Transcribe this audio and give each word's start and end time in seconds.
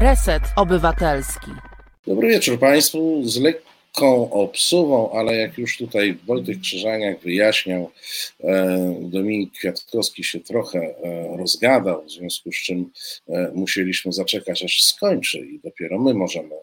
Reset 0.00 0.42
Obywatelski. 0.56 1.50
Dobry 2.06 2.28
wieczór 2.28 2.58
Państwu. 2.58 3.22
Z 3.24 3.40
lekką 3.40 4.30
obsuwą, 4.30 5.12
ale 5.12 5.36
jak 5.36 5.58
już 5.58 5.78
tutaj 5.78 6.18
Wojtek 6.26 6.60
Krzyżaniak 6.60 7.20
wyjaśniał, 7.20 7.90
e, 8.44 8.96
Dominik 9.00 9.52
Kwiatkowski 9.52 10.24
się 10.24 10.40
trochę 10.40 10.78
e, 10.78 11.36
rozgadał, 11.36 12.04
w 12.04 12.10
związku 12.10 12.52
z 12.52 12.56
czym 12.56 12.90
e, 13.28 13.50
musieliśmy 13.54 14.12
zaczekać, 14.12 14.64
aż 14.64 14.82
skończy 14.82 15.38
i 15.38 15.60
dopiero 15.64 15.98
my 15.98 16.14
możemy 16.14 16.54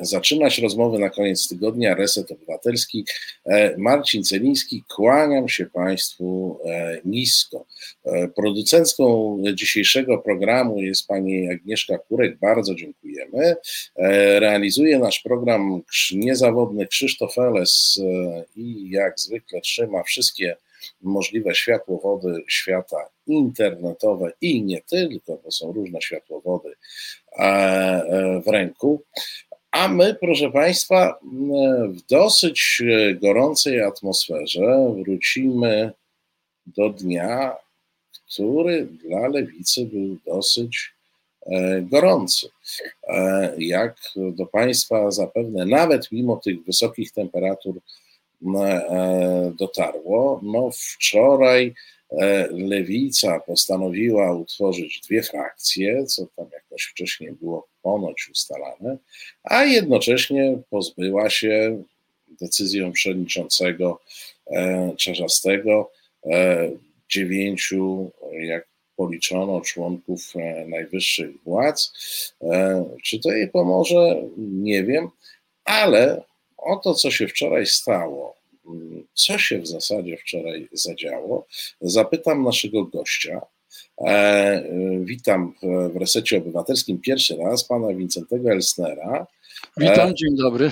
zaczynać 0.00 0.58
rozmowy 0.58 0.98
na 0.98 1.10
koniec 1.10 1.48
tygodnia. 1.48 1.94
Reset 1.94 2.32
Obywatelski. 2.32 3.04
E, 3.46 3.76
Marcin 3.76 4.24
Celiński, 4.24 4.84
kłaniam 4.88 5.48
się 5.48 5.66
Państwu 5.66 6.58
e, 6.64 7.00
nisko. 7.04 7.66
Producencką 8.36 9.36
dzisiejszego 9.54 10.18
programu 10.18 10.80
jest 10.80 11.06
pani 11.06 11.50
Agnieszka 11.50 11.98
Kurek. 11.98 12.38
Bardzo 12.38 12.74
dziękujemy. 12.74 13.56
Realizuje 14.38 14.98
nasz 14.98 15.20
program 15.20 15.82
niezawodny 16.12 16.86
Krzysztof 16.86 17.38
Eles 17.38 18.00
i 18.56 18.90
jak 18.90 19.20
zwykle 19.20 19.60
trzyma 19.60 20.02
wszystkie 20.02 20.56
możliwe 21.02 21.54
światłowody 21.54 22.44
świata 22.48 23.08
internetowe 23.26 24.32
i 24.40 24.62
nie 24.62 24.82
tylko, 24.82 25.38
bo 25.44 25.50
są 25.50 25.72
różne 25.72 26.00
światłowody 26.02 26.74
w 28.46 28.48
ręku. 28.48 29.02
A 29.70 29.88
my, 29.88 30.14
proszę 30.14 30.50
Państwa, 30.50 31.18
w 31.88 32.02
dosyć 32.10 32.82
gorącej 33.22 33.80
atmosferze 33.82 34.94
wrócimy 35.04 35.92
do 36.66 36.88
dnia, 36.90 37.56
który 38.26 38.86
dla 38.86 39.28
lewicy 39.28 39.86
był 39.86 40.16
dosyć 40.26 40.92
e, 41.46 41.82
gorący. 41.82 42.48
E, 43.08 43.54
jak 43.58 43.96
do 44.16 44.46
Państwa 44.46 45.10
zapewne, 45.10 45.66
nawet 45.66 46.12
mimo 46.12 46.36
tych 46.36 46.64
wysokich 46.64 47.12
temperatur 47.12 47.74
e, 48.56 49.52
dotarło, 49.58 50.40
no 50.42 50.70
wczoraj 50.72 51.66
E, 51.66 51.99
lewica 52.50 53.40
postanowiła 53.40 54.32
utworzyć 54.32 55.00
dwie 55.00 55.22
frakcje, 55.22 56.06
co 56.06 56.26
tam 56.36 56.46
jakoś 56.52 56.82
wcześniej 56.82 57.32
było 57.32 57.68
ponoć 57.82 58.28
ustalane, 58.30 58.96
a 59.42 59.64
jednocześnie 59.64 60.58
pozbyła 60.70 61.30
się 61.30 61.82
decyzją 62.40 62.92
przewodniczącego 62.92 64.00
e, 64.46 64.92
Czarzastego 64.96 65.90
e, 66.26 66.70
dziewięciu, 67.08 68.10
jak 68.32 68.66
policzono, 68.96 69.60
członków 69.60 70.32
najwyższych 70.66 71.42
władz. 71.44 71.92
Czy 73.04 73.20
to 73.20 73.32
jej 73.32 73.48
pomoże? 73.48 74.22
Nie 74.38 74.84
wiem, 74.84 75.08
ale 75.64 76.22
o 76.56 76.76
to, 76.76 76.94
co 76.94 77.10
się 77.10 77.28
wczoraj 77.28 77.66
stało, 77.66 78.36
co 79.14 79.38
się 79.38 79.58
w 79.58 79.66
zasadzie 79.66 80.16
wczoraj 80.16 80.68
zadziało, 80.72 81.46
zapytam 81.80 82.42
naszego 82.42 82.84
gościa. 82.84 83.40
E, 84.06 84.62
witam 85.00 85.54
w 85.62 85.96
Resecie 85.96 86.38
Obywatelskim 86.38 87.00
pierwszy 87.00 87.36
raz 87.36 87.64
pana 87.64 87.94
Wincentego 87.94 88.50
Elsnera. 88.50 89.26
Witam, 89.76 90.10
e, 90.10 90.14
dzień 90.14 90.36
dobry. 90.36 90.70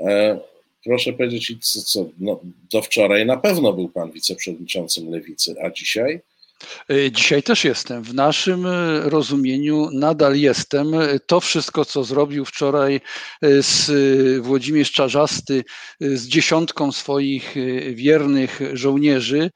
E, 0.00 0.40
proszę 0.84 1.12
powiedzieć, 1.12 1.72
co, 1.72 1.82
co 1.82 2.10
no, 2.18 2.40
do 2.72 2.82
wczoraj 2.82 3.26
na 3.26 3.36
pewno 3.36 3.72
był 3.72 3.88
pan 3.88 4.10
wiceprzewodniczącym 4.10 5.10
Lewicy, 5.10 5.54
a 5.62 5.70
dzisiaj? 5.70 6.20
E, 6.90 7.10
dzisiaj 7.10 7.42
też 7.42 7.64
jestem. 7.64 8.02
W 8.02 8.14
naszym 8.14 8.66
e, 8.66 9.00
rozumieniu 9.00 9.88
nadal 9.92 10.36
jestem. 10.36 10.92
To 11.26 11.40
wszystko, 11.40 11.84
co 11.84 12.04
zrobił 12.04 12.44
wczoraj 12.44 13.00
z 13.42 13.90
Włodzimierz 14.42 14.92
Czarzasty 14.92 15.64
z 16.00 16.26
dziesiątką 16.26 16.92
swoich 16.92 17.54
wiernych 17.94 18.60
żołnierzy, 18.72 19.50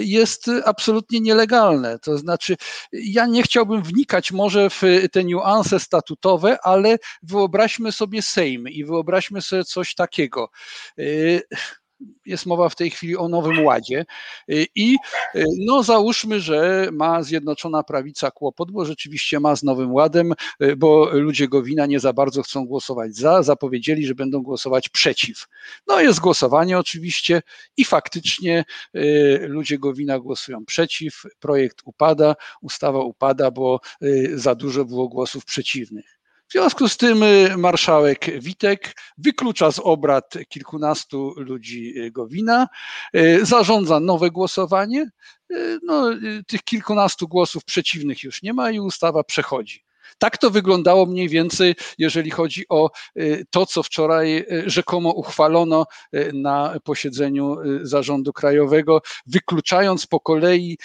jest 0.00 0.50
absolutnie 0.64 1.20
nielegalne. 1.20 1.98
To 1.98 2.18
znaczy, 2.18 2.56
ja 2.92 3.26
nie 3.26 3.42
chciałbym 3.42 3.82
wnikać 3.82 4.32
może 4.32 4.70
w 4.70 4.82
te 5.12 5.24
niuanse 5.24 5.80
statutowe, 5.80 6.58
ale 6.62 6.96
wyobraźmy 7.22 7.92
sobie 7.92 8.22
Sejm 8.22 8.68
i 8.68 8.84
wyobraźmy 8.84 9.42
sobie 9.42 9.64
coś 9.64 9.94
takiego 9.94 10.48
jest 12.26 12.46
mowa 12.46 12.68
w 12.68 12.76
tej 12.76 12.90
chwili 12.90 13.16
o 13.16 13.28
Nowym 13.28 13.64
Ładzie 13.64 14.04
y, 14.50 14.66
i 14.74 14.96
y, 15.34 15.44
no 15.58 15.82
załóżmy, 15.82 16.40
że 16.40 16.88
ma 16.92 17.22
Zjednoczona 17.22 17.82
Prawica 17.82 18.30
kłopot, 18.30 18.70
bo 18.70 18.84
rzeczywiście 18.84 19.40
ma 19.40 19.56
z 19.56 19.62
Nowym 19.62 19.92
Ładem, 19.92 20.34
y, 20.62 20.76
bo 20.76 21.10
ludzie 21.12 21.48
Gowina 21.48 21.86
nie 21.86 22.00
za 22.00 22.12
bardzo 22.12 22.42
chcą 22.42 22.66
głosować 22.66 23.16
za, 23.16 23.42
zapowiedzieli, 23.42 24.06
że 24.06 24.14
będą 24.14 24.42
głosować 24.42 24.88
przeciw. 24.88 25.46
No 25.86 26.00
jest 26.00 26.20
głosowanie 26.20 26.78
oczywiście 26.78 27.42
i 27.76 27.84
faktycznie 27.84 28.64
ludzie 29.40 29.78
Gowina 29.78 30.18
głosują 30.18 30.64
przeciw, 30.64 31.22
projekt 31.40 31.78
upada, 31.84 32.34
ustawa 32.62 32.98
upada, 32.98 33.50
bo 33.50 33.80
za 34.34 34.54
dużo 34.54 34.84
było 34.84 35.08
głosów 35.08 35.44
przeciwnych. 35.44 36.13
W 36.48 36.52
związku 36.52 36.88
z 36.88 36.96
tym 36.96 37.22
y, 37.22 37.56
marszałek 37.56 38.42
Witek 38.42 38.96
wyklucza 39.18 39.72
z 39.72 39.78
obrad 39.78 40.34
kilkunastu 40.48 41.34
ludzi 41.36 41.98
y, 41.98 42.10
Gowina, 42.10 42.68
y, 43.16 43.46
zarządza 43.46 44.00
nowe 44.00 44.30
głosowanie. 44.30 45.10
No, 45.82 46.10
tych 46.46 46.62
kilkunastu 46.62 47.28
głosów 47.28 47.64
przeciwnych 47.64 48.22
już 48.22 48.42
nie 48.42 48.52
ma 48.52 48.70
i 48.70 48.80
ustawa 48.80 49.24
przechodzi. 49.24 49.83
Tak 50.18 50.38
to 50.38 50.50
wyglądało 50.50 51.06
mniej 51.06 51.28
więcej, 51.28 51.74
jeżeli 51.98 52.30
chodzi 52.30 52.64
o 52.68 52.90
y, 53.18 53.46
to, 53.50 53.66
co 53.66 53.82
wczoraj 53.82 54.36
y, 54.38 54.62
rzekomo 54.66 55.10
uchwalono 55.10 55.86
y, 56.14 56.30
na 56.34 56.74
posiedzeniu 56.84 57.56
zarządu 57.82 58.32
krajowego, 58.32 59.00
wykluczając 59.26 60.06
po 60.06 60.20
kolei, 60.20 60.78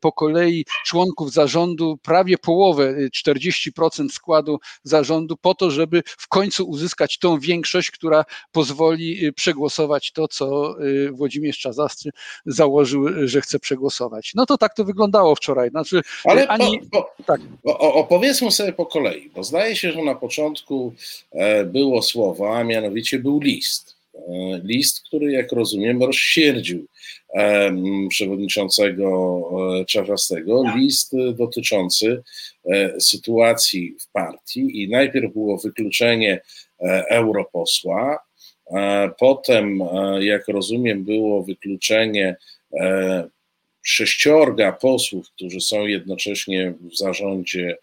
po 0.00 0.12
kolei 0.12 0.64
członków 0.86 1.32
zarządu 1.32 1.98
prawie 2.02 2.38
połowę, 2.38 2.94
40% 3.26 4.08
składu 4.08 4.58
zarządu, 4.82 5.36
po 5.36 5.54
to, 5.54 5.70
żeby 5.70 6.02
w 6.06 6.28
końcu 6.28 6.68
uzyskać 6.68 7.18
tą 7.18 7.38
większość, 7.38 7.90
która 7.90 8.24
pozwoli 8.52 9.32
przegłosować 9.32 10.12
to, 10.12 10.28
co 10.28 10.76
Włodzimierz 11.12 11.58
Czazastry 11.58 12.10
założył, 12.46 13.28
że 13.28 13.40
chce 13.40 13.58
przegłosować. 13.58 14.32
No 14.34 14.46
to 14.46 14.58
tak 14.58 14.74
to 14.74 14.84
wyglądało 14.84 15.34
wczoraj. 15.34 15.70
Znaczy, 15.70 16.02
Ale 16.24 16.48
ani, 16.48 16.80
po, 16.92 17.02
po, 17.02 17.24
tak. 17.24 17.40
opowiedzmy 17.78 18.33
Powiedzmy 18.34 18.50
sobie 18.50 18.72
po 18.72 18.86
kolei, 18.86 19.30
bo 19.34 19.44
zdaje 19.44 19.76
się, 19.76 19.92
że 19.92 20.02
na 20.02 20.14
początku 20.14 20.94
e, 21.32 21.64
było 21.64 22.02
słowo, 22.02 22.56
a 22.56 22.64
mianowicie 22.64 23.18
był 23.18 23.40
list. 23.40 23.96
E, 24.14 24.20
list, 24.64 25.02
który, 25.06 25.32
jak 25.32 25.52
rozumiem, 25.52 26.02
rozsierdził 26.02 26.86
e, 27.34 27.76
przewodniczącego 28.08 29.50
Czarzastego. 29.86 30.62
List 30.76 31.12
dotyczący 31.34 32.22
sytuacji 32.98 33.96
w 34.00 34.12
partii 34.12 34.82
i 34.82 34.88
najpierw 34.88 35.32
było 35.32 35.58
wykluczenie 35.58 36.40
europosła, 37.10 38.18
potem, 39.18 39.80
jak 40.20 40.48
rozumiem, 40.48 41.04
było 41.04 41.42
wykluczenie 41.42 42.36
sześciorga 43.82 44.72
posłów, 44.72 45.30
którzy 45.30 45.60
są 45.60 45.86
jednocześnie 45.86 46.74
w 46.80 46.98
zarządzie 46.98 47.76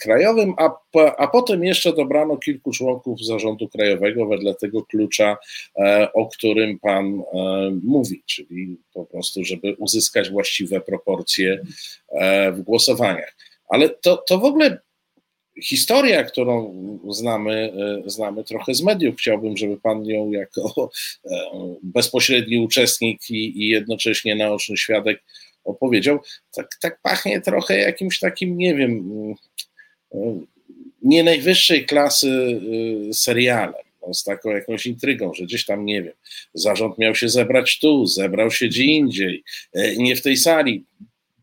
krajowym, 0.00 0.54
a, 0.56 0.70
a 1.18 1.26
potem 1.26 1.64
jeszcze 1.64 1.92
dobrano 1.92 2.36
kilku 2.36 2.72
członków 2.72 3.24
zarządu 3.24 3.68
krajowego 3.68 4.26
wedle 4.26 4.54
tego 4.54 4.82
klucza, 4.82 5.36
e, 5.76 6.12
o 6.12 6.26
którym 6.26 6.78
pan 6.78 7.06
e, 7.06 7.24
mówi, 7.84 8.22
czyli 8.26 8.76
po 8.94 9.04
prostu, 9.04 9.44
żeby 9.44 9.74
uzyskać 9.78 10.30
właściwe 10.30 10.80
proporcje 10.80 11.64
w 12.52 12.60
głosowaniach. 12.62 13.36
Ale 13.68 13.88
to, 13.88 14.16
to 14.16 14.38
w 14.38 14.44
ogóle 14.44 14.78
historia, 15.62 16.24
którą 16.24 16.74
znamy, 17.10 17.72
e, 18.06 18.10
znamy 18.10 18.44
trochę 18.44 18.74
z 18.74 18.82
mediów. 18.82 19.16
Chciałbym, 19.16 19.56
żeby 19.56 19.80
Pan 19.80 20.06
ją 20.06 20.30
jako 20.30 20.90
e, 21.24 21.30
bezpośredni 21.82 22.58
uczestnik 22.58 23.30
i, 23.30 23.62
i 23.62 23.68
jednocześnie 23.68 24.34
naoczny 24.34 24.76
świadek 24.76 25.22
opowiedział. 25.64 26.18
Tak, 26.54 26.68
tak 26.80 27.00
pachnie 27.02 27.40
trochę 27.40 27.78
jakimś 27.78 28.18
takim, 28.18 28.58
nie 28.58 28.74
wiem, 28.74 29.10
e, 29.30 29.34
nie 31.02 31.24
najwyższej 31.24 31.86
klasy 31.86 32.60
serialem. 33.12 33.82
No, 34.06 34.14
z 34.14 34.24
taką 34.24 34.50
jakąś 34.50 34.86
intrygą, 34.86 35.34
że 35.34 35.44
gdzieś 35.44 35.64
tam, 35.64 35.84
nie 35.84 36.02
wiem, 36.02 36.14
zarząd 36.54 36.98
miał 36.98 37.14
się 37.14 37.28
zebrać 37.28 37.78
tu, 37.78 38.06
zebrał 38.06 38.50
się 38.50 38.68
gdzie 38.68 38.84
indziej, 38.84 39.44
nie 39.96 40.16
w 40.16 40.22
tej 40.22 40.36
sali. 40.36 40.84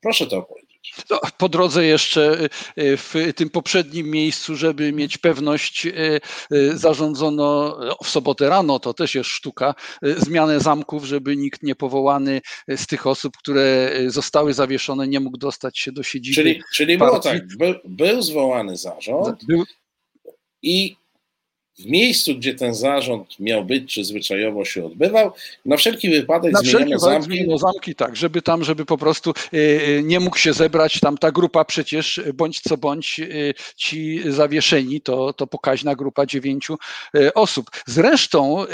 Proszę 0.01 0.27
to 0.27 0.37
opowiedzieć. 0.37 0.64
No, 1.09 1.19
po 1.37 1.49
drodze 1.49 1.85
jeszcze 1.85 2.49
w 2.77 3.31
tym 3.35 3.49
poprzednim 3.49 4.09
miejscu, 4.11 4.55
żeby 4.55 4.93
mieć 4.93 5.17
pewność, 5.17 5.87
zarządzono 6.73 7.79
w 8.03 8.09
sobotę 8.09 8.49
rano, 8.49 8.79
to 8.79 8.93
też 8.93 9.15
jest 9.15 9.29
sztuka, 9.29 9.75
zmianę 10.01 10.59
zamków, 10.59 11.05
żeby 11.05 11.37
nikt 11.37 11.63
niepowołany 11.63 12.41
z 12.67 12.87
tych 12.87 13.07
osób, 13.07 13.37
które 13.37 13.91
zostały 14.07 14.53
zawieszone, 14.53 15.07
nie 15.07 15.19
mógł 15.19 15.37
dostać 15.37 15.79
się 15.79 15.91
do 15.91 16.03
siedziby. 16.03 16.35
Czyli, 16.35 16.61
czyli 16.73 16.97
było 16.97 17.19
tak, 17.19 17.47
był, 17.57 17.73
był 17.85 18.21
zwołany 18.21 18.77
zarząd 18.77 19.45
był... 19.45 19.63
i 20.61 20.95
w 21.79 21.85
miejscu, 21.85 22.35
gdzie 22.35 22.53
ten 22.53 22.75
zarząd 22.75 23.39
miał 23.39 23.65
być, 23.65 23.93
czy 23.93 24.03
zwyczajowo 24.03 24.65
się 24.65 24.85
odbywał, 24.85 25.31
na 25.65 25.77
wszelki 25.77 26.09
wypadek 26.09 26.53
na 26.53 26.61
wszelki 26.61 26.93
zamki. 26.97 27.25
Zmieniono 27.25 27.57
zamki, 27.57 27.95
tak, 27.95 28.15
żeby 28.15 28.41
tam, 28.41 28.63
żeby 28.63 28.85
po 28.85 28.97
prostu 28.97 29.33
y, 29.53 29.57
y, 29.57 30.03
nie 30.03 30.19
mógł 30.19 30.37
się 30.37 30.53
zebrać 30.53 30.99
tam 30.99 31.17
ta 31.17 31.31
grupa 31.31 31.65
przecież, 31.65 32.21
bądź 32.33 32.59
co 32.59 32.77
bądź 32.77 33.19
y, 33.19 33.53
ci 33.75 34.21
zawieszeni, 34.31 35.01
to, 35.01 35.33
to 35.33 35.47
pokaźna 35.47 35.95
grupa 35.95 36.25
dziewięciu 36.25 36.77
osób. 37.35 37.71
Zresztą 37.85 38.65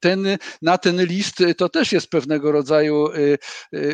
ten, 0.00 0.38
na 0.62 0.78
ten 0.78 1.04
list 1.04 1.42
to 1.56 1.68
też 1.68 1.92
jest 1.92 2.10
pewnego 2.10 2.52
rodzaju 2.52 3.08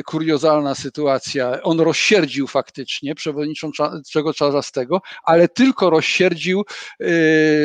kuriozalna 0.06 0.74
sytuacja. 0.74 1.62
On 1.62 1.80
rozsierdził 1.80 2.46
faktycznie 2.46 3.14
przewodniczącego 3.14 4.34
Czarzastego, 4.34 5.02
ale 5.24 5.48
tylko 5.48 5.90
rozsierdził 5.90 6.64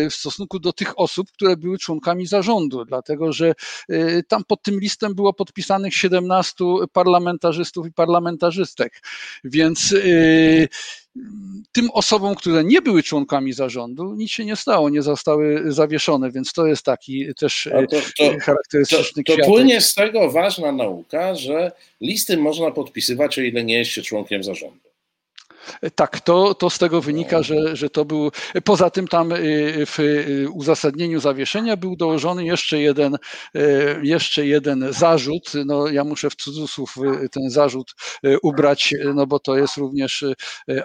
w 0.09 0.13
stosunku 0.13 0.59
do 0.59 0.73
tych 0.73 0.86
tych 0.87 0.99
osób, 0.99 1.31
które 1.31 1.57
były 1.57 1.77
członkami 1.77 2.27
zarządu, 2.27 2.85
dlatego 2.85 3.33
że 3.33 3.53
y, 3.89 4.23
tam 4.27 4.43
pod 4.43 4.61
tym 4.61 4.79
listem 4.79 5.15
było 5.15 5.33
podpisanych 5.33 5.95
17 5.95 6.63
parlamentarzystów 6.93 7.87
i 7.87 7.91
parlamentarzystek, 7.91 9.01
więc 9.43 9.91
y, 9.91 10.67
tym 11.71 11.89
osobom, 11.93 12.35
które 12.35 12.63
nie 12.63 12.81
były 12.81 13.03
członkami 13.03 13.53
zarządu, 13.53 14.15
nic 14.15 14.31
się 14.31 14.45
nie 14.45 14.55
stało, 14.55 14.89
nie 14.89 15.01
zostały 15.01 15.63
zawieszone, 15.65 16.31
więc 16.31 16.53
to 16.53 16.67
jest 16.67 16.83
taki 16.83 17.35
też 17.35 17.69
to, 17.89 17.97
to, 18.17 18.39
charakterystyczny 18.39 19.23
To, 19.23 19.37
to 19.37 19.45
płynie 19.45 19.81
z 19.81 19.93
tego 19.93 20.31
ważna 20.31 20.71
nauka, 20.71 21.35
że 21.35 21.71
listy 22.01 22.37
można 22.37 22.71
podpisywać, 22.71 23.39
o 23.39 23.41
ile 23.41 23.63
nie 23.63 23.77
jest 23.77 23.91
się 23.91 24.01
członkiem 24.01 24.43
zarządu. 24.43 24.86
Tak, 25.95 26.21
to, 26.21 26.53
to 26.53 26.69
z 26.69 26.77
tego 26.77 27.01
wynika, 27.01 27.43
że, 27.43 27.75
że 27.75 27.89
to 27.89 28.05
był. 28.05 28.31
Poza 28.63 28.89
tym 28.89 29.07
tam 29.07 29.31
y, 29.31 29.85
w 29.85 29.99
y, 29.99 30.47
uzasadnieniu 30.53 31.19
zawieszenia 31.19 31.77
był 31.77 31.95
dołożony 31.95 32.45
jeszcze 32.45 32.79
jeden, 32.79 33.17
y, 33.55 33.59
jeszcze 34.03 34.45
jeden 34.45 34.85
zarzut. 34.89 35.51
No, 35.65 35.87
ja 35.87 36.03
muszę 36.03 36.29
w 36.29 36.35
cudzysłów 36.35 36.95
ten 37.31 37.49
zarzut 37.49 37.95
ubrać, 38.43 38.93
no 39.15 39.27
bo 39.27 39.39
to 39.39 39.57
jest 39.57 39.77
również 39.77 40.25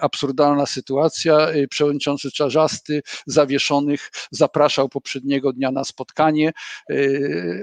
absurdalna 0.01 0.65
sytuacja. 0.65 1.47
Przewodniczący 1.69 2.31
Czarzasty 2.31 3.01
zawieszonych 3.25 4.11
zapraszał 4.31 4.89
poprzedniego 4.89 5.53
dnia 5.53 5.71
na 5.71 5.83
spotkanie, 5.83 6.51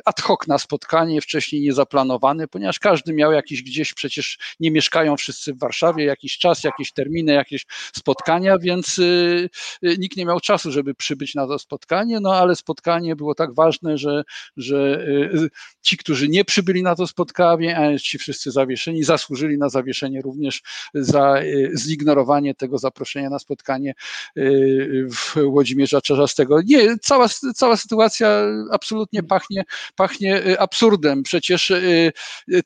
ad 0.05 0.21
hoc 0.21 0.47
na 0.47 0.59
spotkanie, 0.59 1.21
wcześniej 1.21 1.63
niezaplanowane, 1.63 2.49
ponieważ 2.49 2.79
każdy 2.79 3.13
miał 3.13 3.33
jakiś 3.33 3.63
gdzieś, 3.63 3.95
przecież 3.95 4.39
nie 4.61 4.71
mieszkają 4.71 5.17
wszyscy 5.17 5.55
w 5.55 5.59
Warszawie, 5.59 6.05
jakiś 6.05 6.39
czas, 6.39 6.65
jakiś 6.65 6.93
termin 6.93 7.10
terminy, 7.11 7.33
jakieś 7.33 7.67
spotkania, 7.93 8.59
więc 8.59 8.99
y, 8.99 9.51
y, 9.85 9.99
nikt 9.99 10.17
nie 10.17 10.27
miał 10.27 10.41
czasu, 10.41 10.73
żeby 10.73 10.95
przybyć 10.95 11.35
na 11.35 11.47
to 11.47 11.59
spotkanie, 11.59 12.21
no 12.21 12.35
ale 12.35 12.57
spotkanie 12.57 13.17
było 13.17 13.35
tak 13.35 13.55
ważne, 13.55 13.99
że, 13.99 14.23
że 14.57 15.07
y, 15.35 15.49
ci, 15.83 15.97
którzy 15.97 16.29
nie 16.29 16.45
przybyli 16.45 16.83
na 16.83 16.95
to 16.95 17.07
spotkanie, 17.07 17.79
a 17.79 17.99
ci 17.99 18.19
wszyscy 18.19 18.51
zawieszeni, 18.51 19.05
zasłużyli 19.05 19.59
na 19.59 19.69
zawieszenie 19.69 20.23
również 20.23 20.63
za 20.95 21.35
zignorowanie 21.79 22.55
tego 22.55 22.79
zaproszenia 22.79 23.31
na 23.31 23.39
spotkanie 23.39 23.95
w 25.15 25.37
Łodzimierza 25.45 26.01
Czarzastego. 26.01 26.61
Nie, 26.65 26.99
cała, 27.03 27.29
cała 27.55 27.77
sytuacja 27.77 28.43
absolutnie 28.71 29.23
pachnie, 29.23 29.65
pachnie 29.97 30.61
absurdem. 30.61 31.23
Przecież 31.23 31.73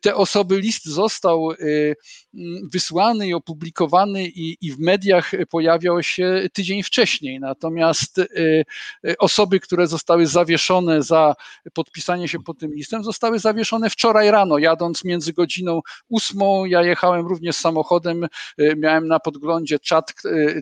te 0.01 0.15
osoby, 0.15 0.61
list 0.61 0.85
został 0.85 1.53
wysłany 2.73 3.29
i 3.29 3.35
opublikowany 3.35 4.25
i, 4.35 4.57
i 4.61 4.73
w 4.73 4.79
mediach 4.79 5.31
pojawiał 5.51 6.03
się 6.03 6.47
tydzień 6.53 6.83
wcześniej. 6.83 7.41
Natomiast 7.41 8.19
y, 8.19 8.65
y, 9.05 9.19
osoby, 9.19 9.61
które 9.61 9.87
zostały 9.87 10.27
zawieszone 10.27 11.03
za 11.03 11.35
podpisanie 11.73 12.29
się 12.29 12.43
pod 12.43 12.59
tym 12.59 12.75
listem, 12.75 13.05
zostały 13.05 13.39
zawieszone 13.39 13.91
wczoraj 13.91 14.31
rano, 14.31 14.59
jadąc 14.59 15.05
między 15.05 15.33
godziną 15.33 15.81
ósmą. 16.09 16.65
Ja 16.65 16.83
jechałem 16.83 17.27
również 17.27 17.57
samochodem, 17.57 18.25
y, 18.61 18.75
miałem 18.77 19.09
na 19.09 19.21
podglądzie 19.21 19.79
czat, 19.79 20.13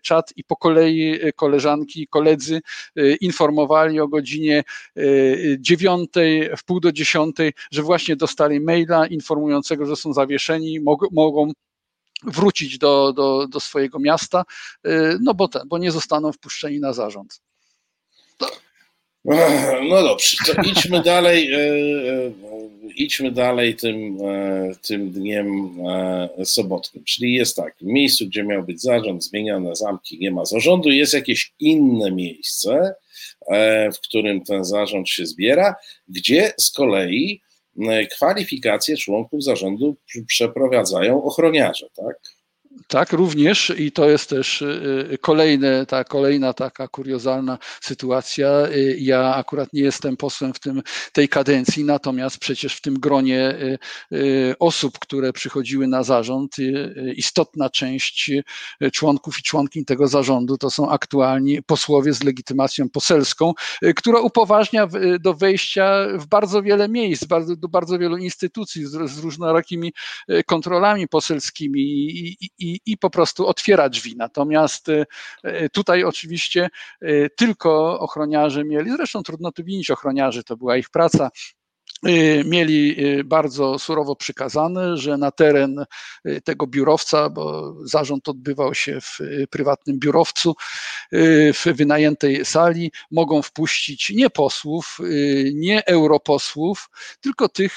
czat 0.02 0.32
i 0.36 0.44
po 0.44 0.56
kolei 0.56 1.18
koleżanki 1.36 2.02
i 2.02 2.08
koledzy 2.08 2.60
informowali 3.20 4.00
o 4.00 4.08
godzinie 4.08 4.64
dziewiątej, 5.58 6.50
w 6.56 6.64
pół 6.64 6.80
do 6.80 6.92
dziesiątej, 6.92 7.52
że 7.70 7.82
właśnie 7.82 8.16
dostali 8.16 8.60
maila 8.60 9.06
informującego, 9.06 9.86
że 9.86 9.96
są 9.96 10.12
zawieszeni, 10.12 10.80
mogą 11.12 11.52
wrócić 12.24 12.78
do, 12.78 13.12
do, 13.12 13.46
do 13.48 13.60
swojego 13.60 13.98
miasta, 13.98 14.44
y, 14.86 14.90
no 15.20 15.34
bo, 15.34 15.48
te, 15.48 15.60
bo 15.66 15.78
nie 15.78 15.90
zostaną 15.90 16.32
wpuszczeni 16.32 16.80
na 16.80 16.92
zarząd. 16.92 17.40
To... 18.36 18.50
No 19.90 20.02
dobrze, 20.02 20.36
to 20.46 20.62
idźmy 20.62 21.02
dalej, 21.14 21.54
y, 21.54 21.58
y, 21.58 22.32
idźmy 22.96 23.32
dalej 23.32 23.76
tym, 23.76 24.18
tym 24.82 25.10
dniem 25.10 25.70
sobotnim. 26.44 27.04
Czyli 27.04 27.34
jest 27.34 27.56
tak, 27.56 27.74
w 27.80 27.84
miejscu, 27.84 28.26
gdzie 28.26 28.44
miał 28.44 28.62
być 28.62 28.82
zarząd, 28.82 29.24
zmienione 29.24 29.76
zamki, 29.76 30.18
nie 30.18 30.30
ma 30.30 30.44
zarządu, 30.44 30.90
jest 30.90 31.14
jakieś 31.14 31.54
inne 31.58 32.10
miejsce, 32.10 32.94
w 33.94 34.00
którym 34.02 34.44
ten 34.44 34.64
zarząd 34.64 35.08
się 35.08 35.26
zbiera, 35.26 35.74
gdzie 36.08 36.52
z 36.60 36.70
kolei 36.70 37.42
E, 37.42 37.51
kwalifikacje 38.10 38.96
członków 38.96 39.44
zarządu 39.44 39.96
przeprowadzają 40.26 41.24
ochroniarze, 41.24 41.86
tak? 41.96 42.41
Tak, 42.92 43.12
również 43.12 43.72
i 43.78 43.92
to 43.92 44.10
jest 44.10 44.30
też 44.30 44.62
y, 44.62 45.08
y, 45.12 45.18
kolejne, 45.18 45.86
ta 45.86 46.04
kolejna 46.04 46.52
taka 46.52 46.88
kuriozalna 46.88 47.58
sytuacja. 47.80 48.66
Y, 48.68 48.96
ja 49.00 49.34
akurat 49.34 49.72
nie 49.72 49.82
jestem 49.82 50.16
posłem 50.16 50.54
w 50.54 50.60
tym, 50.60 50.82
tej 51.12 51.28
kadencji, 51.28 51.84
natomiast 51.84 52.38
przecież 52.38 52.76
w 52.76 52.80
tym 52.80 52.94
gronie 52.94 53.54
osób, 54.58 54.98
które 54.98 55.32
przychodziły 55.32 55.86
na 55.86 56.02
zarząd, 56.02 56.56
istotna 57.16 57.70
część 57.70 58.30
członków 58.92 59.38
i 59.38 59.42
członkiń 59.42 59.84
tego 59.84 60.08
zarządu 60.08 60.58
to 60.58 60.70
są 60.70 60.90
aktualni 60.90 61.62
posłowie 61.62 62.12
z 62.12 62.22
legitymacją 62.22 62.88
poselską, 62.90 63.52
która 63.96 64.20
upoważnia 64.20 64.88
do 65.20 65.34
wejścia 65.34 66.06
w 66.14 66.26
bardzo 66.26 66.62
wiele 66.62 66.88
miejsc, 66.88 67.26
do 67.56 67.68
bardzo 67.68 67.98
wielu 67.98 68.16
instytucji 68.16 68.86
z, 68.86 69.18
różnorakimi 69.18 69.92
kontrolami 70.46 71.08
poselskimi 71.08 71.80
i, 71.80 72.50
i, 72.58 72.81
i, 72.86 72.98
po 72.98 73.10
prostu 73.10 73.46
otwiera 73.46 73.88
drzwi. 73.88 74.16
Natomiast 74.16 74.88
y, 74.88 75.06
y, 75.44 75.70
tutaj 75.72 76.04
oczywiście 76.04 76.70
y, 77.02 77.30
tylko 77.36 78.00
ochroniarze 78.00 78.64
mieli, 78.64 78.90
zresztą 78.90 79.22
trudno 79.22 79.52
tu 79.52 79.64
winić 79.64 79.90
ochroniarzy, 79.90 80.44
to 80.44 80.56
była 80.56 80.76
ich 80.76 80.90
praca, 80.90 81.30
mieli 82.44 83.06
y, 83.18 83.24
bardzo 83.24 83.78
surowo 83.78 84.16
przykazane, 84.16 84.96
że 84.96 85.16
na 85.16 85.30
teren 85.30 85.84
y, 86.26 86.40
tego 86.40 86.66
biurowca, 86.66 87.30
bo 87.30 87.74
zarząd 87.84 88.28
odbywał 88.28 88.74
się 88.74 89.00
w 89.00 89.18
prywatnym 89.50 89.98
biurowcu, 89.98 90.54
w 91.54 91.64
wynajętej 91.74 92.44
sali, 92.44 92.92
mogą 93.10 93.42
wpuścić 93.42 94.10
nie 94.10 94.30
posłów, 94.30 94.98
nie 95.54 95.86
europosłów, 95.86 96.90
tylko 97.20 97.48
tych, 97.48 97.76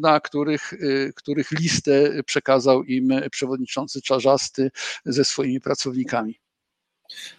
na 0.00 0.20
których, 0.20 0.72
których 1.16 1.50
listę 1.50 2.22
przekazał 2.26 2.84
im 2.84 3.12
przewodniczący 3.30 4.02
Czarzasty 4.02 4.70
ze 5.04 5.24
swoimi 5.24 5.60
pracownikami. 5.60 6.43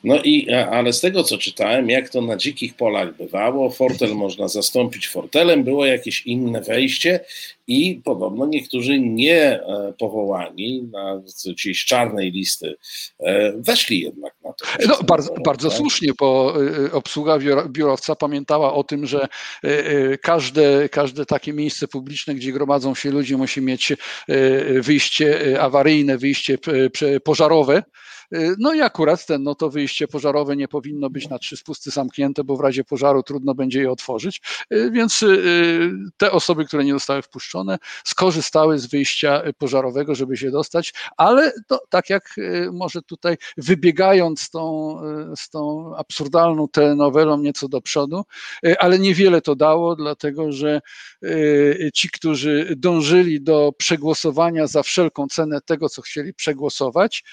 No 0.03 0.23
i, 0.23 0.53
ale 0.53 0.93
z 0.93 1.01
tego 1.01 1.23
co 1.23 1.37
czytałem, 1.37 1.89
jak 1.89 2.09
to 2.09 2.21
na 2.21 2.37
dzikich 2.37 2.73
polach 2.73 3.17
bywało, 3.17 3.69
fortel 3.69 4.15
można 4.15 4.47
zastąpić 4.47 5.07
fortelem, 5.07 5.63
było 5.63 5.85
jakieś 5.85 6.21
inne 6.21 6.61
wejście 6.61 7.19
i 7.67 8.01
podobno 8.03 8.45
niektórzy 8.45 8.99
nie 8.99 9.41
e, 9.41 9.93
powołani 9.99 10.89
na 10.91 11.21
gdzieś 11.45 11.85
czarnej 11.85 12.31
listy 12.31 12.75
e, 13.19 13.53
weszli 13.57 14.01
jednak 14.01 14.33
na 14.43 14.53
No, 14.87 15.03
bardzo, 15.07 15.33
bardzo 15.45 15.71
słusznie, 15.71 16.11
bo 16.19 16.53
obsługa 16.91 17.39
biurowca 17.69 18.15
pamiętała 18.15 18.73
o 18.73 18.83
tym, 18.83 19.05
że 19.05 19.27
każde, 20.21 20.89
każde 20.89 21.25
takie 21.25 21.53
miejsce 21.53 21.87
publiczne, 21.87 22.35
gdzie 22.35 22.51
gromadzą 22.51 22.95
się 22.95 23.11
ludzie, 23.11 23.37
musi 23.37 23.61
mieć 23.61 23.93
wyjście 24.81 25.57
awaryjne, 25.61 26.17
wyjście 26.17 26.57
pożarowe. 27.23 27.83
No 28.59 28.73
i 28.73 28.81
akurat 28.81 29.25
ten, 29.25 29.43
no 29.43 29.55
to 29.55 29.69
wyjście 29.69 30.07
pożarowe 30.07 30.55
nie 30.55 30.67
powinno 30.67 31.09
być 31.09 31.29
na 31.29 31.39
trzy 31.39 31.57
spusty 31.57 31.91
zamknięte, 31.91 32.43
bo 32.43 32.57
w 32.57 32.61
razie 32.61 32.83
pożaru 32.83 33.23
trudno 33.23 33.55
będzie 33.55 33.81
je 33.81 33.91
otworzyć, 33.91 34.41
więc 34.91 35.25
te 36.17 36.31
osoby, 36.31 36.65
które 36.65 36.85
nie 36.85 36.93
zostały 36.93 37.21
wpuszczone, 37.21 37.54
skorzystały 38.03 38.79
z 38.79 38.85
wyjścia 38.85 39.41
pożarowego, 39.57 40.15
żeby 40.15 40.37
się 40.37 40.51
dostać, 40.51 40.93
ale 41.17 41.53
to, 41.67 41.79
tak 41.89 42.09
jak 42.09 42.35
może 42.71 43.01
tutaj 43.01 43.37
wybiegając 43.57 44.41
z 44.41 44.49
tą, 44.49 44.97
z 45.35 45.49
tą 45.49 45.91
absurdalną 45.97 46.67
telenowelą 46.67 47.37
nieco 47.37 47.67
do 47.67 47.81
przodu, 47.81 48.23
ale 48.79 48.99
niewiele 48.99 49.41
to 49.41 49.55
dało, 49.55 49.95
dlatego 49.95 50.51
że 50.51 50.81
ci, 51.93 52.09
którzy 52.09 52.75
dążyli 52.77 53.41
do 53.41 53.71
przegłosowania 53.77 54.67
za 54.67 54.83
wszelką 54.83 55.27
cenę 55.27 55.61
tego, 55.61 55.89
co 55.89 56.01
chcieli 56.01 56.33
przegłosować, 56.33 57.23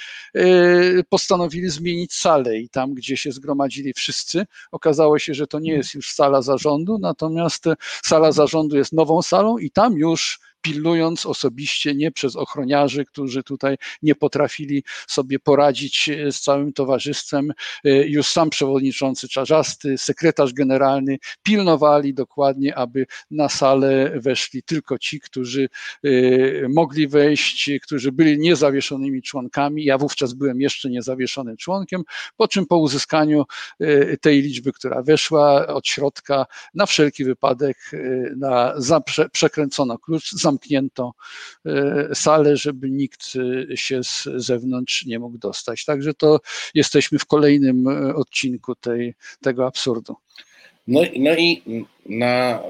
postanowili 1.08 1.70
zmienić 1.70 2.14
salę 2.14 2.58
i 2.58 2.68
tam, 2.68 2.94
gdzie 2.94 3.16
się 3.16 3.32
zgromadzili 3.32 3.92
wszyscy, 3.92 4.46
okazało 4.72 5.18
się, 5.18 5.34
że 5.34 5.46
to 5.46 5.58
nie 5.58 5.72
jest 5.72 5.94
już 5.94 6.12
sala 6.12 6.42
zarządu, 6.42 6.98
natomiast 6.98 7.64
sala 8.04 8.32
zarządu 8.32 8.76
jest 8.76 8.92
nową 8.92 9.22
salą 9.22 9.58
i 9.58 9.70
tam 9.70 9.98
już 9.98 10.11
menos 10.12 10.38
pilnując 10.62 11.26
osobiście, 11.26 11.94
nie 11.94 12.10
przez 12.10 12.36
ochroniarzy, 12.36 13.04
którzy 13.04 13.42
tutaj 13.42 13.76
nie 14.02 14.14
potrafili 14.14 14.84
sobie 15.06 15.38
poradzić 15.38 16.08
e, 16.08 16.32
z 16.32 16.40
całym 16.40 16.72
towarzystwem. 16.72 17.52
E, 17.84 18.06
już 18.06 18.26
sam 18.26 18.50
przewodniczący 18.50 19.28
Czarzasty, 19.28 19.98
sekretarz 19.98 20.52
generalny 20.52 21.18
pilnowali 21.42 22.14
dokładnie, 22.14 22.74
aby 22.74 23.06
na 23.30 23.48
salę 23.48 24.12
weszli 24.16 24.62
tylko 24.62 24.98
ci, 24.98 25.20
którzy 25.20 25.68
e, 26.04 26.08
mogli 26.68 27.08
wejść, 27.08 27.70
którzy 27.82 28.12
byli 28.12 28.38
niezawieszonymi 28.38 29.22
członkami. 29.22 29.84
Ja 29.84 29.98
wówczas 29.98 30.32
byłem 30.32 30.60
jeszcze 30.60 30.90
niezawieszonym 30.90 31.56
członkiem, 31.56 32.02
po 32.36 32.48
czym 32.48 32.66
po 32.66 32.78
uzyskaniu 32.78 33.44
tej 34.20 34.42
liczby, 34.42 34.72
która 34.72 35.02
weszła 35.02 35.66
od 35.66 35.86
środka, 35.86 36.46
na 36.74 36.86
wszelki 36.86 37.24
wypadek 37.24 37.90
na, 38.36 38.74
za, 38.76 39.00
przekręcono 39.32 39.98
klucz, 39.98 40.32
zamknięto 40.52 41.12
e, 41.66 42.08
salę, 42.14 42.56
żeby 42.56 42.90
nikt 42.90 43.32
e, 43.70 43.76
się 43.76 44.04
z 44.04 44.28
zewnątrz 44.36 45.06
nie 45.06 45.18
mógł 45.18 45.38
dostać. 45.38 45.84
Także 45.84 46.14
to 46.14 46.40
jesteśmy 46.74 47.18
w 47.18 47.26
kolejnym 47.26 47.88
e, 47.88 48.14
odcinku 48.14 48.74
tej, 48.74 49.14
tego 49.40 49.66
absurdu. 49.66 50.16
No, 50.86 51.00
no 51.18 51.36
i 51.36 51.62
na 52.06 52.60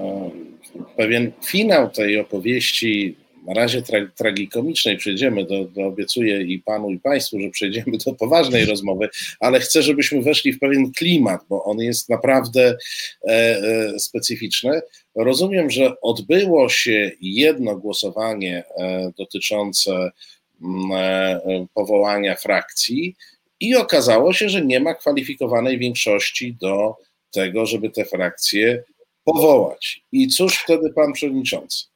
pewien 0.96 1.32
finał 1.44 1.90
tej 1.90 2.20
opowieści 2.20 3.16
na 3.46 3.54
razie 3.54 3.82
tra 3.82 3.98
tragikomicznej 4.16 4.96
przejdziemy, 4.96 5.44
do, 5.44 5.64
do, 5.64 5.86
obiecuję 5.86 6.42
i 6.42 6.58
panu 6.58 6.90
i 6.90 7.00
państwu, 7.00 7.40
że 7.40 7.50
przejdziemy 7.50 7.98
do 8.06 8.12
poważnej 8.12 8.64
rozmowy, 8.64 9.08
ale 9.40 9.60
chcę, 9.60 9.82
żebyśmy 9.82 10.22
weszli 10.22 10.52
w 10.52 10.58
pewien 10.58 10.92
klimat, 10.92 11.40
bo 11.48 11.64
on 11.64 11.78
jest 11.78 12.08
naprawdę 12.08 12.76
e, 13.24 13.30
e, 13.30 13.98
specyficzny. 13.98 14.80
Rozumiem, 15.14 15.71
że 15.71 16.00
odbyło 16.00 16.69
się 16.69 17.11
jedno 17.21 17.76
głosowanie 17.76 18.64
e, 18.78 19.12
dotyczące 19.19 20.11
mm, 20.62 20.92
e, 20.92 21.66
powołania 21.75 22.35
frakcji 22.35 23.16
i 23.61 23.76
okazało 23.76 24.33
się, 24.33 24.49
że 24.49 24.64
nie 24.64 24.81
ma 24.81 24.95
kwalifikowanej 24.95 25.78
większości 25.78 26.57
do 26.61 26.97
tego, 27.31 27.66
żeby 27.66 27.90
te 27.90 28.04
frakcje 28.04 28.85
powołać. 29.25 30.04
I 30.12 30.28
cóż 30.28 30.59
wtedy 30.59 30.92
pan 30.92 31.12
przewodniczący? 31.12 31.91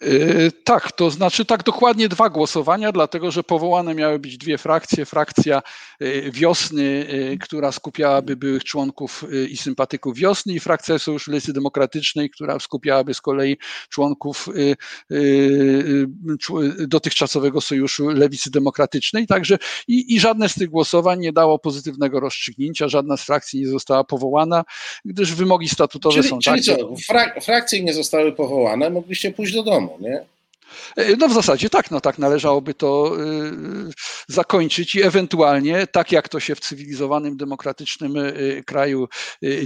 Yy, 0.00 0.52
tak, 0.64 0.92
to 0.92 1.10
znaczy 1.10 1.44
tak 1.44 1.62
dokładnie 1.62 2.08
dwa 2.08 2.28
głosowania, 2.28 2.92
dlatego 2.92 3.30
że 3.30 3.42
powołane 3.42 3.94
miały 3.94 4.18
być 4.18 4.38
dwie 4.38 4.58
frakcje. 4.58 5.04
Frakcja 5.04 5.62
yy, 6.00 6.30
wiosny, 6.30 6.82
yy, 6.82 7.38
która 7.38 7.72
skupiałaby 7.72 8.36
byłych 8.36 8.64
członków 8.64 9.24
i 9.50 9.56
sympatyków 9.56 10.16
wiosny 10.16 10.52
i 10.52 10.60
frakcja 10.60 10.98
Sojuszu 10.98 11.30
Lewicy 11.30 11.52
Demokratycznej, 11.52 12.30
która 12.30 12.58
skupiałaby 12.58 13.14
z 13.14 13.20
kolei 13.20 13.56
członków 13.88 14.48
dotychczasowego 16.88 17.60
Sojuszu 17.60 18.08
Lewicy 18.08 18.50
Demokratycznej. 18.50 19.26
Także 19.26 19.58
i, 19.88 20.14
i 20.14 20.20
żadne 20.20 20.48
z 20.48 20.54
tych 20.54 20.68
głosowań 20.68 21.20
nie 21.20 21.32
dało 21.32 21.58
pozytywnego 21.58 22.20
rozstrzygnięcia, 22.20 22.88
żadna 22.88 23.16
z 23.16 23.24
frakcji 23.24 23.60
nie 23.60 23.68
została 23.68 24.04
powołana, 24.04 24.64
gdyż 25.04 25.34
wymogi 25.34 25.68
statutowe 25.68 26.16
czyli, 26.16 26.28
są 26.28 26.38
czyli 26.38 26.64
takie. 26.64 26.82
Co, 26.82 26.94
frak 27.06 27.44
frakcje 27.44 27.84
nie 27.84 27.94
zostały 27.94 28.32
powołane, 28.32 28.90
mogliście 28.90 29.30
pójść 29.30 29.54
do 29.54 29.62
domu 29.62 29.85
nie? 30.00 30.14
E, 30.20 30.26
no 31.18 31.28
w 31.28 31.32
zasadzie 31.32 31.70
tak, 31.70 31.90
no 31.90 32.00
tak 32.00 32.18
należałoby 32.18 32.74
to 32.74 33.16
y, 33.20 33.92
zakończyć 34.28 34.94
i 34.94 35.02
ewentualnie, 35.02 35.86
tak 35.86 36.12
jak 36.12 36.28
to 36.28 36.40
się 36.40 36.54
w 36.54 36.60
cywilizowanym, 36.60 37.36
demokratycznym 37.36 38.16
y, 38.16 38.62
kraju 38.66 39.08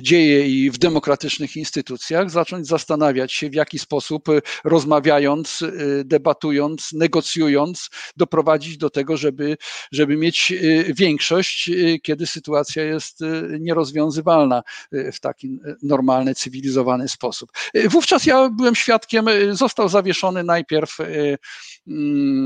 dzieje 0.00 0.48
i 0.48 0.70
w 0.70 0.78
demokratycznych 0.78 1.56
instytucjach, 1.56 2.30
zacząć 2.30 2.66
zastanawiać 2.66 3.32
się, 3.32 3.50
w 3.50 3.54
jaki 3.54 3.78
sposób 3.78 4.28
rozmawiając, 4.64 5.64
debatując, 6.04 6.92
negocjując, 6.92 7.90
doprowadzić 8.16 8.78
do 8.78 8.90
tego, 8.90 9.16
żeby, 9.16 9.56
żeby 9.92 10.16
mieć 10.16 10.52
większość, 10.96 11.70
kiedy 12.02 12.26
sytuacja 12.26 12.84
jest 12.84 13.20
nierozwiązywalna 13.60 14.62
w 14.92 15.20
taki 15.20 15.58
normalny, 15.82 16.34
cywilizowany 16.34 17.08
sposób. 17.08 17.50
Wówczas 17.88 18.26
ja 18.26 18.48
byłem 18.48 18.74
świadkiem, 18.74 19.26
został 19.50 19.88
zawieszony 19.88 20.44
najpierw 20.44 20.99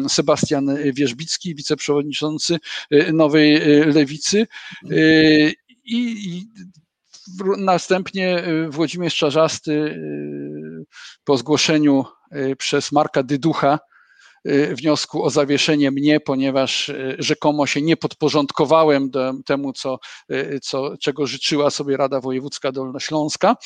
Sebastian 0.09 0.77
Wierzbicki, 0.93 1.55
wiceprzewodniczący 1.55 2.59
y, 2.93 3.13
Nowej 3.13 3.57
y, 3.81 3.87
Lewicy. 3.87 4.47
I 5.85 6.43
następnie 7.59 8.43
Włodzimierz 8.69 9.17
Czarzasty 9.17 10.01
po 11.25 11.37
zgłoszeniu 11.37 12.05
przez 12.59 12.93
Marka 12.93 13.23
Dyducha 13.23 13.79
wniosku 14.71 15.25
o 15.25 15.31
zawieszenie 15.31 15.91
mnie, 15.91 16.21
ponieważ 16.21 16.93
rzekomo 17.19 17.67
się 17.67 17.83
nie 17.83 17.97
podporządkowałem 17.97 19.11
temu, 19.47 19.73
co, 19.73 19.99
co, 20.63 20.97
czego 20.97 21.27
życzyła 21.27 21.71
sobie 21.71 21.97
Rada 21.97 22.21
Wojewódzka 22.21 22.73
Dolnośląska. 22.73 23.57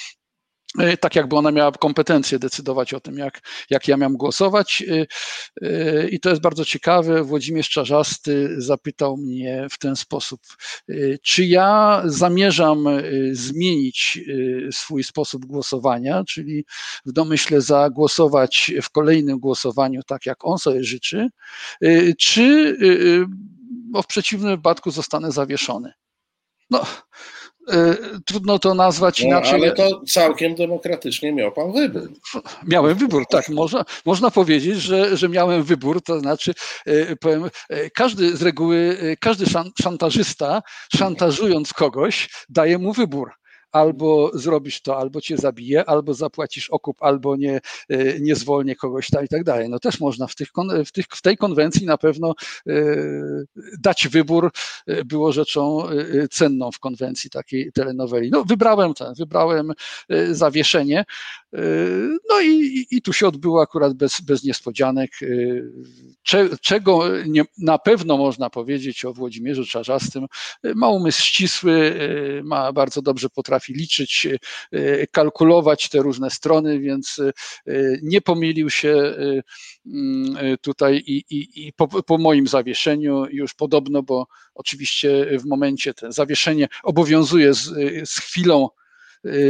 E, 0.79 0.97
tak 0.97 1.17
jakby 1.17 1.37
ona 1.37 1.51
miała 1.51 1.73
kompetencje 1.73 2.39
decydować 2.39 2.95
o 2.95 3.01
tym, 3.01 3.19
jak, 3.19 3.41
jak 3.71 3.89
ja 3.89 3.97
miałem 3.97 4.17
głosować. 4.17 4.83
E, 4.89 5.07
e, 5.63 6.09
I 6.09 6.21
to 6.21 6.31
jest 6.31 6.43
bardzo 6.43 6.65
ciekawe. 6.65 7.25
Włodzimierz 7.25 7.69
Czarzasty 7.69 8.55
zapytał 8.59 9.17
mnie 9.17 9.67
w 9.71 9.79
ten 9.79 9.97
sposób, 9.97 10.41
czy 11.23 11.45
ja 11.45 12.03
zamierzam 12.05 12.85
zmienić 13.33 14.21
swój 14.73 15.05
sposób 15.05 15.47
głosowania, 15.47 16.25
czyli 16.25 16.65
w 17.07 17.13
domyśle 17.13 17.61
zagłosować 17.61 18.73
w 18.83 18.91
kolejnym 18.91 19.39
głosowaniu 19.39 20.03
tak, 20.07 20.27
jak 20.27 20.45
on 20.45 20.59
sobie 20.59 20.85
życzy, 20.85 21.29
czy 22.19 22.77
bo 23.91 24.03
w 24.03 24.07
przeciwnym 24.07 24.57
wypadku 24.57 24.91
zostanę 24.91 25.33
zawieszony. 25.33 25.93
No, 26.71 26.87
trudno 28.25 28.59
to 28.59 28.75
nazwać 28.75 29.21
no, 29.21 29.27
inaczej. 29.27 29.55
Ale 29.55 29.73
to 29.73 30.01
całkiem 30.07 30.55
demokratycznie 30.55 31.33
miał 31.33 31.53
pan 31.53 31.73
wybór. 31.73 32.09
Miałem 32.67 32.95
wybór, 32.95 33.25
tak. 33.31 33.49
Można, 33.49 33.85
można 34.05 34.31
powiedzieć, 34.31 34.77
że, 34.77 35.17
że 35.17 35.29
miałem 35.29 35.63
wybór, 35.63 36.03
to 36.03 36.21
znaczy 36.21 36.55
y, 36.89 37.17
powiem, 37.21 37.51
y, 37.73 37.91
każdy 37.95 38.37
z 38.37 38.43
reguły, 38.43 38.99
każdy 39.21 39.45
szantażysta 39.83 40.63
szantażując 40.97 41.73
kogoś 41.73 42.31
daje 42.49 42.79
mu 42.79 42.93
wybór 42.93 43.33
albo 43.73 44.31
zrobisz 44.35 44.83
to, 44.83 44.99
albo 44.99 45.21
cię 45.21 45.37
zabije, 45.37 45.85
albo 45.85 46.15
zapłacisz 46.15 46.71
okup, 46.71 46.97
albo 47.03 47.37
nie, 47.37 47.61
e, 47.89 48.21
nie 48.21 48.35
zwolnię 48.35 48.77
kogoś 48.77 49.11
tam 49.11 49.25
i 49.25 49.29
tak 49.29 49.45
dalej. 49.45 49.69
No 49.69 49.79
też 49.79 50.01
można 50.01 50.27
w, 50.27 50.35
tych, 50.35 50.49
w, 50.87 50.93
tych, 50.93 51.07
w 51.11 51.23
tej 51.23 51.37
konwencji 51.37 51.87
na 51.87 51.99
pewno 51.99 52.35
e, 52.67 52.73
dać 53.81 54.09
wybór 54.09 54.51
e, 54.87 55.05
było 55.05 55.33
rzeczą 55.33 55.83
cenną 56.31 56.73
w 56.73 56.79
konwencji 56.79 57.31
takiej 57.31 57.73
telenoweli. 57.73 58.31
No 58.31 58.45
wybrałem 58.45 58.95
ten, 58.95 59.15
wybrałem 59.15 59.73
zawieszenie, 60.31 61.05
no 62.31 62.41
i, 62.41 62.87
i 62.91 63.03
tu 63.03 63.13
się 63.13 63.29
odbyło 63.29 63.63
akurat 63.63 63.95
bez, 63.95 64.21
bez 64.21 64.45
niespodzianek. 64.45 65.11
Czego 66.63 67.25
nie, 67.27 67.45
na 67.59 67.79
pewno 67.79 68.17
można 68.17 68.51
powiedzieć 68.51 69.05
o 69.05 69.13
Włodzimierzu 69.13 69.67
Czarzastym, 69.67 70.27
ma 70.75 70.89
umysł 70.89 71.23
ścisły, 71.23 71.95
ma 72.45 72.73
bardzo 72.73 73.03
dobrze 73.03 73.29
potrafi 73.31 73.73
liczyć, 73.75 74.27
kalkulować 75.13 75.89
te 75.89 75.99
różne 75.99 76.31
strony, 76.31 76.81
więc 76.81 77.21
nie 78.03 78.21
pomylił 78.21 78.71
się 78.71 79.15
tutaj 80.61 81.03
i, 81.07 81.25
i, 81.31 81.67
i 81.67 81.73
po, 81.73 82.03
po 82.03 82.19
moim 82.19 82.47
zawieszeniu 82.47 83.27
już 83.31 83.55
podobno, 83.55 84.03
bo 84.03 84.27
oczywiście 84.55 85.39
w 85.39 85.45
momencie 85.45 85.95
to 85.95 86.13
zawieszenie 86.13 86.69
obowiązuje 86.83 87.55
z, 87.55 87.75
z 88.05 88.19
chwilą 88.19 88.69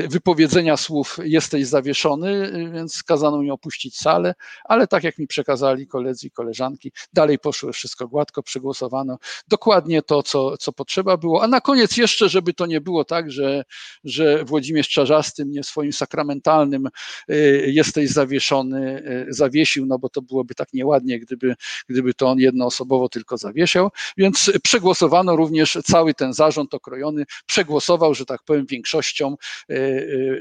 wypowiedzenia 0.08 0.76
słów 0.76 1.16
jesteś 1.24 1.66
zawieszony, 1.66 2.28
y, 2.28 2.70
więc 2.72 3.02
kazano 3.02 3.38
mi 3.38 3.50
opuścić 3.50 3.96
salę, 3.96 4.34
ale 4.64 4.86
tak 4.86 5.04
jak 5.04 5.18
mi 5.18 5.26
przekazali 5.26 5.86
koledzy 5.86 6.26
i 6.26 6.30
koleżanki, 6.30 6.92
dalej 7.12 7.38
poszło 7.38 7.72
wszystko 7.72 8.08
gładko, 8.08 8.42
przegłosowano 8.42 9.18
dokładnie 9.48 10.02
to, 10.02 10.22
co, 10.22 10.56
co 10.56 10.72
potrzeba 10.72 11.16
było, 11.16 11.42
a 11.42 11.46
na 11.48 11.60
koniec 11.60 11.96
jeszcze, 11.96 12.28
żeby 12.28 12.54
to 12.54 12.66
nie 12.66 12.80
było 12.80 13.04
tak, 13.04 13.30
że, 13.30 13.64
że 14.04 14.44
Włodzimierz 14.44 14.88
Czarzasty 14.88 15.44
mnie 15.44 15.64
swoim 15.64 15.92
sakramentalnym 15.92 16.88
y, 17.30 17.64
jesteś 17.68 18.10
zawieszony, 18.10 19.02
zawiesił, 19.28 19.86
no 19.86 19.98
bo 19.98 20.08
to 20.08 20.22
byłoby 20.22 20.54
tak 20.54 20.72
nieładnie, 20.72 21.20
gdyby, 21.20 21.54
gdyby 21.88 22.14
to 22.14 22.28
on 22.28 22.38
jednoosobowo 22.38 23.08
tylko 23.08 23.38
zawiesiał, 23.38 23.90
więc 24.16 24.52
przegłosowano 24.62 25.36
również 25.36 25.78
cały 25.84 26.14
ten 26.14 26.32
zarząd 26.32 26.74
okrojony, 26.74 27.24
przegłosował, 27.46 28.14
że 28.14 28.26
tak 28.26 28.42
powiem, 28.42 28.66
większością 28.66 29.36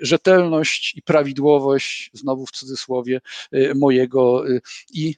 rzetelność 0.01 0.93
i 0.97 1.01
prawidłowość, 1.01 2.09
znowu 2.13 2.45
w 2.45 2.51
cudzysłowie, 2.51 3.21
e, 3.51 3.73
mojego 3.73 4.43
i 4.93 5.15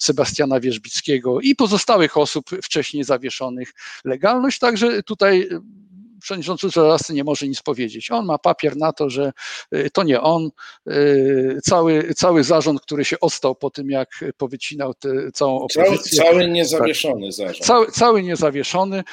Sebastiana 0.00 0.60
Wierzbickiego 0.60 1.40
i 1.40 1.54
pozostałych 1.54 2.16
osób 2.16 2.50
wcześniej 2.62 3.04
zawieszonych 3.04 3.72
legalność. 4.04 4.58
Także 4.58 5.02
tutaj 5.02 5.48
przewodniczący 6.20 6.70
Żelazny 6.70 7.14
nie 7.14 7.24
może 7.24 7.48
nic 7.48 7.62
powiedzieć. 7.62 8.10
On 8.10 8.26
ma 8.26 8.38
papier 8.38 8.76
na 8.76 8.92
to, 8.92 9.10
że 9.10 9.32
to 9.92 10.02
nie 10.02 10.20
on. 10.20 10.50
Cały, 11.62 12.14
cały 12.14 12.44
zarząd, 12.44 12.80
który 12.80 13.04
się 13.04 13.20
ostał 13.20 13.54
po 13.54 13.70
tym, 13.70 13.90
jak 13.90 14.24
powycinał 14.36 14.94
tę 14.94 15.32
całą 15.32 15.60
opozycję. 15.60 16.18
Cały, 16.18 16.30
cały 16.30 16.48
niezawieszony 16.48 17.32
zarząd. 17.32 17.66
Cały, 17.66 17.86
cały 17.86 18.22
niezawieszony 18.22 19.04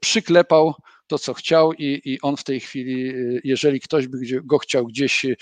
przyklepał 0.00 0.74
to, 1.06 1.18
co 1.18 1.34
chciał 1.34 1.72
i, 1.72 2.00
i 2.04 2.20
on 2.20 2.36
w 2.36 2.44
tej 2.44 2.60
chwili, 2.60 3.08
y, 3.08 3.40
jeżeli 3.44 3.80
ktoś 3.80 4.06
by 4.06 4.18
go 4.44 4.58
chciał 4.58 4.86
gdzieś 4.86 5.24
y, 5.24 5.36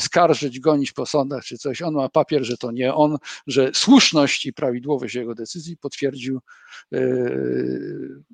skarżyć, 0.00 0.60
gonić 0.60 0.92
po 0.92 1.06
sądach 1.06 1.44
czy 1.44 1.58
coś, 1.58 1.82
on 1.82 1.94
ma 1.94 2.08
papier, 2.08 2.44
że 2.44 2.56
to 2.56 2.70
nie 2.70 2.94
on, 2.94 3.16
że 3.46 3.70
słuszność 3.74 4.46
i 4.46 4.52
prawidłowość 4.52 5.14
jego 5.14 5.34
decyzji 5.34 5.76
potwierdził 5.76 6.40
y, 6.94 6.98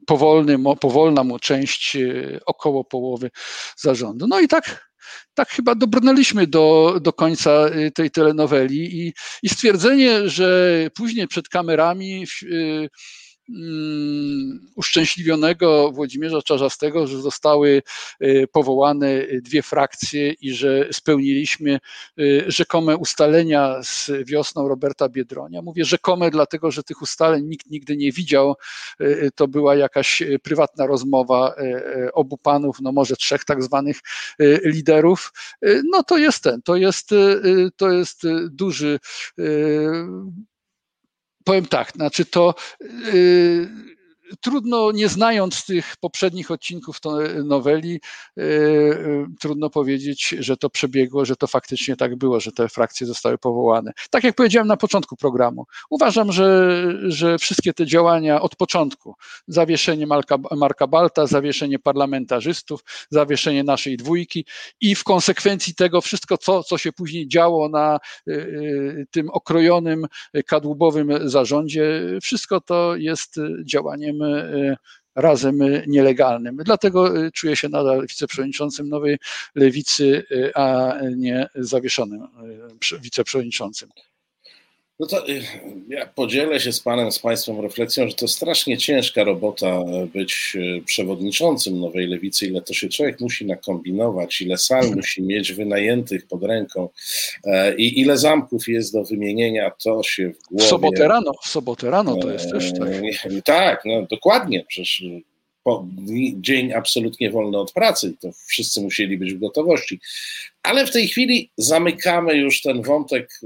powolny, 0.06 0.56
powolna 0.80 1.25
mu 1.25 1.38
część 1.38 1.97
około 2.47 2.85
połowy 2.85 3.30
zarządu. 3.76 4.26
No 4.26 4.40
i 4.40 4.49
tak 4.49 4.87
tak 5.35 5.49
chyba 5.49 5.75
dobrnęliśmy 5.75 6.47
do, 6.47 6.97
do 7.00 7.12
końca 7.12 7.71
tej 7.95 8.11
telenoweli 8.11 9.06
i, 9.06 9.12
i 9.42 9.49
stwierdzenie, 9.49 10.28
że 10.28 10.71
później 10.95 11.28
przed 11.28 11.49
kamerami 11.49 12.26
Mm, 12.52 12.88
uszczęśliwionego 14.75 15.93
Włodzimierza 15.93 16.43
Czarzastego, 16.43 17.07
że 17.07 17.23
zostały 17.23 17.83
y, 18.23 18.47
powołane 18.53 19.23
dwie 19.43 19.62
frakcje 19.62 20.33
i 20.33 20.55
że 20.55 20.88
spełniliśmy 20.93 21.79
y, 22.21 22.45
rzekome 22.47 22.97
ustalenia 22.97 23.83
z 23.83 24.11
wiosną 24.25 24.69
Roberta 24.69 25.09
Biedronia. 25.09 25.62
Mówię 25.62 25.85
rzekome, 25.85 26.31
dlatego 26.31 26.71
że 26.71 26.83
tych 26.83 27.03
ustaleń 27.03 27.47
nikt 27.47 27.71
nigdy 27.71 27.97
nie 27.97 28.12
widział. 28.12 28.55
Y, 29.00 29.31
to 29.35 29.49
była 29.49 29.76
jakaś 29.76 30.23
prywatna 30.43 30.87
rozmowa 30.87 31.55
obu 32.12 32.38
panów, 32.38 32.76
no 32.81 32.93
może 32.93 33.17
trzech 33.17 33.45
tak 33.45 33.62
zwanych 33.62 34.00
liderów. 34.65 35.33
No 35.85 36.03
to 36.03 36.19
jest 36.19 36.43
ten, 36.43 36.62
to 36.62 36.76
jest, 36.76 37.11
to 37.76 37.91
jest 37.91 38.23
duży 38.50 38.99
powiem 41.47 41.67
tak, 41.67 41.93
znaczy 41.93 42.25
to 42.25 42.55
yy, 42.81 43.96
trudno, 44.40 44.92
nie 44.92 45.09
znając 45.09 45.64
tych 45.64 45.95
poprzednich 46.00 46.50
odcinków 46.50 46.99
noweli, 47.45 48.00
yy, 48.37 48.45
yy, 48.45 49.26
trudno 49.40 49.71
powiedzieć, 49.71 50.35
że 50.38 50.56
to 50.56 50.71
przebiegło, 50.71 51.25
że 51.25 51.37
to 51.37 51.47
faktycznie 51.47 51.97
tak 51.97 52.16
było, 52.16 52.40
że 52.40 52.52
te 52.52 52.68
frakcje 52.68 53.06
zostały 53.06 53.38
powołane. 53.38 53.92
Tak 54.11 54.25
jak 54.25 54.35
powiedziałem 54.35 54.68
na 54.68 54.76
początku 54.76 55.16
programu, 55.16 55.66
uważam, 55.90 56.33
że, 56.33 56.83
że 57.09 57.38
wszystkie 57.38 57.73
te 57.73 57.87
działania 57.87 58.40
od 58.40 58.56
początku, 58.56 59.14
zawieszenie 59.49 60.06
Marka, 60.06 60.37
Marka 60.56 60.87
Balta, 60.87 61.26
zawieszenie 61.26 61.78
parlamentarzystów, 61.78 62.80
zawieszenie 63.11 63.64
naszej 63.64 63.97
dwójki 63.97 64.45
i 64.80 64.95
w 64.95 65.04
konsekwencji 65.04 65.75
tego 65.75 66.00
wszystko, 66.00 66.38
co, 66.38 66.62
co 66.62 66.78
się 66.78 66.92
później 66.92 67.28
działo 67.28 67.68
na 67.68 67.99
tym 69.11 69.30
okrojonym, 69.30 70.06
kadłubowym 70.47 71.28
zarządzie, 71.28 72.02
wszystko 72.23 72.61
to 72.61 72.97
jest 72.97 73.37
działaniem 73.64 74.15
razem, 74.23 74.76
razem 75.16 75.58
nielegalnym. 75.87 76.56
Dlatego 76.56 77.16
y, 77.16 77.32
czuję 77.32 77.56
się 77.56 77.68
nadal 77.68 78.06
wiceprzewodniczącym 78.06 78.88
nowej 78.88 79.18
lewicy, 79.54 80.25
y, 80.30 80.54
a 80.54 80.94
nie 81.16 81.49
zawieszonym 81.54 82.23
y, 82.92 82.99
wiceprzewodniczącym. 83.00 83.88
No 85.00 85.07
to 85.07 85.29
y, 85.29 85.43
ja 85.88 86.07
podzielę 86.07 86.61
się 86.61 86.73
z 86.73 86.81
Panem, 86.81 87.12
z 87.12 87.19
Państwem 87.19 87.61
refleksją, 87.61 88.09
że 88.09 88.15
to 88.15 88.29
strasznie 88.29 88.79
ciężka 88.79 89.25
robota 89.25 89.67
e, 89.67 90.07
być 90.07 90.57
e, 90.57 90.81
przewodniczącym 90.81 91.80
Nowej 91.80 92.06
Lewicy, 92.06 92.47
ile 92.47 92.63
to 92.63 92.75
się 92.75 92.89
człowiek 92.89 93.21
musi 93.21 93.47
nakombinować, 93.47 94.41
ile 94.41 94.59
sal 94.59 94.91
musi 94.97 95.23
mieć 95.23 95.52
wynajętych 95.52 96.26
pod 96.26 96.43
ręką 96.43 96.89
e, 97.45 97.76
i 97.76 98.00
ile 98.00 98.19
zamków 98.19 98.69
jest 98.69 98.93
do 98.93 99.04
wymienienia, 99.04 99.71
to 99.71 100.02
się 100.02 100.28
w 100.28 100.49
głowie... 100.49 100.65
W 100.65 100.69
sobotę 100.69 101.09
rano, 101.09 101.32
w 101.45 101.49
sobotę 101.49 101.91
rano 101.91 102.17
to 102.17 102.30
jest 102.30 102.50
też 102.50 102.73
tak. 102.73 102.89
Tak, 103.45 103.82
no 103.85 104.06
dokładnie, 104.11 104.65
przecież 104.69 105.04
po, 105.63 105.87
dzień 106.37 106.73
absolutnie 106.73 107.30
wolny 107.30 107.59
od 107.59 107.73
pracy, 107.73 108.15
to 108.21 108.30
wszyscy 108.47 108.80
musieli 108.80 109.19
być 109.19 109.35
w 109.35 109.39
gotowości. 109.39 110.00
Ale 110.63 110.87
w 110.87 110.91
tej 110.91 111.09
chwili 111.09 111.50
zamykamy 111.56 112.35
już 112.35 112.63
ten 112.63 112.82
wątek 112.82 113.41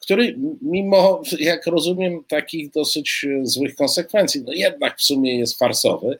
który 0.00 0.38
mimo, 0.62 1.22
jak 1.38 1.66
rozumiem, 1.66 2.24
takich 2.28 2.70
dosyć 2.70 3.26
e, 3.28 3.46
złych 3.46 3.74
konsekwencji, 3.74 4.42
no 4.46 4.52
jednak 4.52 4.98
w 4.98 5.02
sumie 5.02 5.38
jest 5.38 5.58
farsowy, 5.58 6.18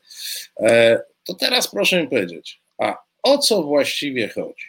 e, 0.61 1.01
to 1.25 1.35
teraz 1.35 1.71
proszę 1.71 2.03
mi 2.03 2.09
powiedzieć, 2.09 2.61
a 2.79 2.97
o 3.23 3.39
co 3.39 3.63
właściwie 3.63 4.29
chodzi? 4.29 4.67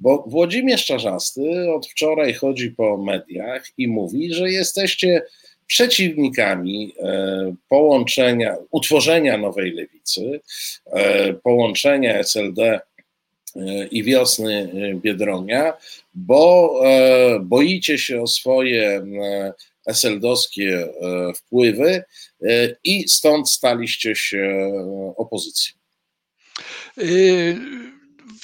Bo 0.00 0.24
Włodzimierz 0.26 0.84
Czarzasty 0.84 1.72
od 1.72 1.86
wczoraj 1.86 2.34
chodzi 2.34 2.70
po 2.70 2.96
mediach 2.96 3.66
i 3.78 3.88
mówi, 3.88 4.34
że 4.34 4.50
jesteście 4.50 5.22
przeciwnikami 5.66 6.94
e, 6.98 7.54
połączenia, 7.68 8.56
utworzenia 8.70 9.38
nowej 9.38 9.72
lewicy, 9.72 10.40
połączenia 11.42 12.18
SLD 12.18 12.80
i 13.90 14.02
wiosny 14.04 14.72
e, 14.74 14.94
Biedronia, 14.94 15.72
bo 16.14 16.72
e, 16.84 17.40
boicie 17.40 17.98
się 17.98 18.22
o 18.22 18.26
swoje 18.26 19.06
eseldowskie 19.86 20.88
wpływy 21.36 22.04
i 22.84 23.08
stąd 23.08 23.50
staliście 23.50 24.16
się 24.16 24.72
opozycją. 25.16 25.76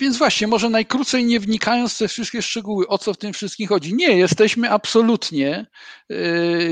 Więc 0.01 0.19
właśnie, 0.19 0.47
może 0.47 0.71
najkrócej 0.71 1.25
nie 1.25 1.41
wnikając 1.41 1.95
w 1.95 1.99
te 1.99 2.09
wszystkie 2.09 2.43
szczegóły, 2.43 2.89
o 2.89 2.99
co 2.99 3.15
w 3.15 3.19
tym 3.19 3.33
wszystkim 3.33 3.69
chodzi. 3.69 3.95
Nie, 3.95 4.19
jesteśmy 4.19 4.71
absolutnie 4.71 5.67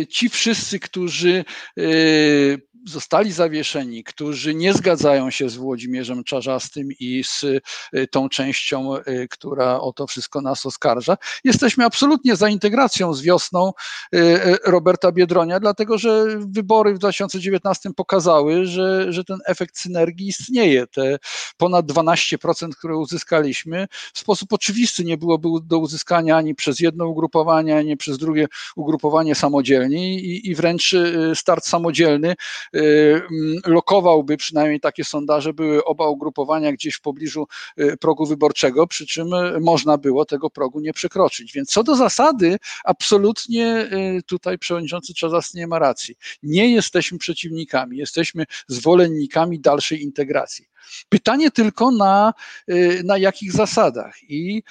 ci 0.08 0.28
wszyscy, 0.28 0.78
którzy 0.78 1.44
zostali 2.86 3.32
zawieszeni, 3.32 4.04
którzy 4.04 4.54
nie 4.54 4.74
zgadzają 4.74 5.30
się 5.30 5.48
z 5.48 5.56
Włodzimierzem 5.56 6.24
Czarzastym 6.24 6.88
i 7.00 7.24
z 7.24 7.42
y, 7.44 7.60
tą 8.10 8.28
częścią, 8.28 8.96
y, 8.96 9.28
która 9.30 9.80
o 9.80 9.92
to 9.92 10.06
wszystko 10.06 10.40
nas 10.40 10.66
oskarża. 10.66 11.16
Jesteśmy 11.44 11.84
absolutnie 11.84 12.36
za 12.36 12.48
integracją 12.48 13.14
z 13.14 13.22
wiosną 13.22 13.72
y, 14.14 14.58
Roberta 14.64 15.12
Biedronia, 15.12 15.60
dlatego 15.60 15.98
że 15.98 16.26
wybory 16.38 16.94
w 16.94 16.98
2019 16.98 17.90
pokazały, 17.96 18.66
że, 18.66 19.12
że 19.12 19.24
ten 19.24 19.38
efekt 19.46 19.78
synergii 19.78 20.28
istnieje. 20.28 20.86
Te 20.86 21.18
ponad 21.56 21.86
12%, 21.86 22.70
które 22.78 22.96
uzyskaliśmy, 22.96 23.86
w 24.14 24.18
sposób 24.18 24.52
oczywisty 24.52 25.04
nie 25.04 25.18
byłoby 25.18 25.48
do 25.62 25.78
uzyskania 25.78 26.36
ani 26.36 26.54
przez 26.54 26.80
jedno 26.80 27.06
ugrupowanie, 27.06 27.76
ani 27.76 27.96
przez 27.96 28.18
drugie 28.18 28.46
ugrupowanie 28.76 29.34
samodzielnie 29.34 30.14
i, 30.14 30.50
i 30.50 30.54
wręcz 30.54 30.94
start 31.34 31.66
samodzielny 31.66 32.34
lokowałby, 33.66 34.36
przynajmniej 34.36 34.80
takie 34.80 35.04
sondaże 35.04 35.52
były 35.52 35.84
oba 35.84 36.08
ugrupowania 36.08 36.72
gdzieś 36.72 36.94
w 36.94 37.00
pobliżu 37.00 37.46
y, 37.80 37.96
progu 37.96 38.26
wyborczego, 38.26 38.86
przy 38.86 39.06
czym 39.06 39.34
y, 39.34 39.60
można 39.60 39.98
było 39.98 40.24
tego 40.24 40.50
progu 40.50 40.80
nie 40.80 40.92
przekroczyć. 40.92 41.52
Więc 41.52 41.70
co 41.70 41.82
do 41.82 41.96
zasady, 41.96 42.56
absolutnie 42.84 43.90
tutaj 44.26 44.58
przewodniczący 44.58 45.14
Czazas 45.14 45.54
nie 45.54 45.66
ma 45.66 45.78
racji. 45.78 46.14
Nie 46.42 46.70
jesteśmy 46.70 47.18
przeciwnikami, 47.18 47.98
jesteśmy 47.98 48.44
zwolennikami 48.68 49.60
dalszej 49.60 50.02
integracji. 50.02 50.71
Pytanie 51.08 51.50
tylko 51.50 51.90
na, 51.90 52.34
na 53.04 53.18
jakich 53.18 53.52
zasadach. 53.52 54.14
I, 54.28 54.62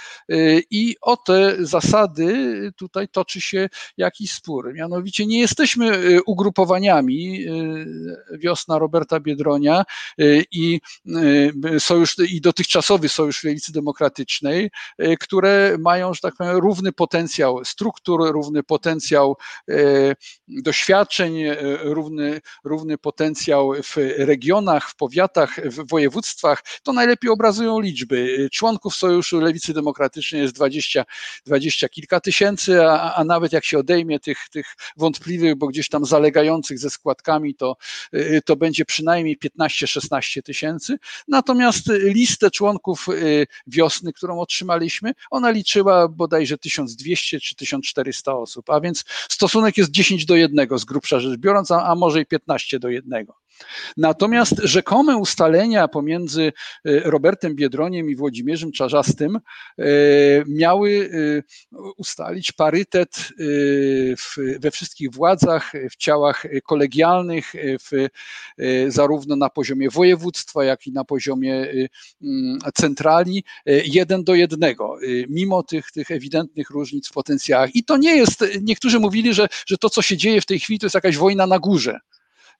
I 0.71 0.95
o 1.01 1.17
te 1.17 1.55
zasady 1.59 2.71
tutaj 2.75 3.07
toczy 3.07 3.41
się 3.41 3.69
jakiś 3.97 4.31
spór. 4.31 4.73
Mianowicie 4.73 5.25
nie 5.25 5.39
jesteśmy 5.39 6.19
ugrupowaniami 6.25 7.45
Wiosna 8.31 8.79
Roberta 8.79 9.19
Biedronia 9.19 9.83
i 10.51 10.81
sojusz, 11.79 12.15
i 12.29 12.41
dotychczasowy 12.41 13.09
Sojusz 13.09 13.43
Lewicy 13.43 13.71
Demokratycznej, 13.71 14.71
które 15.19 15.77
mają, 15.79 16.13
że 16.13 16.19
tak 16.21 16.35
powiem, 16.35 16.57
równy 16.57 16.91
potencjał 16.91 17.65
struktur, 17.65 18.31
równy 18.31 18.63
potencjał 18.63 19.37
doświadczeń, 20.47 21.43
równy, 21.81 22.41
równy 22.63 22.97
potencjał 22.97 23.73
w 23.83 23.95
regionach, 24.17 24.89
w 24.89 24.95
powiatach, 24.95 25.55
w 25.65 25.89
województwach, 25.89 26.00
to 26.83 26.93
najlepiej 26.93 27.29
obrazują 27.31 27.79
liczby. 27.79 28.49
Członków 28.51 28.95
Sojuszu 28.95 29.39
Lewicy 29.39 29.73
Demokratycznej 29.73 30.41
jest 30.41 30.53
20, 30.53 31.05
20 31.45 31.89
kilka 31.89 32.19
tysięcy, 32.19 32.85
a, 32.85 33.13
a 33.15 33.23
nawet 33.23 33.53
jak 33.53 33.65
się 33.65 33.79
odejmie 33.79 34.19
tych, 34.19 34.37
tych 34.51 34.75
wątpliwych, 34.97 35.55
bo 35.55 35.67
gdzieś 35.67 35.89
tam 35.89 36.05
zalegających 36.05 36.79
ze 36.79 36.89
składkami, 36.89 37.55
to, 37.55 37.77
to 38.45 38.55
będzie 38.55 38.85
przynajmniej 38.85 39.37
15-16 39.59 40.41
tysięcy. 40.41 40.97
Natomiast 41.27 41.87
listę 41.89 42.51
członków 42.51 43.07
y, 43.09 43.47
wiosny, 43.67 44.13
którą 44.13 44.39
otrzymaliśmy, 44.39 45.13
ona 45.31 45.51
liczyła 45.51 46.07
bodajże 46.07 46.57
1200 46.57 47.39
czy 47.39 47.55
1400 47.55 48.33
osób, 48.33 48.69
a 48.69 48.81
więc 48.81 49.03
stosunek 49.29 49.77
jest 49.77 49.91
10 49.91 50.25
do 50.25 50.35
1 50.35 50.79
z 50.79 50.85
grubsza 50.85 51.19
rzecz 51.19 51.39
biorąc, 51.39 51.71
a, 51.71 51.83
a 51.83 51.95
może 51.95 52.21
i 52.21 52.25
15 52.25 52.79
do 52.79 52.89
1. 52.89 53.40
Natomiast 53.97 54.53
rzekome 54.63 55.17
ustalenia 55.17 55.87
pomiędzy 55.87 56.41
y, 56.87 57.01
Robertem 57.05 57.55
Biedroniem 57.55 58.09
i 58.09 58.15
Włodzimierzem 58.15 58.71
Czarzastym 58.71 59.39
y, 59.79 60.43
miały 60.47 60.89
y, 60.89 61.43
ustalić 61.97 62.51
parytet 62.51 63.29
we 64.59 64.71
wszystkich 64.71 65.11
władzach, 65.11 65.71
w 65.91 65.95
ciałach 65.95 66.43
kolegialnych, 66.63 67.53
w, 67.91 68.07
zarówno 68.87 69.35
na 69.35 69.49
poziomie 69.49 69.89
województwa, 69.89 70.63
jak 70.63 70.87
i 70.87 70.91
na 70.91 71.03
poziomie 71.03 71.67
mm, 72.21 72.59
centrali, 72.73 73.43
jeden 73.65 74.23
do 74.23 74.35
jednego, 74.35 74.97
mimo 75.29 75.63
tych, 75.63 75.91
tych 75.91 76.11
ewidentnych 76.11 76.69
różnic 76.69 77.09
w 77.09 77.11
potencjałach. 77.11 77.75
I 77.75 77.83
to 77.83 77.97
nie 77.97 78.15
jest, 78.15 78.45
niektórzy 78.61 78.99
mówili, 78.99 79.33
że, 79.33 79.47
że 79.65 79.77
to, 79.77 79.89
co 79.89 80.01
się 80.01 80.17
dzieje 80.17 80.41
w 80.41 80.45
tej 80.45 80.59
chwili, 80.59 80.79
to 80.79 80.85
jest 80.85 80.95
jakaś 80.95 81.17
wojna 81.17 81.47
na 81.47 81.59
górze. 81.59 81.99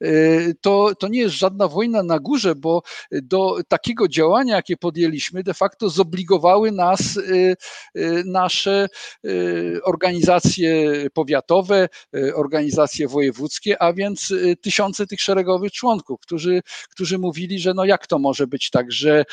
Y, 0.02 0.56
to, 0.62 0.92
to 1.00 1.08
nie 1.08 1.20
jest 1.20 1.36
żadna 1.36 1.68
wojna 1.68 2.04
na 2.04 2.20
górze, 2.20 2.56
bo 2.56 2.82
do 3.12 3.58
takiego 3.68 4.08
działania, 4.08 4.56
jakie 4.56 4.78
podjęliśmy, 4.78 5.44
de 5.44 5.54
facto 5.54 5.90
zobligowały 5.90 6.72
nas 6.72 7.18
y, 7.18 7.56
y, 7.98 8.24
nasze 8.26 8.88
organizacje 9.84 10.92
powiatowe, 11.14 11.90
organizacje 12.34 13.08
wojewódzkie, 13.08 13.82
a 13.82 13.94
więc 13.94 14.34
tysiące 14.62 15.08
tych 15.08 15.22
szeregowych 15.22 15.72
członków, 15.72 16.20
którzy, 16.22 16.62
którzy 16.90 17.18
mówili, 17.20 17.60
że 17.60 17.74
no 17.74 17.86
jak 17.86 18.08
to 18.08 18.20
może 18.20 18.48
być 18.48 18.70
tak, 18.70 18.92
że, 18.92 19.26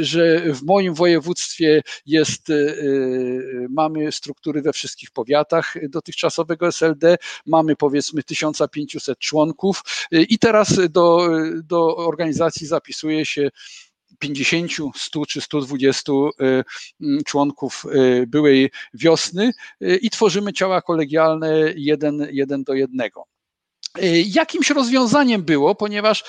że 0.00 0.40
w 0.54 0.62
moim 0.62 0.94
województwie 0.94 1.82
jest, 2.06 2.46
mamy 3.70 4.12
struktury 4.12 4.62
we 4.62 4.72
wszystkich 4.72 5.10
powiatach 5.10 5.74
dotychczasowego 5.88 6.68
SLD, 6.68 7.16
mamy 7.46 7.76
powiedzmy 7.76 8.22
1500 8.22 9.18
członków, 9.18 9.82
i 10.10 10.38
teraz 10.38 10.80
do, 10.90 11.28
do 11.64 11.96
organizacji 11.96 12.66
zapisuje 12.66 13.26
się 13.26 13.50
50, 14.18 14.72
100 14.96 15.26
czy 15.26 15.40
120 15.40 16.12
y, 16.12 16.64
mm, 17.00 17.24
członków 17.24 17.84
y, 17.94 18.26
byłej 18.26 18.70
wiosny 18.94 19.50
y, 19.82 19.96
i 19.96 20.10
tworzymy 20.10 20.52
ciała 20.52 20.82
kolegialne 20.82 21.72
jeden, 21.76 22.28
jeden 22.32 22.64
do 22.64 22.74
jednego. 22.74 23.24
Jakimś 24.26 24.70
rozwiązaniem 24.70 25.42
było, 25.42 25.74
ponieważ 25.74 26.24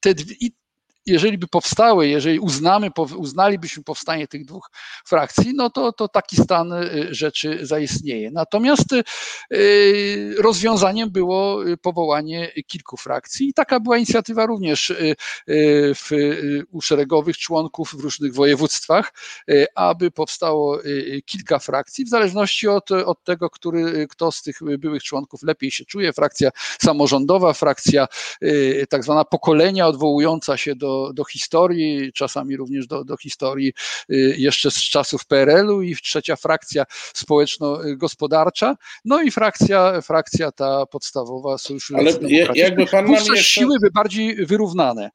te, 0.00 0.14
jeżeli 1.06 1.38
by 1.38 1.46
powstały, 1.48 2.08
jeżeli 2.08 2.38
uznamy, 2.38 2.90
uznalibyśmy 3.16 3.82
powstanie 3.82 4.28
tych 4.28 4.44
dwóch 4.44 4.70
frakcji, 5.04 5.52
no 5.54 5.70
to, 5.70 5.92
to 5.92 6.08
taki 6.08 6.36
stan 6.36 6.72
y, 6.72 7.08
rzeczy 7.10 7.58
zaistnieje. 7.62 8.30
Natomiast 8.30 8.86
y, 8.92 9.04
rozwiązaniem 10.38 11.10
było 11.10 11.68
y, 11.68 11.76
powołanie 11.76 12.52
kilku 12.66 12.96
frakcji 12.96 13.48
i 13.48 13.54
taka 13.54 13.80
była 13.80 13.96
inicjatywa 13.96 14.46
również 14.46 14.92
w, 15.94 16.10
u 16.70 16.80
szeregowych 16.80 17.38
członków 17.38 17.94
w 17.94 18.00
różnych 18.00 18.34
województwach, 18.34 19.12
aby 19.74 20.10
powstało 20.10 20.78
kilka 21.26 21.58
frakcji, 21.58 22.04
w 22.04 22.08
zależności 22.08 22.68
od, 22.68 22.90
od 22.90 23.24
tego, 23.24 23.50
który, 23.50 24.06
kto 24.08 24.32
z 24.32 24.42
tych 24.42 24.58
byłych 24.78 25.02
członków 25.02 25.42
lepiej 25.42 25.70
się 25.70 25.84
czuje. 25.84 26.12
Frakcja 26.12 26.50
samorządowa, 26.82 27.52
frakcja 27.52 28.06
tak 28.88 29.04
zwana 29.04 29.24
pokolenia 29.24 29.86
odwołująca 29.86 30.56
się 30.56 30.74
do 30.76 30.93
do, 31.14 31.24
historii, 31.24 32.12
czasami 32.12 32.56
również 32.56 32.86
do, 32.86 33.04
do 33.04 33.16
historii 33.16 33.72
y, 34.10 34.34
jeszcze 34.38 34.70
z 34.70 34.74
czasów 34.74 35.26
PRL-u 35.26 35.82
i 35.82 35.96
trzecia 35.96 36.36
frakcja 36.36 36.84
społeczno-gospodarcza, 37.14 38.76
no 39.04 39.22
i 39.22 39.30
frakcja, 39.30 40.00
frakcja 40.00 40.52
ta 40.52 40.86
podstawowa 40.86 41.58
Sojuszu 41.58 41.96
Ale 41.96 42.12
jakby 42.54 42.86
pan 42.86 43.04
nam 43.04 43.12
jeszcze... 43.14 43.36
siły 43.36 43.76
by 43.80 43.90
bardziej 43.90 44.46
wyrównane. 44.46 45.10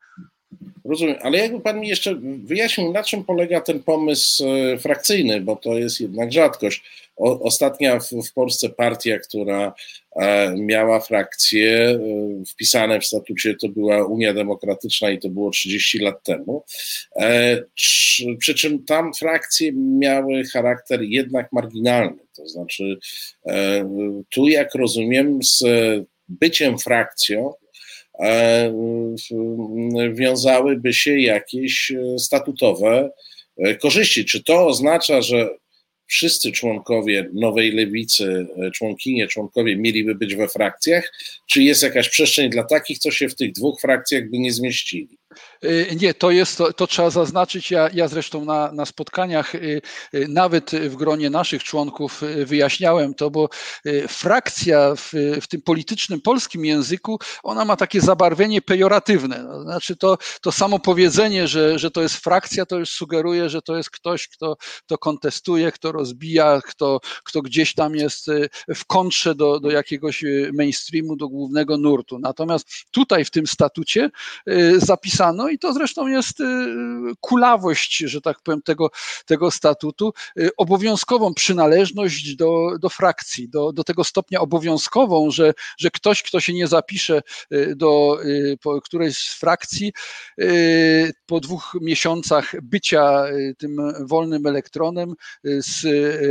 Rozumiem, 0.85 1.15
ale 1.21 1.37
jakby 1.37 1.61
pan 1.61 1.79
mi 1.79 1.87
jeszcze 1.87 2.15
wyjaśnił, 2.43 2.91
na 2.91 3.03
czym 3.03 3.23
polega 3.23 3.61
ten 3.61 3.83
pomysł 3.83 4.45
e, 4.47 4.77
frakcyjny, 4.77 5.41
bo 5.41 5.55
to 5.55 5.77
jest 5.77 6.01
jednak 6.01 6.31
rzadkość. 6.31 6.83
O, 7.17 7.39
ostatnia 7.39 7.99
w, 7.99 8.09
w, 8.09 8.33
Polsce 8.33 8.69
partia, 8.69 9.19
która 9.19 9.73
e, 10.15 10.55
miała 10.57 10.99
frakcje 10.99 11.89
e, 11.89 11.99
wpisane 12.45 12.99
w 12.99 13.05
statucie, 13.05 13.55
to 13.55 13.67
była 13.69 14.05
Unia 14.05 14.33
Demokratyczna 14.33 15.09
i 15.09 15.19
to 15.19 15.29
było 15.29 15.49
30 15.49 15.99
lat 15.99 16.23
temu. 16.23 16.63
Przy, 18.39 18.55
czym 18.55 18.85
tam 18.85 19.13
frakcje 19.13 19.71
miały 19.73 20.43
charakter 20.43 21.01
jednak 21.01 21.51
marginalny. 21.51 22.19
To 22.35 22.47
znaczy, 22.47 22.97
tu, 24.29 24.47
jak 24.47 24.75
rozumiem, 24.75 25.39
z 25.43 25.63
byciem 26.29 26.77
frakcją, 26.77 27.53
wiązałyby 30.13 30.93
się 30.93 31.19
jakieś 31.19 31.91
e, 31.91 32.19
statutowe 32.19 33.11
e, 33.57 33.75
korzyści. 33.75 34.25
Czy 34.25 34.43
to 34.43 34.67
oznacza, 34.67 35.21
że 35.21 35.49
wszyscy 36.07 36.51
członkowie 36.51 37.29
nowej 37.33 37.71
lewicy, 37.71 38.47
członkinie, 38.73 39.27
członkowie 39.27 39.75
mieliby 39.75 40.15
być 40.15 40.35
we 40.35 40.47
frakcjach, 40.47 41.11
czy 41.47 41.63
jest 41.63 41.83
jakaś 41.83 42.09
przestrzeń 42.09 42.49
dla 42.49 42.63
takich, 42.63 42.99
co 42.99 43.11
się 43.11 43.29
w 43.29 43.35
tych 43.35 43.51
dwóch 43.51 43.81
frakcjach 43.81 44.29
by 44.29 44.39
nie 44.39 44.53
zmieścili? 44.53 45.18
Y, 45.63 45.97
nie, 46.01 46.13
to 46.13 46.31
jest, 46.31 46.57
to, 46.57 46.73
to 46.73 46.87
trzeba 46.87 47.09
zaznaczyć. 47.09 47.71
Ja, 47.71 47.89
ja 47.93 48.07
zresztą 48.07 48.45
na, 48.45 48.71
na 48.71 48.85
spotkaniach, 48.85 49.55
y, 49.55 49.81
y, 50.13 50.27
nawet 50.27 50.71
w 50.71 50.95
gronie 50.95 51.29
naszych 51.29 51.63
członków, 51.63 52.21
wyjaśniałem 52.45 53.13
to, 53.13 53.29
bo 53.31 53.49
frakcja 54.07 54.95
w, 54.95 55.11
w 55.41 55.47
tym 55.47 55.61
politycznym 55.61 56.21
polskim 56.21 56.65
języku, 56.65 57.19
ona 57.43 57.65
ma 57.65 57.75
takie 57.75 58.01
zabarwienie 58.01 58.61
pejoratywne. 58.61 59.43
No, 59.43 59.63
znaczy 59.63 59.95
to, 59.95 60.17
to 60.41 60.51
samo 60.51 60.79
powiedzenie, 60.79 61.47
że, 61.47 61.79
że 61.79 61.91
to 61.91 62.01
jest 62.01 62.15
frakcja, 62.15 62.65
to 62.65 62.77
już 62.77 62.89
sugeruje, 62.89 63.49
że 63.49 63.61
to 63.61 63.77
jest 63.77 63.89
ktoś, 63.89 64.27
kto, 64.27 64.57
kto 64.85 64.97
kontestuje, 64.97 65.71
kto 65.71 65.91
rozbija, 65.91 66.61
kto, 66.65 66.99
kto 67.23 67.41
gdzieś 67.41 67.73
tam 67.73 67.95
jest 67.95 68.27
w 68.75 68.85
kontrze 68.85 69.35
do, 69.35 69.59
do 69.59 69.71
jakiegoś 69.71 70.23
mainstreamu, 70.53 71.15
do 71.15 71.29
głównego 71.29 71.77
nurtu. 71.77 72.19
Natomiast 72.19 72.67
tutaj 72.91 73.25
w 73.25 73.31
tym 73.31 73.47
statucie 73.47 74.09
zapisano, 74.77 75.18
i 75.49 75.59
to 75.59 75.73
zresztą 75.73 76.07
jest 76.07 76.39
y, 76.39 76.43
kulawość, 77.19 77.97
że 77.97 78.21
tak 78.21 78.41
powiem, 78.43 78.61
tego, 78.61 78.89
tego 79.25 79.51
statutu, 79.51 80.13
y, 80.39 80.49
obowiązkową 80.57 81.33
przynależność 81.33 82.35
do, 82.35 82.77
do 82.81 82.89
frakcji, 82.89 83.49
do, 83.49 83.71
do 83.71 83.83
tego 83.83 84.03
stopnia 84.03 84.39
obowiązkową, 84.39 85.31
że, 85.31 85.53
że 85.77 85.89
ktoś, 85.91 86.23
kto 86.23 86.39
się 86.39 86.53
nie 86.53 86.67
zapisze 86.67 87.21
y, 87.53 87.75
do 87.75 88.19
którejś 88.83 89.17
z 89.17 89.39
frakcji, 89.39 89.93
po 91.25 91.39
dwóch 91.39 91.77
miesiącach 91.81 92.61
bycia 92.61 93.23
tym 93.57 93.77
wolnym 93.99 94.47
elektronem, 94.47 95.13
z, 95.43 95.85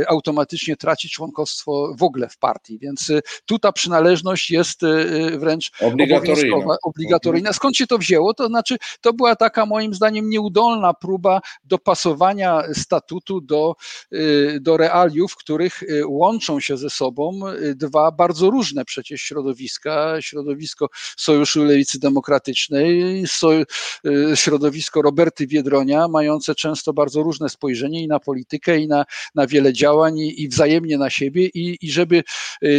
automatycznie 0.07 0.77
traci 0.77 1.09
członkostwo 1.09 1.95
w 1.97 2.03
ogóle 2.03 2.29
w 2.29 2.37
partii. 2.37 2.79
Więc 2.79 3.11
tu 3.45 3.59
ta 3.59 3.71
przynależność 3.71 4.51
jest 4.51 4.81
wręcz 5.37 5.71
obligatoryjna. 5.81 6.75
obligatoryjna. 6.83 7.53
Skąd 7.53 7.77
się 7.77 7.87
to 7.87 7.97
wzięło? 7.97 8.33
To 8.33 8.47
znaczy, 8.47 8.77
to 9.01 9.13
była 9.13 9.35
taka 9.35 9.65
moim 9.65 9.93
zdaniem 9.93 10.29
nieudolna 10.29 10.93
próba 10.93 11.41
dopasowania 11.63 12.63
statutu 12.73 13.41
do, 13.41 13.75
do 14.61 14.77
realiów, 14.77 15.31
w 15.31 15.35
których 15.35 15.83
łączą 16.05 16.59
się 16.59 16.77
ze 16.77 16.89
sobą 16.89 17.39
dwa 17.75 18.11
bardzo 18.11 18.49
różne 18.49 18.85
przecież 18.85 19.21
środowiska. 19.21 20.21
Środowisko 20.21 20.87
Sojuszu 21.17 21.63
Lewicy 21.63 21.99
Demokratycznej, 21.99 23.23
środowisko 24.35 25.01
Roberty 25.01 25.47
Biedronia, 25.47 26.07
mające 26.07 26.55
często 26.55 26.93
bardzo 26.93 27.23
różne 27.23 27.49
spojrzenie 27.49 28.03
i 28.03 28.07
na 28.07 28.19
politykę, 28.19 28.79
i 28.79 28.87
na, 28.87 29.05
na 29.35 29.47
wiele 29.47 29.73
działań, 29.73 30.19
i, 30.19 30.43
i 30.43 30.49
wzajemnie 30.49 30.97
na 30.97 31.09
siebie, 31.09 31.45
i, 31.45 31.77
i 31.81 31.91
żeby 31.91 32.23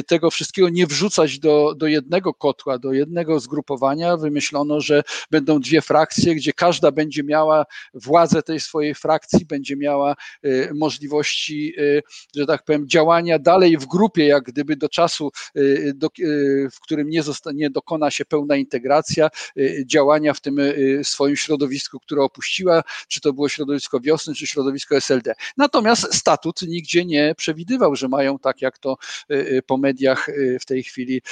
tego 0.06 0.30
wszystkiego 0.30 0.68
nie 0.68 0.86
wrzucać 0.86 1.38
do, 1.38 1.74
do 1.76 1.86
jednego 1.86 2.34
kotła, 2.34 2.78
do 2.78 2.92
jednego 2.92 3.40
zgrupowania, 3.40 4.16
wymyślono, 4.16 4.80
że 4.80 5.02
będą 5.30 5.60
dwie 5.60 5.80
frakcje, 5.90 6.34
gdzie 6.34 6.52
każda 6.52 6.90
będzie 6.90 7.22
miała 7.22 7.64
władzę 7.94 8.42
tej 8.42 8.60
swojej 8.60 8.94
frakcji, 8.94 9.46
będzie 9.46 9.76
miała 9.76 10.16
y, 10.44 10.70
możliwości, 10.74 11.74
y, 11.78 12.02
że 12.36 12.46
tak 12.46 12.64
powiem, 12.64 12.88
działania 12.88 13.38
dalej 13.38 13.76
w 13.76 13.86
grupie, 13.86 14.26
jak 14.26 14.44
gdyby 14.44 14.76
do 14.76 14.88
czasu, 14.88 15.30
y, 15.56 15.92
do, 15.96 16.08
w 16.72 16.80
którym 16.80 17.10
nie, 17.54 17.70
dokona 17.70 18.10
się 18.10 18.24
pełna 18.24 18.56
integracja, 18.56 19.30
działania 19.86 20.34
w 20.34 20.40
tym 20.40 20.56
swoim 21.02 21.36
środowisku, 21.36 22.00
które 22.00 22.22
opuściła, 22.22 22.82
czy 23.08 23.20
to 23.20 23.32
było 23.32 23.48
środowisko 23.48 24.00
wiosny, 24.00 24.34
czy 24.34 24.46
środowisko 24.46 24.96
SLD. 24.96 25.34
Natomiast 25.56 26.14
statut 26.14 26.62
nigdzie 26.62 27.04
nie 27.04 27.34
przewidywał, 27.36 27.96
że 27.96 28.08
mają 28.08 28.38
tak, 28.38 28.62
jak 28.62 28.78
to 28.78 28.96
po 29.66 29.76
mediach 29.78 30.30
w 30.60 30.64
tej 30.64 30.82
chwili 30.82 31.22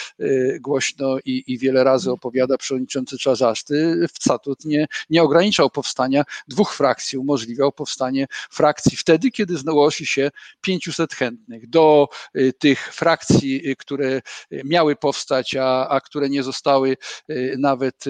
głośno 0.61 1.19
i, 1.25 1.45
i 1.47 1.59
wiele 1.59 1.85
razy 1.85 2.11
opowiada 2.11 2.59
przewodniczący 2.59 3.19
Czarzasty, 3.19 4.07
w 4.15 4.19
nie, 4.65 4.87
nie 5.11 5.23
ograniczał 5.23 5.71
powstania 5.71 6.25
dwóch 6.49 6.75
frakcji, 6.75 7.19
umożliwiał 7.19 7.73
powstanie 7.73 8.27
frakcji 8.51 8.97
wtedy, 8.97 9.31
kiedy 9.31 9.59
zgłosi 9.59 10.07
się 10.07 10.31
500 10.61 11.15
chętnych. 11.15 11.69
Do 11.71 12.09
y, 12.37 12.53
tych 12.59 12.95
frakcji, 12.95 13.71
y, 13.71 13.77
które 13.77 14.21
miały 14.65 14.97
powstać, 14.97 15.57
a, 15.57 15.89
a 15.89 16.01
które 16.01 16.29
nie 16.29 16.43
zostały 16.43 16.97
y, 17.31 17.57
nawet 17.59 18.05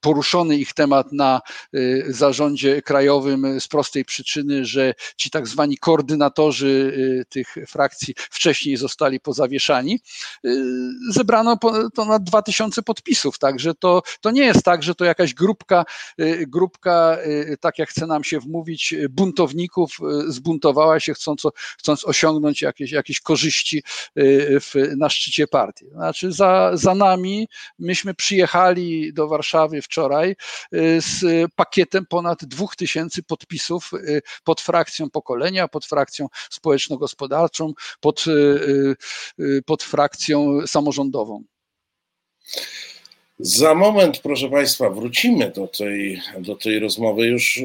poruszony 0.00 0.56
ich 0.56 0.72
temat 0.72 1.12
na 1.12 1.40
zarządzie 2.08 2.82
krajowym 2.82 3.60
z 3.60 3.68
prostej 3.68 4.04
przyczyny, 4.04 4.64
że 4.64 4.94
ci 5.16 5.30
tak 5.30 5.48
zwani 5.48 5.78
koordynatorzy 5.78 6.94
tych 7.28 7.54
frakcji 7.68 8.14
wcześniej 8.16 8.76
zostali 8.76 9.20
pozawieszani. 9.20 10.00
Zebrano 11.10 11.58
ponad 11.94 12.24
2000 12.24 12.82
podpisów, 12.82 13.38
także 13.38 13.74
to, 13.74 14.02
to 14.20 14.30
nie 14.30 14.44
jest 14.44 14.64
tak, 14.64 14.82
że 14.82 14.94
to 14.94 15.04
jakaś 15.04 15.34
grupka, 15.44 15.84
y, 16.20 16.46
grupka, 16.48 17.18
y, 17.26 17.56
tak 17.60 17.78
jak 17.78 17.88
chce 17.88 18.06
nam 18.06 18.24
się 18.24 18.40
wmówić, 18.40 18.94
buntowników 19.10 19.90
y, 20.00 20.32
zbuntowała 20.32 21.00
się 21.00 21.14
chcąc, 21.14 21.42
chcąc 21.78 22.04
osiągnąć 22.04 22.62
jakieś, 22.62 22.92
jakieś 22.92 23.20
korzyści 23.20 23.82
w, 24.60 24.74
na 24.96 25.08
szczycie 25.08 25.46
partii. 25.46 25.86
Znaczy 25.90 26.32
za, 26.32 26.70
za 26.74 26.94
nami, 26.94 27.48
myśmy 27.78 28.14
przyjechali 28.14 29.12
do 29.12 29.28
Warszawy 29.28 29.82
wczoraj 29.82 30.36
z 30.98 31.24
pakietem 31.56 32.06
ponad 32.06 32.44
2000 32.44 33.22
podpisów 33.22 33.90
pod 34.44 34.60
frakcją 34.60 35.10
pokolenia, 35.10 35.68
pod 35.68 35.86
frakcją 35.86 36.26
społeczno-gospodarczą, 36.50 37.72
pod, 38.00 38.24
pod 39.66 39.82
frakcją 39.82 40.66
samorządową. 40.66 41.44
Za 43.38 43.74
moment, 43.74 44.18
proszę 44.18 44.48
Państwa, 44.48 44.90
wrócimy 44.90 45.50
do 45.50 45.66
tej, 45.66 46.20
do 46.38 46.56
tej 46.56 46.78
rozmowy. 46.78 47.26
Już 47.26 47.58
e, 47.58 47.64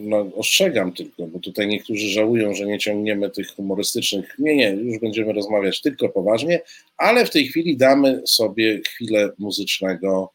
no, 0.00 0.26
ostrzegam 0.36 0.92
tylko, 0.92 1.26
bo 1.26 1.38
tutaj 1.38 1.66
niektórzy 1.66 2.08
żałują, 2.08 2.54
że 2.54 2.66
nie 2.66 2.78
ciągniemy 2.78 3.30
tych 3.30 3.54
humorystycznych. 3.54 4.36
Nie, 4.38 4.56
nie, 4.56 4.70
już 4.70 4.98
będziemy 4.98 5.32
rozmawiać 5.32 5.80
tylko 5.80 6.08
poważnie, 6.08 6.60
ale 6.96 7.26
w 7.26 7.30
tej 7.30 7.48
chwili 7.48 7.76
damy 7.76 8.22
sobie 8.26 8.80
chwilę 8.86 9.30
muzycznego 9.38 10.32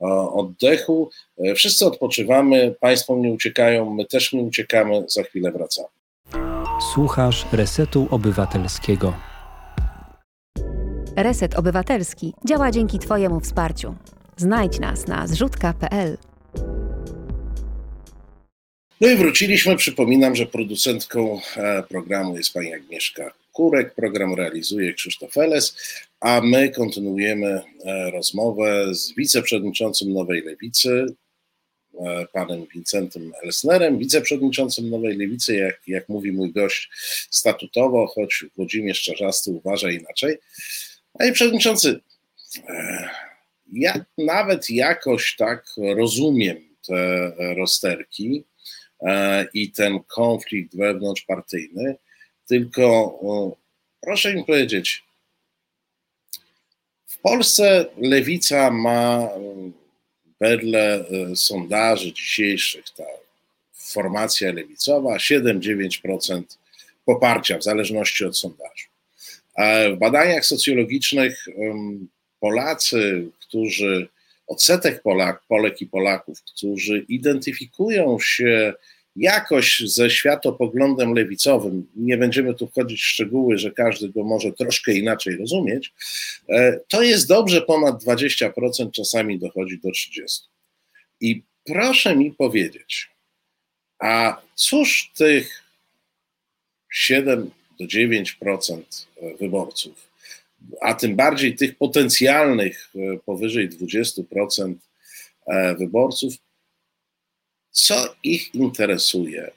e, 0.00 0.06
oddechu. 0.32 1.10
E, 1.38 1.54
wszyscy 1.54 1.86
odpoczywamy, 1.86 2.74
Państwo 2.80 3.16
nie 3.16 3.32
uciekają, 3.32 3.94
my 3.94 4.04
też 4.04 4.32
nie 4.32 4.42
uciekamy, 4.42 5.04
za 5.08 5.22
chwilę 5.22 5.52
wracamy. 5.52 5.88
Słuchasz 6.94 7.46
Resetu 7.52 8.08
Obywatelskiego. 8.10 9.14
Reset 11.16 11.58
Obywatelski 11.58 12.34
działa 12.48 12.70
dzięki 12.70 12.98
Twojemu 12.98 13.40
wsparciu. 13.40 13.94
Znajdź 14.38 14.78
nas 14.78 15.06
na 15.06 15.26
zrzutka.pl. 15.26 16.18
No 19.00 19.08
i 19.08 19.16
wróciliśmy. 19.16 19.76
Przypominam, 19.76 20.36
że 20.36 20.46
producentką 20.46 21.40
e, 21.56 21.82
programu 21.82 22.36
jest 22.36 22.52
pani 22.52 22.74
Agnieszka 22.74 23.32
Kurek. 23.52 23.94
Program 23.94 24.34
realizuje 24.34 24.94
Krzysztof 24.94 25.36
Eles, 25.36 25.76
a 26.20 26.40
my 26.40 26.70
kontynuujemy 26.70 27.62
e, 27.84 28.10
rozmowę 28.10 28.94
z 28.94 29.14
wiceprzewodniczącym 29.14 30.12
Nowej 30.12 30.42
Lewicy, 30.42 31.06
e, 32.00 32.26
panem 32.32 32.66
Wincentem 32.74 33.32
Elsnerem, 33.42 33.98
wiceprzewodniczącym 33.98 34.90
Nowej 34.90 35.16
Lewicy, 35.16 35.56
jak, 35.56 35.80
jak 35.86 36.08
mówi 36.08 36.32
mój 36.32 36.52
gość 36.52 36.90
statutowo, 37.30 38.06
choć 38.06 38.44
Włodzimierz 38.56 39.02
Czarzasty 39.02 39.50
uważa 39.50 39.90
inaczej. 39.90 40.36
Panie 41.18 41.32
Przewodniczący, 41.32 42.00
ja 43.72 44.04
nawet 44.18 44.70
jakoś 44.70 45.36
tak 45.36 45.66
rozumiem 45.96 46.56
te 46.86 47.32
rozterki 47.54 48.44
e, 49.00 49.46
i 49.54 49.70
ten 49.70 50.00
konflikt 50.02 50.76
wewnątrzpartyjny, 50.76 51.96
tylko 52.46 53.18
proszę 54.00 54.34
mi 54.34 54.44
powiedzieć, 54.44 55.04
w 57.06 57.18
Polsce 57.18 57.86
lewica 57.98 58.70
ma 58.70 59.28
wedle 60.40 61.08
e, 61.08 61.36
sondaży 61.36 62.12
dzisiejszych, 62.12 62.84
ta 62.96 63.04
formacja 63.72 64.52
lewicowa 64.52 65.16
7-9% 65.16 66.42
poparcia 67.04 67.58
w 67.58 67.62
zależności 67.62 68.24
od 68.24 68.38
sondażu. 68.38 68.86
W 69.94 69.96
badaniach 69.98 70.44
socjologicznych 70.44 71.44
Polacy, 72.40 73.28
którzy, 73.56 74.08
odsetek 74.46 75.02
Polak, 75.02 75.42
Polek 75.48 75.80
i 75.80 75.86
Polaków, 75.86 76.42
którzy 76.42 76.98
identyfikują 77.08 78.18
się 78.20 78.74
jakoś 79.16 79.82
ze 79.86 80.10
światopoglądem 80.10 81.12
lewicowym, 81.12 81.86
nie 81.96 82.16
będziemy 82.16 82.54
tu 82.54 82.66
wchodzić 82.66 83.00
w 83.00 83.06
szczegóły, 83.06 83.58
że 83.58 83.70
każdy 83.70 84.08
go 84.08 84.24
może 84.24 84.52
troszkę 84.52 84.92
inaczej 84.92 85.36
rozumieć, 85.36 85.92
e, 86.48 86.80
to 86.88 87.02
jest 87.02 87.28
dobrze 87.28 87.62
ponad 87.62 88.04
20%, 88.04 88.90
czasami 88.92 89.38
dochodzi 89.38 89.78
do 89.78 89.90
30%. 89.90 90.48
I 91.20 91.42
proszę 91.64 92.16
mi 92.16 92.32
powiedzieć, 92.32 93.10
a 93.98 94.42
cóż 94.54 95.12
tych 95.14 95.62
7 96.92 97.50
do 97.80 97.86
9% 97.86 99.06
wyborców 99.40 100.06
a 100.80 100.94
tym 100.94 101.16
bardziej 101.16 101.56
tych 101.56 101.76
potencjalnych 101.76 102.90
e, 102.94 103.18
powyżej 103.18 103.70
20% 103.70 104.74
e, 105.46 105.74
wyborców, 105.74 106.34
co 107.70 108.14
ich 108.22 108.54
interesuje 108.54 109.50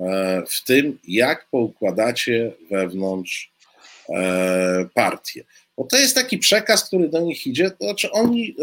e, 0.00 0.42
w 0.48 0.64
tym, 0.64 0.98
jak 1.08 1.48
poukładacie 1.50 2.52
wewnątrz 2.70 3.50
partię. 4.94 5.44
Bo 5.76 5.84
to 5.84 5.96
jest 5.96 6.14
taki 6.14 6.38
przekaz, 6.38 6.84
który 6.84 7.08
do 7.08 7.20
nich 7.20 7.46
idzie, 7.46 7.70
to 7.70 7.84
znaczy 7.84 8.10
oni, 8.10 8.56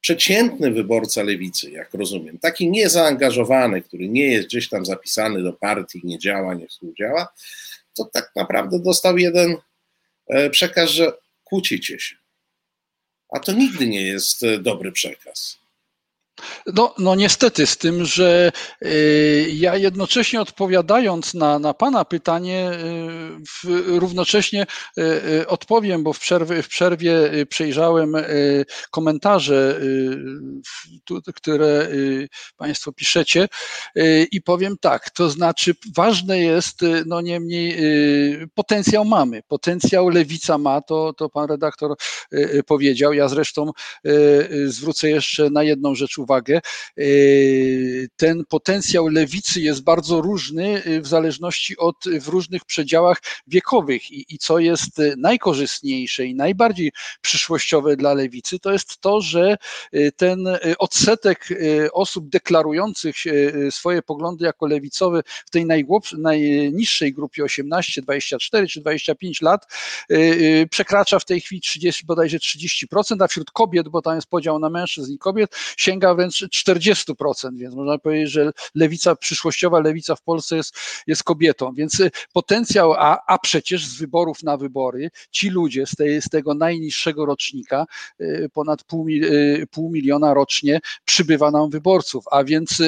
przeciętny 0.00 0.70
wyborca 0.70 1.22
lewicy, 1.22 1.70
jak 1.70 1.94
rozumiem, 1.94 2.38
taki 2.38 2.70
niezaangażowany, 2.70 3.82
który 3.82 4.08
nie 4.08 4.26
jest 4.26 4.48
gdzieś 4.48 4.68
tam 4.68 4.86
zapisany 4.86 5.42
do 5.42 5.52
partii, 5.52 6.00
nie 6.04 6.18
działa, 6.18 6.54
nie 6.54 6.66
współdziała, 6.66 7.28
to 7.94 8.04
tak 8.04 8.32
naprawdę 8.36 8.78
dostał 8.78 9.18
jeden 9.18 9.56
przekaz, 10.50 10.90
że 10.90 11.12
kłócicie 11.44 12.00
się. 12.00 12.16
A 13.28 13.40
to 13.40 13.52
nigdy 13.52 13.86
nie 13.86 14.02
jest 14.02 14.42
e, 14.42 14.58
dobry 14.58 14.92
przekaz. 14.92 15.58
No, 16.74 16.94
no 16.98 17.14
niestety, 17.14 17.66
z 17.66 17.76
tym, 17.76 18.04
że 18.04 18.52
y, 18.84 19.48
ja 19.52 19.76
jednocześnie 19.76 20.40
odpowiadając 20.40 21.34
na, 21.34 21.58
na 21.58 21.74
Pana 21.74 22.04
pytanie, 22.04 22.70
y, 23.64 23.98
równocześnie 24.00 24.66
y, 24.98 25.46
odpowiem, 25.46 26.02
bo 26.02 26.12
w 26.12 26.18
przerwie, 26.18 26.62
w 26.62 26.68
przerwie 26.68 27.14
przejrzałem 27.48 28.16
komentarze, 28.90 29.80
które 31.34 31.88
Państwo 32.56 32.92
piszecie 32.92 33.48
i 34.32 34.42
powiem 34.42 34.76
tak, 34.80 35.10
to 35.10 35.30
znaczy 35.30 35.74
ważne 35.96 36.38
jest, 36.38 36.80
no 37.06 37.20
niemniej 37.20 37.78
potencjał 38.54 39.04
mamy, 39.04 39.42
potencjał 39.48 40.08
lewica 40.08 40.58
ma, 40.58 40.80
to, 40.80 41.12
to 41.12 41.28
Pan 41.28 41.48
redaktor 41.48 41.96
powiedział, 42.66 43.12
ja 43.12 43.28
zresztą 43.28 43.70
zwrócę 44.66 45.10
jeszcze 45.10 45.50
na 45.50 45.62
jedną 45.62 45.94
rzecz 45.94 46.18
uwagę, 46.18 46.27
uwagę, 46.28 46.60
ten 48.16 48.44
potencjał 48.48 49.08
lewicy 49.08 49.60
jest 49.60 49.82
bardzo 49.82 50.20
różny 50.20 50.82
w 51.02 51.06
zależności 51.06 51.76
od 51.76 51.96
w 52.20 52.28
różnych 52.28 52.64
przedziałach 52.64 53.18
wiekowych. 53.46 54.10
I, 54.10 54.34
i 54.34 54.38
co 54.38 54.58
jest 54.58 55.02
najkorzystniejsze 55.16 56.26
i 56.26 56.34
najbardziej 56.34 56.92
przyszłościowe 57.20 57.96
dla 57.96 58.14
lewicy, 58.14 58.58
to 58.58 58.72
jest 58.72 59.00
to, 59.00 59.20
że 59.20 59.56
ten 60.16 60.48
odsetek 60.78 61.48
osób 61.92 62.28
deklarujących 62.28 63.16
swoje 63.70 64.02
poglądy 64.02 64.44
jako 64.44 64.66
lewicowe 64.66 65.22
w 65.46 65.50
tej 65.50 65.66
najniższej 66.18 67.12
grupie 67.12 67.44
18, 67.44 68.02
24 68.02 68.68
czy 68.68 68.80
25 68.80 69.42
lat 69.42 69.66
przekracza 70.70 71.18
w 71.18 71.24
tej 71.24 71.40
chwili 71.40 71.60
30, 71.60 72.06
bodajże 72.06 72.38
30%, 72.38 73.16
a 73.20 73.28
wśród 73.28 73.50
kobiet, 73.50 73.88
bo 73.88 74.02
tam 74.02 74.14
jest 74.14 74.28
podział 74.28 74.58
na 74.58 74.70
mężczyzn 74.70 75.12
i 75.12 75.18
kobiet, 75.18 75.56
sięga 75.76 76.16
wręcz 76.18 76.44
40%, 76.44 77.56
więc 77.56 77.74
można 77.74 77.98
powiedzieć, 77.98 78.30
że 78.30 78.50
lewica, 78.74 79.16
przyszłościowa 79.16 79.80
lewica 79.80 80.16
w 80.16 80.22
Polsce 80.22 80.56
jest, 80.56 80.74
jest 81.06 81.24
kobietą, 81.24 81.72
więc 81.74 82.00
y, 82.00 82.10
potencjał, 82.32 82.92
a, 82.92 83.22
a 83.26 83.38
przecież 83.38 83.86
z 83.86 83.98
wyborów 83.98 84.42
na 84.42 84.56
wybory 84.56 85.10
ci 85.30 85.50
ludzie 85.50 85.86
z, 85.86 85.96
tej, 85.96 86.22
z 86.22 86.28
tego 86.28 86.54
najniższego 86.54 87.26
rocznika, 87.26 87.86
y, 88.20 88.48
ponad 88.52 88.84
pół, 88.84 89.08
y, 89.08 89.66
pół 89.70 89.90
miliona 89.90 90.34
rocznie 90.34 90.80
przybywa 91.04 91.50
nam 91.50 91.70
wyborców, 91.70 92.24
a 92.30 92.44
więc 92.44 92.82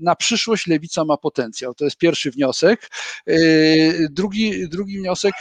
na 0.00 0.16
przyszłość 0.16 0.66
lewica 0.66 1.04
ma 1.04 1.16
potencjał. 1.16 1.74
To 1.74 1.84
jest 1.84 1.96
pierwszy 1.96 2.30
wniosek. 2.30 2.90
Drugi, 4.10 4.68
drugi 4.68 4.98
wniosek 4.98 5.34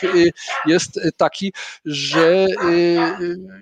jest 0.65 0.99
taki, 1.17 1.53
że 1.85 2.47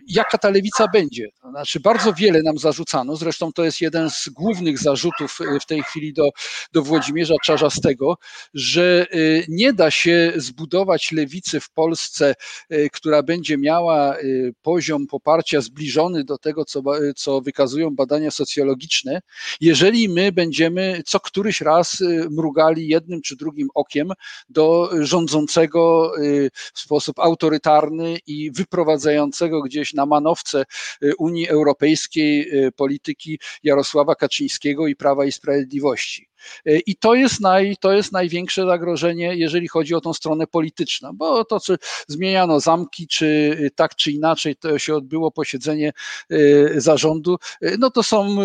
jaka 0.08 0.38
ta 0.38 0.50
lewica 0.50 0.88
będzie. 0.88 1.30
Znaczy, 1.50 1.80
bardzo 1.80 2.14
wiele 2.14 2.33
nam 2.42 2.58
zarzucano, 2.58 3.16
zresztą 3.16 3.54
to 3.54 3.64
jest 3.64 3.82
jeden 3.82 4.10
z 4.10 4.30
głównych 4.30 4.80
zarzutów 4.80 5.40
w 5.62 5.66
tej 5.66 5.84
chwili 5.84 6.14
do, 6.14 6.30
do 6.74 6.82
Włodzimierza 6.82 7.36
Czarzastego, 7.44 8.18
że 8.54 9.08
nie 9.48 9.74
da 9.74 9.92
się 9.92 10.34
zbudować 10.36 11.12
lewicy 11.12 11.60
w 11.60 11.70
Polsce, 11.70 12.36
która 12.92 13.24
będzie 13.24 13.58
miała 13.58 14.18
poziom 14.62 15.08
poparcia 15.08 15.62
zbliżony 15.62 16.24
do 16.24 16.38
tego, 16.38 16.66
co, 16.66 16.82
co 17.16 17.42
wykazują 17.42 17.96
badania 17.96 18.32
socjologiczne, 18.32 19.22
jeżeli 19.62 20.10
my 20.10 20.32
będziemy 20.32 21.02
co 21.06 21.20
któryś 21.20 21.62
raz 21.62 22.04
mrugali 22.30 22.88
jednym 22.88 23.22
czy 23.22 23.36
drugim 23.36 23.68
okiem 23.74 24.12
do 24.50 24.90
rządzącego 25.02 26.12
w 26.74 26.80
sposób 26.80 27.20
autorytarny 27.20 28.18
i 28.28 28.52
wyprowadzającego 28.52 29.62
gdzieś 29.62 29.94
na 29.94 30.06
manowce 30.06 30.64
Unii 31.18 31.50
Europejskiej 31.50 32.23
polityki 32.76 33.40
Jarosława 33.64 34.16
Kaczyńskiego 34.16 34.88
i 34.88 34.96
Prawa 34.96 35.26
i 35.26 35.32
Sprawiedliwości. 35.32 36.33
E, 36.66 36.80
I 36.80 36.96
to 36.96 37.16
jest, 37.16 37.42
naj, 37.42 37.78
to 37.80 37.94
jest 37.94 38.12
największe 38.12 38.66
zagrożenie, 38.66 39.36
jeżeli 39.36 39.68
chodzi 39.68 39.96
o 39.96 40.02
tą 40.02 40.14
stronę 40.14 40.48
polityczną, 40.48 41.12
bo 41.14 41.46
to, 41.46 41.60
czy 41.60 41.78
zmieniano 42.08 42.60
zamki, 42.60 43.08
czy 43.08 43.58
tak 43.76 43.96
czy 43.96 44.12
inaczej 44.12 44.56
to 44.56 44.80
się 44.80 44.96
odbyło 44.96 45.32
posiedzenie 45.32 45.94
e, 46.30 46.36
zarządu, 46.82 47.38
e, 47.62 47.78
no 47.78 47.92
to 47.92 48.04
są 48.04 48.38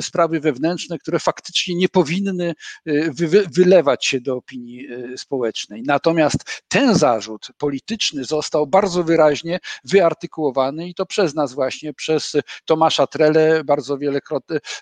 sprawy 0.00 0.40
wewnętrzne, 0.40 0.98
które 0.98 1.18
faktycznie 1.18 1.74
nie 1.74 1.88
powinny 1.88 2.54
wy, 2.86 3.46
wylewać 3.56 4.06
się 4.06 4.20
do 4.20 4.36
opinii 4.36 4.88
społecznej. 5.16 5.82
Natomiast 5.86 6.62
ten 6.68 6.94
zarzut 6.94 7.48
polityczny 7.58 8.24
został 8.24 8.66
bardzo 8.66 9.04
wyraźnie 9.04 9.58
wyartykułowany 9.84 10.88
i 10.88 10.94
to 10.94 11.06
przez 11.06 11.34
nas 11.34 11.52
właśnie, 11.52 11.94
przez 11.94 12.36
Tomasza 12.64 13.06
Trele 13.06 13.64
bardzo 13.64 13.98
wiele, 13.98 14.20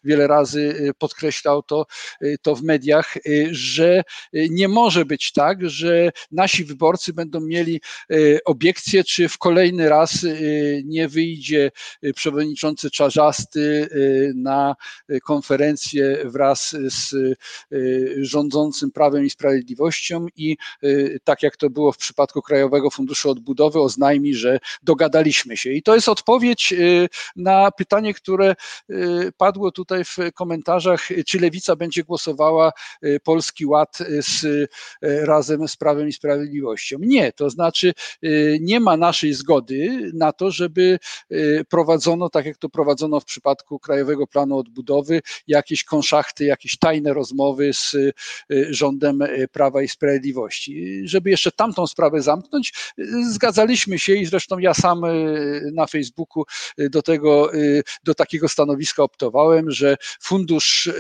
wiele 0.04 0.26
razy 0.26 0.92
podkreślał 0.98 1.62
to, 1.62 1.86
to 2.42 2.54
w 2.60 2.62
mediach, 2.62 3.16
y, 3.16 3.48
że 3.50 4.02
y, 4.34 4.48
nie 4.50 4.68
może 4.68 5.04
być 5.04 5.32
tak, 5.32 5.70
że 5.70 6.10
nasi 6.30 6.64
wyborcy 6.64 7.12
będą 7.12 7.40
mieli 7.40 7.80
y, 8.10 8.38
obiekcje, 8.44 9.04
czy 9.04 9.28
w 9.28 9.38
kolejny 9.38 9.88
raz 9.88 10.26
nie 10.84 11.08
wyjdzie 11.08 11.70
przewodniczący 12.14 12.90
Czarzasty 12.90 13.88
na 14.34 14.74
konferencję 15.22 16.18
wraz 16.24 16.76
z 16.86 17.14
rządzącym 18.16 18.90
Prawem 18.90 19.24
i 19.24 19.30
Sprawiedliwością 19.30 20.26
i 20.36 20.56
tak 21.24 21.42
jak 21.42 21.56
to 21.56 21.70
było 21.70 21.92
w 21.92 21.96
przypadku 21.96 22.42
Krajowego 22.42 22.90
Funduszu 22.90 23.30
Odbudowy, 23.30 23.80
oznajmi, 23.80 24.34
że 24.34 24.58
dogadaliśmy 24.82 25.56
się. 25.56 25.72
I 25.72 25.82
to 25.82 25.94
jest 25.94 26.08
odpowiedź 26.08 26.74
na 27.36 27.70
pytanie, 27.70 28.14
które 28.14 28.54
padło 29.36 29.72
tutaj 29.72 30.04
w 30.04 30.16
komentarzach, 30.34 31.08
czy 31.26 31.40
lewica 31.40 31.76
będzie 31.76 32.02
głosowała 32.02 32.49
Y, 33.04 33.20
Polski 33.24 33.66
Ład 33.66 34.00
y, 34.00 34.22
z, 34.22 34.44
y, 34.44 34.68
razem 35.02 35.68
z 35.68 35.76
Prawem 35.76 36.08
i 36.08 36.12
Sprawiedliwością. 36.12 36.96
Nie, 37.00 37.32
to 37.32 37.50
znaczy 37.50 37.92
nie 38.60 38.80
ma 38.80 38.96
naszej 38.96 39.34
zgody 39.34 40.10
na 40.14 40.32
to, 40.32 40.50
żeby 40.50 40.98
prowadzono, 41.68 42.30
tak 42.30 42.46
jak 42.46 42.56
to 42.56 42.68
prowadzono 42.68 43.20
w 43.20 43.24
przypadku 43.24 43.78
Krajowego 43.78 44.26
Planu 44.26 44.58
Odbudowy, 44.58 45.20
jakieś 45.46 45.84
konszachty, 45.84 46.44
jakieś 46.44 46.78
tajne 46.78 47.14
rozmowy 47.14 47.72
z 47.72 47.96
rządem 48.70 49.18
Prawa 49.52 49.82
i 49.82 49.88
Sprawiedliwości. 49.88 51.02
Żeby 51.04 51.30
jeszcze 51.30 51.52
tamtą 51.52 51.86
sprawę 51.86 52.22
zamknąć, 52.22 52.72
zgadzaliśmy 53.30 53.98
się 53.98 54.14
i 54.14 54.26
zresztą 54.26 54.58
ja 54.58 54.74
sam 54.74 55.02
na 55.72 55.86
Facebooku 55.86 56.44
do 56.78 57.02
tego, 57.02 57.50
do 58.04 58.14
takiego 58.14 58.48
stanowiska 58.48 59.02
optowałem, 59.02 59.70
że 59.70 59.96
fundusz, 60.20 60.90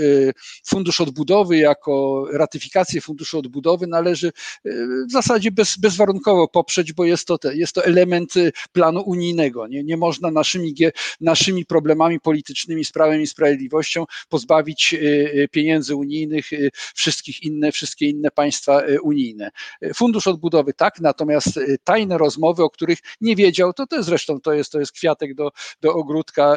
fundusz 0.66 1.00
odbudowy 1.00 1.29
odbudowy, 1.30 1.56
jako 1.56 2.26
ratyfikację 2.32 3.00
Funduszu 3.00 3.38
Odbudowy 3.38 3.86
należy 3.86 4.32
y, 4.66 4.72
w 5.08 5.12
zasadzie 5.12 5.50
bez, 5.50 5.76
bezwarunkowo 5.76 6.48
poprzeć, 6.48 6.92
bo 6.92 7.04
jest 7.04 7.26
to, 7.26 7.38
te, 7.38 7.56
jest 7.56 7.72
to 7.72 7.84
element 7.84 8.36
y, 8.36 8.52
planu 8.72 9.00
unijnego. 9.00 9.66
Nie, 9.66 9.84
nie 9.84 9.96
można 9.96 10.30
naszymi, 10.30 10.74
naszymi 11.20 11.66
problemami 11.66 12.20
politycznymi, 12.20 12.84
z 12.84 12.92
prawem 12.92 13.20
i 13.20 13.26
sprawiedliwością 13.26 14.04
pozbawić 14.28 14.94
y, 14.94 15.48
pieniędzy 15.50 15.96
unijnych 15.96 16.50
wszystkich 16.94 17.42
inne, 17.42 17.72
wszystkie 17.72 18.06
inne 18.06 18.30
państwa 18.30 18.82
unijne. 19.02 19.50
Fundusz 19.94 20.26
Odbudowy 20.26 20.72
tak, 20.74 21.00
natomiast 21.00 21.60
tajne 21.84 22.18
rozmowy, 22.18 22.64
o 22.64 22.70
których 22.70 22.98
nie 23.20 23.36
wiedział, 23.36 23.72
to, 23.72 23.86
to 23.86 24.02
zresztą 24.02 24.40
to 24.40 24.52
jest, 24.52 24.72
to 24.72 24.80
jest 24.80 24.92
kwiatek 24.92 25.34
do, 25.34 25.50
do 25.80 25.94
ogródka 25.94 26.56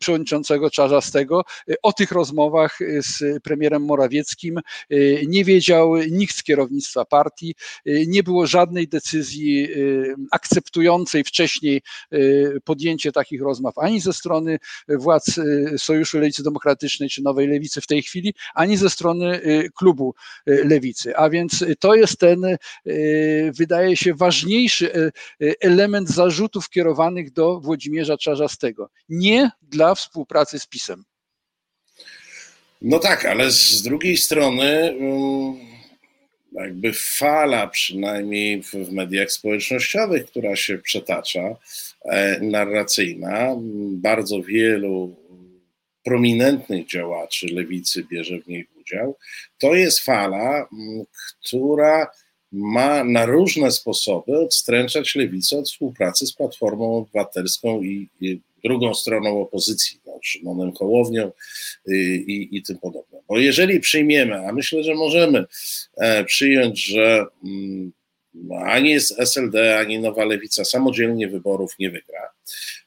przewodniczącego 0.00 0.70
Czarzastego. 0.70 1.44
O 1.82 1.92
tych 1.92 2.12
rozmowach 2.12 2.78
z 3.00 3.42
premierem 3.42 3.63
premierem 3.64 3.82
Morawieckim 3.82 4.60
y, 4.92 5.24
nie 5.28 5.44
wiedział 5.44 5.96
nikt 5.96 6.36
z 6.36 6.42
kierownictwa 6.42 7.04
partii, 7.04 7.54
y, 7.88 8.04
nie 8.08 8.22
było 8.22 8.46
żadnej 8.46 8.88
decyzji 8.88 9.68
y, 9.70 10.14
akceptującej 10.30 11.24
wcześniej 11.24 11.82
podjęcie 12.64 13.12
takich 13.12 13.42
rozmów 13.42 13.78
ani 13.78 14.00
ze 14.00 14.12
strony 14.12 14.58
władz 14.88 15.40
Sojuszu 15.76 16.18
Lewicy 16.18 16.42
Demokratycznej 16.42 17.08
czy 17.08 17.22
Nowej 17.22 17.48
Lewicy 17.48 17.80
w 17.80 17.86
tej 17.86 18.02
chwili, 18.02 18.34
ani 18.54 18.76
ze 18.76 18.90
strony 18.90 19.40
klubu 19.76 20.14
Lewicy. 20.46 21.16
A 21.16 21.30
więc 21.30 21.64
to 21.80 21.94
jest 21.94 22.18
ten, 22.18 22.56
wydaje 23.58 23.96
się, 23.96 24.14
ważniejszy 24.14 25.12
element 25.60 26.08
zarzutów 26.08 26.70
kierowanych 26.70 27.32
do 27.32 27.60
Włodzimierza 27.60 28.16
Czarzastego. 28.16 28.90
Nie 29.08 29.50
dla 29.62 29.94
współpracy 29.94 30.58
z 30.58 30.66
PiSem. 30.66 31.04
No 32.86 32.98
tak, 32.98 33.24
ale 33.24 33.50
z 33.50 33.82
drugiej 33.82 34.16
strony 34.16 34.64
mm, 34.64 35.56
jakby 36.52 36.92
fala 36.92 37.66
przynajmniej 37.66 38.62
w 38.62 38.92
mediach 38.92 39.32
społecznościowych, 39.32 40.26
która 40.26 40.56
się 40.56 40.78
przetacza, 40.78 41.56
e, 42.04 42.40
narracyjna, 42.40 43.56
bardzo 43.90 44.42
wielu 44.42 45.16
prominentnych 46.02 46.86
działaczy 46.86 47.46
lewicy 47.46 48.04
bierze 48.10 48.40
w 48.40 48.46
niej 48.46 48.66
udział, 48.80 49.16
to 49.58 49.74
jest 49.74 50.00
fala, 50.00 50.68
mm, 50.72 51.04
która 51.46 52.10
ma 52.52 53.04
na 53.04 53.26
różne 53.26 53.70
sposoby 53.70 54.38
odstręczać 54.38 55.14
lewicę 55.14 55.58
od 55.58 55.68
współpracy 55.68 56.26
z 56.26 56.32
Platformą 56.32 56.96
Obywatelską 56.96 57.82
i, 57.82 58.08
i 58.20 58.40
drugą 58.64 58.94
stroną 58.94 59.40
opozycji, 59.40 60.00
no, 60.06 60.18
Szymonem 60.22 60.72
Hołownią 60.72 61.32
y, 61.88 61.96
i, 62.16 62.56
i 62.56 62.62
tym 62.62 62.78
podobne. 62.78 63.20
Bo 63.28 63.38
jeżeli 63.38 63.80
przyjmiemy, 63.80 64.48
a 64.48 64.52
myślę, 64.52 64.84
że 64.84 64.94
możemy 64.94 65.44
e, 65.96 66.24
przyjąć, 66.24 66.84
że 66.84 67.26
mm, 67.44 67.92
ani 68.64 68.90
jest 68.90 69.20
SLD, 69.20 69.78
ani 69.78 69.98
Nowa 69.98 70.24
Lewica 70.24 70.64
samodzielnie 70.64 71.28
wyborów 71.28 71.78
nie 71.78 71.90
wygra 71.90 72.30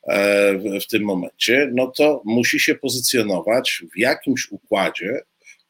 e, 0.04 0.80
w 0.80 0.88
tym 0.88 1.04
momencie, 1.04 1.70
no 1.74 1.88
to 1.88 2.22
musi 2.26 2.60
się 2.60 2.76
pozycjonować 2.76 3.84
w 3.96 4.00
jakimś 4.00 4.52
układzie, 4.52 5.22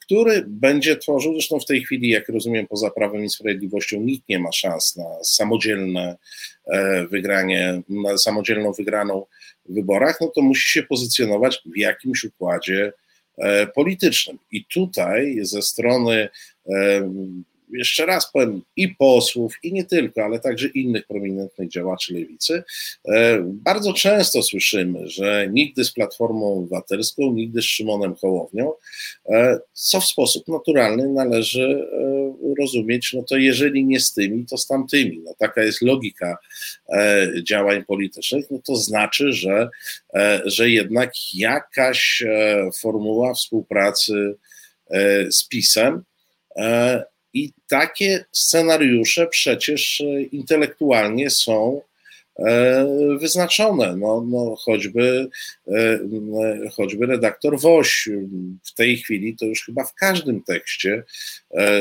który 0.08 0.44
będzie 0.48 0.98
tworzył, 0.98 1.34
zresztą 1.34 1.60
w 1.60 1.66
tej 1.66 1.84
chwili, 1.84 2.10
jak 2.10 2.30
rozumiem, 2.30 2.68
poza 2.68 2.90
Prawem 2.90 3.26
i 3.26 3.30
Sprawiedliwością 3.30 4.02
nikt 4.02 4.30
nie 4.30 4.40
ma 4.40 4.52
szans 4.52 4.96
na 4.96 5.24
samodzielne 5.24 6.18
wygranie, 7.10 7.82
na 7.90 8.18
samodzielną 8.18 8.72
wygraną 8.72 9.26
w 9.66 9.74
wyborach, 9.74 10.18
no 10.22 10.28
to 10.28 10.42
musi 10.42 10.70
się 10.70 10.84
pozycjonować 10.84 11.62
w 11.66 11.78
jakimś 11.78 12.24
układzie 12.24 12.94
politycznym. 13.76 14.38
I 14.52 14.66
tutaj 14.66 15.40
ze 15.42 15.62
strony 15.62 16.30
jeszcze 17.74 18.06
raz 18.06 18.32
powiem, 18.32 18.62
i 18.76 18.88
posłów, 18.88 19.54
i 19.64 19.74
nie 19.74 19.84
tylko, 19.86 20.24
ale 20.24 20.40
także 20.40 20.68
innych 20.68 21.08
prominentnych 21.08 21.70
działaczy 21.70 22.14
lewicy, 22.14 22.64
e, 23.08 23.40
bardzo 23.44 23.94
często 23.94 24.44
słyszymy, 24.44 25.10
że 25.10 25.48
nigdy 25.52 25.86
z 25.86 25.92
Platformą 25.92 26.54
Obywatelską, 26.54 27.34
nigdy 27.34 27.62
z 27.62 27.66
Szymonem 27.66 28.16
Hołownią, 28.16 28.74
e, 29.30 29.60
co 29.74 30.00
w 30.00 30.06
sposób 30.06 30.48
naturalny 30.48 31.10
należy 31.10 31.88
e, 31.94 32.56
rozumieć, 32.60 33.14
no 33.14 33.24
to 33.24 33.38
jeżeli 33.38 33.86
nie 33.86 34.00
z 34.00 34.14
tymi, 34.14 34.46
to 34.46 34.58
z 34.58 34.68
tamtymi. 34.68 35.22
No 35.26 35.34
taka 35.40 35.64
jest 35.64 35.82
logika 35.82 36.38
działań 37.44 37.86
politycznych, 37.86 38.46
no 38.52 38.60
to 38.66 38.76
znaczy, 38.76 39.34
że, 39.34 39.70
że 40.46 40.70
jednak 40.70 41.12
jakaś 41.34 42.24
formuła 42.82 43.34
współpracy 43.34 44.36
z 45.30 45.48
PiSem 45.48 46.04
i 47.38 47.54
takie 47.68 48.26
scenariusze 48.32 49.28
przecież 49.28 50.02
e, 50.02 50.22
intelektualnie 50.22 51.30
są 51.30 51.82
e, 52.40 53.18
wyznaczone. 53.20 53.96
No, 53.96 54.26
no 54.28 54.56
choćby, 54.56 55.30
e, 55.68 56.00
choćby 56.72 57.06
redaktor 57.06 57.60
Woś 57.60 58.10
w 58.64 58.74
tej 58.74 58.98
chwili 58.98 59.36
to 59.36 59.46
już 59.46 59.66
chyba 59.66 59.84
w 59.84 59.94
każdym 59.94 60.44
tekście 60.44 61.04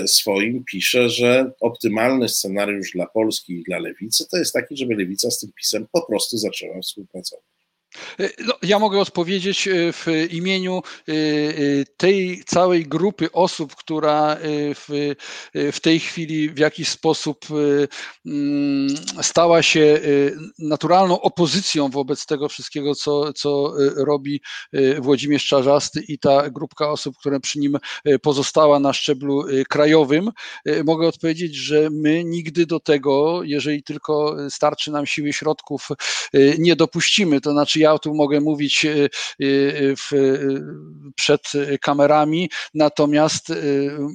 swoim 0.07 0.65
pisze, 0.65 1.11
że 1.11 1.51
optymalny 1.61 2.29
scenariusz 2.29 2.91
dla 2.93 3.07
Polski 3.07 3.53
i 3.53 3.63
dla 3.63 3.79
lewicy 3.79 4.29
to 4.31 4.37
jest 4.37 4.53
taki, 4.53 4.77
żeby 4.77 4.95
lewica 4.95 5.31
z 5.31 5.39
tym 5.39 5.53
pisem 5.53 5.87
po 5.93 6.03
prostu 6.03 6.39
zaczęła 6.39 6.81
współpracować. 6.81 7.56
E, 8.21 8.31
no, 8.45 8.55
ja 8.63 8.79
mogę 8.79 9.01
odpowiedzieć 9.01 9.69
e, 9.69 9.93
w 9.93 10.07
imieniu 10.31 10.83
e, 11.09 11.13
tej 11.97 12.43
całej 12.47 12.87
grupy 12.87 13.33
osób, 13.33 13.77
która 13.77 14.37
w, 14.75 15.15
w 15.73 15.81
tej 15.81 16.01
chwili 16.01 16.51
w 16.51 16.59
jakiś 16.59 16.89
sposób 16.89 17.47
mm, 18.27 18.89
stała 19.23 19.63
się 19.63 20.01
naturalną 20.59 21.21
opozycją 21.21 21.89
wobec 21.89 22.27
tego 22.27 22.49
wszystkiego, 22.49 22.95
co, 22.95 23.33
co 23.33 23.73
robi 23.97 24.41
Włodzimierz 24.99 25.47
Czarzasty 25.47 26.01
i 26.09 26.19
ta 26.19 26.51
grupka 26.51 26.91
osób, 26.91 27.17
która 27.19 27.41
przy 27.41 27.59
nim 27.59 27.79
pozostała 28.23 28.81
na 28.81 28.93
szczeblu 28.93 29.45
krajowym. 29.69 30.31
Mogę 30.85 31.09
odpowiedzieć, 31.09 31.55
że 31.55 31.89
my 31.93 32.25
nigdy 32.25 32.67
do 32.67 32.81
tego, 32.81 33.43
jeżeli 33.43 33.83
tylko 33.83 34.37
starczy 34.51 34.91
nam 34.91 35.07
siły 35.07 35.33
środków, 35.33 35.89
nie 36.59 36.77
dopuścimy. 36.77 37.41
To 37.41 37.53
znaczy, 37.53 37.81
ja 37.87 37.99
tu 37.99 38.15
mogę 38.15 38.41
mówić 38.41 38.85
e, 38.85 39.05
e, 39.05 39.09
w, 39.97 40.11
przed 41.15 41.43
kamerami, 41.81 42.51
natomiast 42.75 43.51
e, 43.51 43.55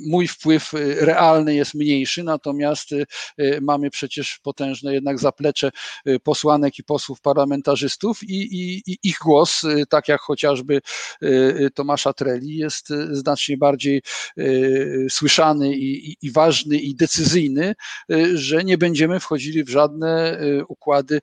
mój 0.07 0.27
wpływ 0.27 0.71
realny 0.99 1.55
jest 1.55 1.73
mniejszy, 1.73 2.23
natomiast 2.23 2.89
mamy 3.61 3.89
przecież 3.89 4.39
potężne 4.43 4.93
jednak 4.93 5.19
zaplecze 5.19 5.71
posłanek 6.23 6.79
i 6.79 6.83
posłów 6.83 7.21
parlamentarzystów 7.21 8.23
i, 8.23 8.35
i, 8.35 8.83
i 8.91 8.97
ich 9.03 9.17
głos, 9.23 9.61
tak 9.89 10.07
jak 10.07 10.21
chociażby 10.21 10.81
Tomasza 11.73 12.13
Treli, 12.13 12.57
jest 12.57 12.89
znacznie 13.11 13.57
bardziej 13.57 14.01
słyszany 15.09 15.75
i, 15.75 16.17
i 16.21 16.31
ważny 16.31 16.77
i 16.77 16.95
decyzyjny, 16.95 17.75
że 18.33 18.63
nie 18.63 18.77
będziemy 18.77 19.19
wchodzili 19.19 19.63
w 19.63 19.69
żadne 19.69 20.39
układy 20.67 21.21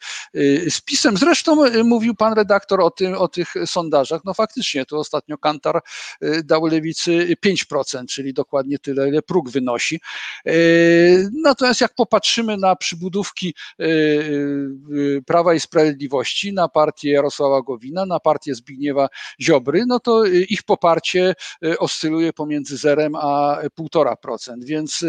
z 0.68 0.80
pisem. 0.80 1.16
Zresztą 1.16 1.56
mówił 1.84 2.14
pan 2.14 2.34
redaktor 2.38 2.80
o, 2.80 2.90
tym, 2.90 3.14
o 3.14 3.28
tych 3.28 3.54
sondażach. 3.66 4.20
No 4.24 4.34
faktycznie, 4.34 4.86
tu 4.86 4.98
ostatnio 4.98 5.38
Kantar 5.38 5.80
y, 6.22 6.42
dał 6.44 6.66
lewicy 6.66 7.36
5%, 7.46 8.06
czyli 8.06 8.34
dokładnie 8.34 8.78
tyle, 8.78 9.08
ile 9.08 9.22
próg 9.22 9.50
wynosi. 9.50 10.00
Y, 10.46 11.30
natomiast 11.42 11.80
jak 11.80 11.94
popatrzymy 11.94 12.56
na 12.56 12.76
przybudówki 12.76 13.54
y, 13.80 15.22
Prawa 15.26 15.54
i 15.54 15.60
Sprawiedliwości, 15.60 16.52
na 16.52 16.68
partię 16.68 17.10
Jarosława 17.10 17.62
Gowina, 17.62 18.06
na 18.06 18.20
partię 18.20 18.54
Zbigniewa 18.54 19.08
Ziobry, 19.40 19.86
no 19.86 20.00
to 20.00 20.24
ich 20.24 20.62
poparcie 20.62 21.34
oscyluje 21.78 22.32
pomiędzy 22.32 22.76
zerem 22.76 23.14
a 23.14 23.58
1,5%. 23.78 24.64
Więc 24.64 25.04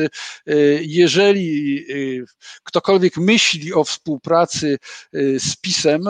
jeżeli 0.81 1.85
ktokolwiek 2.63 3.17
myśli 3.17 3.73
o 3.73 3.83
współpracy 3.83 4.77
z 5.39 5.55
PiSem, 5.55 6.03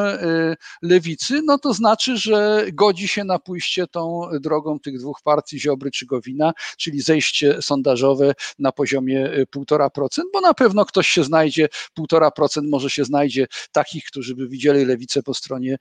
lewicy, 0.81 1.08
no 1.43 1.57
to 1.57 1.73
znaczy, 1.73 2.17
że 2.17 2.65
godzi 2.73 3.07
się 3.07 3.23
na 3.23 3.39
pójście 3.39 3.87
tą 3.87 4.21
drogą 4.39 4.79
tych 4.79 4.99
dwóch 4.99 5.21
partii, 5.23 5.59
Ziobry 5.59 5.91
czy 5.91 6.05
Gowina, 6.05 6.53
czyli 6.77 7.01
zejście 7.01 7.61
sondażowe 7.61 8.33
na 8.59 8.71
poziomie 8.71 9.29
1,5%, 9.55 10.21
bo 10.33 10.41
na 10.41 10.53
pewno 10.53 10.85
ktoś 10.85 11.07
się 11.07 11.23
znajdzie, 11.23 11.69
1,5% 11.99 12.61
może 12.69 12.89
się 12.89 13.05
znajdzie 13.05 13.47
takich, 13.71 14.03
którzy 14.05 14.35
by 14.35 14.47
widzieli 14.47 14.85
lewicę 14.85 15.23
po 15.23 15.33
stronie, 15.33 15.77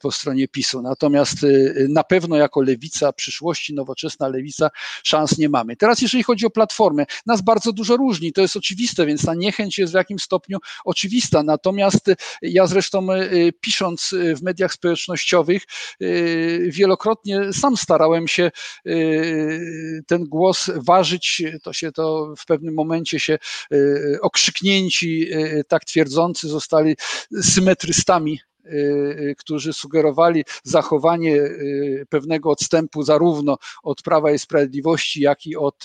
po 0.00 0.12
stronie 0.12 0.48
PiSu. 0.48 0.82
Natomiast 0.82 1.44
y, 1.44 1.86
na 1.88 2.04
pewno 2.04 2.36
jako 2.36 2.62
lewica 2.62 3.12
przyszłości, 3.12 3.74
nowoczesna 3.74 4.28
lewica, 4.28 4.70
szans 5.02 5.38
nie 5.38 5.48
mamy. 5.48 5.76
Teraz 5.76 6.02
jeżeli 6.02 6.22
chodzi 6.22 6.46
o 6.46 6.50
platformę, 6.50 7.06
nas 7.26 7.42
bardzo 7.42 7.72
dużo 7.72 7.96
różni, 7.96 8.32
to 8.32 8.40
jest 8.40 8.56
oczywiste, 8.56 9.06
więc 9.06 9.24
ta 9.24 9.34
niechęć 9.34 9.78
jest 9.78 9.92
w 9.92 9.96
jakimś 9.96 10.22
stopniu 10.22 10.58
oczywista. 10.84 11.42
Natomiast 11.42 12.10
ja 12.42 12.66
zresztą 12.66 13.12
y, 13.12 13.52
pisząc 13.60 14.14
w 14.36 14.42
mediach 14.42 14.59
społecznościowych 14.68 15.62
y, 16.02 16.70
wielokrotnie 16.72 17.52
sam 17.52 17.76
starałem 17.76 18.28
się 18.28 18.50
y, 18.86 20.00
ten 20.06 20.24
głos 20.24 20.70
ważyć. 20.76 21.42
To 21.62 21.72
się 21.72 21.92
to 21.92 22.34
w 22.38 22.46
pewnym 22.46 22.74
momencie 22.74 23.20
się 23.20 23.38
y, 23.72 24.18
okrzyknięci, 24.22 25.30
tak 25.68 25.84
twierdzący, 25.84 26.48
zostali 26.48 26.96
symetrystami 27.42 28.40
którzy 29.38 29.72
sugerowali 29.72 30.44
zachowanie 30.62 31.36
y, 31.36 32.06
pewnego 32.08 32.50
odstępu 32.50 33.02
zarówno 33.02 33.58
od 33.82 34.02
Prawa 34.02 34.32
i 34.32 34.38
Sprawiedliwości, 34.38 35.20
jak 35.20 35.46
i 35.46 35.56
od 35.56 35.84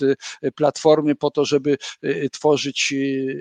Platformy, 0.54 1.14
po 1.14 1.30
to, 1.30 1.44
żeby 1.44 1.76
tworzyć 2.32 2.94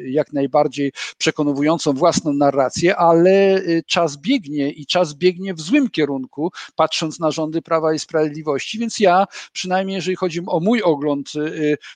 jak 0.05 0.33
najbardziej 0.33 0.91
przekonującą 1.17 1.93
własną 1.93 2.33
narrację, 2.33 2.95
ale 2.95 3.61
czas 3.85 4.17
biegnie 4.17 4.69
i 4.69 4.85
czas 4.85 5.13
biegnie 5.13 5.53
w 5.53 5.61
złym 5.61 5.89
kierunku, 5.89 6.51
patrząc 6.75 7.19
na 7.19 7.31
rządy 7.31 7.61
Prawa 7.61 7.93
i 7.93 7.99
Sprawiedliwości. 7.99 8.79
Więc 8.79 8.99
ja, 8.99 9.25
przynajmniej 9.53 9.95
jeżeli 9.95 10.15
chodzi 10.15 10.41
o 10.47 10.59
mój 10.59 10.81
ogląd 10.81 11.31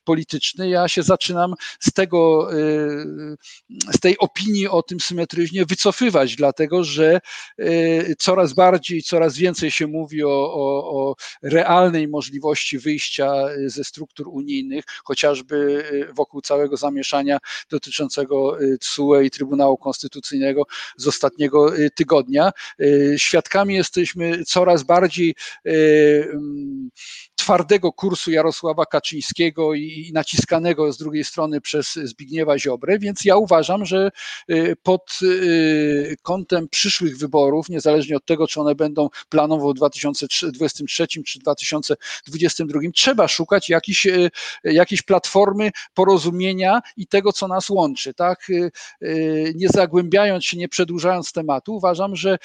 polityczny, 0.03 0.69
ja 0.69 0.87
się 0.87 1.03
zaczynam 1.03 1.53
z 1.79 1.93
tego, 1.93 2.49
z 3.95 3.99
tej 3.99 4.17
opinii 4.17 4.67
o 4.67 4.83
tym 4.83 4.99
symetryzmie 4.99 5.65
wycofywać, 5.65 6.35
dlatego 6.35 6.83
że 6.83 7.09
Y, 7.09 7.19
coraz 8.17 8.53
bardziej, 8.53 9.03
coraz 9.03 9.37
więcej 9.37 9.71
się 9.71 9.87
mówi 9.87 10.23
o, 10.23 10.53
o, 10.53 10.91
o 10.99 11.15
realnej 11.43 12.07
możliwości 12.07 12.79
wyjścia 12.79 13.33
ze 13.65 13.83
struktur 13.83 14.27
unijnych, 14.27 14.85
chociażby 15.03 15.55
y, 15.91 16.13
wokół 16.13 16.41
całego 16.41 16.77
zamieszania 16.77 17.37
dotyczącego 17.69 18.57
TSUE 18.79 19.21
i 19.21 19.31
Trybunału 19.31 19.77
Konstytucyjnego 19.77 20.63
z 20.97 21.07
ostatniego 21.07 21.71
tygodnia. 21.95 22.51
Świadkami 23.17 23.75
jesteśmy 23.75 24.45
coraz 24.45 24.83
bardziej 24.83 25.35
mm, 25.65 26.89
twardego 27.39 27.91
kursu 27.91 28.31
Jarosława 28.31 28.85
Kaczyńskiego 28.85 29.73
i 29.73 30.11
naciskanego 30.13 30.93
z 30.93 30.97
drugiej 30.97 31.23
strony 31.23 31.61
przez 31.61 31.93
Zbigniewa 31.93 32.59
Ziobrę, 32.59 32.99
więc 32.99 33.25
ja 33.25 33.37
uważam, 33.37 33.85
że 33.85 34.11
pod 34.83 35.19
kątem 36.21 36.69
przyszłych 36.69 37.17
wyborów, 37.17 37.69
niezależnie 37.69 38.17
od 38.17 38.25
tego, 38.25 38.47
czy 38.47 38.61
one 38.61 38.75
będą 38.75 39.09
planowo 39.29 39.71
w 39.71 39.73
2023 39.73 41.07
czy 41.07 41.39
2022, 41.39 42.79
trzeba 42.95 43.27
szukać 43.27 43.69
jakiejś, 43.69 44.07
e, 44.07 44.29
jakiejś 44.63 45.01
platformy 45.01 45.71
porozumienia 45.93 46.81
i 46.97 47.07
tego, 47.07 47.33
co 47.33 47.47
nas 47.47 47.69
łączy. 47.69 48.13
Tak? 48.13 48.47
Nie 49.55 49.69
zagłębiając 49.69 50.45
się, 50.45 50.57
nie 50.57 50.69
przedłużając 50.69 51.31
tematu, 51.31 51.75
uważam, 51.75 52.15
że 52.15 52.37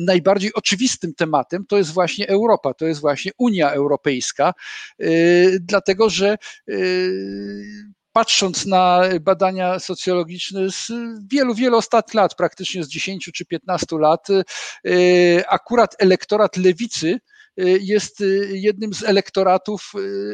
najbardziej 0.00 0.54
oczywistym 0.54 1.14
tematem 1.14 1.66
to 1.66 1.78
jest 1.78 1.92
właśnie 1.92 2.28
Europa, 2.28 2.74
to 2.74 2.86
jest 2.86 3.00
właśnie 3.00 3.32
Unia 3.38 3.70
Europejska, 3.70 4.25
dlatego 5.60 6.10
że 6.10 6.36
patrząc 8.16 8.66
na 8.66 9.02
badania 9.20 9.78
socjologiczne 9.78 10.70
z 10.70 10.92
wielu, 11.32 11.54
wielu 11.54 11.76
ostatnich 11.76 12.14
lat, 12.14 12.34
praktycznie 12.34 12.84
z 12.84 12.88
10 12.88 13.30
czy 13.34 13.44
15 13.44 13.98
lat, 13.98 14.28
y, 14.86 15.44
akurat 15.48 15.96
elektorat 15.98 16.56
lewicy 16.56 17.18
jest 17.80 18.22
jednym 18.50 18.94
z 18.94 19.02
elektoratów, 19.02 19.92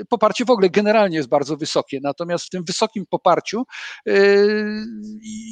poparcie 0.08 0.44
w 0.44 0.50
ogóle 0.50 0.70
generalnie 0.70 1.16
jest 1.16 1.28
bardzo 1.28 1.56
wysokie, 1.56 2.00
natomiast 2.02 2.44
w 2.44 2.50
tym 2.50 2.64
wysokim 2.64 3.06
poparciu 3.06 3.64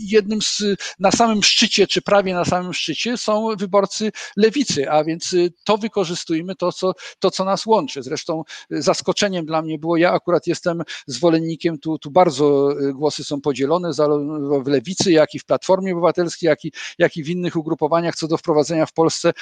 jednym 0.07 0.43
z, 0.43 0.62
na 0.99 1.11
samym 1.11 1.43
szczycie, 1.43 1.87
czy 1.87 2.03
prawie 2.03 2.35
na 2.35 2.45
samym 2.45 2.75
szczycie 2.75 3.16
są 3.16 3.49
wyborcy 3.57 4.12
lewicy, 4.37 4.91
a 4.91 5.05
więc 5.05 5.37
to 5.64 5.79
wykorzystujmy 5.79 6.57
to, 6.57 6.73
co, 6.73 6.93
to, 7.18 7.31
co 7.31 7.45
nas 7.45 7.66
łączy. 7.66 8.03
Zresztą 8.03 8.43
zaskoczeniem 8.71 9.47
dla 9.47 9.62
mnie 9.62 9.79
było, 9.79 9.97
ja 9.97 10.12
akurat 10.12 10.47
jestem 10.47 10.83
zwolennikiem, 11.07 11.79
tu, 11.79 11.99
tu 11.99 12.11
bardzo 12.11 12.68
głosy 12.95 13.25
są 13.25 13.41
podzielone, 13.41 13.93
zarówno 13.93 14.61
w 14.61 14.66
lewicy, 14.66 15.12
jak 15.12 15.35
i 15.35 15.39
w 15.39 15.45
Platformie 15.45 15.93
Obywatelskiej, 15.93 16.47
jak 16.49 16.64
i, 16.64 16.73
jak 16.99 17.16
i 17.16 17.25
w 17.25 17.29
innych 17.29 17.57
ugrupowaniach 17.57 18.16
co 18.16 18.29
do 18.29 18.37
wprowadzenia 18.37 18.87
w 18.87 18.93
Polsce 18.93 19.33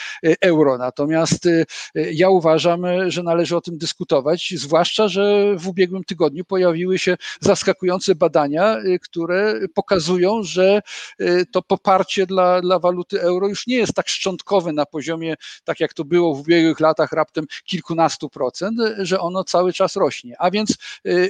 euro. 0.40 0.78
Natomiast 0.78 1.48
ja 2.18 2.30
uważam, 2.30 2.82
że 3.08 3.22
należy 3.22 3.56
o 3.56 3.60
tym 3.60 3.78
dyskutować, 3.78 4.54
zwłaszcza, 4.56 5.08
że 5.08 5.54
w 5.58 5.68
ubiegłym 5.68 6.04
tygodniu 6.04 6.44
pojawiły 6.44 6.98
się 6.98 7.16
zaskakujące 7.40 8.14
badania, 8.14 8.76
które 9.02 9.60
pokazują, 9.74 10.42
że 10.42 10.80
to 11.52 11.62
poparcie 11.62 12.26
dla, 12.26 12.60
dla 12.60 12.78
waluty 12.78 13.20
euro 13.20 13.48
już 13.48 13.66
nie 13.66 13.76
jest 13.76 13.94
tak 13.94 14.08
szczątkowe 14.08 14.72
na 14.72 14.86
poziomie, 14.86 15.34
tak 15.64 15.80
jak 15.80 15.94
to 15.94 16.04
było 16.04 16.34
w 16.34 16.40
ubiegłych 16.40 16.80
latach, 16.80 17.12
raptem 17.12 17.44
kilkunastu 17.64 18.28
procent, 18.28 18.78
że 18.98 19.20
ono 19.20 19.44
cały 19.44 19.72
czas 19.72 19.96
rośnie. 19.96 20.34
A 20.38 20.50
więc 20.50 20.76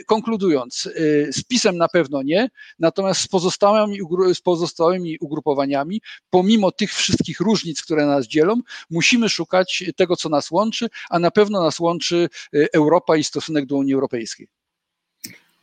konkludując, 0.07 0.89
z 1.30 1.43
PiSem 1.43 1.76
na 1.76 1.89
pewno 1.89 2.22
nie, 2.22 2.51
natomiast 2.78 3.20
z 3.20 3.28
pozostałymi, 3.28 3.99
z 4.34 4.41
pozostałymi 4.41 5.18
ugrupowaniami, 5.20 6.01
pomimo 6.30 6.72
tych 6.72 6.95
wszystkich 6.95 7.41
różnic, 7.41 7.82
które 7.82 8.07
nas 8.07 8.26
dzielą, 8.26 8.61
musimy 8.91 9.28
szukać 9.28 9.84
tego, 9.97 10.16
co 10.16 10.28
nas 10.28 10.51
łączy, 10.51 10.78
a 11.11 11.18
na 11.18 11.31
pewno 11.31 11.62
nas 11.62 11.81
łączy 11.81 12.29
Europa 12.72 13.16
i 13.16 13.24
stosunek 13.24 13.66
do 13.66 13.76
Unii 13.76 13.95
Europejskiej. 13.95 14.49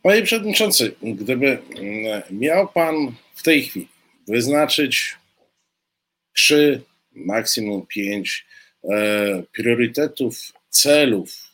Panie 0.02 0.22
Przewodniczący, 0.22 0.94
gdyby 1.02 1.46
mm, 1.76 2.22
miał 2.30 2.68
Pan 2.68 3.12
w 3.34 3.42
tej 3.42 3.62
chwili 3.62 3.88
wyznaczyć 4.28 5.16
trzy, 6.32 6.82
maksimum 7.12 7.86
pięć 7.86 8.46
e, 8.84 9.42
priorytetów, 9.52 10.52
celów, 10.70 11.45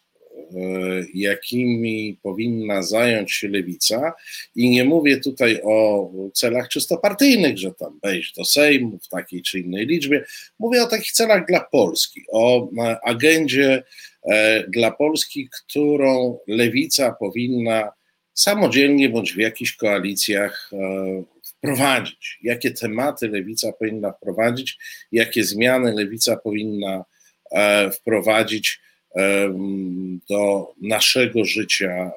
jakimi 1.15 2.19
powinna 2.23 2.83
zająć 2.83 3.33
się 3.33 3.49
lewica. 3.49 4.13
I 4.57 4.71
nie 4.71 4.85
mówię 4.85 5.21
tutaj 5.21 5.61
o 5.65 6.11
celach 6.35 6.69
czysto 6.69 6.99
partyjnych, 6.99 7.59
że 7.59 7.73
tam 7.73 7.99
wejść 8.03 8.35
do 8.35 8.45
Sejmu 8.45 8.99
w 8.99 9.09
takiej 9.09 9.43
czy 9.43 9.61
innej 9.61 9.87
liczbie. 9.87 10.25
Mówię 10.59 10.83
o 10.83 10.87
takich 10.87 11.13
celach 11.13 11.47
dla 11.47 11.61
Polski, 11.61 12.21
o 12.33 12.69
e, 12.79 12.99
agendzie 13.05 13.83
dla 14.69 14.91
Polski, 14.91 15.49
którą 15.49 16.39
lewica 16.47 17.13
powinna 17.13 17.93
samodzielnie 18.35 19.09
bądź 19.09 19.33
w 19.33 19.39
jakichś 19.39 19.73
koalicjach 19.73 20.71
e, 20.73 21.23
wprowadzić. 21.45 22.39
Jakie 22.43 22.71
tematy 22.71 23.29
lewica 23.29 23.73
powinna 23.73 24.13
wprowadzić, 24.13 24.79
jakie 25.13 25.45
zmiany 25.45 25.93
lewica 25.93 26.37
powinna 26.37 27.05
e, 27.53 27.91
wprowadzić 27.91 28.81
e, 28.81 28.92
do 30.31 30.73
naszego 30.81 31.45
życia, 31.45 32.11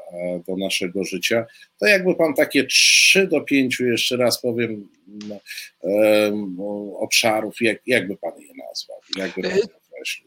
do 0.47 0.57
naszego 0.57 1.03
życia, 1.03 1.45
to 1.79 1.87
jakby 1.87 2.15
pan 2.15 2.33
takie 2.33 2.63
trzy 2.63 3.27
do 3.27 3.41
pięciu, 3.41 3.85
jeszcze 3.85 4.17
raz 4.17 4.41
powiem, 4.41 4.87
obszarów, 6.99 7.61
jak, 7.61 7.77
jakby 7.87 8.17
pan 8.17 8.31
je 8.41 8.53
nazwał? 8.67 8.97
Jakby 9.17 9.41
pan 9.41 9.51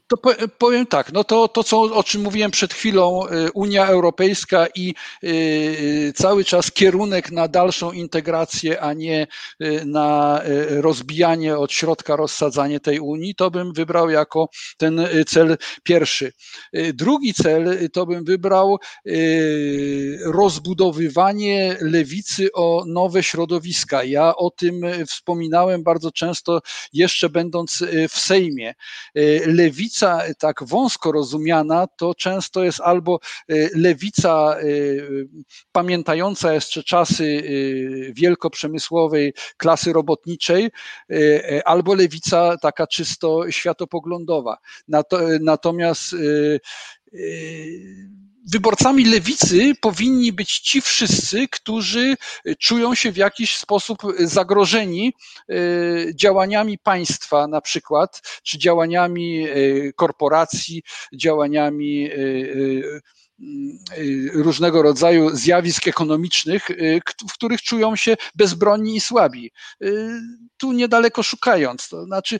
to 0.09 0.17
powiem 0.59 0.87
tak, 0.87 1.13
no 1.13 1.25
to, 1.25 1.49
to 1.49 1.65
co, 1.65 1.81
o 1.83 2.05
czym 2.05 2.23
mówiłem 2.23 2.51
przed 2.51 2.75
chwilą, 2.75 3.27
y, 3.27 3.53
Unia 3.53 3.87
Europejska 3.87 4.67
i 4.75 4.95
y, 5.25 6.13
cały 6.17 6.45
czas 6.45 6.73
kierunek 6.73 7.31
na 7.31 7.49
dalszą 7.49 7.93
integrację, 7.93 8.81
a 8.81 8.93
nie 8.93 9.27
y, 9.63 9.85
na 9.85 10.41
rozbijanie 10.69 11.59
od 11.59 11.73
środka, 11.73 12.17
rozsadzanie 12.17 12.81
tej 12.81 13.01
Unii, 13.01 13.35
to 13.35 13.51
bym 13.51 13.73
wybrał 13.73 14.11
jako 14.11 14.49
ten 14.77 15.01
cel 15.27 15.57
pierwszy. 15.83 16.33
Drugi 16.95 17.35
cel 17.35 17.89
to 17.93 18.07
bym 18.07 18.25
wybrał 18.25 18.79
rozbudowywanie 20.25 21.77
lewicy 21.81 22.53
o 22.53 22.85
nowe 22.87 23.23
środowiska. 23.23 24.05
Ja 24.05 24.37
o 24.37 24.51
tym 24.51 24.81
wspominałem 25.07 25.83
bardzo 25.83 26.13
często, 26.13 26.61
jeszcze 26.93 27.29
będąc 27.29 27.85
w 28.09 28.19
Sejmie 28.19 28.75
lewica 29.59 30.23
tak 30.39 30.65
wąsko 30.65 31.13
rozumiana 31.13 31.87
to 31.97 32.15
często 32.15 32.65
jest 32.65 32.81
albo 32.81 33.21
y, 33.51 33.71
lewica 33.75 34.57
y, 34.63 35.29
pamiętająca 35.73 36.55
jeszcze 36.55 36.83
czasy 36.83 37.25
y, 37.25 38.13
wielkoprzemysłowej 38.17 39.35
klasy 39.57 39.93
robotniczej, 39.93 40.71
albo 41.65 41.95
lewica 41.95 42.57
taka 42.63 42.87
czysto 42.87 43.51
światopoglądowa. 43.51 44.59
Natomiast 45.41 46.15
wyborcami 48.53 49.05
lewicy 49.05 49.73
powinni 49.81 50.33
być 50.33 50.59
ci 50.59 50.81
wszyscy, 50.81 51.49
którzy 51.49 52.17
czują 52.59 52.95
się 52.95 53.13
w 53.13 53.17
jakiś 53.17 53.59
sposób 53.59 53.99
zagrożeni 54.19 55.13
e, 55.49 55.55
działaniami 56.15 56.79
państwa 56.79 57.47
na 57.47 57.61
przykład, 57.61 58.23
czy 58.43 58.59
działaniami 58.59 59.47
e, 59.49 59.53
korporacji, 59.93 60.83
działaniami 61.13 62.11
e, 62.11 62.15
różnego 64.35 64.83
rodzaju 64.83 65.37
zjawisk 65.37 65.89
ekonomicznych, 65.89 66.71
y, 66.71 67.01
w 67.29 67.33
których 67.33 67.63
czują 67.63 67.97
się 67.97 68.17
bezbronni 68.35 68.97
i 68.97 69.01
słabi. 69.01 69.51
Y, 69.85 70.21
tu 70.57 70.73
niedaleko 70.73 71.23
szukając, 71.23 71.89
to 71.89 72.05
znaczy, 72.05 72.39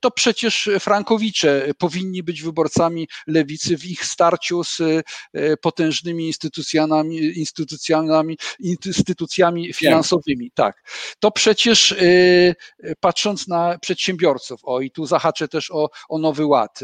to 0.00 0.10
przecież 0.10 0.70
Frankowicze 0.80 1.70
powinni 1.78 2.22
być 2.22 2.42
wyborcami 2.42 3.08
lewicy 3.26 3.78
w 3.78 3.84
ich 3.84 4.04
starciu 4.04 4.64
z 4.64 4.78
potężnymi 5.62 6.26
instytucjami, 6.26 7.38
instytucjami, 7.38 8.38
instytucjami 8.60 9.72
finansowymi. 9.72 10.50
Tak. 10.54 10.82
To 11.18 11.30
przecież 11.30 11.94
patrząc 13.00 13.48
na 13.48 13.78
przedsiębiorców, 13.78 14.60
o 14.64 14.80
i 14.80 14.90
tu 14.90 15.06
zahaczę 15.06 15.48
też 15.48 15.70
o, 15.70 15.88
o 16.08 16.18
nowy 16.18 16.46
ład. 16.46 16.80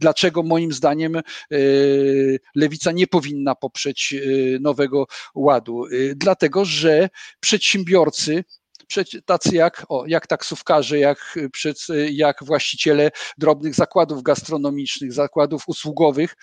Dlaczego 0.00 0.42
moim 0.42 0.72
zdaniem 0.72 1.20
lewica 2.54 2.92
nie 2.92 3.06
powinna 3.06 3.54
poprzeć 3.54 4.12
y, 4.12 4.58
nowego 4.60 5.06
ładu, 5.34 5.86
y, 5.86 6.14
dlatego 6.16 6.64
że 6.64 7.08
przedsiębiorcy 7.40 8.44
tacy 9.24 9.54
jak, 9.54 9.86
o, 9.88 10.04
jak 10.06 10.26
taksówkarze, 10.26 10.98
jak, 10.98 11.38
jak 12.10 12.44
właściciele 12.44 13.10
drobnych 13.38 13.74
zakładów 13.74 14.22
gastronomicznych, 14.22 15.12
zakładów 15.12 15.62
usługowych, 15.66 16.36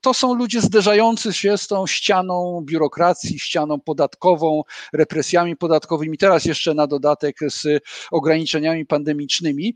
to 0.00 0.14
są 0.14 0.34
ludzie 0.34 0.60
zderzający 0.60 1.32
się 1.32 1.58
z 1.58 1.66
tą 1.66 1.86
ścianą 1.86 2.62
biurokracji, 2.64 3.38
ścianą 3.38 3.80
podatkową, 3.80 4.62
represjami 4.92 5.56
podatkowymi, 5.56 6.18
teraz 6.18 6.44
jeszcze 6.44 6.74
na 6.74 6.86
dodatek 6.86 7.36
z 7.48 7.82
ograniczeniami 8.10 8.86
pandemicznymi 8.86 9.74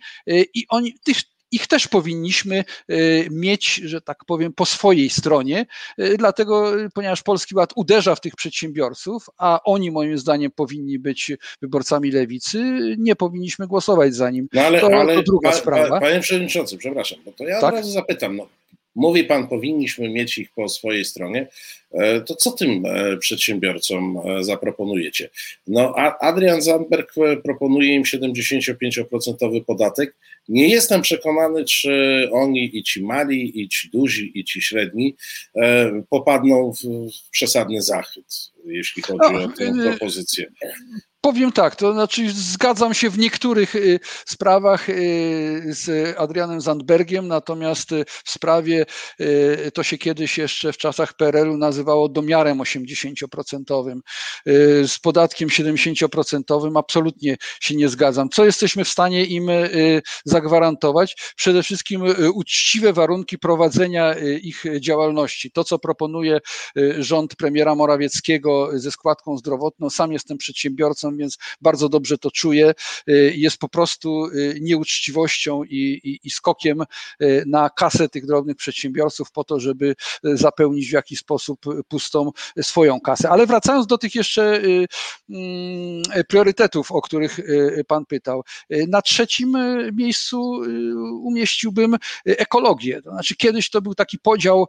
i 0.54 0.66
oni 0.68 0.94
tych 1.04 1.16
ich 1.50 1.66
też 1.66 1.88
powinniśmy 1.88 2.64
y, 2.90 3.28
mieć, 3.30 3.74
że 3.74 4.00
tak 4.00 4.24
powiem, 4.24 4.52
po 4.52 4.66
swojej 4.66 5.10
stronie, 5.10 5.66
y, 6.00 6.16
dlatego, 6.18 6.72
ponieważ 6.94 7.22
Polski 7.22 7.54
Ład 7.54 7.72
uderza 7.76 8.14
w 8.14 8.20
tych 8.20 8.36
przedsiębiorców, 8.36 9.26
a 9.38 9.60
oni 9.64 9.90
moim 9.90 10.18
zdaniem 10.18 10.50
powinni 10.50 10.98
być 10.98 11.32
wyborcami 11.62 12.10
lewicy, 12.10 12.80
nie 12.98 13.16
powinniśmy 13.16 13.66
głosować 13.66 14.14
za 14.14 14.30
nim. 14.30 14.48
No 14.52 14.62
ale, 14.62 14.80
to, 14.80 14.86
ale 14.86 15.14
to 15.14 15.22
druga 15.22 15.50
pa, 15.50 15.56
sprawa. 15.56 15.88
Pa, 15.88 16.00
panie 16.00 16.20
Przewodniczący, 16.20 16.78
przepraszam, 16.78 17.18
bo 17.24 17.32
to 17.32 17.44
ja 17.44 17.60
tak? 17.60 17.74
od 17.74 17.76
razu 17.80 17.90
zapytam, 17.90 18.36
no, 18.36 18.48
Mówi 18.98 19.24
pan, 19.24 19.48
powinniśmy 19.48 20.08
mieć 20.08 20.38
ich 20.38 20.50
po 20.52 20.68
swojej 20.68 21.04
stronie. 21.04 21.48
E, 21.92 22.20
to 22.20 22.34
co 22.34 22.50
tym 22.50 22.86
e, 22.86 23.16
przedsiębiorcom 23.16 24.18
e, 24.24 24.44
zaproponujecie? 24.44 25.30
No, 25.66 25.94
Adrian 26.20 26.62
Zandberg 26.62 27.14
proponuje 27.44 27.94
im 27.94 28.02
75% 28.02 29.64
podatek. 29.64 30.16
Nie 30.48 30.68
jestem 30.68 31.02
przekonany, 31.02 31.64
czy 31.64 32.28
oni 32.32 32.76
i 32.76 32.82
ci 32.82 33.02
mali, 33.02 33.60
i 33.60 33.68
ci 33.68 33.90
duzi, 33.90 34.32
i 34.34 34.44
ci 34.44 34.62
średni 34.62 35.16
popadną 36.08 36.72
w 36.72 37.10
przesadny 37.30 37.82
zachwyt, 37.82 38.52
jeśli 38.64 39.02
chodzi 39.02 39.32
no, 39.32 39.42
o 39.42 39.48
tę 39.48 39.72
propozycję. 39.82 40.46
Powiem 41.20 41.52
tak, 41.52 41.76
to 41.76 41.92
znaczy 41.92 42.32
zgadzam 42.32 42.94
się 42.94 43.10
w 43.10 43.18
niektórych 43.18 43.74
y, 43.74 44.00
sprawach 44.26 44.88
y, 44.88 45.62
z 45.66 46.16
Adrianem 46.18 46.60
Zandbergiem, 46.60 47.28
natomiast 47.28 47.92
y, 47.92 48.04
w 48.24 48.30
sprawie 48.30 48.86
to 49.74 49.82
się 49.82 49.98
kiedyś 49.98 50.38
jeszcze 50.38 50.72
w 50.72 50.76
czasach 50.76 51.16
PRL-u 51.16 51.56
nazywało 51.56 52.08
domiarem 52.08 52.58
80%, 52.58 54.00
z 54.86 54.98
podatkiem 54.98 55.48
70% 55.48 56.78
absolutnie 56.78 57.36
się 57.60 57.76
nie 57.76 57.88
zgadzam. 57.88 58.28
Co 58.28 58.44
jesteśmy 58.44 58.84
w 58.84 58.88
stanie 58.88 59.24
im 59.24 59.50
zagwarantować? 60.24 61.16
Przede 61.36 61.62
wszystkim 61.62 62.02
uczciwe 62.34 62.92
warunki 62.92 63.38
prowadzenia 63.38 64.14
ich 64.42 64.64
działalności. 64.80 65.50
To, 65.50 65.64
co 65.64 65.78
proponuje 65.78 66.40
rząd 66.98 67.36
premiera 67.36 67.74
Morawieckiego 67.74 68.70
ze 68.72 68.90
składką 68.90 69.36
zdrowotną, 69.38 69.90
sam 69.90 70.12
jestem 70.12 70.38
przedsiębiorcą, 70.38 71.07
więc 71.16 71.38
bardzo 71.60 71.88
dobrze 71.88 72.18
to 72.18 72.30
czuję. 72.30 72.72
Y, 73.08 73.34
jest 73.36 73.58
po 73.58 73.68
prostu 73.68 74.26
y, 74.26 74.58
nieuczciwością 74.60 75.64
i, 75.64 76.00
i, 76.04 76.20
i 76.24 76.30
skokiem 76.30 76.82
y, 77.22 77.44
na 77.46 77.70
kasę 77.70 78.08
tych 78.08 78.26
drobnych 78.26 78.56
przedsiębiorców 78.56 79.32
po 79.32 79.44
to, 79.44 79.60
żeby 79.60 79.94
zapełnić 80.22 80.88
w 80.88 80.92
jakiś 80.92 81.18
sposób 81.18 81.60
pustą 81.88 82.30
swoją 82.62 83.00
kasę. 83.00 83.30
Ale 83.30 83.46
wracając 83.46 83.86
do 83.86 83.98
tych 83.98 84.14
jeszcze 84.14 84.60
mm, 84.62 86.02
priorytetów, 86.28 86.92
o 86.92 87.02
których 87.02 87.40
Pan 87.86 88.06
pytał. 88.06 88.42
Na 88.88 89.02
trzecim 89.02 89.56
miejscu 89.92 90.60
umieściłbym 91.22 91.96
ekologię. 92.24 93.02
To 93.02 93.10
znaczy, 93.10 93.36
kiedyś 93.36 93.70
to 93.70 93.82
był 93.82 93.94
taki 93.94 94.18
podział 94.18 94.66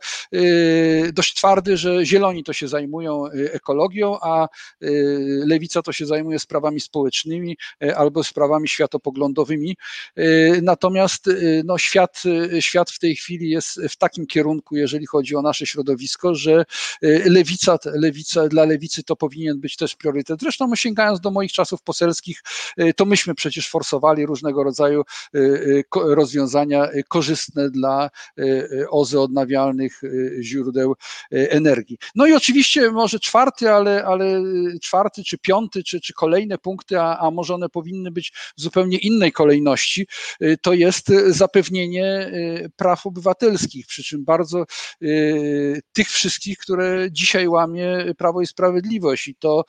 dość 1.14 1.34
twardy, 1.34 1.78
że 1.78 2.06
zieloni 2.06 2.44
to 2.44 2.54
się 2.54 2.68
zajmują 2.68 3.28
ekologią, 3.28 4.18
a 4.22 4.48
lewica 5.46 5.82
to 5.82 5.92
się 5.94 6.06
zajmuje 6.06 6.29
sprawami 6.38 6.80
społecznymi 6.80 7.58
e, 7.84 7.98
albo 7.98 8.24
sprawami 8.24 8.68
światopoglądowymi. 8.68 9.78
E, 10.16 10.24
natomiast 10.62 11.28
e, 11.28 11.32
no, 11.66 11.78
świat, 11.78 12.24
świat 12.60 12.92
w 12.92 13.00
tej 13.00 13.16
chwili 13.16 13.50
jest 13.50 13.82
w 13.90 13.96
takim 13.96 14.28
kierunku, 14.28 14.76
jeżeli 14.76 15.06
chodzi 15.06 15.36
o 15.36 15.42
nasze 15.42 15.66
środowisko, 15.66 16.36
że 16.36 16.66
lewica, 17.26 17.78
lewica 17.86 18.48
dla 18.48 18.66
lewicy 18.66 19.04
to 19.04 19.16
powinien 19.16 19.60
być 19.60 19.76
też 19.76 19.96
priorytet. 19.96 20.40
Zresztą 20.40 20.76
sięgając 20.76 21.20
do 21.20 21.32
moich 21.32 21.52
czasów 21.52 21.82
poselskich, 21.82 22.42
to 22.96 23.06
myśmy 23.06 23.36
przecież 23.36 23.70
forsowali 23.70 24.26
różnego 24.26 24.64
rodzaju 24.64 25.04
rozwiązania 25.94 26.88
korzystne 27.08 27.70
dla 27.70 28.10
OZE 28.90 29.22
odnawialnych 29.22 30.02
źródeł 30.42 30.96
energii. 31.32 31.98
No 32.16 32.26
i 32.26 32.34
oczywiście 32.34 32.92
może 32.92 33.20
czwarty, 33.20 33.72
ale, 33.72 34.06
ale 34.06 34.44
czwarty 34.82 35.24
czy 35.24 35.38
piąty, 35.38 35.84
czy, 35.84 36.02
czy 36.02 36.14
kolejne 36.20 36.58
punkty, 36.58 37.00
a, 37.00 37.18
a 37.18 37.32
może 37.32 37.56
one 37.56 37.70
powinny 37.70 38.12
być 38.12 38.32
w 38.58 38.62
zupełnie 38.62 38.98
innej 38.98 39.32
kolejności, 39.32 40.08
y, 40.42 40.58
to 40.62 40.74
jest 40.74 41.08
zapewnienie 41.28 42.32
y, 42.34 42.72
praw 42.76 43.06
obywatelskich, 43.06 43.88
przy 43.88 44.04
czym 44.04 44.26
bardzo 44.26 44.66
y, 45.04 45.82
tych 45.94 46.10
wszystkich, 46.10 46.58
które 46.58 47.08
dzisiaj 47.12 47.48
łamie 47.48 48.14
Prawo 48.18 48.42
i 48.42 48.48
Sprawiedliwość. 48.48 49.28
I 49.28 49.36
to 49.36 49.64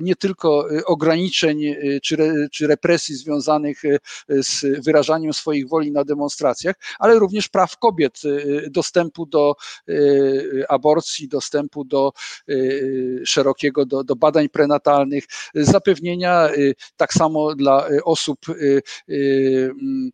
nie 0.00 0.16
tylko 0.16 0.66
ograniczeń 0.86 1.74
czy, 2.02 2.16
czy 2.52 2.66
represji 2.66 3.14
związanych 3.14 3.82
z 4.28 4.84
wyrażaniem 4.84 5.32
swoich 5.32 5.68
woli 5.68 5.92
na 5.92 6.04
demonstracjach, 6.04 6.76
ale 6.98 7.18
również 7.18 7.48
praw 7.48 7.78
kobiet, 7.78 8.20
dostępu 8.70 9.26
do 9.26 9.54
aborcji, 10.68 11.28
dostępu 11.28 11.84
do 11.84 12.12
szerokiego, 13.24 13.86
do, 13.86 14.04
do 14.04 14.16
badań 14.16 14.48
prenatalnych, 14.48 15.24
zapewnienia, 15.64 16.48
y, 16.56 16.74
tak 16.96 17.12
samo 17.12 17.54
dla 17.54 17.88
y, 17.90 18.04
osób 18.04 18.38
y, 18.48 18.82
mm, 19.82 20.10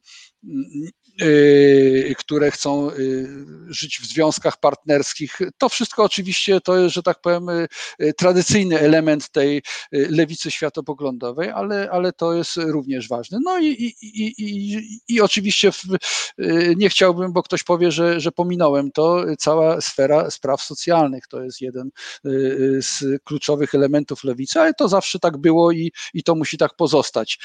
które 2.19 2.51
chcą 2.51 2.91
y, 2.91 3.29
żyć 3.69 3.99
w 4.03 4.07
związkach 4.07 4.61
partnerskich. 4.61 5.39
To 5.59 5.69
wszystko 5.69 6.05
oczywiście 6.05 6.61
to 6.61 6.79
jest, 6.79 6.95
że 6.95 7.03
tak 7.03 7.21
powiem, 7.21 7.49
y, 7.49 7.69
tradycyjny 8.17 8.81
element 8.81 9.31
tej 9.31 9.63
lewicy 9.93 10.51
światopoglądowej, 10.51 11.51
ale, 11.51 11.91
ale 11.91 12.13
to 12.13 12.35
jest 12.35 12.57
również 12.57 13.09
ważne. 13.09 13.39
No 13.45 13.59
i, 13.59 13.67
i, 13.67 13.95
i, 14.03 14.35
i, 14.39 15.01
i 15.09 15.21
oczywiście 15.21 15.73
w, 15.73 15.83
nie 16.77 16.89
chciałbym, 16.89 17.33
bo 17.33 17.43
ktoś 17.43 17.63
powie, 17.63 17.93
że, 17.93 18.21
że 18.21 18.33
pominąłem 18.33 18.91
to, 18.93 19.25
cała 19.39 19.81
sfera 19.81 20.31
spraw 20.31 20.63
socjalnych 20.63 21.27
to 21.29 21.43
jest 21.43 21.61
jeden 21.61 21.91
z 22.81 23.23
kluczowych 23.25 23.75
elementów 23.75 24.25
lewicy, 24.25 24.61
ale 24.61 24.75
to 24.75 24.89
zawsze 24.89 25.19
tak 25.19 25.37
było 25.37 25.73
i, 25.73 25.93
i 26.15 26.23
to 26.23 26.35
musi 26.35 26.59
tak 26.59 26.77
pozostać. 26.77 27.39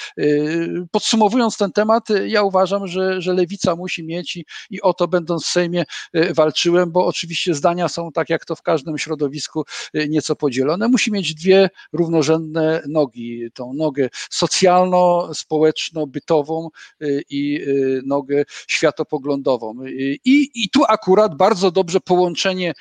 Podsumowując 0.91 1.57
ten 1.57 1.71
temat, 1.71 2.07
ja 2.25 2.43
uważam, 2.43 2.87
że, 2.87 3.21
że 3.21 3.33
lewica 3.33 3.64
lewica 3.65 3.75
musi 3.75 4.03
mieć 4.03 4.35
i, 4.35 4.45
i 4.69 4.81
o 4.81 4.93
to 4.93 5.07
będąc 5.07 5.45
w 5.45 5.47
Sejmie 5.47 5.85
e, 6.13 6.33
walczyłem, 6.33 6.91
bo 6.91 7.05
oczywiście 7.05 7.53
zdania 7.53 7.89
są 7.89 8.11
tak 8.11 8.29
jak 8.29 8.45
to 8.45 8.55
w 8.55 8.61
każdym 8.61 8.97
środowisku 8.97 9.63
e, 9.93 10.07
nieco 10.07 10.35
podzielone. 10.35 10.87
Musi 10.87 11.11
mieć 11.11 11.33
dwie 11.33 11.69
równorzędne 11.93 12.83
nogi, 12.87 13.47
tą 13.53 13.73
nogę 13.73 14.09
socjalno-społeczno-bytową 14.29 16.69
e, 17.01 17.05
i 17.29 17.65
nogę 18.05 18.43
światopoglądową. 18.67 19.75
I, 20.25 20.51
I 20.55 20.69
tu 20.69 20.83
akurat 20.87 21.37
bardzo 21.37 21.71
dobrze 21.71 21.99
połączenie 21.99 22.73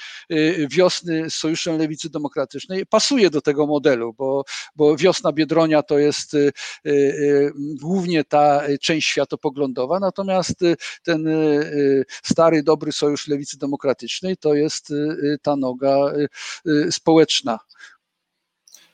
wiosny 0.71 1.31
z 1.31 1.35
Sojuszem 1.35 1.79
Lewicy 1.79 2.11
Demokratycznej 2.11 2.87
pasuje 2.87 3.31
do 3.31 3.41
tego 3.41 3.67
modelu, 3.67 4.13
bo, 4.13 4.45
bo 4.77 4.97
wiosna 4.97 5.33
Biedronia 5.33 5.83
to 5.83 5.99
jest 5.99 6.37
głównie 7.81 8.25
ta 8.25 8.63
część 8.81 9.09
światopoglądowa, 9.09 10.01
natomiast 10.01 10.64
ten 11.03 11.27
y, 11.27 11.31
y, 11.31 12.05
stary, 12.23 12.63
dobry 12.63 12.93
sojusz 12.93 13.29
lewicy 13.29 13.59
demokratycznej 13.59 14.37
to 14.37 14.55
jest 14.55 14.91
y, 14.91 15.39
ta 15.43 15.57
noga 15.57 16.13
społeczna. 16.91 17.59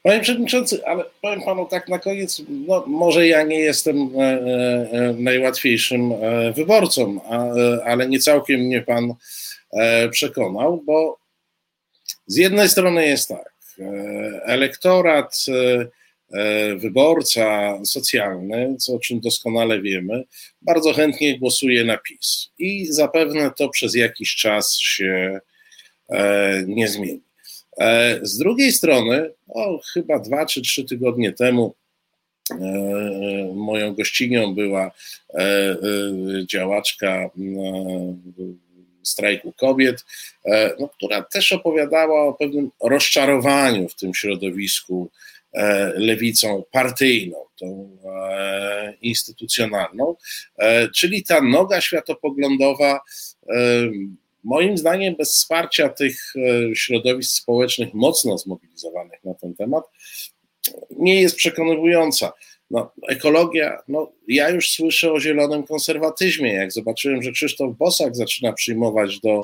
Panie 0.02 0.20
Przewodniczący, 0.20 0.86
ale 0.86 1.04
powiem 1.22 1.42
Panu 1.42 1.66
tak 1.66 1.88
na 1.88 1.98
koniec, 1.98 2.42
no, 2.48 2.84
może 2.86 3.26
ja 3.26 3.42
nie 3.42 3.58
jestem 3.58 3.96
e, 3.96 4.22
e, 4.22 5.14
najłatwiejszym 5.18 6.12
e, 6.12 6.52
wyborcą, 6.52 7.20
ale 7.84 8.08
nie 8.08 8.18
całkiem 8.18 8.60
mnie 8.60 8.82
Pan 8.82 9.14
przekonał, 10.10 10.82
bo 10.86 11.18
z 12.26 12.36
jednej 12.36 12.68
strony 12.68 13.06
jest 13.06 13.28
tak, 13.28 13.54
elektorat 14.44 15.46
wyborca 16.76 17.78
socjalny, 17.84 18.76
co 18.78 18.94
o 18.94 18.98
czym 18.98 19.20
doskonale 19.20 19.82
wiemy, 19.82 20.24
bardzo 20.62 20.92
chętnie 20.92 21.38
głosuje 21.38 21.84
na 21.84 21.96
PiS 21.96 22.50
i 22.58 22.86
zapewne 22.86 23.50
to 23.56 23.68
przez 23.68 23.94
jakiś 23.94 24.36
czas 24.36 24.78
się 24.78 25.40
e, 26.08 26.64
nie 26.66 26.88
zmieni. 26.88 27.22
E, 27.80 28.20
z 28.22 28.38
drugiej 28.38 28.72
strony, 28.72 29.30
chyba 29.92 30.18
dwa 30.18 30.46
czy 30.46 30.62
trzy 30.62 30.84
tygodnie 30.84 31.32
temu 31.32 31.74
moją 33.54 33.94
gościnią 33.94 34.54
była 34.54 34.90
działaczka 36.46 37.30
strajku 39.02 39.52
kobiet, 39.52 40.04
no, 40.80 40.88
która 40.88 41.22
też 41.22 41.52
opowiadała 41.52 42.26
o 42.26 42.32
pewnym 42.32 42.70
rozczarowaniu 42.82 43.88
w 43.88 43.94
tym 43.94 44.14
środowisku 44.14 45.10
E, 45.10 45.39
lewicą 45.94 46.64
partyjną, 46.70 47.36
tą 47.58 47.96
e, 48.04 48.94
instytucjonalną, 49.02 50.16
e, 50.58 50.88
czyli 50.88 51.24
ta 51.24 51.40
noga 51.40 51.80
światopoglądowa, 51.80 53.00
moim 54.44 54.78
zdaniem, 54.78 55.16
bez 55.16 55.34
wsparcia 55.34 55.88
tych 55.88 56.34
środowisk 56.74 57.32
społecznych 57.32 57.94
mocno 57.94 58.38
zmobilizowanych 58.38 59.24
na 59.24 59.34
ten 59.34 59.54
temat, 59.54 59.84
nie 60.90 61.22
jest 61.22 61.36
przekonywująca. 61.36 62.32
No, 62.70 62.92
ekologia, 63.08 63.78
no, 63.88 64.12
ja 64.28 64.50
już 64.50 64.70
słyszę 64.70 65.12
o 65.12 65.20
zielonym 65.20 65.62
konserwatyzmie. 65.62 66.52
Jak 66.52 66.72
zobaczyłem, 66.72 67.22
że 67.22 67.32
Krzysztof 67.32 67.76
Bosak 67.76 68.16
zaczyna 68.16 68.52
przyjmować 68.52 69.20
do 69.20 69.42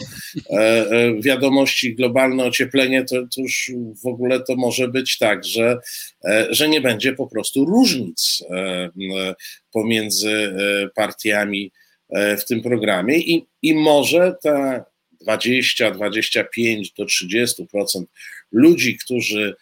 e, 0.51 0.57
e, 0.57 1.21
wiadomości 1.21 1.95
globalne 1.95 2.45
ocieplenie, 2.45 3.05
to, 3.05 3.17
to, 3.35 3.41
już 3.41 3.71
w 4.05 4.07
ogóle 4.07 4.41
to 4.41 4.57
może 4.57 4.89
być 4.89 5.19
tak, 5.19 5.45
że, 5.45 5.79
e, 6.25 6.47
że 6.51 6.69
nie 6.69 6.81
będzie 6.81 7.13
po 7.13 7.27
prostu 7.27 7.65
różnic 7.65 8.45
e, 8.51 8.91
pomiędzy 9.73 10.31
e, 10.31 10.89
partiami 10.95 11.73
e, 12.11 12.37
w 12.37 12.45
tym 12.45 12.63
programie 12.63 13.19
i, 13.19 13.47
i 13.63 13.75
może 13.75 14.35
te 14.43 14.85
20, 15.21 15.91
25 15.91 16.93
do 16.93 17.05
30% 17.05 18.05
ludzi, 18.53 18.99
którzy 18.99 19.57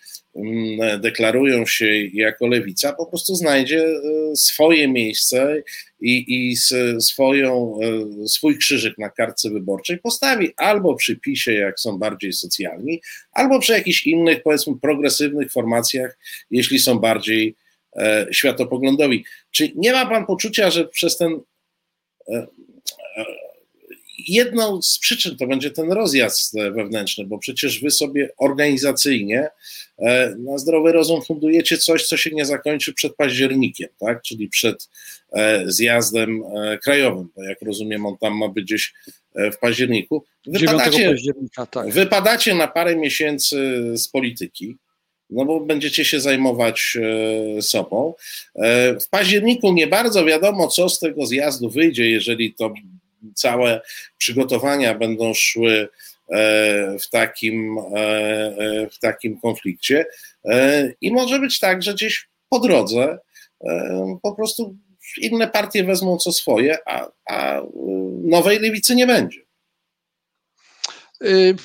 deklarują 0.98 1.66
się 1.66 1.86
jako 2.12 2.46
lewica, 2.46 2.92
po 2.92 3.06
prostu 3.06 3.34
znajdzie 3.34 3.86
swoje 4.34 4.88
miejsce 4.88 5.62
i, 6.00 6.24
i 6.28 6.56
swoją, 7.00 7.78
swój 8.26 8.58
krzyżyk 8.58 8.98
na 8.98 9.10
kartce 9.10 9.50
wyborczej 9.50 9.98
postawi 9.98 10.52
albo 10.56 10.94
przy 10.94 11.16
PiSie, 11.16 11.54
jak 11.54 11.80
są 11.80 11.98
bardziej 11.98 12.32
socjalni, 12.32 13.00
albo 13.32 13.60
przy 13.60 13.72
jakichś 13.72 14.06
innych, 14.06 14.42
powiedzmy, 14.42 14.78
progresywnych 14.82 15.52
formacjach, 15.52 16.18
jeśli 16.50 16.78
są 16.78 16.98
bardziej 16.98 17.54
światopoglądowi. 18.30 19.24
Czy 19.50 19.72
nie 19.76 19.92
ma 19.92 20.06
pan 20.06 20.26
poczucia, 20.26 20.70
że 20.70 20.88
przez 20.88 21.16
ten 21.16 21.40
jedną 24.28 24.82
z 24.82 24.98
przyczyn 24.98 25.36
to 25.36 25.46
będzie 25.46 25.70
ten 25.70 25.92
rozjazd 25.92 26.54
wewnętrzny, 26.54 27.24
bo 27.24 27.38
przecież 27.38 27.80
wy 27.80 27.90
sobie 27.90 28.30
organizacyjnie 28.38 29.48
e, 29.98 30.34
na 30.38 30.58
zdrowy 30.58 30.92
rozum 30.92 31.22
fundujecie 31.22 31.78
coś, 31.78 32.06
co 32.06 32.16
się 32.16 32.30
nie 32.30 32.44
zakończy 32.44 32.94
przed 32.94 33.16
październikiem, 33.16 33.88
tak? 33.98 34.22
czyli 34.22 34.48
przed 34.48 34.88
e, 35.32 35.64
zjazdem 35.66 36.42
e, 36.56 36.78
krajowym, 36.78 37.28
bo 37.36 37.42
jak 37.42 37.62
rozumiem, 37.62 38.06
on 38.06 38.16
tam 38.16 38.38
ma 38.38 38.48
być 38.48 38.64
gdzieś 38.64 38.94
w 39.52 39.58
październiku. 39.58 40.24
Wypadacie, 40.46 41.14
tak. 41.70 41.90
wypadacie 41.90 42.54
na 42.54 42.68
parę 42.68 42.96
miesięcy 42.96 43.82
z 43.98 44.08
polityki, 44.08 44.76
no 45.30 45.44
bo 45.44 45.60
będziecie 45.60 46.04
się 46.04 46.20
zajmować 46.20 46.98
sobą. 47.60 48.14
W 49.04 49.08
październiku 49.10 49.72
nie 49.72 49.86
bardzo 49.86 50.24
wiadomo, 50.24 50.68
co 50.68 50.88
z 50.88 50.98
tego 50.98 51.26
zjazdu 51.26 51.70
wyjdzie, 51.70 52.10
jeżeli 52.10 52.54
to 52.54 52.74
całe 53.34 53.80
przygotowania 54.18 54.94
będą 54.94 55.34
szły 55.34 55.88
e, 56.28 56.98
w 56.98 57.10
takim, 57.10 57.78
e, 57.78 57.98
e, 57.98 58.90
w 58.90 58.98
takim 58.98 59.40
konflikcie. 59.40 60.06
I 61.00 61.12
może 61.12 61.38
być 61.38 61.58
tak, 61.58 61.82
że 61.82 61.94
gdzieś 61.94 62.28
po 62.48 62.58
drodze 62.60 63.18
po 64.22 64.34
prostu 64.34 64.76
inne 65.18 65.48
partie 65.48 65.84
wezmą 65.84 66.16
co 66.16 66.32
swoje, 66.32 66.78
a, 66.86 67.08
a 67.30 67.62
nowej 68.22 68.60
lewicy 68.60 68.94
nie 68.94 69.06
będzie. 69.06 69.40
Y 71.22 71.56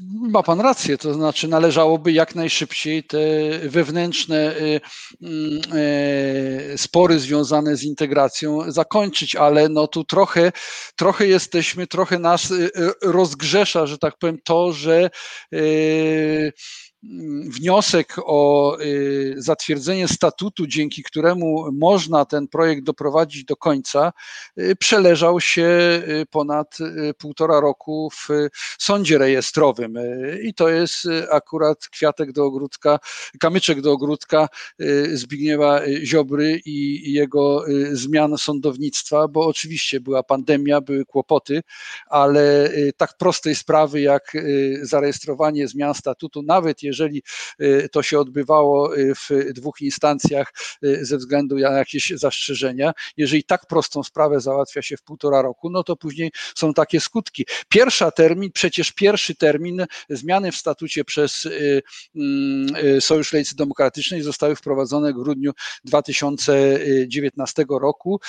ma 0.00 0.42
pan 0.42 0.60
rację, 0.60 0.98
to 0.98 1.14
znaczy 1.14 1.48
należałoby 1.48 2.12
jak 2.12 2.34
najszybciej 2.34 3.04
te 3.04 3.18
wewnętrzne 3.62 4.56
y, 4.56 4.80
mm, 5.22 5.60
y, 6.72 6.78
spory 6.78 7.18
związane 7.18 7.76
z 7.76 7.82
integracją 7.82 8.70
zakończyć, 8.70 9.36
ale 9.36 9.68
no 9.68 9.86
tu 9.86 10.04
trochę, 10.04 10.52
trochę 10.96 11.26
jesteśmy, 11.26 11.86
trochę 11.86 12.18
nas 12.18 12.50
y, 12.50 12.70
rozgrzesza, 13.02 13.86
że 13.86 13.98
tak 13.98 14.18
powiem, 14.18 14.38
to, 14.44 14.72
że 14.72 15.10
wniosek 17.44 18.14
o 18.24 18.76
y, 18.80 19.34
zatwierdzenie 19.36 20.08
statutu, 20.08 20.66
dzięki 20.66 21.02
któremu 21.02 21.72
można 21.72 22.24
ten 22.24 22.48
projekt 22.48 22.82
doprowadzić 22.82 23.44
do 23.44 23.56
końca, 23.56 24.12
y, 24.58 24.76
przeleżał 24.76 25.40
się 25.40 25.62
y, 25.62 26.26
ponad 26.30 26.78
półtora 27.18 27.60
roku 27.60 28.10
w 28.10 28.28
sądzie 28.78 29.18
rejestrowym. 29.18 29.94
I 30.42 30.54
to 30.54 30.68
jest 30.68 31.08
akurat 31.30 31.88
kwiatek 31.88 32.32
do 32.32 32.44
ogródka, 32.44 32.98
kamyczek 33.40 33.80
do 33.80 33.92
ogródka 33.92 34.48
Zbigniewa 35.12 35.80
Ziobry 36.04 36.60
i 36.64 37.12
jego 37.12 37.64
zmian 37.92 38.38
sądownictwa, 38.38 39.28
bo 39.28 39.46
oczywiście 39.46 40.00
była 40.00 40.22
pandemia, 40.22 40.80
były 40.80 41.04
kłopoty, 41.04 41.62
ale 42.06 42.70
tak 42.96 43.16
prostej 43.18 43.54
sprawy 43.54 44.00
jak 44.00 44.32
zarejestrowanie 44.82 45.68
zmian 45.68 45.94
statutu, 45.94 46.42
nawet 46.42 46.82
jeżeli 46.82 46.95
jeżeli 46.96 47.22
y, 47.60 47.88
to 47.92 48.02
się 48.02 48.18
odbywało 48.18 48.96
y, 48.96 49.14
w 49.14 49.52
dwóch 49.52 49.80
instancjach 49.80 50.52
y, 50.84 51.04
ze 51.04 51.16
względu 51.16 51.58
na 51.58 51.78
jakieś 51.78 52.12
zastrzeżenia, 52.16 52.92
jeżeli 53.16 53.44
tak 53.44 53.66
prostą 53.66 54.02
sprawę 54.02 54.40
załatwia 54.40 54.82
się 54.82 54.96
w 54.96 55.02
półtora 55.02 55.42
roku, 55.42 55.70
no 55.70 55.82
to 55.82 55.96
później 55.96 56.30
są 56.54 56.74
takie 56.74 57.00
skutki. 57.00 57.46
Pierwsza 57.68 58.10
termin, 58.10 58.52
przecież 58.52 58.92
pierwszy 58.92 59.34
termin 59.34 59.86
zmiany 60.10 60.52
w 60.52 60.56
statucie 60.56 61.04
przez 61.04 61.48
Sojusz 63.00 63.32
Lewicy 63.32 63.56
Demokratycznej 63.56 64.22
zostały 64.22 64.56
wprowadzone 64.56 65.12
w 65.12 65.16
grudniu 65.16 65.52
2019 65.84 67.64
roku. 67.80 68.20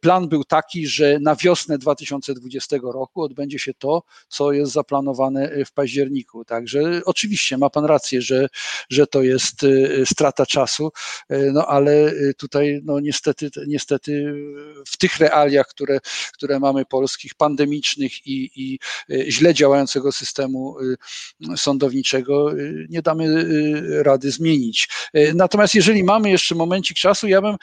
Plan 0.00 0.28
był 0.28 0.44
taki, 0.44 0.86
że 0.86 1.18
na 1.20 1.36
wiosnę 1.36 1.78
2020 1.78 2.76
roku 2.82 3.22
odbędzie 3.22 3.58
się 3.58 3.74
to, 3.74 4.02
co 4.28 4.52
jest 4.52 4.72
zaplanowane 4.72 5.64
w 5.66 5.72
październiku. 5.72 6.44
Także 6.44 7.00
oczywiście 7.04 7.58
ma 7.58 7.70
Pan 7.70 7.84
rację, 7.84 8.03
że, 8.12 8.48
że 8.90 9.06
to 9.06 9.22
jest 9.22 9.62
y, 9.62 10.02
strata 10.06 10.46
czasu, 10.46 10.92
y, 11.32 11.50
no 11.52 11.66
ale 11.66 11.92
y, 12.12 12.34
tutaj 12.38 12.80
no 12.84 13.00
niestety, 13.00 13.50
niestety 13.66 14.34
w 14.86 14.96
tych 14.96 15.18
realiach, 15.18 15.66
które, 15.66 15.98
które 16.32 16.60
mamy 16.60 16.84
polskich, 16.84 17.34
pandemicznych 17.34 18.26
i, 18.26 18.50
i 18.56 18.78
źle 19.28 19.54
działającego 19.54 20.12
systemu 20.12 20.76
sądowniczego 21.56 22.52
nie 22.88 23.02
damy 23.02 23.46
rady 24.02 24.30
zmienić. 24.30 24.88
Natomiast 25.34 25.74
jeżeli 25.74 26.04
mamy 26.04 26.30
jeszcze 26.30 26.54
momencik 26.54 26.96
czasu, 26.96 27.28
ja 27.28 27.42
bym 27.42 27.56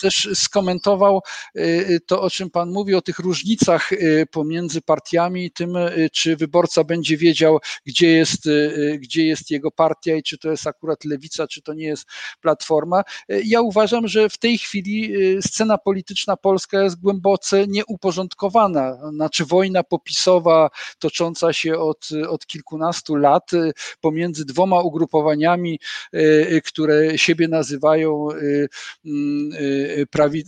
też 0.00 0.28
skomentował 0.34 1.20
to, 2.06 2.22
o 2.22 2.30
czym 2.30 2.50
Pan 2.50 2.70
mówi, 2.70 2.94
o 2.94 3.02
tych 3.02 3.18
różnicach 3.18 3.90
pomiędzy 4.30 4.82
partiami, 4.82 5.50
tym, 5.50 5.76
czy 6.12 6.36
wyborca 6.36 6.84
będzie 6.84 7.16
wiedział, 7.16 7.58
gdzie 7.86 8.08
jest, 8.08 8.48
gdzie 8.98 9.26
jest 9.26 9.31
jego 9.50 9.70
partia 9.70 10.16
i 10.16 10.22
czy 10.22 10.38
to 10.38 10.50
jest 10.50 10.66
akurat 10.66 11.04
lewica, 11.04 11.46
czy 11.46 11.62
to 11.62 11.74
nie 11.74 11.84
jest 11.84 12.06
platforma. 12.40 13.02
Ja 13.28 13.60
uważam, 13.60 14.08
że 14.08 14.28
w 14.28 14.38
tej 14.38 14.58
chwili 14.58 15.16
y, 15.16 15.42
scena 15.42 15.78
polityczna 15.78 16.36
polska 16.36 16.82
jest 16.82 17.00
głęboce 17.00 17.66
nieuporządkowana. 17.66 19.10
Znaczy 19.10 19.44
wojna 19.44 19.82
popisowa 19.82 20.70
tocząca 20.98 21.52
się 21.52 21.78
od, 21.78 22.08
od 22.28 22.46
kilkunastu 22.46 23.16
lat 23.16 23.52
y, 23.52 23.72
pomiędzy 24.00 24.44
dwoma 24.44 24.80
ugrupowaniami, 24.80 25.78
które 26.64 27.18
siebie 27.18 27.48
nazywają 27.48 28.28
mm, 29.04 29.50
prawi, 30.10 30.44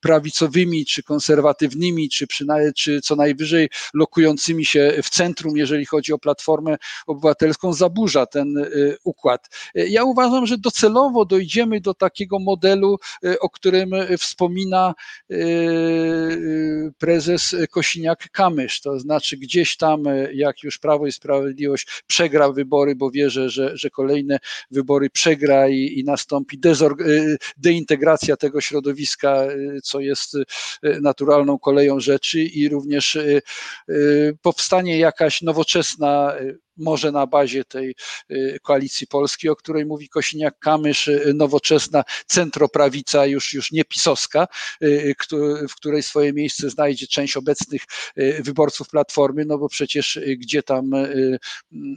prawicowymi, 0.00 0.86
czy 0.86 1.02
konserwatywnymi, 1.02 2.08
czy, 2.08 2.26
przynajmniej, 2.26 2.72
czy 2.74 3.00
co 3.00 3.16
najwyżej 3.16 3.68
lokującymi 3.94 4.64
się 4.64 4.92
w 5.02 5.10
centrum, 5.10 5.56
jeżeli 5.56 5.86
chodzi 5.86 6.12
o 6.12 6.18
Platformę 6.18 6.76
Obywatelską, 7.06 7.72
zaburza 7.72 8.13
ten 8.26 8.58
y, 8.58 8.96
układ. 9.04 9.48
Ja 9.74 10.04
uważam, 10.04 10.46
że 10.46 10.58
docelowo 10.58 11.24
dojdziemy 11.24 11.80
do 11.80 11.94
takiego 11.94 12.38
modelu, 12.38 12.98
y, 13.24 13.40
o 13.40 13.50
którym 13.50 13.90
wspomina 14.18 14.94
y, 15.30 16.92
prezes 16.98 17.56
Kosiniak-Kamysz, 17.70 18.82
to 18.82 18.98
znaczy 18.98 19.36
gdzieś 19.36 19.76
tam, 19.76 20.02
jak 20.32 20.62
już 20.62 20.78
Prawo 20.78 21.06
i 21.06 21.12
Sprawiedliwość 21.12 22.02
przegra 22.06 22.52
wybory, 22.52 22.94
bo 22.94 23.10
wierzę, 23.10 23.50
że, 23.50 23.76
że 23.76 23.90
kolejne 23.90 24.38
wybory 24.70 25.10
przegra 25.10 25.68
i, 25.68 25.98
i 25.98 26.04
nastąpi 26.04 26.58
deintegracja 27.56 28.36
tego 28.36 28.60
środowiska, 28.60 29.46
co 29.82 30.00
jest 30.00 30.36
naturalną 31.00 31.58
koleją 31.58 32.00
rzeczy 32.00 32.42
i 32.42 32.68
również 32.68 33.18
powstanie 34.42 34.98
jakaś 34.98 35.42
nowoczesna 35.42 36.34
może 36.76 37.12
na 37.12 37.26
bazie 37.26 37.64
tej 37.64 37.94
y, 38.30 38.58
koalicji 38.62 39.06
polskiej, 39.06 39.50
o 39.50 39.56
której 39.56 39.86
mówi 39.86 40.08
Kosiniak-Kamysz, 40.08 41.08
y, 41.08 41.34
nowoczesna 41.34 42.04
centroprawica, 42.26 43.26
już, 43.26 43.52
już 43.52 43.72
nie 43.72 43.84
pisowska, 43.84 44.46
y, 44.82 45.14
w 45.68 45.74
której 45.74 46.02
swoje 46.02 46.32
miejsce 46.32 46.70
znajdzie 46.70 47.06
część 47.06 47.36
obecnych 47.36 47.82
wyborców 48.40 48.88
Platformy, 48.88 49.44
no 49.44 49.58
bo 49.58 49.68
przecież 49.68 50.20
gdzie 50.38 50.62
tam 50.62 50.90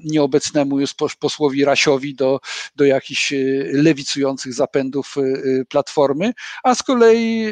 nieobecnemu 0.03 0.79
już 0.79 0.93
posłowi 1.19 1.65
Rasiowi 1.65 2.15
do, 2.15 2.39
do 2.75 2.85
jakichś 2.85 3.33
lewicujących 3.71 4.53
zapędów 4.53 5.15
Platformy, 5.69 6.33
a 6.63 6.75
z 6.75 6.83
kolei 6.83 7.47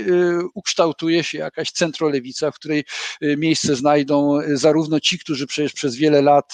ukształtuje 0.54 1.24
się 1.24 1.38
jakaś 1.38 1.72
centrolewica, 1.72 2.52
w 2.52 2.56
której 2.56 2.84
miejsce 3.22 3.76
znajdą 3.76 4.40
zarówno 4.54 5.00
ci, 5.00 5.20
którzy 5.20 5.48
przecież 5.48 5.74
przez 5.74 5.96
wiele 5.96 6.22
lat 6.22 6.54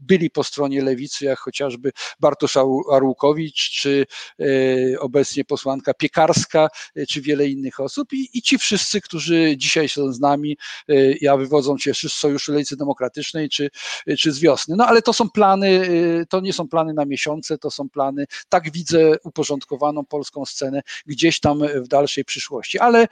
byli 0.00 0.30
po 0.30 0.44
stronie 0.44 0.82
lewicy, 0.82 1.24
jak 1.24 1.38
chociażby 1.38 1.92
Bartosz 2.20 2.56
Arłukowicz, 2.92 3.70
czy 3.70 4.06
e, 4.40 5.00
obecnie 5.00 5.44
posłanka 5.44 5.94
Piekarska, 5.94 6.68
e, 6.96 7.06
czy 7.06 7.20
wiele 7.20 7.48
innych 7.48 7.80
osób 7.80 8.12
i, 8.12 8.28
i 8.34 8.42
ci 8.42 8.58
wszyscy, 8.58 9.00
którzy 9.00 9.54
dzisiaj 9.56 9.88
są 9.88 10.12
z 10.12 10.20
nami, 10.20 10.56
e, 10.88 10.94
ja 11.20 11.36
wywodzą 11.36 11.78
się 11.78 11.94
z 11.94 12.12
Sojuszu 12.12 12.52
Lewicy 12.52 12.76
Demokratycznej, 12.76 13.48
czy, 13.48 13.70
czy 14.18 14.32
z 14.32 14.40
wiosny. 14.40 14.76
No 14.76 14.86
ale 14.86 15.02
to 15.02 15.12
są 15.12 15.30
plany, 15.30 15.88
to 16.28 16.40
nie 16.40 16.52
są 16.52 16.68
plany 16.68 16.94
na 16.94 17.04
miesiące, 17.04 17.58
to 17.58 17.70
są 17.70 17.88
plany, 17.88 18.26
tak 18.48 18.72
widzę 18.72 19.18
uporządkowaną 19.24 20.04
polską 20.04 20.44
scenę 20.44 20.82
gdzieś 21.06 21.40
tam 21.40 21.60
w 21.74 21.88
dalszej 21.88 22.24
przyszłości. 22.24 22.78
Ale 22.78 23.08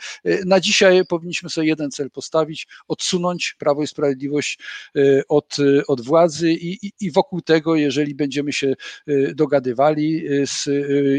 na 0.47 0.61
dzisiaj 0.61 1.07
powinniśmy 1.07 1.51
sobie 1.51 1.66
jeden 1.66 1.91
cel 1.91 2.11
postawić, 2.11 2.66
odsunąć 2.89 3.55
Prawo 3.59 3.83
i 3.83 3.87
Sprawiedliwość 3.87 4.59
od, 5.29 5.57
od 5.89 6.01
władzy 6.01 6.53
i, 6.73 6.93
i 7.01 7.12
wokół 7.12 7.41
tego, 7.41 7.77
jeżeli 7.77 8.15
będziemy 8.15 8.53
się 8.53 8.75
dogadywali 9.35 10.23
z 10.47 10.69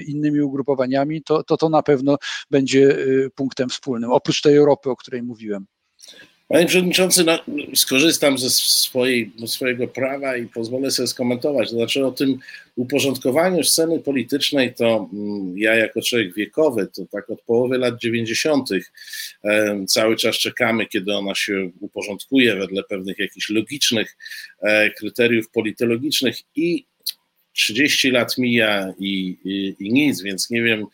innymi 0.07 0.41
ugrupowaniami, 0.41 1.23
to 1.23 1.43
to, 1.43 1.57
to 1.57 1.69
na 1.69 1.83
pewno 1.83 2.17
będzie 2.51 2.97
punktem 3.35 3.69
wspólnym, 3.69 4.11
oprócz 4.11 4.41
tej 4.41 4.55
Europy, 4.55 4.89
o 4.89 4.95
której 4.95 5.23
mówiłem. 5.23 5.65
Panie 6.47 6.65
Przewodniczący, 6.65 7.23
no, 7.23 7.39
skorzystam 7.75 8.37
ze 8.37 8.49
swojej, 8.49 9.31
swojego 9.45 9.87
prawa 9.87 10.37
i 10.37 10.47
pozwolę 10.47 10.91
sobie 10.91 11.07
skomentować. 11.07 11.69
To 11.69 11.75
znaczy 11.75 12.05
o 12.05 12.11
tym 12.11 12.39
uporządkowaniu 12.75 13.63
sceny 13.63 13.99
politycznej 13.99 14.73
to 14.73 15.09
mm, 15.13 15.57
ja 15.57 15.75
jako 15.75 16.01
człowiek 16.01 16.35
wiekowy, 16.35 16.87
to 16.95 17.05
tak 17.11 17.29
od 17.29 17.41
połowy 17.41 17.77
lat 17.77 17.99
90. 17.99 18.69
cały 19.87 20.15
czas 20.15 20.35
czekamy, 20.35 20.85
kiedy 20.85 21.13
ona 21.13 21.35
się 21.35 21.71
uporządkuje 21.79 22.55
wedle 22.55 22.83
pewnych 22.83 23.19
jakichś 23.19 23.49
logicznych 23.49 24.17
e, 24.61 24.89
kryteriów 24.89 25.49
politologicznych 25.49 26.37
i 26.55 26.85
30 27.53 28.11
lat 28.11 28.37
mija 28.37 28.93
i, 28.99 29.37
i, 29.43 29.75
i 29.79 29.93
nic, 29.93 30.21
więc 30.21 30.49
nie 30.49 30.63
wiem, 30.63 30.85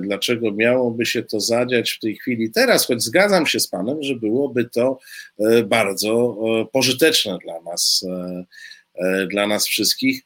dlaczego 0.00 0.52
miałoby 0.52 1.06
się 1.06 1.22
to 1.22 1.40
zadziać 1.40 1.90
w 1.90 2.00
tej 2.00 2.16
chwili 2.16 2.50
teraz, 2.50 2.86
choć 2.86 3.02
zgadzam 3.02 3.46
się 3.46 3.60
z 3.60 3.68
Panem, 3.68 4.02
że 4.02 4.14
byłoby 4.16 4.64
to 4.64 4.98
e, 5.38 5.62
bardzo 5.62 6.36
e, 6.60 6.66
pożyteczne 6.72 7.38
dla 7.44 7.60
nas, 7.60 8.06
dla 9.30 9.46
nas 9.46 9.66
wszystkich. 9.66 10.22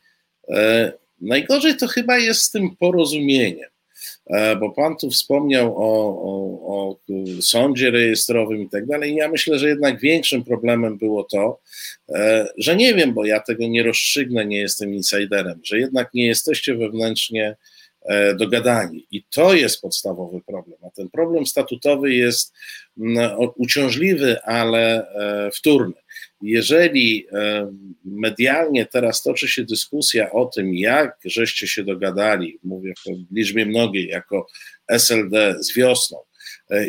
Najgorzej 1.20 1.76
to 1.76 1.86
chyba 1.86 2.18
jest 2.18 2.42
z 2.42 2.50
tym 2.50 2.76
porozumieniem, 2.76 3.68
bo 4.60 4.70
Pan 4.70 4.96
tu 4.96 5.10
wspomniał 5.10 5.76
o, 5.76 6.08
o, 6.22 6.36
o 6.66 6.98
sądzie 7.40 7.90
rejestrowym 7.90 8.62
i 8.62 8.68
tak 8.68 8.86
dalej. 8.86 9.14
Ja 9.14 9.28
myślę, 9.28 9.58
że 9.58 9.68
jednak 9.68 10.00
większym 10.00 10.44
problemem 10.44 10.98
było 10.98 11.24
to, 11.24 11.60
że 12.58 12.76
nie 12.76 12.94
wiem, 12.94 13.14
bo 13.14 13.24
ja 13.24 13.40
tego 13.40 13.66
nie 13.66 13.82
rozstrzygnę, 13.82 14.46
nie 14.46 14.58
jestem 14.58 14.94
insiderem, 14.94 15.60
że 15.64 15.78
jednak 15.78 16.14
nie 16.14 16.26
jesteście 16.26 16.74
wewnętrznie 16.74 17.50
E, 17.50 17.56
dogadani. 18.36 19.06
I 19.10 19.24
to 19.30 19.54
jest 19.54 19.80
podstawowy 19.80 20.40
problem. 20.40 20.78
A 20.86 20.90
ten 20.90 21.10
problem 21.10 21.46
statutowy 21.46 22.14
jest 22.14 22.52
uciążliwy, 23.56 24.42
ale 24.42 25.08
e, 25.08 25.50
wtórny. 25.50 25.94
Jeżeli 26.42 27.26
e, 27.32 27.72
medialnie 28.04 28.86
teraz 28.86 29.22
toczy 29.22 29.48
się 29.48 29.64
dyskusja 29.64 30.30
o 30.30 30.46
tym, 30.46 30.74
jak 30.74 31.18
żeście 31.24 31.66
się 31.66 31.84
dogadali, 31.84 32.58
mówię 32.62 32.94
w 33.06 33.34
liczbie 33.34 33.66
mnogiej, 33.66 34.06
jako 34.06 34.46
SLD 34.88 35.56
z 35.60 35.76
wiosną, 35.76 36.18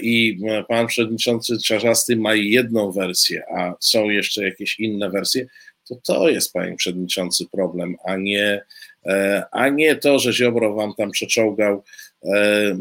i 0.02 0.40
pan 0.68 0.88
przewodniczący 0.88 1.58
Czarzasty 1.66 2.16
ma 2.16 2.34
jedną 2.36 2.92
wersję, 2.92 3.44
a 3.58 3.74
są 3.80 4.10
jeszcze 4.10 4.44
jakieś 4.44 4.80
inne 4.80 5.10
wersje, 5.10 5.48
to 5.90 5.96
to 5.96 6.30
jest, 6.30 6.54
panie 6.54 6.76
przewodniczący, 6.76 7.46
problem, 7.52 7.96
a 8.06 8.16
nie 8.16 8.62
E, 8.95 8.95
a 9.52 9.70
nie 9.70 9.96
to, 9.96 10.20
że 10.20 10.34
Ziobro 10.34 10.74
wam 10.74 10.94
tam 10.98 11.12
przeczołgał 11.12 11.84
e, 12.24 12.30
e, 12.30 12.76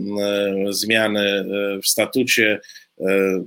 zmiany 0.70 1.44
w 1.82 1.88
statucie, 1.88 2.60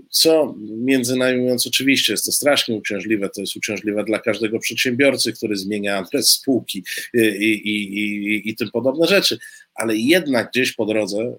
co 0.10 0.56
między 0.60 1.16
nami 1.16 1.42
mówiąc, 1.42 1.68
oczywiście 1.68 2.14
jest 2.14 2.26
to 2.26 2.32
strasznie 2.32 2.76
uciążliwe, 2.76 3.30
to 3.30 3.42
jest 3.42 3.56
uciążliwe 3.56 4.04
dla 4.04 4.20
każdego 4.20 4.60
przedsiębiorcy, 4.60 5.34
który 5.34 5.56
zmienia 5.56 5.98
adres 5.98 6.30
spółki 6.30 6.84
i, 7.14 7.20
i, 7.20 8.00
i, 8.00 8.50
i 8.50 8.56
tym 8.56 8.72
podobne 8.72 9.08
rzeczy, 9.08 9.38
ale 9.76 9.96
jednak 9.96 10.50
gdzieś 10.50 10.72
po 10.72 10.86
drodze, 10.86 11.38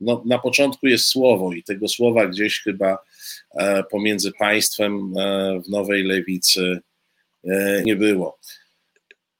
no, 0.00 0.22
na 0.26 0.38
początku 0.38 0.86
jest 0.86 1.06
słowo 1.06 1.52
i 1.52 1.62
tego 1.62 1.88
słowa 1.88 2.26
gdzieś 2.26 2.60
chyba 2.60 2.98
pomiędzy 3.90 4.32
państwem 4.38 5.14
w 5.66 5.68
Nowej 5.68 6.04
Lewicy 6.04 6.78
nie 7.84 7.96
było. 7.96 8.38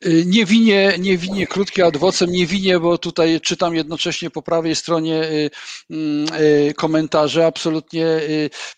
Y, 0.07 0.25
nie 0.27 0.47
winie, 0.47 0.93
nie 0.99 1.19
winie 1.19 1.47
krótkie 1.47 1.87
adwocem, 1.87 2.31
nie 2.31 2.47
winie, 2.47 2.81
bo 2.81 2.99
tutaj 2.99 3.41
czytam 3.41 3.75
jednocześnie 3.75 4.31
po 4.31 4.43
prawej 4.43 4.77
stronie 4.77 5.25
y, 5.25 5.51
mm, 5.91 6.27
y, 6.41 6.75
komentarze. 6.77 7.47
Absolutnie 7.47 8.07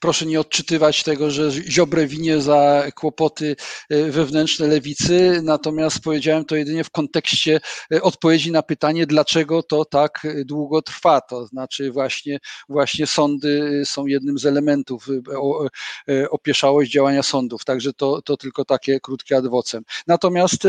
proszę 0.01 0.27
nie 0.27 0.41
odczytywać 0.41 1.03
tego, 1.03 1.31
że 1.31 1.51
Ziobre 1.51 2.07
winie 2.07 2.41
za 2.41 2.85
kłopoty 2.95 3.57
wewnętrzne 3.91 4.67
lewicy, 4.67 5.41
natomiast 5.45 6.01
powiedziałem 6.01 6.45
to 6.45 6.57
jedynie 6.57 6.85
w 6.85 6.91
kontekście 6.91 7.61
odpowiedzi 8.03 8.53
na 8.53 8.63
pytanie, 8.63 9.07
dlaczego 9.07 9.63
to 9.63 9.85
tak 9.85 10.27
długo 10.45 10.83
trwa. 10.83 11.21
To 11.21 11.47
znaczy 11.47 11.91
właśnie, 11.91 12.39
właśnie 12.69 13.07
sądy 13.07 13.83
są 13.85 14.07
jednym 14.07 14.39
z 14.39 14.47
elementów 14.47 15.07
opieszałość 16.31 16.91
działania 16.91 17.23
sądów. 17.23 17.65
Także 17.65 17.93
to, 17.93 18.23
to 18.23 18.37
tylko 18.37 18.65
takie 18.65 19.01
krótkie 19.01 19.37
adwocem. 19.37 19.85
Natomiast 20.07 20.67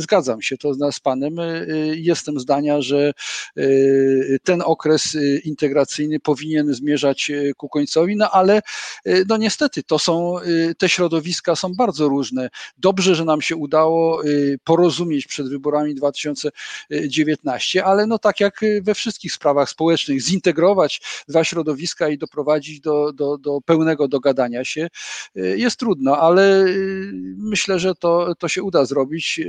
zgadzam 0.00 0.42
się 0.42 0.58
to 0.58 0.74
z 0.92 1.00
Panem. 1.00 1.38
Y, 1.38 1.66
y, 1.70 1.96
jestem 1.96 2.40
zdania, 2.40 2.80
że 2.80 3.12
y, 3.58 4.38
ten 4.42 4.62
okres 4.64 5.16
integracyjny 5.44 6.20
powinien 6.20 6.74
zmierzać 6.74 7.30
ku 7.56 7.68
końcowi, 7.68 8.16
no 8.16 8.30
ale 8.30 8.62
no 9.28 9.36
niestety 9.36 9.82
to 9.82 9.98
są, 9.98 10.36
te 10.78 10.88
środowiska 10.88 11.56
są 11.56 11.74
bardzo 11.74 12.08
różne. 12.08 12.50
Dobrze, 12.78 13.14
że 13.14 13.24
nam 13.24 13.42
się 13.42 13.56
udało 13.56 14.22
porozumieć 14.64 15.26
przed 15.26 15.48
wyborami 15.48 15.94
2019, 15.94 17.84
ale 17.84 18.06
no 18.06 18.18
tak 18.18 18.40
jak 18.40 18.60
we 18.82 18.94
wszystkich 18.94 19.32
sprawach 19.32 19.70
społecznych, 19.70 20.22
zintegrować 20.22 21.00
dwa 21.28 21.44
środowiska 21.44 22.08
i 22.08 22.18
doprowadzić 22.18 22.80
do, 22.80 23.12
do, 23.12 23.38
do 23.38 23.60
pełnego 23.60 24.08
dogadania 24.08 24.64
się 24.64 24.88
jest 25.34 25.78
trudno, 25.78 26.18
ale 26.18 26.64
myślę, 27.36 27.78
że 27.78 27.94
to, 27.94 28.34
to 28.34 28.48
się 28.48 28.62
uda 28.62 28.84
zrobić 28.84 29.40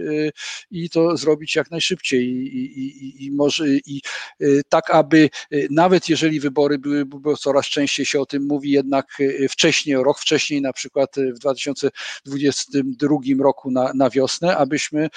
i 0.71 0.89
to 0.89 1.17
zrobić 1.17 1.55
jak 1.55 1.71
najszybciej 1.71 2.25
i, 2.25 2.79
i, 2.79 3.25
i 3.25 3.31
może 3.31 3.67
i 3.69 4.01
y, 4.41 4.61
tak, 4.69 4.89
aby 4.89 5.29
y, 5.53 5.67
nawet 5.71 6.09
jeżeli 6.09 6.39
wybory 6.39 6.77
były, 6.77 7.05
bo 7.05 7.37
coraz 7.37 7.65
częściej 7.65 8.05
się 8.05 8.19
o 8.19 8.25
tym 8.25 8.47
mówi, 8.47 8.71
jednak 8.71 9.19
y, 9.19 9.47
wcześniej, 9.49 9.95
rok 9.95 10.19
wcześniej, 10.19 10.61
na 10.61 10.73
przykład 10.73 11.15
w 11.35 11.39
2022 11.39 13.17
roku 13.39 13.71
na, 13.71 13.91
na 13.93 14.09
wiosnę, 14.09 14.57
abyśmy 14.57 15.09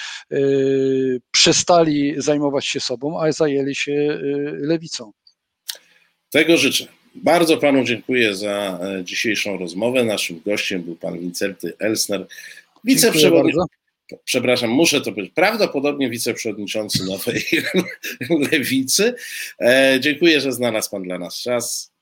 przestali 1.30 2.14
zajmować 2.16 2.66
się 2.66 2.80
sobą, 2.80 3.20
a 3.20 3.32
zajęli 3.32 3.74
się 3.74 4.18
lewicą. 4.60 5.12
Tego 6.30 6.56
życzę. 6.56 6.86
Bardzo 7.14 7.56
panu 7.56 7.84
dziękuję 7.84 8.34
za 8.34 8.78
e, 8.82 9.04
dzisiejszą 9.04 9.58
rozmowę. 9.58 10.04
Naszym 10.04 10.40
gościem 10.46 10.82
był 10.82 10.96
pan 10.96 11.18
Wincenty 11.18 11.72
Elsner, 11.78 12.26
wiceprzewodniczący 12.84 13.82
przepraszam, 14.24 14.70
muszę 14.70 15.00
to 15.00 15.12
być, 15.12 15.30
prawdopodobnie 15.34 16.10
wiceprzewodniczący 16.10 17.04
Nowej 17.04 17.44
Lewicy. 18.52 19.14
E, 19.60 19.96
dziękuję, 20.00 20.40
że 20.40 20.52
znalazł 20.52 20.90
Pan 20.90 21.02
dla 21.02 21.18
nas 21.18 21.40
czas. 21.40 21.92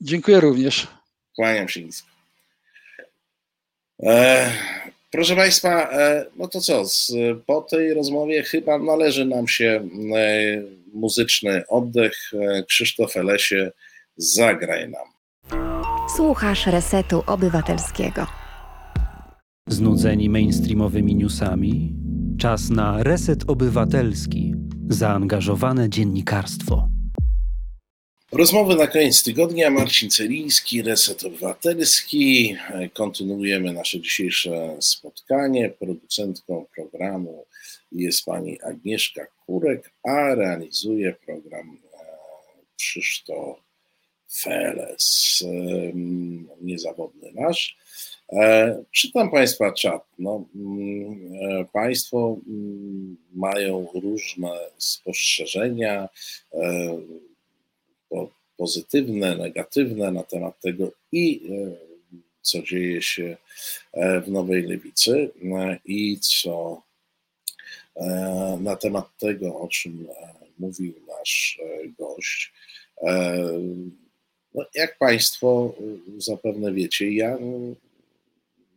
Dziękuję 0.00 0.40
również. 0.40 0.86
Kłaniam 1.36 1.68
się 1.68 1.82
nisko. 1.82 2.08
E, 4.02 4.52
proszę 5.10 5.36
Państwa, 5.36 5.90
e, 5.92 6.26
no 6.36 6.48
to 6.48 6.60
co, 6.60 6.84
z, 6.84 7.12
po 7.46 7.62
tej 7.62 7.94
rozmowie 7.94 8.42
chyba 8.42 8.78
należy 8.78 9.24
nam 9.24 9.48
się 9.48 9.88
muzyczny 10.92 11.62
oddech. 11.68 12.30
Krzysztof 12.68 13.16
Elesie, 13.16 13.70
zagraj 14.16 14.88
nam. 14.88 15.16
Słuchasz 16.16 16.66
Resetu 16.66 17.22
Obywatelskiego. 17.26 18.45
Znudzeni 19.68 20.28
mainstreamowymi 20.28 21.14
newsami? 21.14 21.94
Czas 22.38 22.70
na 22.70 23.02
reset 23.02 23.50
obywatelski, 23.50 24.54
zaangażowane 24.88 25.90
dziennikarstwo. 25.90 26.88
Rozmowy 28.32 28.74
na 28.74 28.86
koniec 28.86 29.22
tygodnia. 29.22 29.70
Marcin 29.70 30.10
Celiński, 30.10 30.82
Reset 30.82 31.24
Obywatelski. 31.24 32.56
Kontynuujemy 32.94 33.72
nasze 33.72 34.00
dzisiejsze 34.00 34.76
spotkanie. 34.80 35.70
Producentką 35.70 36.66
programu 36.76 37.46
jest 37.92 38.24
pani 38.24 38.60
Agnieszka 38.60 39.26
Kurek, 39.46 39.92
a 40.04 40.34
realizuje 40.34 41.16
program 41.26 41.78
e, 41.92 41.98
Krzysztof 42.76 43.58
Feles, 44.32 45.44
niezawodny 46.60 47.32
nasz. 47.34 47.76
E, 48.32 48.84
czytam 48.92 49.30
Państwa 49.30 49.72
czat. 49.72 50.04
No, 50.18 50.44
mm, 50.54 51.32
e, 51.42 51.64
państwo 51.72 52.38
mm, 52.48 53.16
mają 53.34 53.86
różne 53.94 54.50
spostrzeżenia, 54.78 56.08
e, 56.54 56.98
pozytywne, 58.56 59.36
negatywne 59.36 60.12
na 60.12 60.22
temat 60.22 60.60
tego 60.60 60.92
i 61.12 61.42
co 62.42 62.62
dzieje 62.62 63.02
się 63.02 63.36
w 63.94 64.28
Nowej 64.28 64.62
Lewicy 64.62 65.30
i 65.84 66.18
co 66.20 66.82
na 68.60 68.76
temat 68.76 69.18
tego, 69.18 69.60
o 69.60 69.68
czym 69.68 70.08
mówił 70.58 70.94
nasz 71.08 71.60
gość. 71.98 72.52
No, 74.54 74.64
jak 74.74 74.98
Państwo 74.98 75.74
zapewne 76.18 76.72
wiecie, 76.72 77.12
ja 77.12 77.38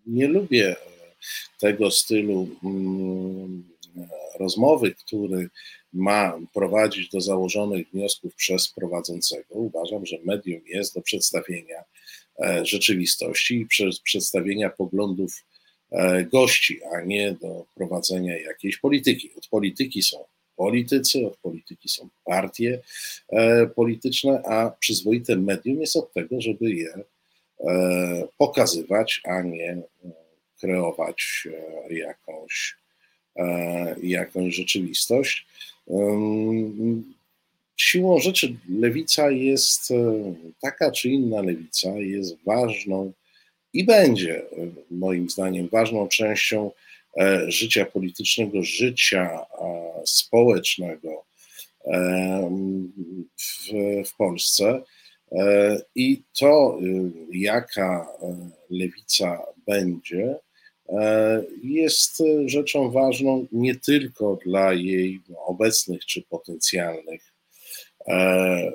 nie 0.09 0.27
lubię 0.27 0.75
tego 1.59 1.91
stylu 1.91 2.49
mm, 2.63 3.63
rozmowy, 4.39 4.95
który 4.95 5.49
ma 5.93 6.39
prowadzić 6.53 7.09
do 7.09 7.21
założonych 7.21 7.89
wniosków 7.89 8.35
przez 8.35 8.69
prowadzącego, 8.69 9.55
uważam, 9.55 10.05
że 10.05 10.17
medium 10.23 10.61
jest 10.65 10.95
do 10.95 11.01
przedstawienia 11.01 11.83
e, 12.39 12.65
rzeczywistości 12.65 13.55
i 13.55 13.67
przedstawienia 14.03 14.69
poglądów 14.69 15.45
e, 15.91 16.23
gości, 16.23 16.79
a 16.83 17.01
nie 17.01 17.31
do 17.41 17.65
prowadzenia 17.75 18.39
jakiejś 18.39 18.77
polityki. 18.77 19.29
Od 19.37 19.47
polityki 19.47 20.03
są 20.03 20.25
politycy, 20.55 21.27
od 21.27 21.37
polityki 21.37 21.89
są 21.89 22.09
partie 22.25 22.81
e, 23.29 23.67
polityczne, 23.67 24.43
a 24.45 24.71
przyzwoite 24.79 25.35
medium 25.35 25.81
jest 25.81 25.95
od 25.95 26.13
tego, 26.13 26.41
żeby 26.41 26.71
je 26.71 27.03
pokazywać, 28.37 29.21
a 29.23 29.41
nie 29.41 29.81
kreować 30.59 31.47
jakąś, 31.89 32.75
jakąś 34.03 34.55
rzeczywistość. 34.55 35.47
Siłą 37.79 38.19
rzeczy 38.19 38.55
lewica 38.69 39.31
jest 39.31 39.91
e, 39.91 39.95
taka 40.61 40.91
czy 40.91 41.09
inna 41.09 41.41
lewica, 41.41 41.89
jest 41.89 42.35
ważną 42.45 43.11
i 43.73 43.83
będzie 43.83 44.41
moim 44.91 45.29
zdaniem 45.29 45.67
ważną 45.67 46.07
częścią 46.07 46.71
e, 47.17 47.51
życia 47.51 47.85
politycznego, 47.85 48.63
życia 48.63 49.39
społecznego 50.05 51.25
w, 53.37 53.69
w 54.05 54.15
Polsce. 54.17 54.81
E, 55.31 55.81
I 55.95 56.23
to, 56.39 56.79
jaka 57.31 58.07
lewica 58.69 59.41
będzie, 59.67 60.39
E, 60.89 61.43
jest 61.63 62.23
rzeczą 62.45 62.91
ważną 62.91 63.47
nie 63.51 63.75
tylko 63.75 64.39
dla 64.45 64.73
jej 64.73 65.19
obecnych 65.45 66.05
czy 66.05 66.21
potencjalnych 66.21 67.33
e, 68.07 68.13
e, 68.13 68.71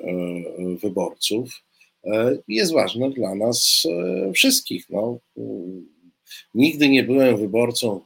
wyborców, 0.81 1.61
jest 2.47 2.73
ważne 2.73 3.09
dla 3.09 3.35
nas 3.35 3.83
wszystkich. 4.33 4.89
No, 4.89 5.19
nigdy 6.53 6.89
nie 6.89 7.03
byłem 7.03 7.37
wyborcą 7.37 8.01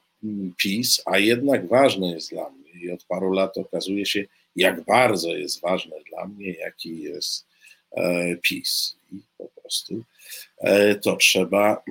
PiS, 0.62 1.02
a 1.06 1.18
jednak 1.18 1.68
ważne 1.68 2.12
jest 2.12 2.30
dla 2.30 2.50
mnie 2.50 2.72
i 2.84 2.92
od 2.92 3.06
paru 3.06 3.32
lat 3.32 3.58
okazuje 3.58 4.06
się, 4.06 4.26
jak 4.56 4.86
bardzo 4.86 5.36
jest 5.36 5.62
ważne 5.62 5.96
dla 6.10 6.28
mnie, 6.28 6.54
jaki 6.54 7.02
jest 7.02 7.46
PiS. 8.42 8.96
I 9.12 9.16
po 9.38 9.48
prostu 9.62 10.04
to 11.02 11.16
trzeba 11.16 11.84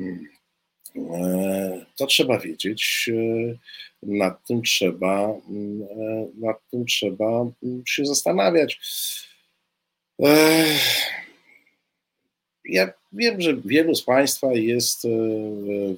E, 0.96 1.86
to 1.96 2.06
trzeba 2.06 2.38
wiedzieć, 2.38 3.10
e, 3.12 3.58
nad 4.02 4.46
tym 4.46 4.62
trzeba, 4.62 5.40
mm, 5.48 5.82
e, 5.82 6.26
nad 6.34 6.56
tym 6.70 6.86
trzeba 6.86 7.46
mm, 7.62 7.82
się 7.86 8.06
zastanawiać. 8.06 8.80
Ja 12.64 12.92
wiem, 13.12 13.40
że 13.40 13.56
wielu 13.64 13.94
z 13.94 14.02
Państwa 14.02 14.52
jest 14.52 15.06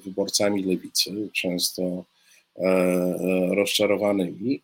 wyborcami 0.03 0.63
lewicy, 0.63 1.29
często 1.33 2.05
rozczarowanymi. 3.49 4.61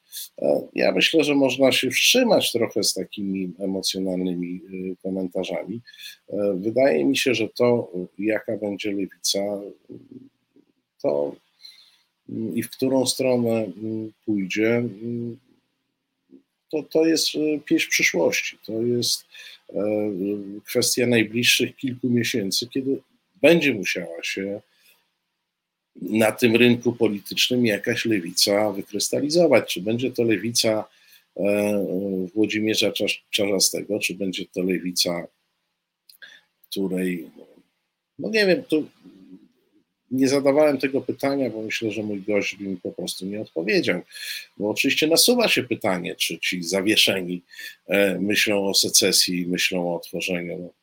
Ja 0.73 0.91
myślę, 0.91 1.23
że 1.23 1.35
można 1.35 1.71
się 1.71 1.91
wstrzymać 1.91 2.51
trochę 2.51 2.83
z 2.83 2.93
takimi 2.93 3.53
emocjonalnymi 3.59 4.61
komentarzami. 5.03 5.81
Wydaje 6.55 7.05
mi 7.05 7.17
się, 7.17 7.35
że 7.35 7.49
to, 7.49 7.91
jaka 8.19 8.57
będzie 8.57 8.91
lewica, 8.91 9.39
to 11.01 11.35
mm, 12.29 12.55
i 12.55 12.63
w 12.63 12.69
którą 12.69 13.05
stronę 13.05 13.49
mm, 13.49 14.13
pójdzie, 14.25 14.75
mm, 14.75 15.37
to, 16.69 16.83
to 16.83 17.05
jest 17.05 17.27
e, 17.35 17.59
pieśń 17.59 17.89
przyszłości. 17.89 18.57
To 18.65 18.81
jest 18.81 19.25
e, 19.69 19.83
kwestia 20.65 21.07
najbliższych 21.07 21.75
kilku 21.75 22.09
miesięcy, 22.09 22.67
kiedy 22.67 23.01
będzie 23.41 23.73
musiała 23.73 24.23
się 24.23 24.61
na 26.01 26.31
tym 26.31 26.55
rynku 26.55 26.93
politycznym 26.93 27.65
jakaś 27.65 28.05
lewica 28.05 28.71
wykrystalizować. 28.71 29.73
Czy 29.73 29.81
będzie 29.81 30.11
to 30.11 30.23
lewica 30.23 30.85
e, 31.37 31.85
Włodzimierza 32.35 32.91
Czarzastego, 33.29 33.99
czy 33.99 34.15
będzie 34.15 34.45
to 34.45 34.63
lewica, 34.63 35.27
której, 36.69 37.29
no 38.19 38.29
nie 38.29 38.45
wiem, 38.45 38.63
to 38.63 38.83
nie 40.11 40.27
zadawałem 40.27 40.77
tego 40.77 41.01
pytania, 41.01 41.49
bo 41.49 41.61
myślę, 41.61 41.91
że 41.91 42.03
mój 42.03 42.21
gość 42.21 42.55
by 42.55 42.63
mi 42.63 42.77
po 42.77 42.91
prostu 42.91 43.25
nie 43.25 43.41
odpowiedział. 43.41 44.01
Bo 44.57 44.69
oczywiście 44.69 45.07
nasuwa 45.07 45.47
się 45.47 45.63
pytanie, 45.63 46.15
czy 46.15 46.39
ci 46.39 46.63
zawieszeni 46.63 47.41
e, 47.87 48.19
myślą 48.19 48.67
o 48.67 48.73
secesji, 48.73 49.47
myślą 49.47 49.95
o 49.95 49.99
tworzeniu. 49.99 50.73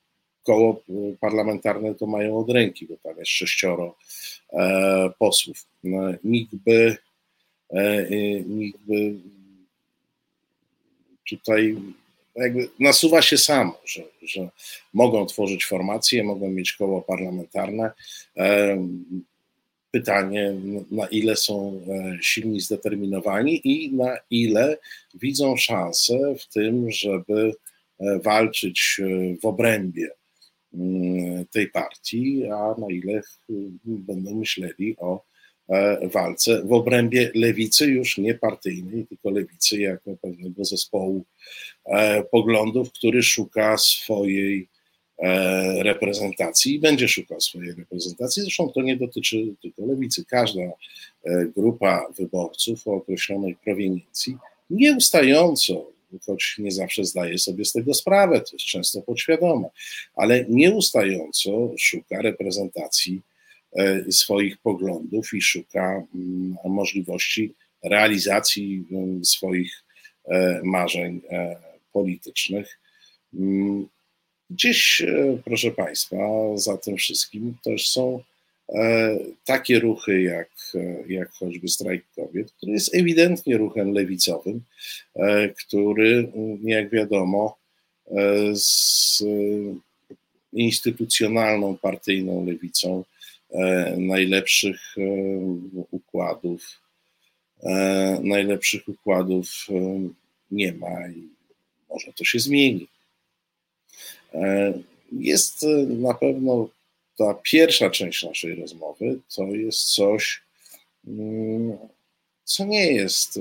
Koło 0.44 0.82
e, 0.88 0.92
parlamentarne 1.20 1.94
to 1.94 2.06
mają 2.06 2.38
od 2.38 2.50
ręki, 2.50 2.86
bo 2.86 2.96
tam 3.02 3.18
jest 3.18 3.30
sześcioro 3.30 3.96
e, 4.52 5.10
posłów. 5.18 5.66
Nikt 6.24 6.54
by, 6.54 6.96
nikt 8.46 8.78
by 8.78 9.14
tutaj 11.28 11.76
jakby 12.36 12.68
nasuwa 12.80 13.22
się 13.22 13.38
samo, 13.38 13.80
że, 13.84 14.02
że 14.22 14.48
mogą 14.94 15.26
tworzyć 15.26 15.64
formacje, 15.64 16.24
mogą 16.24 16.50
mieć 16.50 16.72
koło 16.72 17.02
parlamentarne. 17.02 17.90
Pytanie, 19.90 20.54
na 20.90 21.06
ile 21.06 21.36
są 21.36 21.80
e, 21.88 22.18
silni, 22.22 22.60
zdeterminowani 22.60 23.60
i 23.64 23.92
na 23.92 24.16
ile 24.30 24.78
widzą 25.14 25.56
szansę 25.56 26.34
w 26.38 26.46
tym, 26.46 26.90
żeby 26.90 27.54
e, 28.00 28.18
walczyć 28.18 29.00
e, 29.02 29.36
w 29.42 29.44
obrębie 29.44 30.10
tej 31.50 31.70
partii, 31.70 32.46
a 32.46 32.74
na 32.78 32.86
ile 32.90 33.22
będą 33.86 34.34
myśleli 34.34 34.96
o 34.98 35.24
E, 35.68 36.08
walce 36.08 36.62
w 36.64 36.72
obrębie 36.72 37.30
lewicy, 37.34 37.86
już 37.86 38.18
nie 38.18 38.34
partyjnej, 38.34 39.06
tylko 39.06 39.30
lewicy 39.30 39.80
jako 39.80 40.16
pewnego 40.22 40.64
zespołu 40.64 41.24
e, 41.84 42.24
poglądów, 42.24 42.92
który 42.92 43.22
szuka 43.22 43.78
swojej 43.78 44.68
e, 45.18 45.82
reprezentacji 45.82 46.74
i 46.74 46.80
będzie 46.80 47.08
szukał 47.08 47.40
swojej 47.40 47.74
reprezentacji. 47.74 48.42
Zresztą 48.42 48.68
to 48.68 48.82
nie 48.82 48.96
dotyczy 48.96 49.54
tylko 49.62 49.86
lewicy. 49.86 50.24
Każda 50.24 50.62
grupa 51.56 52.06
wyborców 52.18 52.88
o 52.88 52.92
określonej 52.92 53.56
proweniencji 53.64 54.36
nieustająco, 54.70 55.86
choć 56.26 56.56
nie 56.58 56.70
zawsze 56.70 57.04
zdaje 57.04 57.38
sobie 57.38 57.64
z 57.64 57.72
tego 57.72 57.94
sprawę, 57.94 58.40
to 58.40 58.50
jest 58.52 58.66
często 58.66 59.02
podświadome, 59.02 59.68
ale 60.14 60.44
nieustająco 60.48 61.72
szuka 61.78 62.22
reprezentacji 62.22 63.22
E, 63.74 64.12
swoich 64.12 64.58
poglądów 64.58 65.34
i 65.34 65.42
szuka 65.42 66.06
mm, 66.14 66.56
możliwości 66.64 67.54
realizacji 67.82 68.84
mm, 68.90 69.24
swoich 69.24 69.84
e, 70.24 70.60
marzeń 70.64 71.20
e, 71.30 71.56
politycznych. 71.92 72.78
Mm, 73.34 73.88
gdzieś, 74.50 75.02
proszę 75.44 75.70
Państwa, 75.70 76.16
za 76.54 76.76
tym 76.76 76.96
wszystkim 76.96 77.56
też 77.64 77.88
są 77.88 78.22
takie 79.44 79.80
ruchy 79.80 80.22
jak, 80.22 80.50
jak 81.08 81.30
choćby 81.30 81.68
strajk 81.68 82.04
kobiet, 82.16 82.52
który 82.52 82.72
jest 82.72 82.94
ewidentnie 82.94 83.56
ruchem 83.56 83.92
lewicowym, 83.92 84.60
który, 85.58 86.32
jak 86.62 86.90
wiadomo, 86.90 87.56
z 88.52 89.24
instytucjonalną 90.52 91.76
partyjną 91.76 92.46
lewicą 92.46 93.04
E, 93.54 93.96
najlepszych 93.98 94.80
e, 94.98 95.02
układów, 95.90 96.80
e, 97.62 98.20
najlepszych 98.22 98.88
układów 98.88 99.66
nie 100.50 100.72
ma 100.72 101.08
i 101.08 101.28
może 101.90 102.12
to 102.12 102.24
się 102.24 102.38
zmieni. 102.38 102.86
Jest 105.12 105.66
na 105.88 106.14
pewno 106.14 106.68
ta 107.18 107.34
pierwsza 107.34 107.90
część 107.90 108.22
naszej 108.22 108.54
rozmowy, 108.54 109.18
to 109.36 109.42
jest 109.42 109.80
coś, 109.80 110.42
mm, 111.06 111.78
co 112.44 112.64
nie 112.64 112.92
jest 112.92 113.40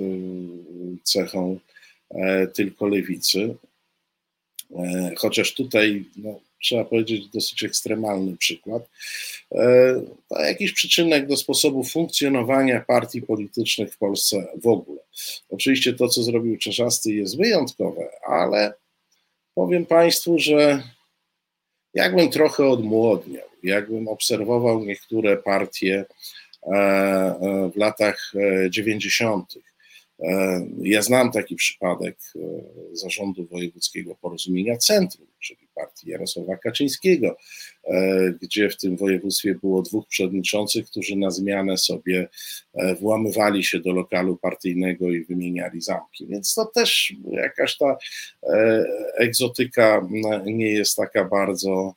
cechą 1.03 1.59
tylko 2.53 2.87
lewicy, 2.87 3.55
chociaż 5.17 5.53
tutaj 5.53 6.05
no, 6.15 6.39
trzeba 6.63 6.85
powiedzieć, 6.85 7.27
dosyć 7.27 7.63
ekstremalny 7.63 8.37
przykład. 8.37 8.89
E, 9.51 10.01
to 10.29 10.39
jakiś 10.39 10.73
przyczynek 10.73 11.27
do 11.27 11.37
sposobu 11.37 11.83
funkcjonowania 11.83 12.79
partii 12.87 13.21
politycznych 13.21 13.93
w 13.93 13.97
Polsce 13.97 14.47
w 14.61 14.67
ogóle. 14.67 14.99
Oczywiście 15.49 15.93
to, 15.93 16.07
co 16.07 16.23
zrobił 16.23 16.57
Czerzasty, 16.57 17.13
jest 17.13 17.37
wyjątkowe, 17.37 18.09
ale 18.27 18.73
powiem 19.55 19.85
Państwu, 19.85 20.39
że 20.39 20.83
jakbym 21.93 22.29
trochę 22.29 22.67
odmłodniał, 22.67 23.47
jakbym 23.63 24.07
obserwował 24.07 24.85
niektóre 24.85 25.37
partie 25.37 26.05
w 27.73 27.75
latach 27.75 28.33
90. 28.69 29.53
Ja 30.81 31.01
znam 31.01 31.31
taki 31.31 31.55
przypadek 31.55 32.17
zarządu 32.91 33.45
wojewódzkiego 33.45 34.15
porozumienia 34.15 34.77
Centrum, 34.77 35.27
czyli 35.39 35.67
partii 35.75 36.09
Jarosława 36.09 36.57
Kaczyńskiego, 36.57 37.37
gdzie 38.41 38.69
w 38.69 38.77
tym 38.77 38.97
województwie 38.97 39.55
było 39.55 39.81
dwóch 39.81 40.07
przewodniczących, 40.07 40.85
którzy 40.85 41.15
na 41.15 41.31
zmianę 41.31 41.77
sobie 41.77 42.27
włamywali 42.99 43.63
się 43.63 43.79
do 43.79 43.91
lokalu 43.91 44.37
partyjnego 44.37 45.11
i 45.11 45.25
wymieniali 45.25 45.81
zamki. 45.81 46.27
Więc 46.27 46.53
to 46.53 46.65
też 46.65 47.13
jakaś 47.31 47.77
ta 47.77 47.97
egzotyka 49.17 50.07
nie 50.45 50.71
jest 50.71 50.95
taka 50.95 51.25
bardzo 51.25 51.95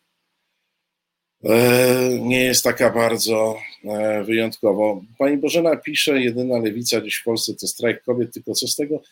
E, 1.45 2.18
nie 2.20 2.45
jest 2.45 2.64
taka 2.64 2.91
bardzo 2.91 3.59
e, 3.84 4.24
wyjątkowo. 4.24 5.03
Pani 5.18 5.37
Bożena 5.37 5.76
pisze, 5.76 6.20
jedyna 6.20 6.59
lewica 6.59 7.01
dziś 7.01 7.16
w 7.16 7.24
Polsce 7.24 7.55
to 7.55 7.66
strajk 7.66 8.03
kobiet, 8.03 8.34
tylko 8.34 8.53
co 8.53 8.68
z 8.68 8.76
tego? 8.76 9.03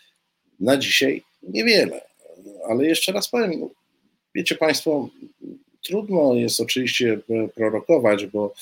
Na 0.61 0.77
dzisiaj 0.77 1.23
niewiele. 1.43 2.01
Ale 2.69 2.87
jeszcze 2.87 3.13
raz 3.13 3.29
powiem, 3.29 3.69
wiecie 4.35 4.55
Państwo, 4.55 5.09
trudno 5.85 6.35
jest 6.35 6.61
oczywiście 6.61 7.19
prorokować, 7.55 8.27
bo 8.27 8.55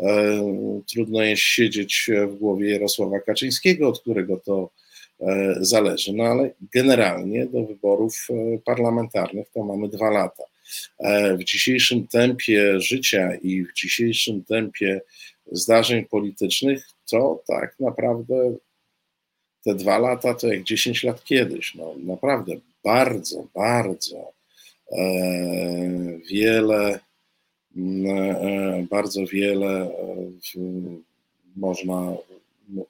e, 0.00 0.82
trudno 0.92 1.22
jest 1.22 1.42
siedzieć 1.42 2.10
w 2.28 2.34
głowie 2.34 2.70
Jarosława 2.70 3.20
Kaczyńskiego, 3.20 3.88
od 3.88 4.00
którego 4.00 4.36
to 4.36 4.70
e, 5.20 5.54
zależy. 5.60 6.12
No 6.12 6.24
ale 6.24 6.50
generalnie 6.74 7.46
do 7.46 7.62
wyborów 7.62 8.28
e, 8.30 8.58
parlamentarnych 8.58 9.50
to 9.50 9.64
mamy 9.64 9.88
dwa 9.88 10.10
lata. 10.10 10.44
E, 10.98 11.36
w 11.36 11.44
dzisiejszym 11.44 12.06
tempie 12.06 12.80
życia 12.80 13.34
i 13.34 13.62
w 13.64 13.72
dzisiejszym 13.72 14.44
tempie 14.44 15.00
zdarzeń 15.52 16.04
politycznych, 16.04 16.88
to 17.10 17.42
tak 17.46 17.76
naprawdę 17.80 18.56
te 19.64 19.74
dwa 19.74 19.98
lata 19.98 20.34
to 20.34 20.48
jak 20.48 20.62
10 20.62 21.04
lat 21.04 21.24
kiedyś. 21.24 21.74
No, 21.74 21.94
naprawdę 21.98 22.52
bardzo, 22.84 23.46
bardzo 23.54 24.16
e, 24.16 24.35
wiele, 26.30 27.00
e, 27.76 28.86
bardzo 28.90 29.26
wiele 29.26 29.90
można 31.56 32.16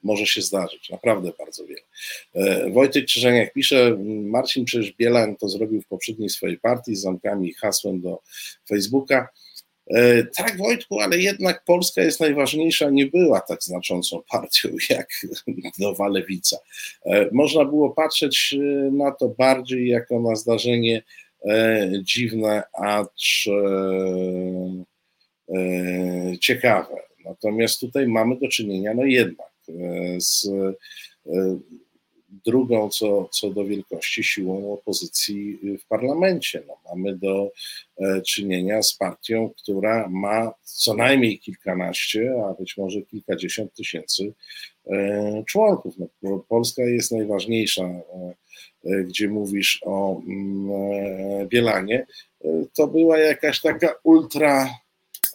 może 0.03 0.26
się 0.26 0.42
zdarzyć, 0.42 0.90
naprawdę 0.90 1.32
bardzo 1.38 1.64
wiele. 1.66 1.80
E, 2.34 2.70
Wojtek 2.70 3.05
Krzyżeniak 3.05 3.53
pisze, 3.53 3.97
Marcin 4.22 4.64
przecież 4.64 4.92
Bielan 4.92 5.36
to 5.36 5.49
zrobił 5.49 5.82
w 5.82 5.86
poprzedniej 5.86 6.28
swojej 6.28 6.59
partii 6.59 6.97
z 6.97 7.01
zamkami 7.01 7.49
i 7.49 7.55
hasłem 7.55 8.01
do 8.01 8.18
Facebooka. 8.68 9.28
E, 9.86 10.24
tak, 10.24 10.57
Wojtku, 10.57 11.01
ale 11.01 11.18
jednak 11.18 11.64
Polska 11.64 12.03
jest 12.03 12.20
najważniejsza, 12.20 12.90
nie 12.90 13.07
była 13.07 13.40
tak 13.40 13.62
znaczącą 13.62 14.22
partią 14.30 14.68
jak 14.90 15.09
Nowa 15.78 16.09
Lewica. 16.09 16.59
E, 17.05 17.28
można 17.32 17.64
było 17.64 17.90
patrzeć 17.90 18.55
na 18.92 19.11
to 19.11 19.28
bardziej 19.28 19.88
jako 19.88 20.20
na 20.20 20.36
zdarzenie 20.36 21.03
dziwne, 22.03 22.62
acz 22.72 23.49
ciekawe. 26.41 26.95
Natomiast 27.24 27.80
tutaj 27.80 28.09
mamy 28.09 28.37
do 28.37 28.49
czynienia, 28.49 28.95
no 28.95 29.05
jednak, 29.05 29.57
E, 29.68 30.20
z 30.20 30.47
e, 31.26 31.59
drugą 32.47 32.89
co, 32.89 33.28
co 33.32 33.51
do 33.51 33.64
wielkości 33.64 34.24
siłą 34.24 34.72
opozycji 34.72 35.59
w 35.78 35.87
parlamencie. 35.87 36.62
No, 36.66 36.76
mamy 36.91 37.16
do 37.16 37.51
e, 37.99 38.22
czynienia 38.22 38.82
z 38.82 38.97
partią, 38.97 39.51
która 39.62 40.09
ma 40.09 40.53
co 40.62 40.95
najmniej 40.95 41.39
kilkanaście, 41.39 42.34
a 42.49 42.55
być 42.55 42.76
może 42.76 43.03
kilkadziesiąt 43.03 43.74
tysięcy 43.74 44.32
członków. 45.47 45.95
No, 46.22 46.39
Polska 46.49 46.82
jest 46.82 47.12
najważniejsza, 47.12 47.82
gdzie 49.05 49.28
mówisz 49.28 49.80
o 49.84 50.20
mm, 50.26 51.49
Bielanie. 51.49 52.07
To 52.74 52.87
była 52.87 53.18
jakaś 53.18 53.61
taka 53.61 53.95
ultra 54.03 54.68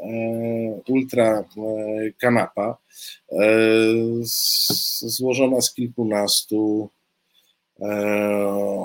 E, 0.02 0.82
ultra 0.88 1.40
e, 1.40 2.12
kanapa, 2.18 2.78
e, 3.32 3.38
złożona 5.02 5.62
z 5.62 5.74
kilkunastu 5.74 6.90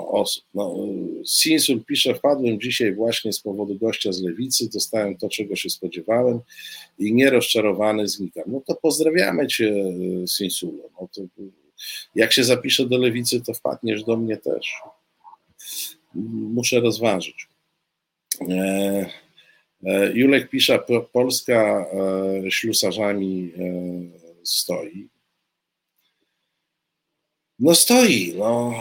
osób. 0.07 0.43
No, 0.53 0.75
Sinsul 1.25 1.85
pisze, 1.85 2.15
wpadłem 2.15 2.61
dzisiaj 2.61 2.95
właśnie 2.95 3.33
z 3.33 3.39
powodu 3.39 3.75
gościa 3.75 4.11
z 4.11 4.21
Lewicy, 4.21 4.69
dostałem 4.73 5.17
to, 5.17 5.29
czego 5.29 5.55
się 5.55 5.69
spodziewałem 5.69 6.39
i 6.99 7.13
nierozczarowany 7.13 8.07
znikam. 8.07 8.43
No 8.47 8.61
to 8.67 8.75
pozdrawiamy 8.75 9.47
Cię, 9.47 9.73
Sinsulu. 10.27 10.89
No 11.01 11.07
to, 11.15 11.21
jak 12.15 12.33
się 12.33 12.43
zapiszę 12.43 12.85
do 12.85 12.97
Lewicy, 12.97 13.41
to 13.41 13.53
wpadniesz 13.53 14.03
do 14.03 14.17
mnie 14.17 14.37
też. 14.37 14.73
Muszę 16.53 16.79
rozważyć. 16.79 17.47
E, 19.85 20.11
Julek 20.13 20.49
pisze, 20.49 20.79
Polska 21.11 21.85
e, 22.45 22.51
ślusarzami 22.51 23.51
e, 23.57 23.61
stoi. 24.43 25.07
No 27.59 27.75
stoi, 27.75 28.33
no 28.37 28.73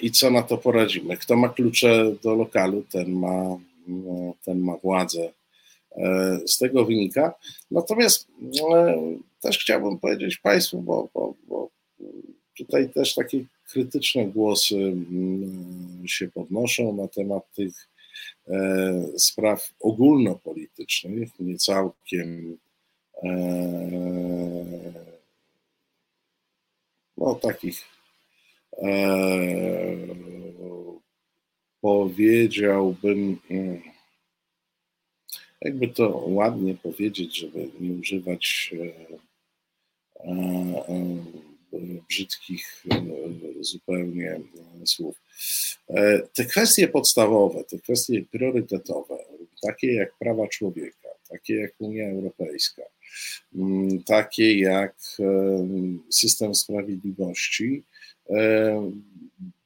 i 0.00 0.10
co 0.10 0.30
na 0.30 0.42
to 0.42 0.58
poradzimy? 0.58 1.16
Kto 1.16 1.36
ma 1.36 1.48
klucze 1.48 2.14
do 2.22 2.34
lokalu, 2.34 2.84
ten 2.92 3.12
ma, 3.12 3.58
no, 3.86 4.34
ten 4.44 4.60
ma 4.60 4.76
władzę. 4.76 5.32
Z 6.46 6.58
tego 6.58 6.84
wynika. 6.84 7.34
Natomiast 7.70 8.28
też 9.40 9.58
chciałbym 9.58 9.98
powiedzieć 9.98 10.36
Państwu, 10.36 10.82
bo, 10.82 11.08
bo, 11.14 11.34
bo 11.48 11.70
tutaj 12.56 12.92
też 12.92 13.14
takie 13.14 13.44
krytyczne 13.68 14.26
głosy 14.26 14.76
mm, 14.76 16.02
się 16.06 16.28
podnoszą 16.28 16.96
na 16.96 17.08
temat 17.08 17.52
tych 17.54 17.88
E, 18.48 19.18
spraw 19.18 19.72
ogólnopolitycznych, 19.80 21.30
nie 21.40 21.56
całkiem 21.56 22.58
e, 23.22 23.32
no 27.16 27.34
takich 27.34 27.84
e, 28.72 28.96
powiedziałbym, 31.80 33.38
jakby 35.60 35.88
to 35.88 36.08
ładnie 36.26 36.74
powiedzieć, 36.74 37.36
żeby 37.36 37.70
nie 37.80 37.92
używać 37.92 38.74
brzydkich 42.08 42.84
zupełnie 43.60 44.40
słów. 44.84 45.16
E, 45.88 46.18
te 46.34 46.44
kwestie 46.44 46.88
podstawowe, 46.88 47.64
te 47.64 47.78
kwestie 47.78 48.24
priorytetowe, 48.30 49.18
takie 49.62 49.94
jak 49.94 50.18
prawa 50.18 50.48
człowieka, 50.48 51.08
takie 51.28 51.54
jak 51.54 51.72
Unia 51.78 52.10
Europejska, 52.10 52.82
mm, 53.54 54.02
takie 54.02 54.58
jak 54.58 54.96
system 56.10 56.54
sprawiedliwości, 56.54 57.82
e, 58.30 58.92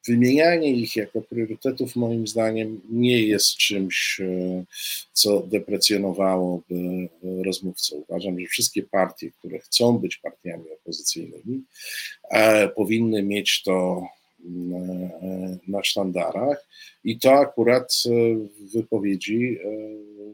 wymienianie 0.07 0.71
ich 0.71 0.97
jako 0.97 1.21
priorytetów 1.21 1.97
moim 1.97 2.27
zdaniem 2.27 2.81
nie 2.91 3.23
jest 3.23 3.57
czymś, 3.57 4.21
e, 4.21 4.65
co 5.13 5.41
deprecjonowałoby 5.41 7.09
rozmówcę. 7.45 7.97
Uważam, 7.97 8.41
że 8.41 8.47
wszystkie 8.47 8.83
partie, 8.83 9.31
które 9.31 9.59
chcą 9.59 9.99
być 9.99 10.17
partiami 10.17 10.65
opozycyjnymi, 10.81 11.63
powinny 12.77 13.23
mieć 13.23 13.63
to 13.63 14.03
na 15.69 15.85
sztandarach 15.85 16.67
i 17.05 17.19
to 17.19 17.33
akurat 17.33 17.93
e, 18.07 18.11
w 18.35 18.73
wypowiedzi 18.73 19.59
e, 19.65 19.69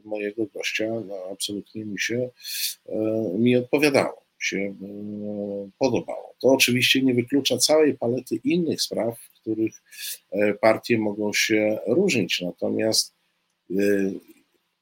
mojego 0.05 0.45
gościa 0.53 0.85
no, 1.07 1.15
absolutnie 1.31 1.85
mi 1.85 1.99
się 1.99 2.29
e, 2.89 2.95
mi 3.37 3.55
odpowiadało, 3.55 4.23
się 4.39 4.75
podobało. 5.79 6.33
To 6.41 6.47
oczywiście 6.47 7.01
nie 7.01 7.13
wyklucza 7.13 7.57
całej 7.57 7.97
palety 7.97 8.39
innych 8.43 8.81
spraw, 8.81 9.19
których 9.43 9.81
partie 10.61 10.97
mogą 10.97 11.33
się 11.33 11.79
różnić, 11.87 12.41
natomiast 12.41 13.13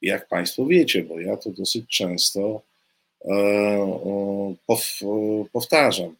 jak 0.02 0.28
Państwo 0.28 0.66
wiecie, 0.66 1.02
bo 1.02 1.20
ja 1.20 1.36
to 1.36 1.50
dosyć 1.50 1.84
często 1.88 2.62
powtarzam, 5.52 6.16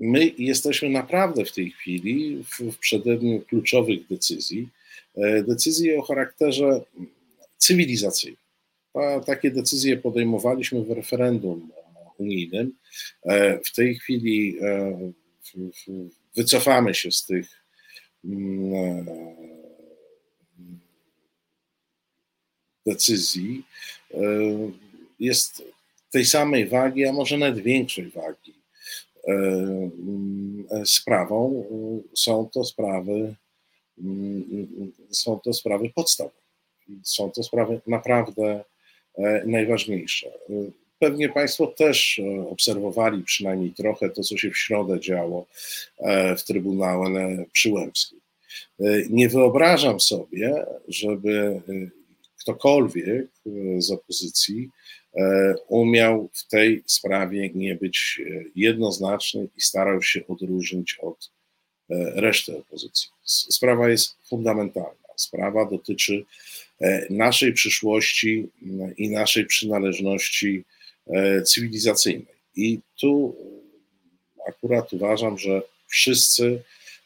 My 0.00 0.32
jesteśmy 0.38 0.88
naprawdę 0.88 1.44
w 1.44 1.52
tej 1.52 1.70
chwili 1.70 2.44
w, 2.44 2.78
przededniu 2.78 3.40
kluczowych 3.40 4.06
decyzji, 4.06 4.68
e, 5.16 5.42
decyzji 5.42 5.96
o 5.96 6.02
charakterze 6.02 6.80
cywilizacyjnym. 7.56 8.40
Takie 9.26 9.50
decyzje 9.50 9.96
podejmowaliśmy 9.96 10.84
w 10.84 10.90
referendum 10.90 11.70
unijnym. 12.18 12.72
E, 13.22 13.58
w 13.64 13.72
tej 13.72 13.94
chwili 13.94 14.56
e, 14.60 14.98
wycofamy 16.36 16.94
się 16.94 17.12
z 17.12 17.26
tych 17.26 17.64
mm, 18.24 19.06
decyzji. 22.86 23.64
Jest 25.20 25.62
tej 26.10 26.24
samej 26.24 26.68
wagi, 26.68 27.06
a 27.06 27.12
może 27.12 27.38
nawet 27.38 27.58
większej 27.58 28.10
wagi 28.10 28.54
mm, 29.28 30.66
sprawą 30.84 31.64
są 32.14 32.48
to 32.52 32.64
sprawy, 32.64 33.34
mm, 33.98 34.92
są 35.10 35.40
to 35.40 35.52
sprawy 35.52 35.90
podstawowe. 35.94 36.36
Są 37.02 37.30
to 37.30 37.42
sprawy 37.42 37.80
naprawdę 37.86 38.64
najważniejsze. 39.46 40.30
Pewnie 40.98 41.28
Państwo 41.28 41.66
też 41.66 42.20
obserwowali 42.50 43.22
przynajmniej 43.22 43.70
trochę 43.70 44.10
to, 44.10 44.22
co 44.22 44.36
się 44.36 44.50
w 44.50 44.58
środę 44.58 45.00
działo 45.00 45.46
w 46.38 46.42
Trybunale 46.42 47.44
Przyłębskim. 47.52 48.20
Nie 49.10 49.28
wyobrażam 49.28 50.00
sobie, 50.00 50.66
żeby 50.88 51.60
ktokolwiek 52.48 53.26
z 53.78 53.90
opozycji 53.90 54.68
e, 55.16 55.54
umiał 55.68 56.30
w 56.32 56.46
tej 56.48 56.82
sprawie 56.86 57.50
nie 57.54 57.74
być 57.74 58.20
e, 58.20 58.44
jednoznaczny 58.56 59.48
i 59.56 59.60
starał 59.60 60.02
się 60.02 60.26
odróżnić 60.28 60.98
od 61.02 61.30
e, 61.90 62.20
reszty 62.20 62.56
opozycji. 62.56 63.10
Sprawa 63.24 63.88
jest 63.88 64.16
fundamentalna. 64.28 65.08
Sprawa 65.16 65.64
dotyczy 65.64 66.24
naszej 67.10 67.52
przyszłości 67.52 68.48
i 68.96 69.10
naszej 69.10 69.46
przynależności 69.46 70.64
cywilizacyjnej. 71.44 72.38
I 72.56 72.78
tu 73.00 73.36
akurat 74.48 74.92
uważam, 74.92 75.38
że 75.38 75.62
wszyscy 75.86 76.62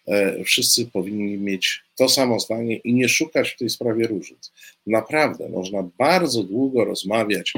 E, 0.09 0.45
wszyscy 0.45 0.87
powinni 0.87 1.39
mieć 1.39 1.83
to 1.97 2.09
samo 2.09 2.41
zdanie 2.41 2.77
i 2.77 2.95
nie 2.95 3.09
szukać 3.09 3.51
w 3.51 3.59
tej 3.59 3.71
sprawie 3.71 4.07
różnic. 4.07 4.53
Naprawdę 4.87 5.49
można 5.49 5.91
bardzo 5.99 6.43
długo 6.43 6.85
rozmawiać 6.85 7.53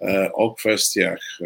e, 0.00 0.32
o 0.32 0.54
kwestiach 0.54 1.38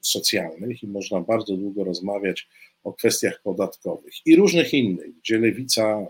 socjalnych 0.00 0.82
i 0.82 0.86
można 0.86 1.20
bardzo 1.20 1.56
długo 1.56 1.84
rozmawiać 1.84 2.48
o 2.84 2.92
kwestiach 2.92 3.40
podatkowych 3.42 4.14
i 4.26 4.36
różnych 4.36 4.74
innych, 4.74 5.18
gdzie 5.18 5.38
lewica 5.38 6.06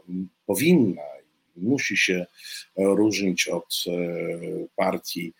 powinna 0.46 1.02
musi 1.62 1.96
się 1.96 2.26
różnić 2.76 3.48
od 3.48 3.84
e, 3.86 3.90
partii 4.76 5.32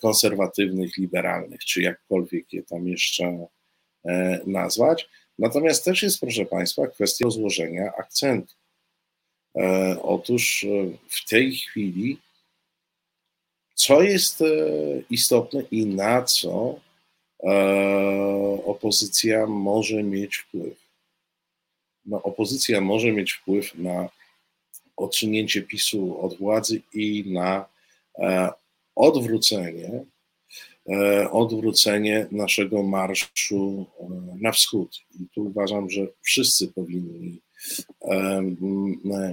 konserwatywnych, 0.00 0.96
liberalnych, 0.96 1.64
czy 1.64 1.82
jakkolwiek 1.82 2.52
je 2.52 2.62
tam 2.62 2.88
jeszcze 2.88 3.46
nazwać 4.46 5.08
Natomiast 5.38 5.84
też 5.84 6.02
jest, 6.02 6.20
proszę 6.20 6.46
Państwa, 6.46 6.86
kwestia 6.86 7.30
złożenia 7.30 7.92
akcentu. 7.98 8.54
E, 9.56 9.96
otóż 10.02 10.64
e, 10.64 10.68
w 11.08 11.28
tej 11.28 11.56
chwili, 11.56 12.18
co 13.74 14.02
jest 14.02 14.40
e, 14.40 14.44
istotne 15.10 15.62
i 15.70 15.86
na 15.86 16.22
co 16.22 16.80
opozycja 18.64 19.46
może 19.46 20.02
mieć 20.02 20.36
wpływ? 20.36 20.78
No, 22.04 22.22
opozycja 22.22 22.80
może 22.80 23.12
mieć 23.12 23.32
wpływ 23.32 23.74
na 23.74 24.08
odsunięcie 25.02 25.62
PiSu 25.62 26.20
od 26.20 26.38
władzy 26.38 26.82
i 26.94 27.24
na 27.32 27.64
odwrócenie 28.94 30.04
E, 30.88 31.30
odwrócenie 31.30 32.26
naszego 32.30 32.82
marszu 32.82 33.86
e, 34.00 34.36
na 34.40 34.52
wschód. 34.52 35.00
I 35.20 35.26
tu 35.34 35.44
uważam, 35.44 35.90
że 35.90 36.06
wszyscy 36.22 36.68
powinni 36.68 37.40
e, 38.00 38.42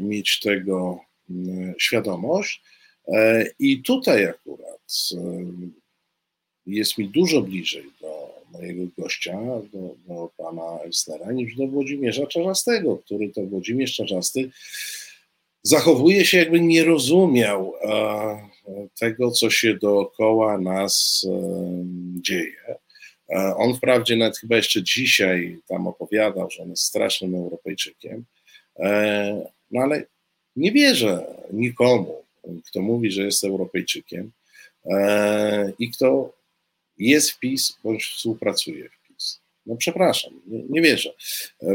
mieć 0.02 0.40
tego 0.40 1.00
świadomość. 1.78 2.62
I 3.60 3.82
tutaj 3.82 4.26
akurat 4.26 4.90
jest 6.66 6.98
mi 6.98 7.08
dużo 7.08 7.42
bliżej 7.42 7.86
do 8.02 8.44
mojego 8.54 8.84
gościa, 8.98 9.40
do, 9.74 9.96
do 10.08 10.30
pana 10.38 10.80
Elsnera, 10.84 11.32
niż 11.32 11.56
do 11.56 11.68
Włodzimierza 11.68 12.28
Czarzastego, 12.28 12.98
który 12.98 13.30
to 13.30 13.42
Włodzimierz 13.42 13.94
Czarzasty 13.94 14.50
zachowuje 15.64 16.26
się, 16.26 16.38
jakby 16.38 16.60
nie 16.60 16.84
rozumiał 16.84 17.74
tego, 19.00 19.32
co 19.32 19.50
się 19.50 19.74
dookoła 19.74 20.58
nas 20.58 21.26
dzieje. 22.22 22.80
E, 23.30 23.56
on 23.56 23.76
wprawdzie 23.76 24.16
nawet 24.16 24.38
chyba 24.38 24.56
jeszcze 24.56 24.84
dzisiaj 24.84 25.60
tam 25.68 25.88
opowiadał, 25.88 26.50
że 26.50 26.64
on 26.64 26.70
jest 26.70 26.84
strasznym 26.84 27.36
Europejczykiem, 27.36 28.26
e, 28.80 29.52
no 29.72 29.82
ale 29.82 30.04
nie 30.56 30.72
wierzę 30.72 31.26
nikomu, 31.54 32.24
kto 32.68 32.82
mówi, 32.82 33.12
że 33.12 33.24
jest 33.24 33.44
Europejczykiem 33.44 34.32
e, 34.86 35.74
i 35.80 35.92
kto 35.92 36.34
jest 36.98 37.32
w 37.32 37.40
PiS 37.40 37.78
bądź 37.84 38.06
współpracuje 38.06 38.90
w 38.90 39.08
PiS. 39.08 39.42
No 39.66 39.76
przepraszam, 39.76 40.42
nie, 40.48 40.64
nie 40.70 40.82
wierzę. 40.82 41.14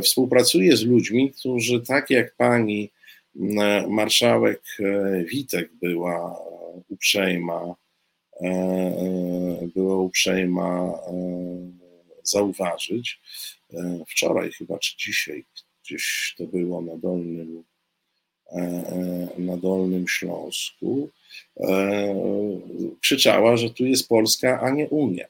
Współpracuję 0.02 0.76
z 0.76 0.82
ludźmi, 0.82 1.32
którzy 1.32 1.80
tak 1.80 2.10
jak 2.10 2.34
pani 2.34 2.90
marszałek 3.88 4.62
Witek 5.26 5.70
była 5.74 6.36
uprzejma, 6.88 7.74
e, 8.40 8.46
e, 8.46 9.68
była 9.74 9.96
uprzejma 9.96 10.98
e, 11.06 11.14
zauważyć. 12.22 13.20
Wczoraj 14.08 14.52
chyba, 14.52 14.78
czy 14.78 14.96
dzisiaj, 14.96 15.44
gdzieś 15.84 16.34
to 16.38 16.46
było 16.46 16.82
na 16.82 16.96
Dolnym, 16.96 17.64
na 19.38 19.56
Dolnym 19.56 20.08
Śląsku, 20.08 21.10
krzyczała, 23.00 23.56
że 23.56 23.70
tu 23.70 23.86
jest 23.86 24.08
Polska, 24.08 24.60
a 24.60 24.70
nie 24.70 24.88
Unia. 24.88 25.26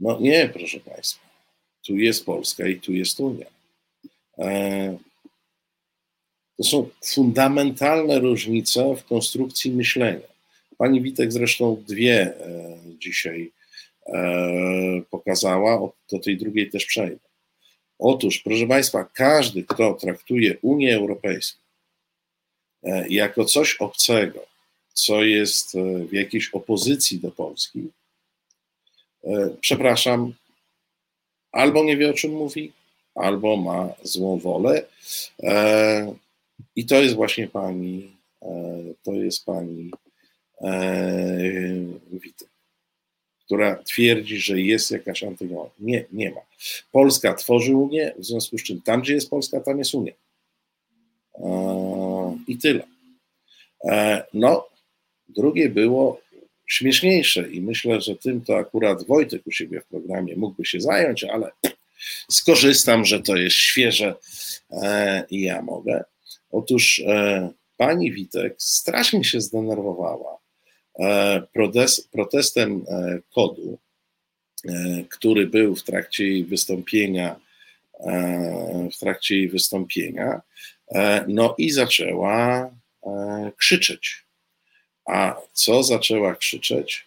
No 0.00 0.20
nie, 0.20 0.48
proszę 0.48 0.80
Państwa. 0.80 1.28
Tu 1.86 1.96
jest 1.96 2.26
Polska 2.26 2.68
i 2.68 2.80
tu 2.80 2.92
jest 2.92 3.20
Unia. 3.20 3.46
To 6.58 6.64
są 6.64 6.88
fundamentalne 7.04 8.18
różnice 8.18 8.96
w 8.96 9.04
konstrukcji 9.04 9.70
myślenia. 9.70 10.26
Pani 10.78 11.02
Witek 11.02 11.32
zresztą 11.32 11.84
dwie 11.88 12.20
e, 12.20 12.78
dzisiaj 12.98 13.52
e, 14.06 15.02
pokazała, 15.10 15.88
do 16.12 16.18
tej 16.18 16.36
drugiej 16.36 16.70
też 16.70 16.84
przejdę. 16.84 17.28
Otóż, 17.98 18.38
proszę 18.38 18.66
Państwa, 18.66 19.04
każdy, 19.04 19.64
kto 19.64 19.94
traktuje 19.94 20.58
Unię 20.62 20.96
Europejską 20.96 21.60
e, 22.82 23.08
jako 23.08 23.44
coś 23.44 23.76
obcego, 23.76 24.46
co 24.92 25.22
jest 25.22 25.76
w 26.08 26.12
jakiejś 26.12 26.50
opozycji 26.50 27.18
do 27.18 27.30
Polski, 27.30 27.88
przepraszam, 29.60 30.34
albo 31.52 31.84
nie 31.84 31.96
wie 31.96 32.10
o 32.10 32.12
czym 32.12 32.32
mówi, 32.32 32.72
albo 33.14 33.56
ma 33.56 33.88
złą 34.02 34.38
wolę. 34.38 34.86
I 36.76 36.86
to 36.86 37.02
jest 37.02 37.14
właśnie 37.14 37.48
pani, 37.48 38.16
e, 38.42 38.82
to 39.02 39.12
jest 39.12 39.44
pani 39.44 39.90
e, 40.60 41.10
Witek, 42.12 42.48
która 43.44 43.82
twierdzi, 43.82 44.38
że 44.38 44.60
jest 44.60 44.90
jakaś 44.90 45.22
antygonia. 45.22 45.70
Nie, 45.80 46.04
nie 46.12 46.30
ma. 46.30 46.40
Polska 46.92 47.34
tworzy 47.34 47.76
Unię, 47.76 48.14
w 48.18 48.24
związku 48.24 48.58
z 48.58 48.62
czym 48.62 48.82
tam, 48.82 49.02
gdzie 49.02 49.14
jest 49.14 49.30
Polska, 49.30 49.60
tam 49.60 49.78
jest 49.78 49.94
Unia. 49.94 50.12
E, 51.34 52.38
I 52.48 52.58
tyle. 52.58 52.84
No, 54.34 54.68
drugie 55.28 55.68
było 55.68 56.20
śmieszniejsze 56.66 57.50
i 57.50 57.60
myślę, 57.60 58.00
że 58.00 58.16
tym 58.16 58.40
to 58.40 58.56
akurat 58.56 59.06
Wojtek 59.06 59.46
u 59.46 59.50
siebie 59.50 59.80
w 59.80 59.86
programie 59.86 60.36
mógłby 60.36 60.64
się 60.64 60.80
zająć, 60.80 61.24
ale 61.24 61.50
skorzystam, 62.30 63.04
że 63.04 63.20
to 63.20 63.36
jest 63.36 63.56
świeże 63.56 64.14
i 65.30 65.40
ja 65.40 65.62
mogę. 65.62 66.04
Otóż 66.50 67.02
e, 67.06 67.50
pani 67.76 68.12
Witek 68.12 68.54
strasznie 68.58 69.24
się 69.24 69.40
zdenerwowała 69.40 70.38
e, 70.98 71.42
protest, 71.52 72.10
protestem 72.10 72.84
e, 72.88 73.18
kodu, 73.34 73.78
który 75.08 75.46
był 75.46 75.76
w 75.76 75.82
trakcie 75.82 76.24
jej 76.24 76.44
wystąpienia, 76.44 77.40
w 78.94 78.98
trakcie 78.98 79.36
jej 79.36 79.48
wystąpienia, 79.48 80.40
no 81.28 81.54
i 81.58 81.70
zaczęła 81.70 82.70
krzyczeć. 83.56 84.24
A 85.04 85.36
co 85.52 85.82
zaczęła 85.82 86.34
krzyczeć? 86.34 87.06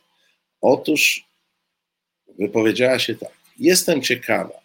Otóż 0.62 1.26
wypowiedziała 2.40 3.00
się 3.00 3.16
tak: 3.16 3.32
Jestem 3.60 4.02
ciekawa, 4.02 4.61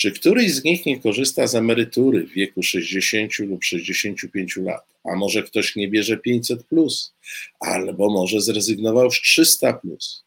czy 0.00 0.12
któryś 0.12 0.54
z 0.54 0.64
nich 0.64 0.86
nie 0.86 1.00
korzysta 1.00 1.46
z 1.46 1.54
emerytury 1.54 2.26
w 2.26 2.32
wieku 2.32 2.62
60 2.62 3.38
lub 3.38 3.64
65 3.64 4.56
lat? 4.56 4.84
A 5.04 5.16
może 5.16 5.42
ktoś 5.42 5.76
nie 5.76 5.88
bierze 5.88 6.16
500 6.16 6.64
plus, 6.64 7.14
albo 7.60 8.10
może 8.10 8.40
zrezygnował 8.40 9.10
z 9.10 9.20
300 9.20 9.72
plus? 9.72 10.24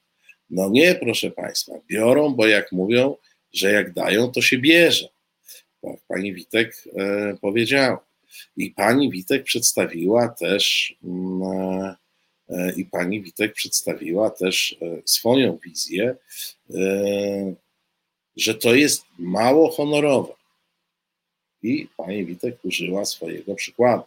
No 0.49 0.69
nie, 0.69 0.95
proszę 0.95 1.31
Państwa, 1.31 1.73
biorą, 1.87 2.33
bo 2.33 2.47
jak 2.47 2.71
mówią, 2.71 3.15
że 3.53 3.71
jak 3.71 3.93
dają, 3.93 4.31
to 4.31 4.41
się 4.41 4.57
bierze. 4.57 5.07
Tak 5.81 5.99
pani 6.07 6.33
Witek 6.33 6.83
e, 6.95 7.37
powiedziała. 7.41 8.05
I 8.57 8.71
pani 8.71 9.11
Witek 9.11 9.43
przedstawiła 9.43 10.29
też 10.29 10.95
mm, 11.03 11.41
e, 12.49 12.73
i 12.75 12.85
pani 12.85 13.21
Witek 13.21 13.53
przedstawiła 13.53 14.29
też 14.29 14.75
swoją 15.05 15.57
wizję, 15.65 16.15
że 18.37 18.55
to 18.55 18.75
jest 18.75 19.05
mało 19.19 19.71
honorowe. 19.71 20.33
I 21.63 21.87
pani 21.97 22.25
Witek 22.25 22.65
użyła 22.65 23.05
swojego 23.05 23.55
przykładu. 23.55 24.03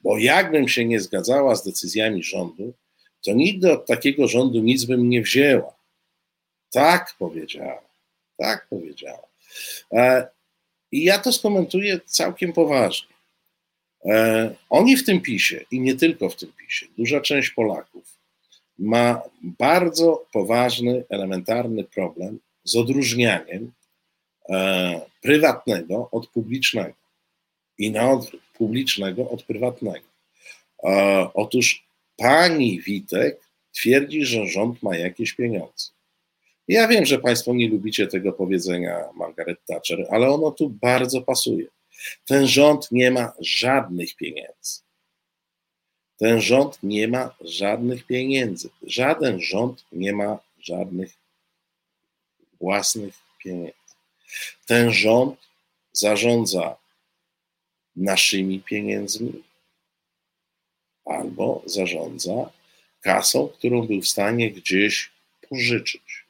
Bo 0.00 0.18
jakbym 0.18 0.68
się 0.68 0.84
nie 0.84 1.00
zgadzała 1.00 1.56
z 1.56 1.64
decyzjami 1.64 2.22
rządu, 2.22 2.72
to 3.24 3.32
nigdy 3.32 3.72
od 3.72 3.86
takiego 3.86 4.28
rządu 4.28 4.60
nic 4.60 4.84
bym 4.84 5.08
nie 5.08 5.22
wzięła. 5.22 5.74
Tak 6.72 7.14
powiedziała. 7.18 7.82
Tak 8.36 8.66
powiedziała. 8.68 9.26
E, 9.92 10.28
I 10.92 11.04
ja 11.04 11.18
to 11.18 11.32
skomentuję 11.32 12.00
całkiem 12.06 12.52
poważnie. 12.52 13.14
E, 14.04 14.54
oni 14.70 14.96
w 14.96 15.04
tym 15.04 15.20
pisie 15.20 15.64
i 15.70 15.80
nie 15.80 15.94
tylko 15.94 16.28
w 16.28 16.36
tym 16.36 16.52
pisie, 16.52 16.86
duża 16.98 17.20
część 17.20 17.50
Polaków 17.50 18.18
ma 18.78 19.22
bardzo 19.42 20.26
poważny, 20.32 21.04
elementarny 21.08 21.84
problem 21.84 22.38
z 22.64 22.76
odróżnianiem 22.76 23.72
e, 24.48 25.00
prywatnego 25.20 26.08
od 26.10 26.26
publicznego 26.26 26.94
i 27.78 27.90
na 27.90 28.10
odwrót 28.10 28.42
publicznego 28.58 29.30
od 29.30 29.42
prywatnego. 29.42 30.06
Otóż 31.34 31.86
pani 32.16 32.80
Witek 32.80 33.40
twierdzi, 33.72 34.24
że 34.24 34.46
rząd 34.46 34.82
ma 34.82 34.96
jakieś 34.96 35.32
pieniądze. 35.32 35.90
Ja 36.68 36.88
wiem, 36.88 37.06
że 37.06 37.18
Państwo 37.18 37.54
nie 37.54 37.68
lubicie 37.68 38.06
tego 38.06 38.32
powiedzenia 38.32 39.04
Margaret 39.14 39.58
Thatcher, 39.66 40.06
ale 40.10 40.30
ono 40.30 40.50
tu 40.50 40.70
bardzo 40.70 41.22
pasuje. 41.22 41.66
Ten 42.26 42.46
rząd 42.46 42.92
nie 42.92 43.10
ma 43.10 43.32
żadnych 43.40 44.16
pieniędzy. 44.16 44.80
Ten 46.16 46.40
rząd 46.40 46.78
nie 46.82 47.08
ma 47.08 47.34
żadnych 47.40 48.06
pieniędzy. 48.06 48.68
Żaden 48.82 49.40
rząd 49.40 49.84
nie 49.92 50.12
ma 50.12 50.38
żadnych 50.58 51.23
własnych 52.64 53.14
pieniędzy. 53.42 53.94
Ten 54.66 54.92
rząd 54.92 55.38
zarządza 55.92 56.76
naszymi 57.96 58.60
pieniędzmi 58.60 59.42
albo 61.04 61.62
zarządza 61.66 62.50
kasą, 63.00 63.48
którą 63.48 63.86
był 63.86 64.00
w 64.02 64.08
stanie 64.08 64.50
gdzieś 64.50 65.10
pożyczyć. 65.48 66.24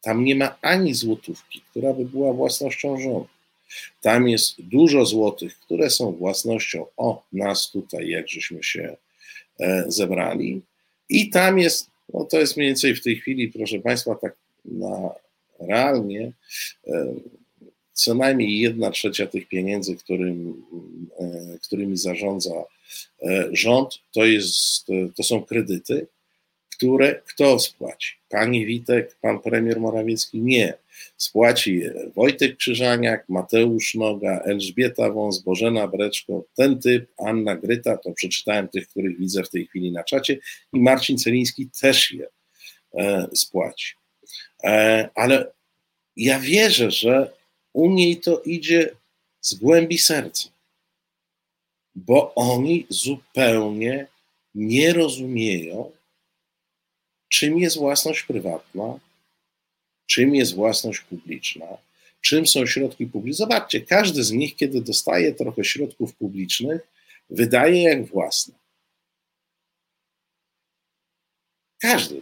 Tam 0.00 0.24
nie 0.24 0.34
ma 0.34 0.58
ani 0.62 0.94
złotówki, 0.94 1.60
która 1.70 1.92
by 1.92 2.04
była 2.04 2.32
własnością 2.32 3.00
rządu. 3.00 3.28
Tam 4.00 4.28
jest 4.28 4.62
dużo 4.62 5.06
złotych, 5.06 5.58
które 5.58 5.90
są 5.90 6.12
własnością 6.12 6.86
o 6.96 7.22
nas 7.32 7.70
tutaj, 7.70 8.08
jak 8.08 8.28
żeśmy 8.28 8.62
się 8.62 8.96
e, 9.60 9.84
zebrali. 9.88 10.62
I 11.08 11.30
tam 11.30 11.58
jest, 11.58 11.90
no 12.12 12.24
to 12.24 12.38
jest 12.38 12.56
mniej 12.56 12.68
więcej 12.68 12.94
w 12.94 13.02
tej 13.02 13.16
chwili, 13.16 13.48
proszę 13.48 13.78
Państwa, 13.78 14.14
tak 14.14 14.36
na 14.64 15.10
realnie 15.60 16.32
e, 16.86 17.14
co 17.92 18.14
najmniej 18.14 18.58
jedna 18.58 18.90
trzecia 18.90 19.26
tych 19.26 19.48
pieniędzy, 19.48 19.96
którym, 19.96 20.62
e, 21.18 21.58
którymi 21.62 21.96
zarządza 21.96 22.64
rząd, 23.52 23.98
to, 24.12 24.24
jest, 24.24 24.86
to 25.16 25.22
są 25.22 25.44
kredyty, 25.44 26.06
które 26.74 27.22
kto 27.26 27.58
spłaci? 27.58 28.14
Pani 28.28 28.66
Witek, 28.66 29.16
pan 29.20 29.40
premier 29.40 29.80
Morawiecki? 29.80 30.40
Nie. 30.40 30.74
Spłaci 31.16 31.82
Wojtek 32.16 32.56
Krzyżaniak, 32.56 33.28
Mateusz 33.28 33.94
Noga, 33.94 34.40
Elżbieta 34.44 35.10
Wąs, 35.10 35.38
Bożena 35.38 35.88
Breczko, 35.88 36.44
ten 36.54 36.78
typ, 36.78 37.10
Anna 37.18 37.56
Gryta, 37.56 37.96
to 37.96 38.12
przeczytałem 38.12 38.68
tych, 38.68 38.88
których 38.88 39.18
widzę 39.18 39.42
w 39.42 39.50
tej 39.50 39.66
chwili 39.66 39.92
na 39.92 40.04
czacie, 40.04 40.38
i 40.72 40.80
Marcin 40.80 41.18
Celiński 41.18 41.68
też 41.80 42.12
je 42.12 42.26
e, 42.94 43.28
spłaci. 43.34 43.94
E, 44.64 45.08
ale 45.14 45.52
ja 46.16 46.40
wierzę, 46.40 46.90
że 46.90 47.32
u 47.72 47.90
niej 47.90 48.16
to 48.16 48.42
idzie 48.42 48.90
z 49.40 49.54
głębi 49.54 49.98
serca, 49.98 50.48
bo 51.94 52.34
oni 52.34 52.86
zupełnie 52.88 54.06
nie 54.54 54.92
rozumieją, 54.92 55.92
czym 57.34 57.58
jest 57.58 57.76
własność 57.76 58.22
prywatna, 58.22 58.98
czym 60.06 60.34
jest 60.34 60.54
własność 60.54 61.00
publiczna, 61.00 61.66
czym 62.20 62.46
są 62.46 62.66
środki 62.66 63.06
publiczne. 63.06 63.38
Zobaczcie, 63.38 63.80
każdy 63.80 64.24
z 64.24 64.32
nich, 64.32 64.56
kiedy 64.56 64.80
dostaje 64.80 65.34
trochę 65.34 65.64
środków 65.64 66.14
publicznych, 66.14 66.80
wydaje 67.30 67.82
jak 67.82 68.06
własne. 68.06 68.54
Każdy. 71.78 72.20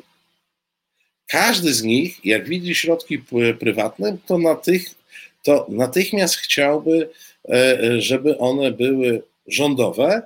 Każdy 1.26 1.74
z 1.74 1.82
nich, 1.82 2.24
jak 2.24 2.48
widzi 2.48 2.74
środki 2.74 3.18
prywatne, 3.58 4.16
to, 4.26 4.38
na 4.38 4.54
tych, 4.54 4.94
to 5.42 5.66
natychmiast 5.68 6.36
chciałby, 6.36 7.10
e, 7.48 7.80
e, 7.80 8.00
żeby 8.00 8.38
one 8.38 8.70
były 8.70 9.22
rządowe, 9.46 10.22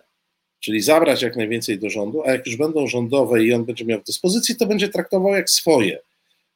czyli 0.66 0.82
zabrać 0.82 1.22
jak 1.22 1.36
najwięcej 1.36 1.78
do 1.78 1.90
rządu, 1.90 2.22
a 2.22 2.30
jak 2.30 2.46
już 2.46 2.56
będą 2.56 2.86
rządowe 2.86 3.44
i 3.44 3.52
on 3.52 3.64
będzie 3.64 3.84
miał 3.84 4.00
w 4.00 4.04
dyspozycji, 4.04 4.56
to 4.56 4.66
będzie 4.66 4.88
traktował 4.88 5.34
jak 5.34 5.50
swoje 5.50 5.98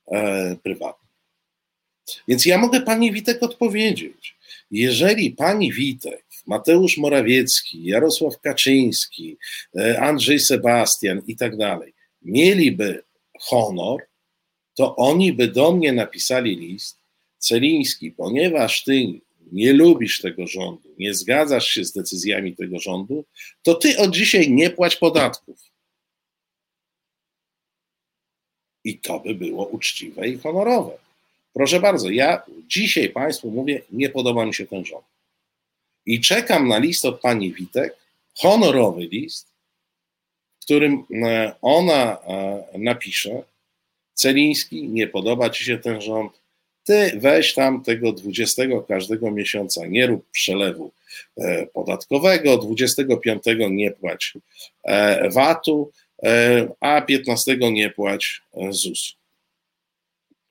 e, 0.09 0.57
prywatne. 0.63 1.09
Więc 2.29 2.47
ja 2.47 2.59
mogę 2.59 2.81
pani 2.81 3.13
Witek 3.13 3.43
odpowiedzieć. 3.43 4.37
Jeżeli 4.71 5.31
pani 5.31 5.73
Witek, 5.73 6.25
Mateusz 6.47 6.99
Morawiecki, 6.99 7.85
Jarosław 7.85 8.41
Kaczyński, 8.41 9.37
e, 9.79 10.01
Andrzej 10.01 10.41
Sebastian 10.41 11.23
i 11.27 11.37
tak 11.37 11.57
dalej, 11.57 11.95
mieliby 12.23 13.03
honor, 13.41 14.01
to 14.75 14.97
oni 14.97 15.33
by 15.33 15.49
do 15.49 15.73
mnie 15.73 15.93
napisali 15.93 16.57
list, 16.57 16.99
Celiński, 17.39 18.11
ponieważ 18.11 18.85
ty 18.85 19.21
nie 19.53 19.73
lubisz 19.73 20.21
tego 20.21 20.47
rządu, 20.47 20.89
nie 20.99 21.15
zgadzasz 21.15 21.69
się 21.69 21.85
z 21.85 21.93
decyzjami 21.93 22.57
tego 22.57 22.79
rządu, 22.79 23.25
to 23.63 23.75
ty 23.75 23.99
od 23.99 24.15
dzisiaj 24.15 24.51
nie 24.51 24.71
płać 24.71 24.97
podatków. 24.97 25.61
I 28.85 28.99
to 28.99 29.21
by 29.21 29.35
było 29.35 29.67
uczciwe 29.67 30.29
i 30.29 30.39
honorowe. 30.39 30.99
Proszę 31.53 31.81
bardzo, 31.81 32.11
ja 32.11 32.43
dzisiaj 32.67 33.09
Państwu 33.09 33.51
mówię, 33.51 33.83
nie 33.91 34.09
podoba 34.09 34.47
mi 34.47 34.55
się 34.55 34.67
ten 34.67 34.85
rząd. 34.85 35.05
I 36.07 36.21
czekam 36.21 36.69
na 36.69 36.79
list 36.79 37.05
od 37.05 37.21
pani 37.21 37.53
Witek, 37.53 37.97
honorowy 38.35 39.01
list, 39.01 39.49
w 40.61 40.65
którym 40.65 41.05
e, 41.25 41.55
ona 41.63 42.19
e, 42.21 42.65
napisze: 42.79 43.43
Celiński, 44.15 44.89
nie 44.89 45.07
podoba 45.07 45.51
ci 45.51 45.65
się 45.65 45.79
ten 45.79 46.01
rząd, 46.01 46.40
ty 46.91 47.21
weź 47.21 47.55
tam 47.55 47.83
tego 47.83 48.13
20 48.13 48.63
każdego 48.89 49.31
miesiąca, 49.31 49.87
nie 49.87 50.07
rób 50.07 50.31
przelewu 50.31 50.93
e, 51.37 51.67
podatkowego, 51.67 52.59
25 52.59 53.43
nie 53.71 53.91
płać 53.91 54.35
e, 54.85 55.31
VAT-u, 55.31 55.93
e, 56.23 56.69
a 56.81 57.01
15 57.01 57.57
nie 57.57 57.91
płać 57.91 58.43
ZUS. 58.71 59.17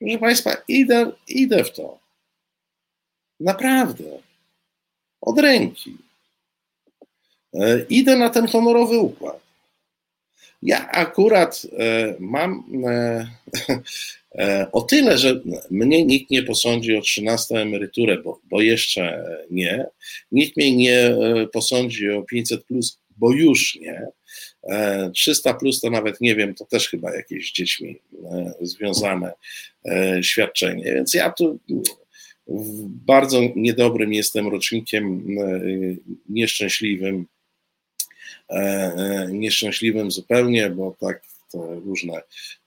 Proszę 0.00 0.18
Państwa, 0.18 0.56
idę, 0.68 1.12
idę 1.28 1.64
w 1.64 1.72
to. 1.72 1.98
Naprawdę. 3.40 4.04
Od 5.20 5.38
ręki. 5.38 5.96
Idę 7.88 8.16
na 8.16 8.30
ten 8.30 8.46
honorowy 8.46 8.98
układ. 8.98 9.40
Ja 10.62 10.90
akurat 10.90 11.62
mam 12.18 12.64
o 14.72 14.80
tyle, 14.82 15.18
że 15.18 15.40
mnie 15.70 16.04
nikt 16.04 16.30
nie 16.30 16.42
posądzi 16.42 16.96
o 16.96 17.00
13 17.00 17.54
emeryturę, 17.54 18.18
bo, 18.18 18.40
bo 18.44 18.60
jeszcze 18.60 19.24
nie. 19.50 19.86
Nikt 20.32 20.56
mnie 20.56 20.76
nie 20.76 20.98
e, 20.98 21.46
posądzi 21.52 22.10
o 22.10 22.22
500, 22.22 22.64
plus, 22.64 23.00
bo 23.16 23.32
już 23.32 23.78
nie. 23.80 24.06
300 25.14 25.50
e, 25.50 25.54
plus 25.54 25.80
to 25.80 25.90
nawet 25.90 26.20
nie 26.20 26.36
wiem, 26.36 26.54
to 26.54 26.64
też 26.64 26.88
chyba 26.88 27.14
jakieś 27.14 27.50
z 27.50 27.52
dziećmi 27.52 27.98
związane 28.60 29.32
świadczenie. 30.22 30.84
Więc 30.84 31.14
ja 31.14 31.30
tu 31.32 31.58
bardzo 33.06 33.40
niedobrym 33.56 34.12
jestem 34.12 34.48
rocznikiem, 34.48 35.26
nieszczęśliwym, 36.28 37.26
nieszczęśliwym 39.28 40.10
zupełnie, 40.10 40.70
bo 40.70 40.96
tak 41.00 41.22
różne, 41.58 42.22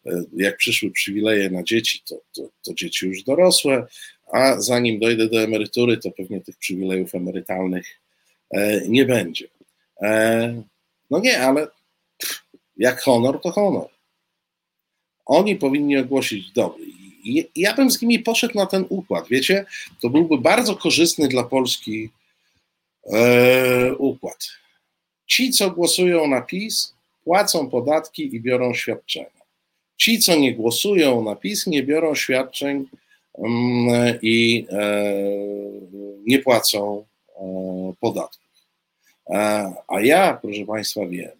e, 0.05 0.23
jak 0.33 0.57
przyszły 0.57 0.91
przywileje 0.91 1.49
na 1.49 1.63
dzieci, 1.63 2.03
to, 2.09 2.21
to, 2.35 2.49
to 2.61 2.73
dzieci 2.73 3.05
już 3.05 3.23
dorosłe, 3.23 3.87
a 4.31 4.61
zanim 4.61 4.99
dojdę 4.99 5.29
do 5.29 5.41
emerytury, 5.41 5.97
to 5.97 6.11
pewnie 6.11 6.41
tych 6.41 6.57
przywilejów 6.57 7.15
emerytalnych 7.15 7.99
e, 8.51 8.87
nie 8.87 9.05
będzie. 9.05 9.47
E, 10.01 10.63
no 11.09 11.19
nie, 11.19 11.41
ale 11.41 11.67
jak 12.77 13.01
honor, 13.01 13.41
to 13.41 13.51
honor. 13.51 13.87
Oni 15.25 15.55
powinni 15.55 15.97
ogłosić 15.97 16.51
dobry. 16.51 16.85
Ja 17.55 17.73
bym 17.73 17.91
z 17.91 18.01
nimi 18.01 18.19
poszedł 18.19 18.55
na 18.55 18.65
ten 18.65 18.85
układ. 18.89 19.27
Wiecie, 19.29 19.65
to 20.01 20.09
byłby 20.09 20.37
bardzo 20.37 20.75
korzystny 20.75 21.27
dla 21.27 21.43
Polski 21.43 22.09
układ 23.97 24.47
Ci, 25.27 25.51
co 25.51 25.71
głosują 25.71 26.27
na 26.27 26.41
PiS, 26.41 26.93
płacą 27.23 27.69
podatki 27.69 28.35
i 28.35 28.41
biorą 28.41 28.73
świadczenia. 28.73 29.43
Ci, 29.97 30.19
co 30.19 30.35
nie 30.35 30.55
głosują 30.55 31.23
na 31.23 31.35
PiS, 31.35 31.67
nie 31.67 31.83
biorą 31.83 32.15
świadczeń 32.15 32.85
mm, 33.37 34.19
i 34.21 34.67
e, 34.69 35.13
nie 36.27 36.39
płacą 36.39 37.05
e, 37.35 37.93
podatków. 37.99 38.51
E, 39.29 39.73
a 39.87 40.01
ja, 40.01 40.39
proszę 40.41 40.65
Państwa, 40.65 41.01
wiem, 41.05 41.31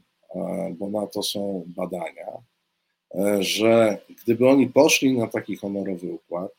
bo 0.80 0.90
na 0.90 1.08
to 1.08 1.24
są 1.24 1.64
badania, 1.68 2.28
że 3.40 3.98
gdyby 4.24 4.50
oni 4.50 4.68
poszli 4.68 5.18
na 5.18 5.28
taki 5.28 5.56
honorowy 5.56 6.12
układ, 6.12 6.52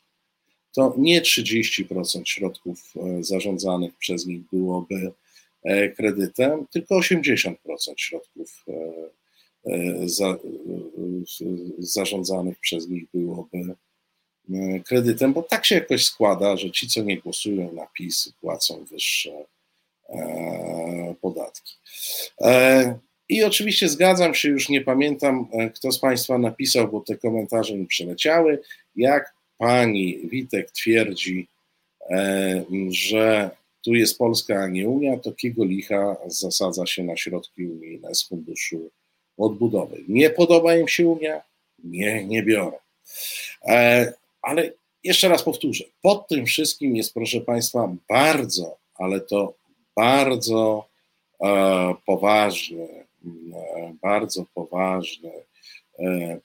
to 0.74 0.94
nie 0.98 1.22
30% 1.22 2.22
środków 2.24 2.94
zarządzanych 3.20 3.94
przez 3.94 4.26
nich 4.26 4.40
byłoby 4.52 5.12
kredytem, 5.96 6.66
tylko 6.72 6.98
80% 6.98 7.54
środków 7.96 8.64
E, 9.66 10.08
za, 10.08 10.26
e, 10.26 10.36
zarządzanych 11.78 12.58
przez 12.58 12.88
nich 12.88 13.04
byłoby 13.14 13.58
e, 14.50 14.80
kredytem, 14.80 15.32
bo 15.32 15.42
tak 15.42 15.66
się 15.66 15.74
jakoś 15.74 16.04
składa, 16.04 16.56
że 16.56 16.70
ci, 16.70 16.88
co 16.88 17.02
nie 17.02 17.18
głosują 17.18 17.72
na 17.72 17.86
PiS, 17.86 18.32
płacą 18.40 18.84
wyższe 18.84 19.30
podatki. 21.20 21.74
I 23.28 23.44
oczywiście 23.44 23.88
zgadzam 23.88 24.34
się, 24.34 24.48
już 24.48 24.68
nie 24.68 24.80
pamiętam, 24.80 25.46
kto 25.74 25.92
z 25.92 25.98
Państwa 25.98 26.38
napisał, 26.38 26.88
bo 26.88 27.00
te 27.00 27.16
komentarze 27.16 27.74
mi 27.74 27.86
przeleciały. 27.86 28.62
Jak 28.96 29.34
pani 29.58 30.28
Witek 30.28 30.70
twierdzi, 30.70 31.48
że 32.90 33.50
tu 33.84 33.94
jest 33.94 34.18
Polska, 34.18 34.54
a 34.54 34.68
nie 34.68 34.88
Unia, 34.88 35.18
to 35.18 35.32
kiego 35.32 35.64
licha 35.64 36.16
zasadza 36.26 36.86
się 36.86 37.04
na 37.04 37.16
środki 37.16 37.66
unijne 37.66 38.14
z 38.14 38.28
funduszu 38.28 38.90
odbudowy. 39.36 40.04
Nie 40.08 40.30
podoba 40.30 40.76
im 40.76 40.88
się 40.88 41.08
Unia? 41.08 41.42
Nie, 41.84 42.24
nie 42.24 42.42
biorę. 42.42 42.78
E, 43.66 44.12
ale 44.42 44.72
jeszcze 45.04 45.28
raz 45.28 45.42
powtórzę, 45.42 45.84
pod 46.02 46.28
tym 46.28 46.46
wszystkim 46.46 46.96
jest, 46.96 47.14
proszę 47.14 47.40
Państwa, 47.40 47.96
bardzo, 48.08 48.78
ale 48.94 49.20
to 49.20 49.54
bardzo 49.96 50.88
e, 51.40 51.94
poważny, 52.06 52.88
e, 53.66 53.94
bardzo 54.02 54.44
poważny 54.54 55.32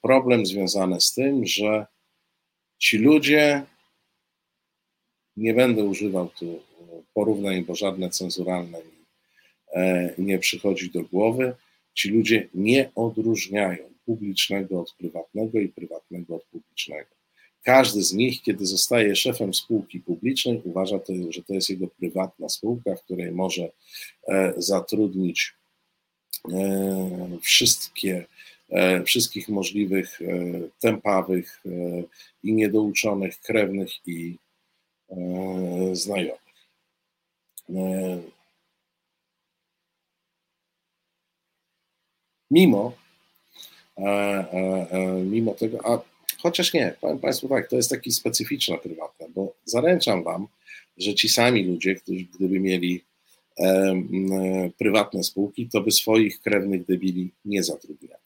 problem 0.02 0.46
związany 0.46 1.02
z 1.02 1.14
tym, 1.14 1.46
że 1.46 1.86
ci 2.78 2.98
ludzie, 2.98 3.64
nie 5.38 5.54
będę 5.54 5.84
używał 5.84 6.28
tu 6.28 6.60
porównań, 7.20 7.66
bo 7.66 7.76
żadne 7.76 8.10
cenzuralne 8.10 8.78
mi 8.78 10.26
nie 10.26 10.40
przychodzi 10.40 10.92
do 10.92 11.04
głowy, 11.04 11.54
Ci 12.00 12.10
ludzie 12.10 12.48
nie 12.54 12.92
odróżniają 12.96 13.78
publicznego 14.06 14.82
od 14.82 14.94
prywatnego 14.94 15.60
i 15.60 15.70
prywatnego 15.70 16.36
od 16.36 16.44
publicznego. 16.44 17.10
Każdy 17.64 18.04
z 18.04 18.14
nich, 18.14 18.42
kiedy 18.42 18.66
zostaje 18.66 19.16
szefem 19.16 19.54
spółki 19.54 20.00
publicznej, 20.00 20.62
uważa, 20.64 21.00
to, 21.00 21.14
że 21.30 21.44
to 21.44 21.54
jest 21.54 21.70
jego 21.70 21.88
prywatna 21.88 22.50
spółka, 22.50 22.96
w 22.96 23.04
której 23.04 23.32
może 23.32 23.72
e, 24.28 24.54
zatrudnić 24.58 25.54
e, 26.52 27.38
wszystkie, 27.42 28.26
e, 28.70 29.04
wszystkich 29.04 29.50
możliwych 29.50 30.20
tempawych 30.80 31.64
i 32.44 32.54
niedouczonych 32.54 33.40
krewnych 33.40 33.90
i 34.08 34.38
znajomych. 35.94 36.49
Mimo, 42.52 42.94
e, 43.98 44.04
e, 44.04 44.88
e, 44.92 45.24
mimo 45.24 45.54
tego, 45.54 45.78
a 45.86 46.02
chociaż 46.42 46.74
nie, 46.74 46.96
powiem 47.02 47.20
Państwu 47.20 47.48
tak, 47.48 47.70
to 47.70 47.76
jest 47.76 47.90
taki 47.90 48.12
specyficzne 48.12 48.78
prywatne, 48.78 49.28
bo 49.36 49.54
zaręczam 49.66 50.24
Wam, 50.24 50.48
że 50.98 51.16
ci 51.16 51.30
sami 51.30 51.64
ludzie, 51.64 51.96
którzy 51.96 52.26
gdyby 52.26 52.60
mieli 52.60 53.04
prywatne 54.78 55.24
spółki, 55.24 55.70
to 55.70 55.82
by 55.82 55.92
swoich 55.92 56.42
krewnych 56.42 56.86
debili 56.86 57.32
nie 57.46 57.64
zatrudniali. 57.64 58.24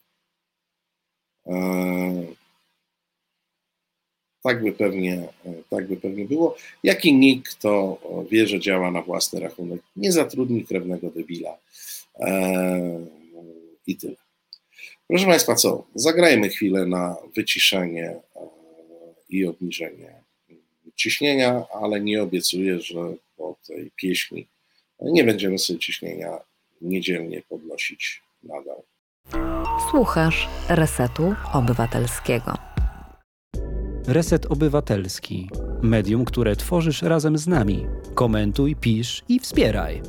E, 4.46 4.50
tak 4.50 4.64
by, 4.64 4.72
pewnie, 4.72 5.28
tak 5.70 5.88
by 5.88 5.98
pewnie 5.98 6.26
było. 6.26 6.56
Jak 6.84 7.06
i 7.06 7.14
nikt, 7.14 7.56
kto 7.56 7.98
wie, 8.32 8.48
że 8.48 8.60
działa 8.60 8.92
na 8.92 9.02
własny 9.02 9.40
rachunek, 9.40 9.82
nie 9.96 10.12
zatrudni 10.12 10.66
krewnego 10.66 11.10
debila. 11.10 11.58
E, 12.20 13.00
i 13.88 13.96
tyle. 13.96 14.16
Proszę 15.08 15.26
Państwa, 15.26 15.56
co? 15.56 15.86
Zagrajmy 15.96 16.50
chwilę 16.50 16.86
na 16.86 17.16
wyciszenie 17.36 18.10
e, 18.10 18.20
i 19.30 19.46
obniżenie 19.46 20.24
ciśnienia, 20.96 21.66
ale 21.82 22.02
nie 22.02 22.24
obiecuję, 22.24 22.80
że 22.80 23.14
po 23.38 23.56
tej 23.68 23.92
pieśni 23.96 24.48
nie 25.02 25.24
będziemy 25.24 25.60
sobie 25.60 25.80
ciśnienia 25.80 26.40
niedzielnie 26.82 27.42
podnosić 27.50 28.22
nadal. 28.44 28.82
Słuchasz 29.92 30.48
Resetu 30.70 31.36
Obywatelskiego. 31.54 32.73
Reset 34.08 34.46
Obywatelski. 34.46 35.50
Medium, 35.82 36.26
które 36.26 36.56
tworzysz 36.56 37.02
razem 37.02 37.38
z 37.38 37.48
nami. 37.48 37.86
Komentuj, 38.14 38.76
pisz 38.76 39.24
i 39.30 39.40
wspieraj. 39.40 40.02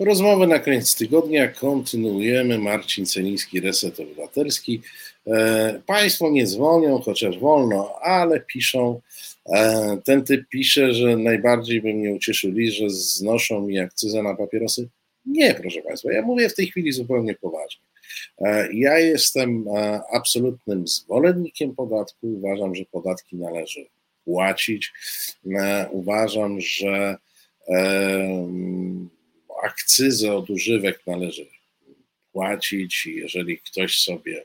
Rozmowy 0.00 0.46
na 0.46 0.58
koniec 0.58 0.96
tygodnia 0.96 1.48
kontynuujemy. 1.48 2.58
Marcin 2.58 3.06
Celiński, 3.06 3.60
Reset 3.60 4.00
Obywatelski. 4.00 4.82
E, 5.26 5.80
państwo 5.86 6.30
nie 6.30 6.46
dzwonią, 6.46 7.00
chociaż 7.00 7.38
wolno, 7.38 7.94
ale 8.02 8.40
piszą. 8.40 9.00
E, 9.46 9.98
ten 10.04 10.24
typ 10.24 10.48
pisze, 10.48 10.94
że 10.94 11.16
najbardziej 11.16 11.82
by 11.82 11.94
mnie 11.94 12.12
ucieszyli, 12.12 12.72
że 12.72 12.90
znoszą 12.90 13.66
mi 13.66 13.78
akcyzę 13.78 14.22
na 14.22 14.36
papierosy. 14.36 14.88
Nie, 15.26 15.54
proszę 15.54 15.82
Państwa, 15.82 16.12
ja 16.12 16.22
mówię 16.22 16.48
w 16.48 16.54
tej 16.54 16.66
chwili 16.66 16.92
zupełnie 16.92 17.34
poważnie. 17.34 17.89
E, 18.38 18.68
ja 18.72 18.98
jestem 18.98 19.64
absolutnym 20.12 20.88
zwolennikiem 20.88 21.74
podatku. 21.74 22.26
Uważam, 22.26 22.74
że 22.74 22.84
podatki 22.84 23.36
należy 23.36 23.86
płacić. 24.24 24.92
Uważam, 25.90 26.60
że 26.60 27.16
akcyzę 29.62 30.32
od 30.32 30.50
używek 30.50 31.02
należy 31.06 31.46
płacić 32.32 33.06
jeżeli 33.06 33.58
ktoś 33.58 33.98
sobie 33.98 34.38
e, 34.38 34.44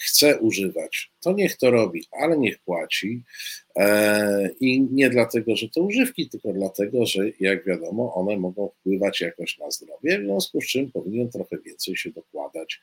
chce 0.00 0.38
używać, 0.38 1.10
to 1.20 1.32
niech 1.32 1.56
to 1.56 1.70
robi, 1.70 2.04
ale 2.12 2.38
niech 2.38 2.58
płaci. 2.58 3.22
E, 3.76 4.50
I 4.60 4.80
nie 4.80 5.10
dlatego, 5.10 5.56
że 5.56 5.68
to 5.68 5.82
używki, 5.82 6.28
tylko 6.28 6.52
dlatego, 6.52 7.06
że 7.06 7.22
jak 7.40 7.64
wiadomo, 7.64 8.14
one 8.14 8.36
mogą 8.36 8.68
wpływać 8.68 9.20
jakoś 9.20 9.58
na 9.58 9.70
zdrowie, 9.70 10.18
w 10.18 10.24
związku 10.24 10.60
z 10.60 10.66
czym 10.66 10.92
powinien 10.92 11.30
trochę 11.30 11.58
więcej 11.66 11.96
się 11.96 12.10
dokładać 12.10 12.80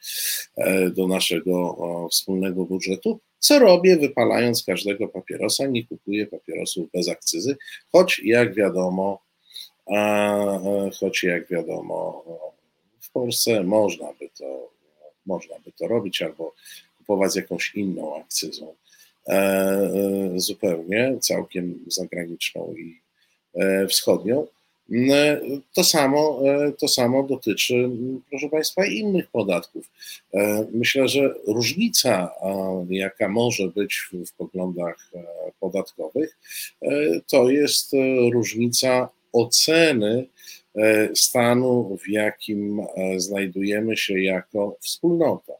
e, 0.58 0.90
do 0.90 1.08
naszego 1.08 1.78
wspólnego 2.12 2.66
budżetu. 2.66 3.20
Co 3.40 3.60
robię, 3.60 3.98
wypalając 3.98 4.64
każdego 4.64 5.08
papierosa, 5.08 5.68
nie 5.68 5.88
kupuję 5.88 6.28
papierosów 6.28 6.92
bez 6.94 7.10
akcyzy, 7.10 7.58
choć 7.92 8.22
jak 8.24 8.56
wiadomo, 8.56 9.22
choć 11.00 11.24
jak 11.24 11.50
wiadomo, 11.50 12.24
w 13.02 13.12
Polsce 13.12 13.64
można 13.64 14.14
by 14.20 14.30
to, 14.40 14.73
można 15.26 15.56
by 15.66 15.72
to 15.72 15.88
robić 15.88 16.22
albo 16.22 16.54
kupować 16.98 17.32
z 17.32 17.36
jakąś 17.36 17.76
inną 17.76 18.16
akcyzą 18.22 18.76
e, 19.28 19.34
e, 19.34 19.90
zupełnie, 20.36 21.18
całkiem 21.22 21.80
zagraniczną 21.88 22.74
i 22.78 23.02
e, 23.56 23.88
wschodnią. 23.88 24.48
To 25.74 25.84
samo, 25.84 26.42
to 26.80 26.88
samo 26.88 27.24
dotyczy, 27.24 27.90
proszę 28.30 28.50
Państwa, 28.50 28.86
innych 28.86 29.28
podatków. 29.28 29.90
Myślę, 30.72 31.08
że 31.08 31.34
różnica, 31.48 32.32
jaka 32.90 33.30
może 33.30 33.68
być 33.68 34.10
w 34.28 34.32
poglądach 34.32 35.12
podatkowych, 35.60 36.38
to 37.28 37.50
jest 37.50 37.92
różnica 38.32 39.10
oceny 39.34 40.28
stanu, 41.16 41.98
w 42.04 42.10
jakim 42.10 42.80
e, 42.80 43.20
znajdujemy 43.20 43.98
się 43.98 44.20
jako 44.20 44.78
wspólnota. 44.82 45.54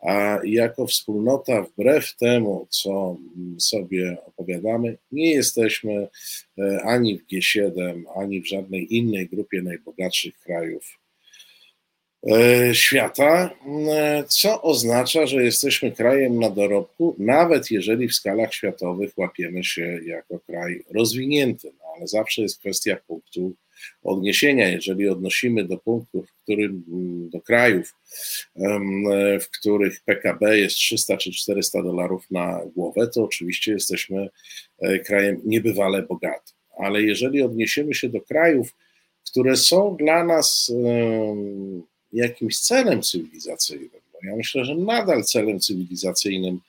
A 0.00 0.38
jako 0.44 0.86
wspólnota, 0.86 1.62
wbrew 1.62 2.16
temu, 2.16 2.66
co 2.70 3.16
sobie 3.58 4.16
opowiadamy, 4.26 4.96
nie 5.12 5.30
jesteśmy 5.30 6.08
e, 6.58 6.82
ani 6.82 7.18
w 7.18 7.26
G7, 7.26 8.02
ani 8.16 8.40
w 8.40 8.48
żadnej 8.48 8.96
innej 8.96 9.28
grupie 9.28 9.62
najbogatszych 9.62 10.38
krajów 10.38 11.00
świata, 12.72 13.50
co 14.28 14.62
oznacza, 14.62 15.26
że 15.26 15.44
jesteśmy 15.44 15.92
krajem 15.92 16.40
na 16.40 16.50
dorobku, 16.50 17.16
nawet 17.18 17.70
jeżeli 17.70 18.08
w 18.08 18.14
skalach 18.14 18.54
światowych 18.54 19.18
łapiemy 19.18 19.64
się 19.64 20.00
jako 20.04 20.38
kraj 20.38 20.84
rozwinięty 20.90 21.72
ale 22.00 22.06
zawsze 22.08 22.42
jest 22.42 22.58
kwestia 22.58 22.96
punktu 23.06 23.54
odniesienia, 24.02 24.68
jeżeli 24.68 25.08
odnosimy 25.08 25.64
do 25.64 25.78
punktów, 25.78 26.30
w 26.30 26.42
którym, 26.42 26.84
do 27.32 27.40
krajów, 27.40 27.94
w 29.40 29.50
których 29.58 30.00
PKB 30.04 30.58
jest 30.58 30.76
300 30.76 31.16
czy 31.16 31.32
400 31.32 31.82
dolarów 31.82 32.30
na 32.30 32.60
głowę, 32.76 33.08
to 33.14 33.24
oczywiście 33.24 33.72
jesteśmy 33.72 34.28
e, 34.78 34.98
krajem 34.98 35.40
niebywale 35.44 36.02
bogatym. 36.02 36.56
Ale 36.78 37.02
jeżeli 37.02 37.42
odniesiemy 37.42 37.94
się 37.94 38.08
do 38.08 38.20
krajów, 38.20 38.74
które 39.30 39.56
są 39.56 39.96
dla 39.96 40.24
nas 40.24 40.72
jakimś 42.12 42.58
celem 42.58 43.02
cywilizacyjnym, 43.02 44.00
no 44.22 44.30
ja 44.30 44.36
myślę, 44.36 44.64
że 44.64 44.74
nadal 44.74 45.24
celem 45.24 45.60
cywilizacyjnym 45.60 46.60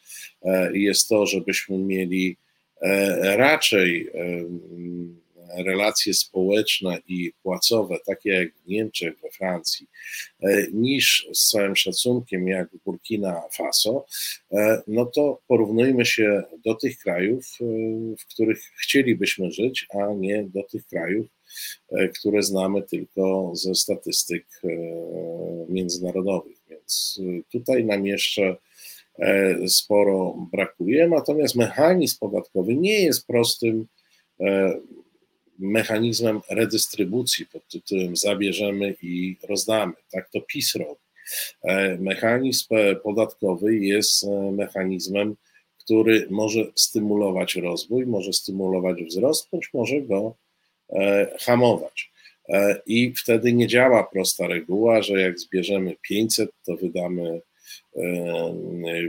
e, 0.43 0.77
jest 0.77 1.07
to, 1.07 1.25
żebyśmy 1.25 1.77
mieli 1.77 2.37
e, 2.81 3.37
raczej 3.37 4.09
relacje 5.57 6.13
społeczne 6.13 6.97
i 7.07 7.31
płacowe, 7.43 7.97
takie 8.05 8.29
jak 8.29 8.53
w 8.55 8.67
Niemczech, 8.67 9.13
we 9.21 9.29
Francji, 9.29 9.87
e, 10.41 10.67
niż 10.73 11.27
z 11.33 11.49
całym 11.49 11.75
szacunkiem 11.75 12.47
jak 12.47 12.69
Burkina 12.85 13.41
Faso, 13.51 14.05
e, 14.51 14.81
no 14.87 15.05
to 15.05 15.41
porównujmy 15.47 16.05
się 16.05 16.43
do 16.65 16.75
tych 16.75 16.97
krajów, 16.97 17.57
e, 17.61 17.65
w 18.19 18.25
których 18.25 18.59
chcielibyśmy 18.81 19.51
żyć, 19.51 19.87
a 19.99 20.13
nie 20.13 20.43
do 20.43 20.63
tych 20.63 20.87
krajów, 20.87 21.27
które 22.19 22.43
znamy 22.43 22.81
tylko 22.81 23.51
ze 23.53 23.75
statystyk 23.75 24.45
międzynarodowych. 25.69 26.57
Więc 26.69 27.21
tutaj 27.51 27.85
nam 27.85 28.05
jeszcze 28.05 28.55
sporo 29.67 30.47
brakuje. 30.51 31.07
Natomiast 31.07 31.55
mechanizm 31.55 32.19
podatkowy 32.19 32.75
nie 32.75 33.03
jest 33.03 33.27
prostym 33.27 33.87
mechanizmem 35.61 36.41
redystrybucji 36.49 37.45
pod 37.45 37.67
tytułem 37.67 38.15
zabierzemy 38.15 38.95
i 39.01 39.37
rozdamy. 39.49 39.93
Tak 40.11 40.29
to 40.29 40.41
PiS 40.41 40.75
robi. 40.75 41.01
E, 41.63 41.97
mechanizm 41.97 42.67
podatkowy 43.03 43.75
jest 43.75 44.23
e, 44.23 44.51
mechanizmem, 44.51 45.35
który 45.83 46.27
może 46.29 46.65
stymulować 46.75 47.55
rozwój, 47.55 48.05
może 48.05 48.33
stymulować 48.33 49.03
wzrost, 49.03 49.47
bądź 49.51 49.69
może 49.73 50.01
go 50.01 50.35
e, 50.89 51.37
hamować. 51.39 52.11
I 52.85 53.13
wtedy 53.15 53.53
nie 53.53 53.67
działa 53.67 54.03
prosta 54.03 54.47
reguła, 54.47 55.01
że 55.01 55.21
jak 55.21 55.39
zbierzemy 55.39 55.95
500, 56.01 56.51
to 56.65 56.77
wydamy 56.77 57.41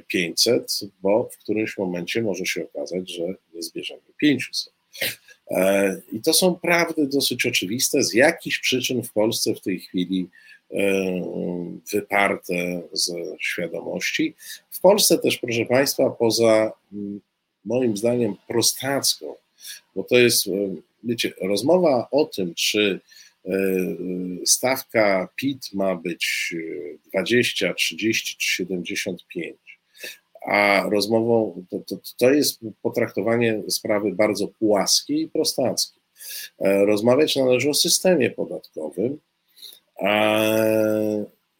500, 0.07 0.81
bo 1.03 1.29
w 1.33 1.39
którymś 1.39 1.79
momencie 1.79 2.23
może 2.23 2.47
się 2.47 2.65
okazać, 2.65 3.11
że 3.11 3.23
nie 3.55 3.63
zbierzemy 3.63 4.01
500. 4.17 4.73
E, 5.53 6.01
I 6.13 6.21
to 6.21 6.33
są 6.33 6.55
prawdy 6.55 7.07
dosyć 7.07 7.47
oczywiste, 7.47 8.03
z 8.03 8.15
jakichś 8.15 8.59
przyczyn 8.59 9.03
w 9.03 9.13
Polsce 9.13 9.55
w 9.55 9.61
tej 9.61 9.81
chwili 9.81 10.29
e, 10.71 10.77
wyparte 11.93 12.83
ze 12.93 13.15
świadomości. 13.41 14.35
W 14.71 14.81
Polsce 14.81 15.19
też, 15.19 15.39
proszę 15.39 15.67
Państwa, 15.67 16.11
poza 16.11 16.73
moim 17.65 17.97
zdaniem 17.97 18.35
prostacką, 18.49 19.35
bo 19.97 20.05
to 20.05 20.19
jest, 20.19 20.47
e, 20.47 20.51
wiecie, 21.05 21.33
rozmowa 21.41 22.09
o 22.11 22.25
tym, 22.25 22.55
czy 22.55 23.01
stawka 24.45 25.29
PIT 25.37 25.73
ma 25.73 25.97
być 25.97 26.55
20, 27.07 27.75
30 27.75 28.37
czy 28.37 28.49
75, 28.49 29.57
a 30.47 30.89
rozmową 30.91 31.65
to, 31.71 31.79
to, 31.79 31.97
to 32.19 32.31
jest 32.31 32.61
potraktowanie 32.83 33.63
sprawy 33.69 34.13
bardzo 34.13 34.49
płaskiej 34.49 35.21
i 35.21 35.29
prostackiej. 35.29 36.03
E, 36.59 36.85
rozmawiać 36.85 37.37
należy 37.37 37.71
o 37.71 37.75
systemie 37.75 38.31
podatkowym 38.31 39.19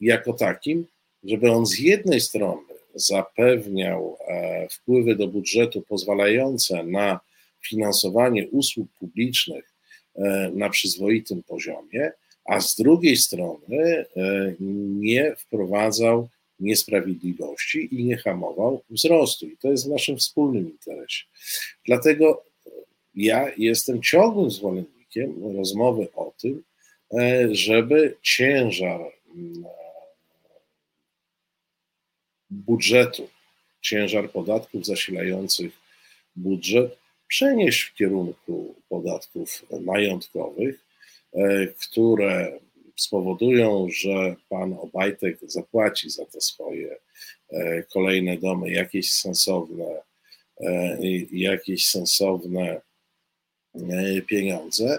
jako 0.01 0.33
takim, 0.33 0.87
żeby 1.25 1.51
on 1.51 1.67
z 1.67 1.79
jednej 1.79 2.21
strony 2.21 2.63
zapewniał 2.95 4.17
e, 4.29 4.69
wpływy 4.69 5.17
do 5.17 5.29
budżetu 5.29 5.83
pozwalające 5.83 6.85
na 6.85 7.21
finansowanie 7.69 8.49
usług 8.49 8.89
publicznych 8.99 9.75
e, 10.15 10.51
na 10.55 10.71
przyzwoitym 10.71 11.43
poziomie, 11.43 12.13
a 12.45 12.61
z 12.61 12.77
drugiej 12.77 13.17
strony 13.17 14.07
nie 15.01 15.37
wprowadzał 15.37 16.29
niesprawiedliwości 16.63 17.89
i 17.95 18.05
nie 18.05 18.17
hamował 18.17 18.83
wzrostu. 18.91 19.47
I 19.47 19.57
to 19.57 19.71
jest 19.71 19.87
w 19.87 19.91
naszym 19.91 20.17
wspólnym 20.17 20.71
interesie. 20.71 21.25
Dlatego 21.87 22.45
ja 23.15 23.51
jestem 23.57 24.03
ciągłym 24.03 24.51
zwolennikiem 24.51 25.57
rozmowy 25.57 26.09
o 26.15 26.33
tym, 26.41 26.63
e, 27.21 27.55
żeby 27.55 28.17
ciężar 28.23 29.01
mm, 29.35 29.65
budżetu, 32.51 33.29
ciężar 33.81 34.31
podatków 34.31 34.87
zasilających 34.87 35.73
budżet 36.37 36.99
przenieść 37.29 37.81
w 37.83 37.95
kierunku 37.95 38.75
podatków 38.89 39.65
majątkowych, 39.81 40.81
e, 41.35 41.67
które 41.67 42.59
spowodują, 42.97 43.89
że 43.91 44.37
pan 44.49 44.73
Obajtek 44.73 45.39
zapłaci 45.43 46.11
za 46.11 46.25
te 46.25 46.41
swoje 46.41 46.97
e, 47.51 47.83
kolejne 47.83 48.37
domy 48.37 48.71
jakieś 48.71 49.13
sensowne, 49.13 50.03
e, 50.61 50.99
jakieś 51.33 51.87
sensowne 51.87 52.81
e, 53.75 54.23
pieniądze. 54.23 54.99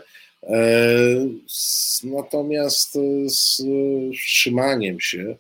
Natomiast 2.03 2.97
z 3.25 3.61
wstrzymaniem 4.13 4.99
się, 4.99 5.35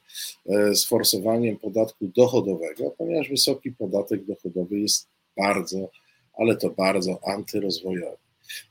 z 0.73 0.85
forsowaniem 0.85 1.57
podatku 1.57 2.07
dochodowego, 2.07 2.91
ponieważ 2.97 3.29
wysoki 3.29 3.71
podatek 3.71 4.25
dochodowy 4.25 4.79
jest 4.79 5.07
bardzo, 5.37 5.89
ale 6.33 6.55
to 6.55 6.69
bardzo 6.69 7.19
antyrozwojowy. 7.27 8.22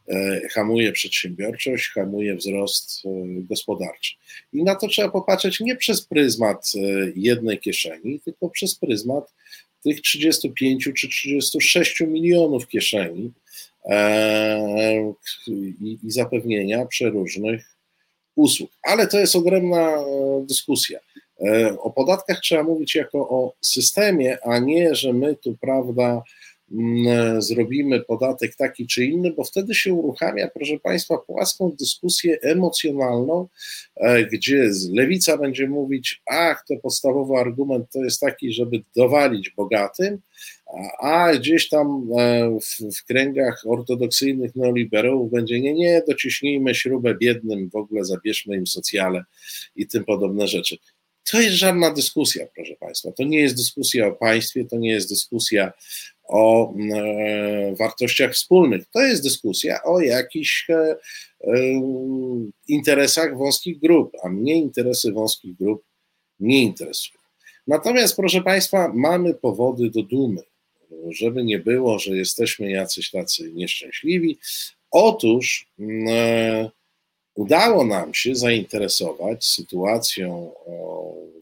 E, 0.08 0.40
hamuje 0.48 0.92
przedsiębiorczość, 0.92 1.90
hamuje 1.94 2.36
wzrost 2.36 3.02
e, 3.04 3.08
gospodarczy. 3.24 4.14
I 4.52 4.62
na 4.62 4.74
to 4.74 4.88
trzeba 4.88 5.08
popatrzeć 5.08 5.60
nie 5.60 5.76
przez 5.76 6.06
pryzmat 6.06 6.72
e, 6.74 6.78
jednej 7.16 7.58
kieszeni, 7.58 8.20
tylko 8.20 8.50
przez 8.50 8.74
pryzmat 8.74 9.32
tych 9.84 10.00
35 10.00 10.90
czy 10.96 11.08
36 11.08 12.00
milionów 12.00 12.68
kieszeni 12.68 13.32
i, 15.48 15.98
zapewnienia 16.08 16.86
przeróżnych 16.86 17.76
usług. 18.36 18.70
Ale 18.82 19.06
to 19.06 19.18
jest 19.18 19.36
ogromna 19.36 19.92
dyskusja. 20.42 20.98
O 21.78 21.90
podatkach 21.90 22.40
trzeba 22.40 22.62
mówić 22.62 22.94
jako 22.94 23.18
o 23.18 23.54
systemie, 23.60 24.38
a 24.44 24.58
nie, 24.58 24.94
że 24.94 25.12
my 25.12 25.36
tu, 25.36 25.56
prawda, 25.60 26.22
zrobimy 27.38 28.00
podatek 28.00 28.56
taki 28.56 28.86
czy 28.86 29.04
inny, 29.04 29.32
bo 29.32 29.44
wtedy 29.44 29.74
się 29.74 29.94
uruchamia, 29.94 30.48
proszę 30.48 30.78
Państwa, 30.78 31.18
płaską 31.18 31.76
dyskusję 31.80 32.40
emocjonalną, 32.40 33.48
e, 33.96 34.24
gdzie 34.24 34.70
lewica 34.92 35.38
będzie 35.38 35.68
mówić, 35.68 36.22
ach, 36.26 36.64
to 36.68 36.76
podstawowy 36.76 37.34
argument 37.34 37.86
to 37.92 38.04
jest 38.04 38.20
taki, 38.20 38.52
żeby 38.52 38.82
dowalić 38.96 39.50
bogatym, 39.50 40.18
a 41.00 41.32
gdzieś 41.34 41.68
tam 41.68 42.08
e, 42.18 42.50
w, 42.60 42.96
w 42.96 43.04
kręgach 43.04 43.64
ortodoksyjnych 43.66 44.56
neoliberałów 44.56 45.30
będzie, 45.30 45.60
nie, 45.60 45.74
nie, 45.74 46.02
dociśnijmy 46.08 46.74
śrubę 46.74 47.14
biednym, 47.14 47.70
w 47.70 47.76
ogóle 47.76 48.04
zabierzmy 48.04 48.56
im 48.56 48.66
socjale 48.66 49.24
i 49.76 49.86
tym 49.86 50.04
podobne 50.04 50.48
rzeczy. 50.48 50.76
To 51.30 51.40
jest 51.40 51.56
żadna 51.56 51.94
dyskusja, 51.94 52.46
proszę 52.54 52.76
Państwa. 52.80 53.12
To 53.12 53.24
nie 53.24 53.40
jest 53.40 53.56
dyskusja 53.56 54.06
o 54.06 54.12
państwie, 54.12 54.64
to 54.64 54.76
nie 54.76 54.90
jest 54.90 55.08
dyskusja 55.08 55.72
o 56.28 56.74
e, 56.74 57.74
wartościach 57.74 58.32
wspólnych. 58.32 58.84
To 58.92 59.00
jest 59.00 59.22
dyskusja 59.22 59.82
o 59.82 60.00
jakichś 60.00 60.70
e, 60.70 60.74
e, 60.74 60.96
interesach 62.68 63.38
wąskich 63.38 63.80
grup, 63.80 64.12
a 64.22 64.28
mnie 64.28 64.54
interesy 64.54 65.12
wąskich 65.12 65.56
grup 65.56 65.84
nie 66.40 66.62
interesują. 66.62 67.18
Natomiast, 67.66 68.16
proszę 68.16 68.42
Państwa, 68.42 68.92
mamy 68.94 69.34
powody 69.34 69.90
do 69.90 70.02
dumy, 70.02 70.42
żeby 71.10 71.44
nie 71.44 71.58
było, 71.58 71.98
że 71.98 72.16
jesteśmy 72.16 72.70
jacyś 72.70 73.10
tacy 73.10 73.52
nieszczęśliwi. 73.52 74.38
Otóż 74.90 75.66
udało 77.34 77.84
nam 77.84 78.14
się 78.14 78.34
zainteresować 78.34 79.44
sytuacją 79.44 80.52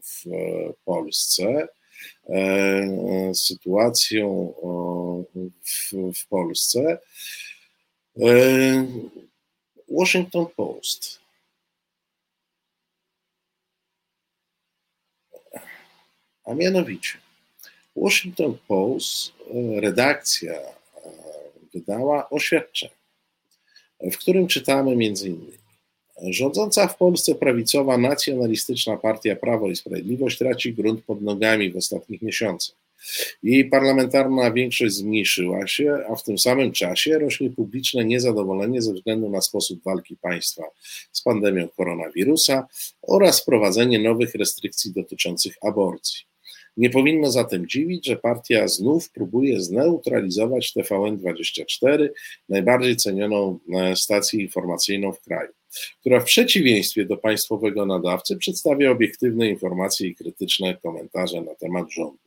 w 0.03 0.23
Polsce 0.85 1.67
sytuacją 3.33 4.53
w, 5.63 5.93
w 6.13 6.27
Polsce. 6.27 6.99
E, 8.19 8.87
Washington 9.89 10.45
Post. 10.55 11.19
A 16.45 16.53
mianowicie, 16.53 17.17
Washington 17.95 18.57
Post, 18.67 19.33
e, 19.77 19.81
redakcja 19.81 20.53
wydała 21.73 22.29
oświadczenie, 22.29 22.95
w 23.99 24.17
którym 24.17 24.47
czytamy 24.47 24.95
między 24.95 25.29
innymi 25.29 25.60
Rządząca 26.29 26.87
w 26.87 26.97
Polsce 26.97 27.35
prawicowa, 27.35 27.97
nacjonalistyczna 27.97 28.97
partia 28.97 29.35
Prawo 29.35 29.69
i 29.69 29.75
Sprawiedliwość 29.75 30.37
traci 30.37 30.73
grunt 30.73 31.03
pod 31.03 31.21
nogami 31.21 31.71
w 31.71 31.77
ostatnich 31.77 32.21
miesiącach. 32.21 32.75
Jej 33.43 33.65
parlamentarna 33.65 34.51
większość 34.51 34.93
zmniejszyła 34.93 35.67
się, 35.67 35.97
a 36.09 36.15
w 36.15 36.23
tym 36.23 36.37
samym 36.37 36.71
czasie 36.71 37.19
rośnie 37.19 37.49
publiczne 37.49 38.05
niezadowolenie 38.05 38.81
ze 38.81 38.93
względu 38.93 39.29
na 39.29 39.41
sposób 39.41 39.83
walki 39.83 40.17
państwa 40.17 40.63
z 41.11 41.21
pandemią 41.21 41.67
koronawirusa 41.67 42.67
oraz 43.01 43.41
wprowadzenie 43.41 43.99
nowych 43.99 44.35
restrykcji 44.35 44.91
dotyczących 44.91 45.55
aborcji. 45.61 46.19
Nie 46.77 46.89
powinno 46.89 47.31
zatem 47.31 47.67
dziwić, 47.67 48.05
że 48.05 48.15
partia 48.15 48.67
znów 48.67 49.11
próbuje 49.11 49.61
zneutralizować 49.61 50.73
TVN24, 50.77 52.09
najbardziej 52.49 52.95
cenioną 52.95 53.59
e, 53.73 53.95
stację 53.95 54.41
informacyjną 54.41 55.11
w 55.13 55.21
kraju, 55.21 55.51
która 55.99 56.19
w 56.19 56.25
przeciwieństwie 56.25 57.05
do 57.05 57.17
państwowego 57.17 57.85
nadawcy 57.85 58.37
przedstawia 58.37 58.91
obiektywne 58.91 59.49
informacje 59.49 60.07
i 60.07 60.15
krytyczne 60.15 60.77
komentarze 60.83 61.41
na 61.41 61.55
temat 61.55 61.91
rządu. 61.91 62.17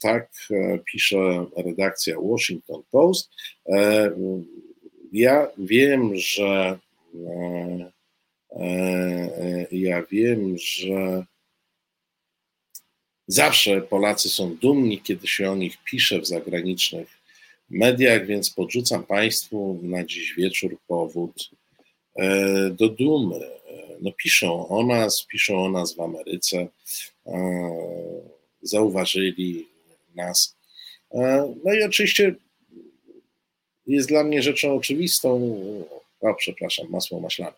Tak 0.00 0.30
e, 0.50 0.78
pisze 0.78 1.46
redakcja 1.56 2.16
Washington 2.20 2.82
Post. 2.90 3.30
E, 3.68 4.10
ja 5.12 5.48
wiem, 5.58 6.16
że 6.16 6.78
ja 9.70 10.02
wiem, 10.10 10.58
że 10.58 11.24
Zawsze 13.26 13.80
Polacy 13.80 14.28
są 14.28 14.56
dumni, 14.56 15.00
kiedy 15.00 15.26
się 15.26 15.50
o 15.50 15.56
nich 15.56 15.76
pisze 15.84 16.20
w 16.20 16.26
zagranicznych 16.26 17.08
mediach, 17.70 18.26
więc 18.26 18.50
podrzucam 18.50 19.04
Państwu 19.04 19.80
na 19.82 20.04
dziś 20.04 20.34
wieczór 20.34 20.78
powód 20.86 21.50
e, 21.52 21.56
do 22.70 22.88
dumy. 22.88 23.40
No, 24.02 24.12
piszą 24.12 24.68
o 24.68 24.86
nas, 24.86 25.26
piszą 25.26 25.64
o 25.64 25.70
nas 25.70 25.94
w 25.94 26.00
Ameryce, 26.00 26.68
e, 27.26 27.32
zauważyli 28.62 29.68
nas. 30.14 30.56
E, 31.10 31.54
no 31.64 31.74
i 31.74 31.82
oczywiście 31.82 32.34
jest 33.86 34.08
dla 34.08 34.24
mnie 34.24 34.42
rzeczą 34.42 34.76
oczywistą, 34.76 35.56
o 36.20 36.34
przepraszam, 36.34 36.90
masło 36.90 37.20
maślane. 37.20 37.56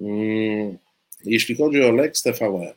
Mm, 0.00 0.78
jeśli 1.24 1.56
chodzi 1.56 1.82
o 1.82 1.92
Lex 1.92 2.22
TVN, 2.22 2.74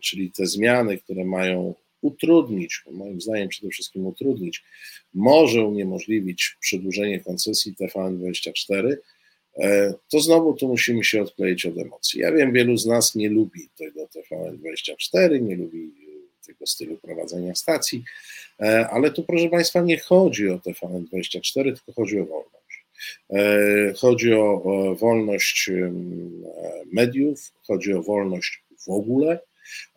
czyli 0.00 0.30
te 0.30 0.46
zmiany, 0.46 0.98
które 0.98 1.24
mają 1.24 1.74
utrudnić, 2.00 2.82
moim 2.90 3.20
zdaniem 3.20 3.48
przede 3.48 3.70
wszystkim 3.70 4.06
utrudnić, 4.06 4.64
może 5.14 5.64
uniemożliwić 5.64 6.56
przedłużenie 6.60 7.20
koncesji 7.20 7.74
TVN24, 7.80 8.92
e, 8.92 8.96
to 10.10 10.20
znowu 10.20 10.54
tu 10.54 10.68
musimy 10.68 11.04
się 11.04 11.22
odkleić 11.22 11.66
od 11.66 11.78
emocji. 11.78 12.20
Ja 12.20 12.32
wiem, 12.32 12.52
wielu 12.52 12.76
z 12.76 12.86
nas 12.86 13.14
nie 13.14 13.28
lubi 13.30 13.68
tego 13.76 14.06
TVN24, 14.06 15.40
nie 15.40 15.56
lubi 15.56 15.92
tego 16.46 16.66
stylu 16.66 16.96
prowadzenia 16.96 17.54
stacji, 17.54 18.04
e, 18.60 18.88
ale 18.88 19.10
tu, 19.10 19.24
proszę 19.24 19.48
Państwa, 19.48 19.80
nie 19.80 19.98
chodzi 19.98 20.48
o 20.48 20.56
TVN24, 20.58 21.64
tylko 21.64 21.92
chodzi 21.92 22.20
o 22.20 22.24
wolność. 22.24 22.84
E, 23.30 23.94
chodzi 23.96 24.34
o 24.34 24.96
wolność 25.00 25.70
mediów, 26.92 27.52
chodzi 27.66 27.92
o 27.92 28.02
wolność 28.02 28.62
w 28.86 28.90
ogóle, 28.90 29.38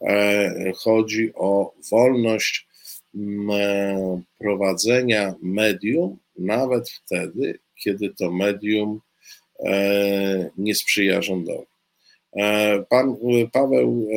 E, 0.02 0.72
chodzi 0.76 1.32
o 1.36 1.74
wolność 1.92 2.68
e, 3.54 4.22
prowadzenia 4.38 5.36
medium, 5.42 6.18
nawet 6.38 6.90
wtedy, 6.90 7.60
kiedy 7.84 8.10
to 8.10 8.32
medium 8.32 8.96
e, 8.96 9.11
nie 10.58 10.76
sprzyja 10.76 11.22
rządowi. 11.22 11.66
Pan 12.90 13.16
Paweł 13.52 14.08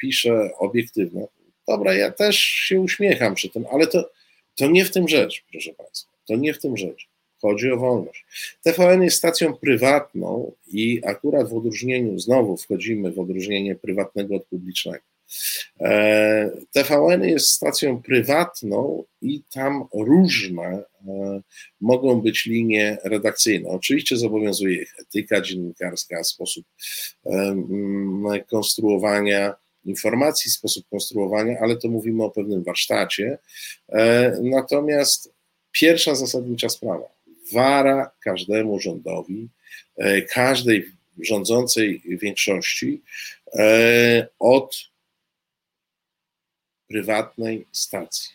pisze 0.00 0.50
obiektywnie. 0.58 1.26
Dobra, 1.68 1.94
ja 1.94 2.10
też 2.10 2.38
się 2.38 2.80
uśmiecham 2.80 3.34
przy 3.34 3.48
tym, 3.48 3.64
ale 3.72 3.86
to, 3.86 4.10
to 4.56 4.70
nie 4.70 4.84
w 4.84 4.90
tym 4.90 5.08
rzecz, 5.08 5.44
proszę 5.50 5.72
Państwa. 5.72 6.12
To 6.26 6.36
nie 6.36 6.54
w 6.54 6.58
tym 6.58 6.76
rzecz. 6.76 7.08
Chodzi 7.42 7.70
o 7.70 7.76
wolność. 7.76 8.26
TVN 8.62 9.02
jest 9.02 9.16
stacją 9.16 9.54
prywatną 9.54 10.52
i 10.72 11.00
akurat 11.04 11.48
w 11.48 11.56
odróżnieniu, 11.56 12.18
znowu 12.18 12.56
wchodzimy 12.56 13.12
w 13.12 13.18
odróżnienie 13.18 13.74
prywatnego 13.74 14.36
od 14.36 14.44
publicznego. 14.44 15.04
E, 15.80 16.50
TVN 16.72 17.24
jest 17.24 17.50
stacją 17.50 18.02
prywatną 18.02 19.04
i 19.22 19.42
tam 19.50 19.84
różne 19.94 20.64
e, 21.08 21.40
mogą 21.80 22.20
być 22.20 22.46
linie 22.46 22.98
redakcyjne. 23.04 23.68
Oczywiście 23.68 24.16
zobowiązuje 24.16 24.82
ich 24.82 24.94
etyka 25.00 25.40
dziennikarska, 25.40 26.24
sposób 26.24 26.66
e, 27.26 27.56
konstruowania 28.50 29.54
informacji, 29.84 30.50
sposób 30.50 30.88
konstruowania, 30.90 31.58
ale 31.60 31.76
to 31.76 31.88
mówimy 31.88 32.24
o 32.24 32.30
pewnym 32.30 32.64
warsztacie. 32.64 33.38
Natomiast 34.42 35.32
pierwsza 35.72 36.14
zasadnicza 36.14 36.68
sprawa 36.68 37.08
wara 37.52 38.10
każdemu 38.20 38.80
rządowi, 38.80 39.48
każdej 40.30 40.84
rządzącej 41.22 42.02
większości 42.22 43.02
od 44.38 44.87
prywatnej 46.88 47.66
stacji. 47.72 48.30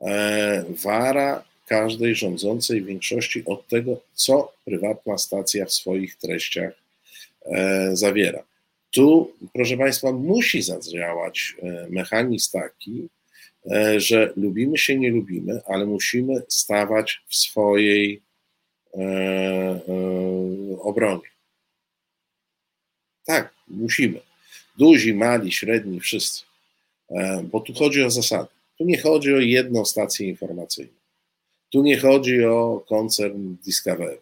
E, 0.00 0.64
wara 0.68 1.44
każdej 1.66 2.14
rządzącej 2.14 2.84
większości 2.84 3.44
od 3.44 3.68
tego, 3.68 4.00
co 4.14 4.52
prywatna 4.64 5.18
stacja 5.18 5.64
w 5.64 5.72
swoich 5.72 6.16
treściach 6.16 6.72
zawiera. 7.92 8.42
Tu, 8.90 9.34
proszę 9.52 9.76
Państwa, 9.76 10.12
musi 10.12 10.62
zadziałać 10.62 11.54
mechanizm 11.90 12.50
taki, 12.52 13.08
E, 13.70 14.00
że 14.00 14.32
lubimy 14.36 14.78
się, 14.78 14.98
nie 14.98 15.10
lubimy, 15.10 15.60
ale 15.66 15.86
musimy 15.86 16.42
stawać 16.48 17.20
w 17.28 17.36
swojej 17.36 18.22
e, 18.94 19.00
e, 19.00 19.80
obronie. 20.80 21.28
Tak, 23.24 23.54
musimy. 23.68 24.20
Duzi, 24.78 25.14
mali, 25.14 25.52
średni, 25.52 26.00
wszyscy. 26.00 26.44
Bo 27.50 27.60
tu 27.60 27.74
chodzi 27.74 28.02
o 28.02 28.10
zasady. 28.10 28.48
Tu 28.78 28.84
nie 28.84 28.98
chodzi 28.98 29.34
o 29.34 29.38
jedną 29.38 29.84
stację 29.84 30.28
informacyjną. 30.28 30.92
Tu 31.70 31.82
nie 31.82 31.98
chodzi 31.98 32.44
o 32.44 32.84
koncern 32.88 33.56
Discovery. 33.64 34.18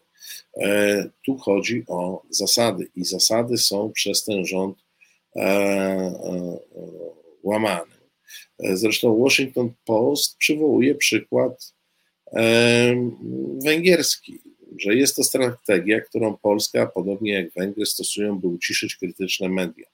Tu 1.24 1.38
chodzi 1.38 1.84
o 1.88 2.22
zasady 2.30 2.88
i 2.96 3.04
zasady 3.04 3.58
są 3.58 3.92
przez 3.92 4.24
ten 4.24 4.46
rząd 4.46 4.78
łamane. 7.42 7.96
Zresztą 8.58 9.18
Washington 9.22 9.72
Post 9.84 10.36
przywołuje 10.36 10.94
przykład 10.94 11.74
węgierski, 13.64 14.38
że 14.78 14.94
jest 14.94 15.16
to 15.16 15.24
strategia, 15.24 16.00
którą 16.00 16.36
Polska, 16.36 16.86
podobnie 16.86 17.32
jak 17.32 17.52
Węgry, 17.52 17.86
stosują, 17.86 18.38
by 18.38 18.46
uciszyć 18.46 18.96
krytyczne 18.96 19.48
media. 19.48 19.86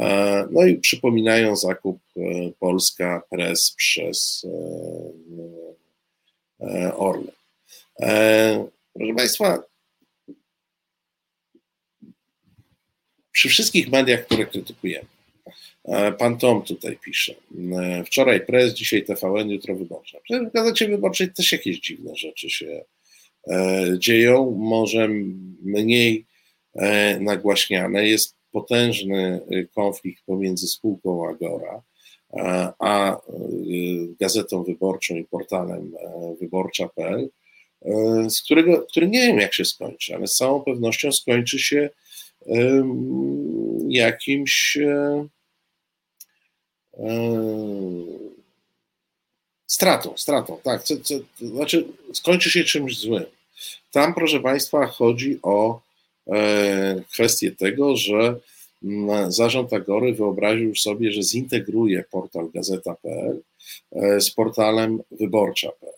E, 0.00 0.48
no 0.50 0.66
i 0.66 0.76
przypominają 0.76 1.56
zakup 1.56 2.00
e, 2.16 2.20
Polska 2.58 3.22
Press 3.30 3.74
przez 3.76 4.46
e, 6.60 6.94
Orle. 6.94 7.32
Proszę 8.94 9.14
Państwa, 9.16 9.62
przy 13.32 13.48
wszystkich 13.48 13.88
mediach, 13.90 14.26
które 14.26 14.46
krytykujemy, 14.46 15.08
pan 16.18 16.38
Tom 16.38 16.62
tutaj 16.62 16.96
pisze. 16.96 17.34
Wczoraj 18.06 18.46
press, 18.46 18.74
dzisiaj 18.74 19.04
TVN, 19.04 19.50
jutro 19.50 19.76
wyborcza. 19.76 20.18
W 20.30 20.52
gazecie 20.52 20.88
wyborczej 20.88 21.32
też 21.32 21.52
jakieś 21.52 21.80
dziwne 21.80 22.16
rzeczy 22.16 22.50
się 22.50 22.84
dzieją, 23.98 24.50
może 24.50 25.08
mniej 25.62 26.24
nagłaśniane. 27.20 28.08
Jest 28.08 28.37
potężny 28.52 29.40
konflikt 29.74 30.24
pomiędzy 30.26 30.66
spółką 30.66 31.28
Agora 31.28 31.82
a 32.78 33.20
gazetą 34.20 34.62
wyborczą 34.62 35.16
i 35.16 35.24
portalem 35.24 35.92
wyborcza.pl, 36.40 37.28
z 38.28 38.42
którego, 38.42 38.86
który 38.90 39.08
nie 39.08 39.20
wiem 39.26 39.38
jak 39.38 39.54
się 39.54 39.64
skończy, 39.64 40.14
ale 40.14 40.26
z 40.26 40.34
całą 40.34 40.60
pewnością 40.60 41.12
skończy 41.12 41.58
się 41.58 41.90
jakimś 43.88 44.78
Eee, 46.98 48.18
stratą, 49.66 50.16
stratą, 50.16 50.60
tak. 50.62 50.82
Co, 50.82 50.96
co, 50.96 51.14
to 51.38 51.46
znaczy, 51.46 51.88
skończy 52.12 52.50
się 52.50 52.64
czymś 52.64 52.98
złym. 52.98 53.24
Tam, 53.90 54.14
proszę 54.14 54.40
Państwa, 54.40 54.86
chodzi 54.86 55.38
o 55.42 55.80
e, 55.80 55.80
kwestię 57.12 57.50
tego, 57.50 57.96
że 57.96 58.36
mm, 58.84 59.32
zarząd 59.32 59.72
Agory 59.72 60.14
wyobraził 60.14 60.74
sobie, 60.74 61.12
że 61.12 61.22
zintegruje 61.22 62.04
portal 62.10 62.50
gazeta.pl 62.54 63.42
e, 63.92 64.20
z 64.20 64.30
portalem 64.30 65.02
wyborcza.pl. 65.10 65.92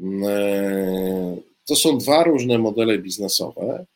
Mm, 0.00 0.24
e, 0.26 1.36
to 1.66 1.76
są 1.76 1.98
dwa 1.98 2.24
różne 2.24 2.58
modele 2.58 2.98
biznesowe, 2.98 3.86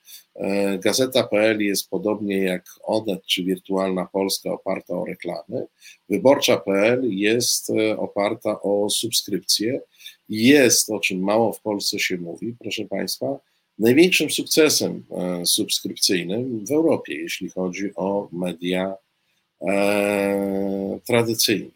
Gazeta.pl 0.78 1.60
jest 1.60 1.90
podobnie 1.90 2.38
jak 2.38 2.64
Onet 2.82 3.26
czy 3.26 3.44
Wirtualna 3.44 4.08
Polska 4.12 4.52
oparta 4.52 4.94
o 4.94 5.04
reklamy. 5.04 5.66
Wyborcza.pl 6.08 7.10
jest 7.10 7.72
oparta 7.96 8.62
o 8.62 8.90
subskrypcje. 8.90 9.80
Jest, 10.28 10.90
o 10.90 11.00
czym 11.00 11.20
mało 11.20 11.52
w 11.52 11.60
Polsce 11.60 11.98
się 11.98 12.16
mówi, 12.16 12.54
proszę 12.60 12.84
Państwa, 12.84 13.38
największym 13.78 14.30
sukcesem 14.30 15.04
subskrypcyjnym 15.44 16.66
w 16.66 16.70
Europie, 16.70 17.14
jeśli 17.14 17.50
chodzi 17.50 17.90
o 17.96 18.28
media 18.32 18.94
tradycyjne. 21.06 21.70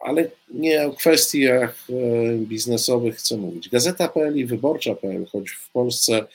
Ale 0.00 0.30
nie 0.50 0.86
o 0.86 0.92
kwestiach 0.92 1.86
e, 1.90 2.36
biznesowych 2.38 3.16
chcę 3.16 3.36
mówić. 3.36 3.68
Gazeta.pl 3.68 4.36
i 4.36 4.44
Wyborcza.pl, 4.44 5.26
choć 5.26 5.50
w 5.50 5.70
Polsce 5.70 6.26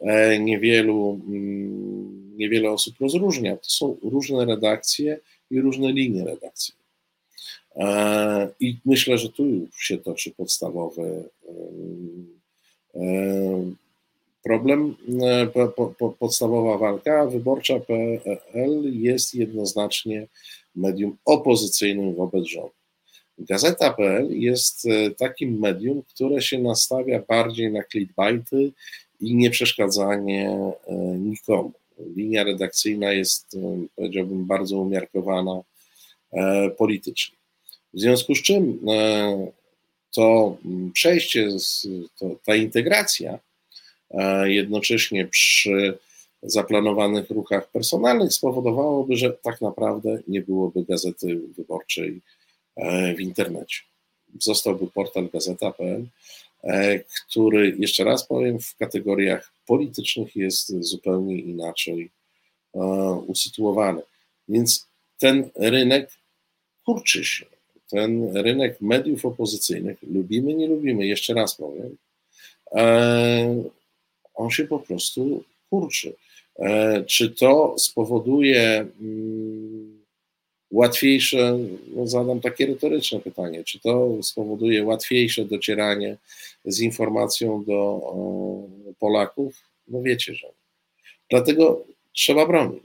e, 0.00 0.38
niewielu, 0.38 1.20
mm, 1.28 2.36
niewiele 2.36 2.70
osób 2.70 2.94
rozróżnia, 3.00 3.56
to 3.56 3.70
są 3.70 3.96
różne 4.02 4.44
redakcje 4.44 5.20
i 5.50 5.60
różne 5.60 5.92
linie 5.92 6.24
redakcyjne. 6.24 6.79
E, 7.76 8.48
I 8.60 8.78
myślę, 8.84 9.18
że 9.18 9.28
tu 9.28 9.46
już 9.46 9.78
się 9.78 9.98
toczy 9.98 10.30
podstawowy 10.30 11.24
problem, 14.42 14.96
podstawowa 16.18 16.78
walka. 16.78 17.26
Wyborcza.pl 17.26 19.02
jest 19.02 19.34
jednoznacznie 19.34 20.26
medium 20.74 21.16
opozycyjnym 21.24 22.14
wobec 22.14 22.44
rządu. 22.44 22.80
Gazeta.pl 23.38 24.40
jest 24.40 24.86
e, 24.86 25.10
takim 25.10 25.58
medium, 25.58 26.02
które 26.02 26.42
się 26.42 26.58
nastawia 26.58 27.22
bardziej 27.28 27.72
na 27.72 27.82
clickbaity 27.82 28.72
i 29.20 29.34
nieprzeszkadzanie 29.34 30.50
e, 30.86 30.94
nikomu. 31.18 31.72
Linia 32.16 32.44
redakcyjna 32.44 33.12
jest, 33.12 33.54
e, 33.54 33.86
powiedziałbym, 33.96 34.46
bardzo 34.46 34.78
umiarkowana 34.78 35.62
politycznie. 36.78 37.39
W 37.94 38.00
związku 38.00 38.34
z 38.34 38.42
czym 38.42 38.80
to 40.12 40.56
przejście, 40.92 41.48
to, 42.18 42.30
ta 42.44 42.54
integracja 42.54 43.38
jednocześnie 44.44 45.26
przy 45.26 45.98
zaplanowanych 46.42 47.30
ruchach 47.30 47.70
personalnych 47.70 48.32
spowodowałoby, 48.32 49.16
że 49.16 49.30
tak 49.30 49.60
naprawdę 49.60 50.22
nie 50.28 50.40
byłoby 50.40 50.84
gazety 50.84 51.40
wyborczej 51.56 52.20
E, 52.76 53.14
w 53.14 53.20
internecie. 53.20 53.80
Zostałby 54.38 54.86
portal 54.86 55.28
gazeta.pl, 55.32 56.06
e, 56.64 56.98
który, 56.98 57.76
jeszcze 57.78 58.04
raz 58.04 58.26
powiem, 58.26 58.58
w 58.58 58.76
kategoriach 58.76 59.52
politycznych 59.66 60.36
jest 60.36 60.82
zupełnie 60.84 61.38
inaczej 61.38 62.10
e, 62.74 62.80
usytuowany. 63.26 64.02
Więc 64.48 64.86
ten 65.18 65.50
rynek 65.56 66.10
kurczy 66.84 67.24
się. 67.24 67.46
Ten 67.90 68.36
rynek 68.36 68.80
mediów 68.80 69.24
opozycyjnych, 69.24 69.98
lubimy, 70.02 70.54
nie 70.54 70.66
lubimy, 70.66 71.06
jeszcze 71.06 71.34
raz 71.34 71.54
powiem, 71.54 71.96
on 74.34 74.50
się 74.50 74.64
po 74.64 74.78
prostu 74.78 75.44
kurczy. 75.70 76.14
Czy 77.06 77.30
to 77.30 77.74
spowoduje 77.78 78.86
mm, 79.00 80.00
łatwiejsze, 80.70 81.58
no 81.96 82.06
zadam 82.06 82.40
takie 82.40 82.66
retoryczne 82.66 83.20
pytanie, 83.20 83.64
czy 83.64 83.80
to 83.80 84.22
spowoduje 84.22 84.84
łatwiejsze 84.84 85.44
docieranie 85.44 86.16
z 86.64 86.80
informacją 86.80 87.64
do 87.64 88.00
Polaków? 88.98 89.62
No 89.88 90.02
wiecie, 90.02 90.34
że. 90.34 90.46
Dlatego 91.30 91.84
trzeba 92.12 92.46
bronić. 92.46 92.82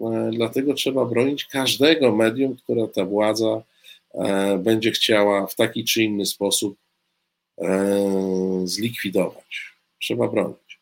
E, 0.00 0.30
dlatego 0.32 0.74
trzeba 0.74 1.04
bronić 1.04 1.44
każdego 1.44 2.16
medium, 2.16 2.56
które 2.56 2.88
ta 2.88 3.04
władza 3.04 3.46
e, 3.46 3.62
będzie 4.58 4.90
chciała 4.90 5.46
w 5.46 5.54
taki 5.54 5.84
czy 5.84 6.02
inny 6.02 6.26
sposób 6.26 6.76
e, 7.58 8.62
zlikwidować. 8.64 9.72
Trzeba 10.00 10.28
bronić. 10.28 10.80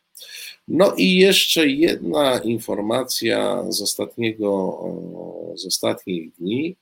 No 0.69 0.94
i 0.97 1.15
jeszcze 1.15 1.66
jedna 1.66 2.39
informacja 2.39 3.65
z 3.69 3.82
ostatniego, 3.82 4.78
z 5.57 5.66
ostatnich 5.66 6.32
dni, 6.32 6.77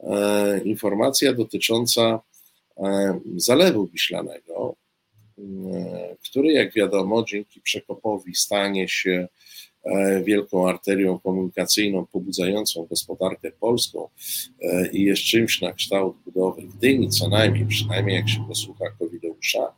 e, 0.00 0.60
informacja 0.64 1.32
dotycząca 1.32 2.20
e, 2.76 3.20
Zalewu 3.36 3.86
Wiślanego, 3.86 4.76
e, 5.38 6.16
który 6.24 6.52
jak 6.52 6.72
wiadomo 6.72 7.24
dzięki 7.24 7.60
przekopowi 7.60 8.34
stanie 8.34 8.88
się 8.88 9.28
wielką 10.24 10.68
arterią 10.68 11.18
komunikacyjną 11.18 12.06
pobudzającą 12.06 12.86
gospodarkę 12.90 13.50
polską 13.60 14.08
i 14.92 15.02
jest 15.02 15.22
czymś 15.22 15.60
na 15.60 15.72
kształt 15.72 16.16
budowy 16.24 16.62
Gdyni, 16.62 17.08
co 17.08 17.28
najmniej, 17.28 17.66
przynajmniej 17.66 18.16
jak 18.16 18.28
się 18.28 18.44
posłucha 18.48 18.84
Covideusza. 18.98 19.72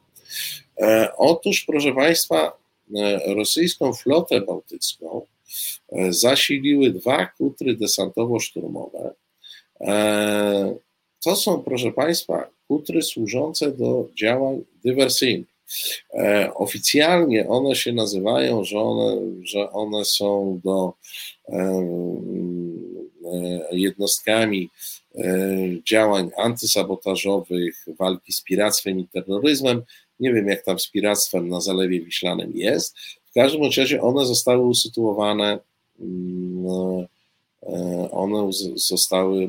Otóż, 1.16 1.64
proszę 1.64 1.92
Państwa, 1.92 2.64
E, 2.96 3.34
rosyjską 3.34 3.92
flotę 3.92 4.40
bałtycką 4.40 5.26
e, 5.92 6.12
zasiliły 6.12 6.90
dwa 6.90 7.26
kutry 7.26 7.76
desantowo-szturmowe. 7.76 9.10
E, 9.80 10.74
to 11.24 11.36
są, 11.36 11.62
proszę 11.62 11.92
Państwa, 11.92 12.50
kutry 12.68 13.02
służące 13.02 13.72
do 13.72 14.08
działań 14.14 14.64
dywersyjnych. 14.84 15.53
Oficjalnie 16.54 17.48
one 17.48 17.76
się 17.76 17.92
nazywają, 17.92 18.64
że 18.64 18.78
one, 18.78 19.16
że 19.42 19.70
one 19.70 20.04
są 20.04 20.60
do 20.64 20.92
jednostkami 23.72 24.70
działań 25.88 26.30
antysabotażowych, 26.36 27.84
walki 27.98 28.32
z 28.32 28.42
piractwem 28.42 28.98
i 28.98 29.08
terroryzmem. 29.08 29.82
Nie 30.20 30.32
wiem, 30.32 30.48
jak 30.48 30.64
tam 30.64 30.78
z 30.78 30.90
piractwem 30.90 31.48
na 31.48 31.60
Zalewie 31.60 32.00
Wiślanym 32.00 32.52
jest. 32.54 32.96
W 33.30 33.32
każdym 33.34 33.62
razie 33.62 34.02
one 34.02 34.26
zostały 34.26 34.64
usytuowane, 34.66 35.58
mm, 36.00 37.06
e, 37.62 38.10
one 38.10 38.50
zostały 38.74 39.44
e, 39.44 39.48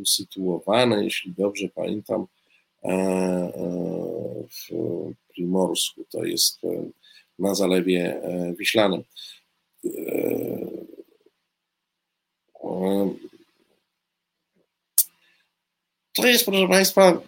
usytuowane, 0.00 1.04
jeśli 1.04 1.32
dobrze 1.38 1.68
pamiętam, 1.74 2.22
e, 2.22 2.26
w 4.50 4.68
Primorsku, 5.34 6.04
to 6.10 6.24
jest 6.24 6.60
na 7.38 7.54
Zalewie 7.54 8.20
Wiślanym. 8.58 9.02
To 16.14 16.26
jest, 16.26 16.44
proszę 16.44 16.68
Państwa, 16.68 17.22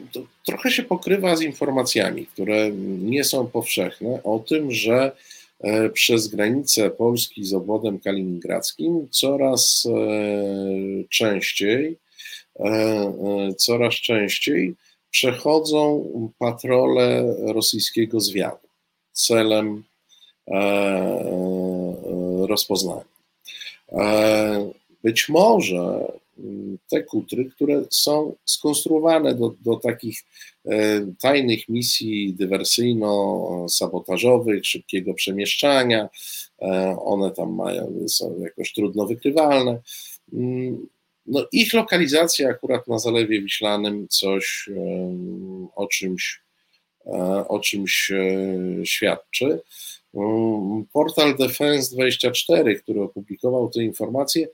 trochę 0.46 0.70
się 0.70 0.82
pokrywa 0.82 1.36
z 1.36 1.42
informacjami, 1.42 2.26
które 2.26 2.70
nie 3.02 3.24
są 3.24 3.46
powszechne, 3.46 4.22
o 4.22 4.38
tym, 4.38 4.72
że 4.72 5.16
e, 5.60 5.90
przez 5.90 6.28
granicę 6.28 6.90
Polski 6.90 7.44
z 7.44 7.54
obwodem 7.54 8.00
kaliningradzkim 8.00 9.08
coraz 9.10 9.86
e, 9.86 11.04
częściej, 11.08 11.96
e, 12.60 13.54
coraz 13.58 13.94
częściej 13.94 14.74
przechodzą 15.14 16.08
patrole 16.38 17.34
rosyjskiego 17.46 18.20
zwiadu 18.20 18.68
celem 19.12 19.84
rozpoznania. 22.48 23.04
Być 25.02 25.28
może 25.28 26.12
te 26.90 27.02
kutry, 27.02 27.44
które 27.44 27.84
są 27.90 28.34
skonstruowane 28.44 29.34
do, 29.34 29.54
do 29.60 29.76
takich 29.76 30.24
e, 30.66 31.06
tajnych 31.20 31.68
misji 31.68 32.34
dywersyjno-sabotażowych, 32.34 34.64
szybkiego 34.64 35.14
przemieszczania. 35.14 36.08
E, 36.62 36.96
one 37.04 37.30
tam 37.30 37.54
mają, 37.54 38.08
są 38.08 38.40
jakoś 38.40 38.72
trudno 38.72 39.06
wykrywalne. 39.06 39.80
No, 41.26 41.46
ich 41.52 41.74
lokalizacja 41.74 42.48
akurat 42.48 42.88
na 42.88 42.98
Zalewie 42.98 43.42
Wiślanym 43.42 44.08
coś 44.08 44.68
o 45.74 45.86
czymś, 45.86 46.42
e, 47.06 47.10
o 47.48 47.60
czymś 47.60 48.12
świadczy. 48.84 49.60
Mm, 50.14 50.84
portal 50.92 51.36
Defense24, 51.36 52.80
który 52.82 53.02
opublikował 53.02 53.70
tę 53.70 53.84
informację, 53.84 54.48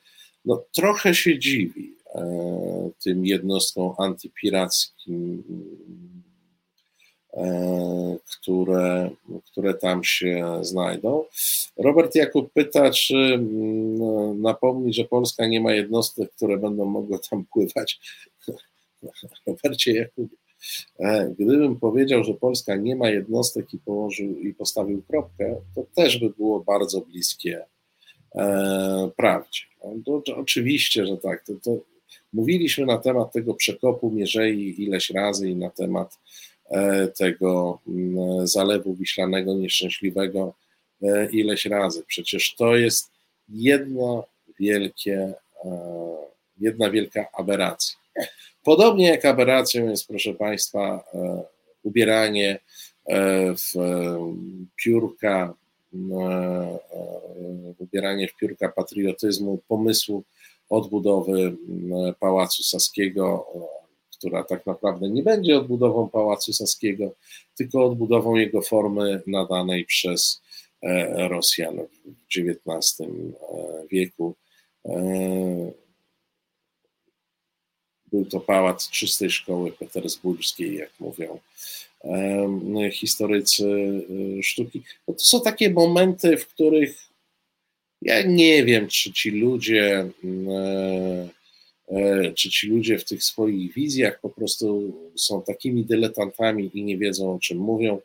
no, 0.45 0.65
trochę 0.73 1.15
się 1.15 1.39
dziwi 1.39 1.95
e, 2.15 2.91
tym 3.05 3.27
jednostkom 3.27 3.95
antypirackim, 3.99 5.43
e, 5.49 6.10
które, 8.25 9.11
które 9.45 9.75
tam 9.75 10.05
się 10.05 10.59
znajdą. 10.61 11.25
Robert 11.77 12.15
Jakub 12.15 12.53
pyta, 12.53 12.91
czy 12.91 13.17
mm, 13.17 14.43
napomni, 14.43 14.93
że 14.93 15.05
Polska 15.05 15.47
nie 15.47 15.61
ma 15.61 15.73
jednostek, 15.73 16.31
które 16.33 16.57
będą 16.57 16.85
mogły 16.85 17.19
tam 17.31 17.45
pływać. 17.53 18.01
Robercie 19.47 19.93
Jakubie, 19.93 20.37
E, 20.99 21.35
gdybym 21.39 21.77
powiedział, 21.77 22.25
że 22.25 22.35
Polska 22.35 22.77
nie 22.77 22.97
ma 22.97 23.11
jednostek 23.11 23.75
i 23.75 23.79
położył 23.79 24.39
i 24.39 24.55
postawił 24.55 25.03
kropkę, 25.03 25.61
to 25.75 25.87
też 25.95 26.19
by 26.19 26.31
było 26.31 26.61
bardzo 26.61 27.01
bliskie 27.01 27.65
e, 28.35 29.11
prawdzie. 29.17 29.61
No, 29.85 29.91
to, 30.07 30.21
to 30.21 30.37
oczywiście, 30.37 31.07
że 31.07 31.17
tak. 31.17 31.45
To, 31.45 31.53
to 31.65 31.77
mówiliśmy 32.33 32.87
na 32.87 32.99
temat 32.99 33.33
tego 33.33 33.55
przekopu 33.55 34.11
Mierzei 34.11 34.83
ileś 34.83 35.11
razy 35.11 35.51
i 35.51 35.57
na 35.57 35.71
temat 35.71 36.19
e, 36.19 36.50
tego 37.17 37.79
mm, 37.89 38.47
zalewu 38.47 38.95
wiślanego 38.95 39.55
nieszczęśliwego 39.55 40.55
ileś 41.33 41.67
razy. 41.67 42.05
Przecież 42.07 42.55
to 42.55 42.77
jest 42.77 43.11
jedno 43.49 44.25
wielkie, 44.59 45.35
jedna 46.61 46.91
wielka 46.91 47.27
aberracja. 47.33 48.01
Podobnie 48.65 49.09
jak 49.09 49.25
aberracją 49.25 49.89
jest, 49.89 50.09
proszę 50.09 50.35
Państwa, 50.35 51.05
e, 51.15 51.43
ubieranie 51.83 52.59
e, 53.07 53.55
w 53.55 53.73
piórka, 54.85 55.55
e, 55.95 56.79
ubieranie 57.79 58.29
w 58.29 58.37
piórka 58.37 58.69
patriotyzmu, 58.69 59.59
pomysłu 59.69 60.25
odbudowy 60.71 61.57
Pałacu 62.21 62.63
Saskiego, 62.63 63.47
która 64.21 64.45
tak 64.45 64.67
naprawdę 64.67 65.11
nie 65.11 65.23
będzie 65.23 65.59
odbudową 65.59 66.09
Pałacu 66.09 66.53
Saskiego, 66.53 67.13
tylko 67.57 67.85
odbudową 67.85 68.37
jego 68.37 68.63
formy 68.63 69.23
nadanej 69.27 69.85
przez 69.85 70.43
Rosjan 71.29 71.77
w 72.05 72.37
XIX 72.37 73.09
wieku 73.91 74.35
był 78.13 78.25
to 78.25 78.41
pałac 78.41 78.91
czystej 78.91 79.31
szkoły 79.31 79.73
petersburskiej, 79.73 80.77
jak 80.77 80.91
mówią 81.01 81.39
historycy 82.93 83.65
sztuki. 84.43 84.83
No 85.09 85.15
to 85.15 85.21
są 85.21 85.41
takie 85.41 85.71
momenty, 85.71 86.37
w 86.37 86.47
których 86.47 87.11
ja 88.03 88.23
nie 88.23 88.65
wiem, 88.65 88.89
czy 88.89 89.13
ci 89.13 89.31
ludzie, 89.31 89.85
e, 89.89 90.09
e, 90.53 91.29
czy 92.37 92.51
ci 92.51 92.67
ludzie 92.67 92.99
w 92.99 93.05
tych 93.05 93.25
swoich 93.25 93.75
wizjach 93.75 94.21
po 94.21 94.29
prostu 94.29 94.93
są 95.17 95.43
takimi 95.43 95.85
dyletantami 95.85 96.71
i 96.75 96.85
nie 96.85 96.99
wiedzą, 96.99 97.35
o 97.35 97.39
czym 97.39 97.59
mówią, 97.59 98.01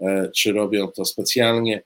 e, 0.00 0.30
czy 0.36 0.52
robią 0.52 0.88
to 0.88 1.04
specjalnie. 1.04 1.82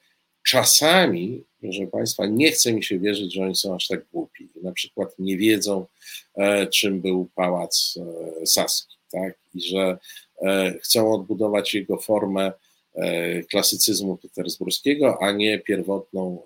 Czasami, 0.47 1.45
proszę 1.61 1.87
Państwa, 1.87 2.27
nie 2.27 2.51
chce 2.53 2.73
mi 2.73 2.85
się 2.85 2.99
wierzyć, 2.99 3.35
że 3.35 3.43
oni 3.43 3.57
są 3.57 3.75
aż 3.75 3.87
tak 3.87 4.05
głupi. 4.13 4.49
Na 4.63 4.73
przykład 4.73 5.15
nie 5.19 5.37
wiedzą, 5.37 5.87
e, 6.37 6.67
czym 6.67 7.01
był 7.01 7.29
pałac 7.35 7.99
e, 8.43 8.47
Saski, 8.47 8.97
tak? 9.13 9.35
I 9.55 9.61
że 9.63 9.99
e, 10.43 10.75
chcą 10.83 11.13
odbudować 11.13 11.75
jego 11.75 11.99
formę 11.99 12.53
klasycyzmu 13.51 14.17
petersburskiego, 14.17 15.23
a 15.23 15.33
nie 15.33 15.59
pierwotną, 15.59 16.43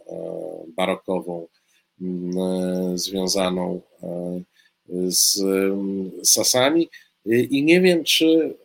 barokową, 0.76 1.46
związaną 2.94 3.80
z 4.00 4.57
Sasami. 6.24 6.88
I 7.26 7.62
nie 7.62 7.80
wiem, 7.80 8.04
czy, 8.04 8.56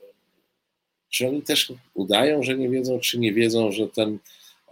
czy 1.09 1.27
oni 1.27 1.41
też 1.41 1.73
udają, 1.93 2.43
że 2.43 2.57
nie 2.57 2.69
wiedzą, 2.69 2.99
czy 2.99 3.19
nie 3.19 3.33
wiedzą, 3.33 3.71
że 3.71 3.87
ten 3.87 4.19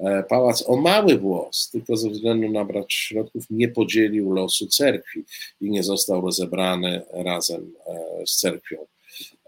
E, 0.01 0.23
pałac 0.23 0.63
o 0.67 0.75
mały 0.75 1.17
włos, 1.17 1.69
tylko 1.71 1.97
ze 1.97 2.09
względu 2.09 2.49
na 2.49 2.65
brak 2.65 2.91
środków 2.91 3.45
nie 3.49 3.67
podzielił 3.67 4.33
losu 4.33 4.67
cerkwi 4.67 5.23
i 5.61 5.69
nie 5.69 5.83
został 5.83 6.21
rozebrany 6.21 7.01
razem 7.11 7.73
e, 7.87 8.27
z 8.27 8.35
cerkwią, 8.35 8.77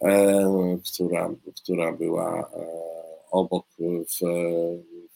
e, 0.01 0.77
która, 0.93 1.35
która 1.63 1.93
była 1.93 2.51
obok 3.31 3.65
w, 3.79 4.19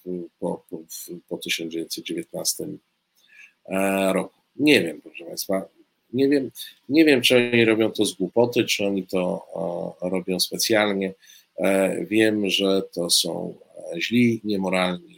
w, 0.06 0.28
po, 0.40 0.64
w, 0.70 1.20
po 1.30 1.38
1919 1.38 2.68
roku. 4.12 4.42
Nie 4.56 4.82
wiem, 4.84 5.02
proszę 5.02 5.26
Państwa, 5.26 5.68
nie 6.14 6.30
wiem, 6.30 6.52
nie 6.90 7.06
wiem, 7.06 7.22
czy 7.22 7.36
oni 7.36 7.66
robią 7.66 7.92
to 7.92 8.06
z 8.06 8.14
głupoty, 8.14 8.66
czy 8.66 8.86
oni 8.86 9.08
to 9.08 9.46
robią 10.02 10.40
specjalnie. 10.40 11.14
Wiem, 12.10 12.50
że 12.50 12.82
to 12.94 13.10
są 13.10 13.56
źli, 13.98 14.42
niemoralni 14.44 15.18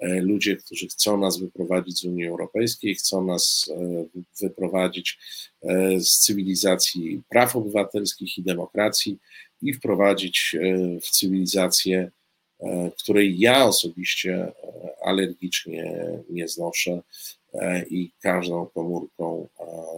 E, 0.00 0.20
ludzie, 0.20 0.56
którzy 0.56 0.88
chcą 0.88 1.18
nas 1.18 1.38
wyprowadzić 1.38 1.98
z 1.98 2.04
Unii 2.04 2.26
Europejskiej, 2.26 2.94
chcą 2.94 3.24
nas 3.24 3.70
e, 3.76 4.04
wyprowadzić 4.40 5.18
e, 5.62 6.00
z 6.00 6.18
cywilizacji 6.18 7.22
praw 7.28 7.56
obywatelskich 7.56 8.38
i 8.38 8.42
demokracji 8.42 9.18
i 9.62 9.72
wprowadzić 9.72 10.56
w 11.02 11.10
cywilizację, 11.10 12.10
której 12.98 13.38
ja 13.38 13.64
osobiście 13.64 14.52
alergicznie 15.02 15.94
nie 16.30 16.48
znoszę 16.48 17.02
i 17.90 18.10
każdą 18.20 18.66
komórką 18.66 19.48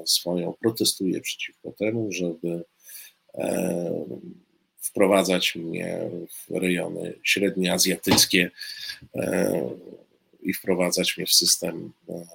swoją 0.06 0.52
protestuję 0.52 1.20
przeciwko 1.20 1.72
temu, 1.72 2.12
żeby 2.12 2.64
wprowadzać 4.82 5.54
mnie 5.54 6.10
w 6.30 6.56
rejony 6.56 7.14
średnioazjatyckie 7.22 8.50
e, 9.14 9.70
i 10.42 10.52
wprowadzać 10.54 11.16
mnie 11.16 11.26
w 11.26 11.32
system 11.32 11.92
e, 12.08 12.26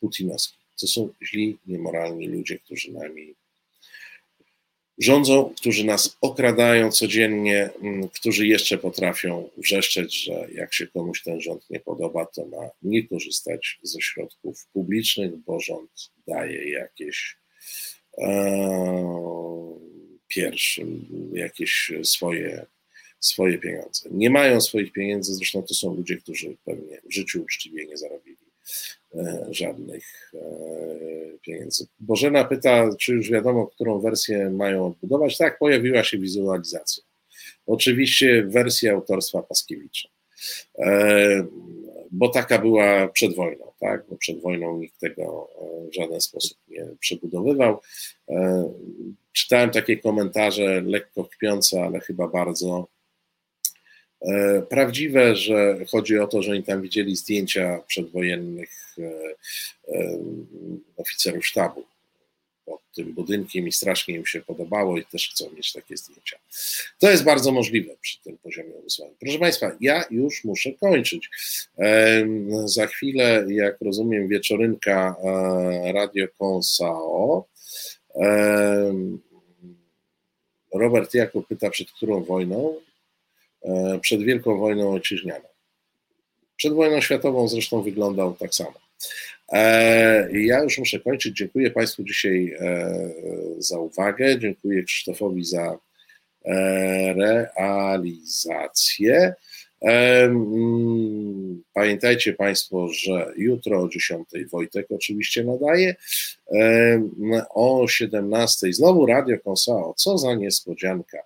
putinowski. 0.00 0.58
To 0.80 0.86
są 0.86 1.08
źli, 1.22 1.58
niemoralni 1.66 2.26
ludzie, 2.26 2.58
którzy 2.58 2.92
nami 2.92 3.34
rządzą, 4.98 5.54
którzy 5.56 5.84
nas 5.84 6.16
okradają 6.20 6.90
codziennie, 6.90 7.70
którzy 8.14 8.46
jeszcze 8.46 8.78
potrafią 8.78 9.48
wrzeszczeć, 9.56 10.24
że 10.24 10.48
jak 10.54 10.74
się 10.74 10.86
komuś 10.86 11.22
ten 11.22 11.40
rząd 11.40 11.70
nie 11.70 11.80
podoba, 11.80 12.26
to 12.26 12.46
ma 12.46 12.70
nie 12.82 13.08
korzystać 13.08 13.78
ze 13.82 14.00
środków 14.00 14.66
publicznych, 14.72 15.36
bo 15.36 15.60
rząd 15.60 16.10
daje 16.26 16.70
jakieś 16.70 17.36
e, 18.18 18.32
pierwszym 20.28 21.08
jakieś 21.34 21.92
swoje, 22.02 22.66
swoje 23.20 23.58
pieniądze. 23.58 24.08
Nie 24.10 24.30
mają 24.30 24.60
swoich 24.60 24.92
pieniędzy, 24.92 25.34
zresztą 25.34 25.62
to 25.62 25.74
są 25.74 25.94
ludzie, 25.94 26.16
którzy 26.16 26.56
pewnie 26.64 27.00
w 27.04 27.12
życiu 27.12 27.42
uczciwie 27.42 27.86
nie 27.86 27.96
zarobili 27.96 28.41
żadnych 29.50 30.32
e, 30.34 30.38
pieniędzy. 31.42 31.86
Bożena 32.00 32.44
pyta, 32.44 32.96
czy 32.98 33.12
już 33.12 33.30
wiadomo, 33.30 33.66
którą 33.66 34.00
wersję 34.00 34.50
mają 34.50 34.86
odbudować. 34.86 35.38
Tak, 35.38 35.58
pojawiła 35.58 36.04
się 36.04 36.18
wizualizacja. 36.18 37.02
Oczywiście 37.66 38.42
wersja 38.42 38.92
autorstwa 38.92 39.42
Paskiewicza, 39.42 40.08
e, 40.78 41.46
bo 42.10 42.28
taka 42.28 42.58
była 42.58 43.08
przed 43.08 43.34
wojną, 43.34 43.72
tak? 43.80 44.04
Bo 44.10 44.16
przed 44.16 44.40
wojną 44.40 44.78
nikt 44.78 45.00
tego 45.00 45.48
w 45.90 45.94
żaden 45.94 46.20
sposób 46.20 46.58
nie 46.68 46.86
przebudowywał. 47.00 47.80
Czytałem 49.32 49.70
takie 49.70 49.96
komentarze 49.96 50.80
lekko 50.80 51.24
kpiące, 51.24 51.82
ale 51.82 52.00
chyba 52.00 52.28
bardzo 52.28 52.78
e, 52.78 53.01
prawdziwe, 54.68 55.36
że 55.36 55.76
chodzi 55.90 56.18
o 56.18 56.26
to, 56.26 56.42
że 56.42 56.52
oni 56.52 56.62
tam 56.62 56.82
widzieli 56.82 57.16
zdjęcia 57.16 57.82
przedwojennych 57.86 58.96
e, 58.98 59.02
e, 59.94 60.18
oficerów 60.96 61.46
sztabu 61.46 61.84
pod 62.66 62.80
tym 62.94 63.12
budynkiem 63.12 63.68
i 63.68 63.72
strasznie 63.72 64.14
im 64.14 64.26
się 64.26 64.40
podobało 64.40 64.98
i 64.98 65.04
też 65.04 65.30
chcą 65.30 65.50
mieć 65.50 65.72
takie 65.72 65.96
zdjęcia. 65.96 66.38
To 66.98 67.10
jest 67.10 67.24
bardzo 67.24 67.52
możliwe 67.52 67.92
przy 68.00 68.22
tym 68.22 68.38
poziomie 68.38 68.70
umysłowym. 68.70 69.14
Proszę 69.20 69.38
Państwa, 69.38 69.76
ja 69.80 70.04
już 70.10 70.44
muszę 70.44 70.72
kończyć. 70.72 71.30
Za 72.64 72.86
chwilę, 72.86 73.46
jak 73.48 73.76
rozumiem, 73.80 74.28
wieczorynka 74.28 75.16
Radio 75.94 76.26
Konsao 76.38 77.46
Robert 80.74 81.14
Jakub 81.14 81.46
pyta, 81.46 81.70
przed 81.70 81.90
którą 81.90 82.24
wojną? 82.24 82.74
E, 83.64 83.98
przed 84.00 84.22
Wielką 84.22 84.58
Wojną 84.58 84.92
Ojczyźnianą. 84.92 85.44
Przed 86.56 86.72
wojną 86.72 87.00
światową 87.00 87.48
zresztą 87.48 87.82
wyglądał 87.82 88.34
tak 88.34 88.54
samo. 88.54 88.74
E, 89.52 90.40
ja 90.40 90.62
już 90.62 90.78
muszę 90.78 91.00
kończyć. 91.00 91.36
Dziękuję 91.36 91.70
Państwu 91.70 92.04
dzisiaj 92.04 92.56
e, 92.60 92.94
za 93.58 93.78
uwagę. 93.78 94.38
Dziękuję 94.38 94.82
Krzysztofowi 94.82 95.44
za 95.44 95.78
realizację. 97.56 99.34
Mm, 99.84 101.62
pamiętajcie 101.74 102.32
Państwo, 102.32 102.88
że 102.88 103.32
jutro 103.36 103.82
o 103.82 103.88
10 103.88 104.28
Wojtek 104.52 104.86
oczywiście 104.90 105.44
nadaje. 105.44 105.94
O 107.50 107.88
17 107.88 108.72
znowu 108.72 109.06
Radio 109.06 109.38
Konsao. 109.38 109.94
Co 109.96 110.18
za 110.18 110.34
niespodzianka 110.34 111.18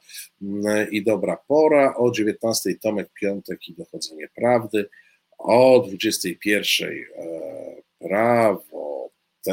mm, 0.42 0.90
i 0.90 1.02
dobra 1.04 1.36
pora. 1.48 1.94
O 1.96 2.10
19 2.10 2.74
Tomek 2.82 3.08
Piątek 3.20 3.68
i 3.68 3.74
Dochodzenie 3.74 4.28
Prawdy. 4.34 4.88
O 5.38 5.86
21 5.88 6.90
e, 6.90 6.94
Prawoteka. 7.98 9.44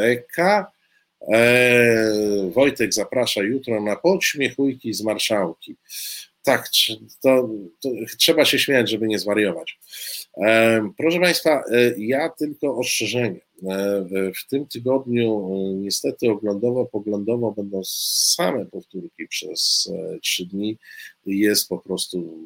E, 1.32 2.50
Wojtek 2.54 2.94
zaprasza 2.94 3.42
jutro 3.42 3.82
na 3.82 3.96
podśmiechujki 3.96 4.94
z 4.94 5.04
marszałki. 5.04 5.76
Tak, 6.44 6.70
to, 7.22 7.50
to 7.82 7.90
trzeba 8.18 8.46
się 8.46 8.60
śmiać, 8.60 8.90
żeby 8.90 9.08
nie 9.08 9.20
zwariować. 9.20 9.80
E, 10.38 10.90
proszę 10.98 11.20
Państwa, 11.20 11.64
e, 11.72 11.94
ja 11.98 12.30
tylko 12.30 12.78
ostrzeżenie. 12.78 13.40
W 14.44 14.50
tym 14.50 14.68
tygodniu 14.68 15.50
niestety 15.76 16.30
oglądowo-poglądowo 16.30 17.56
będą 17.56 17.82
same 18.36 18.66
powtórki 18.66 19.28
przez 19.28 19.92
trzy 20.22 20.46
dni. 20.46 20.78
Jest 21.26 21.70
po 21.70 21.78
prostu 21.78 22.40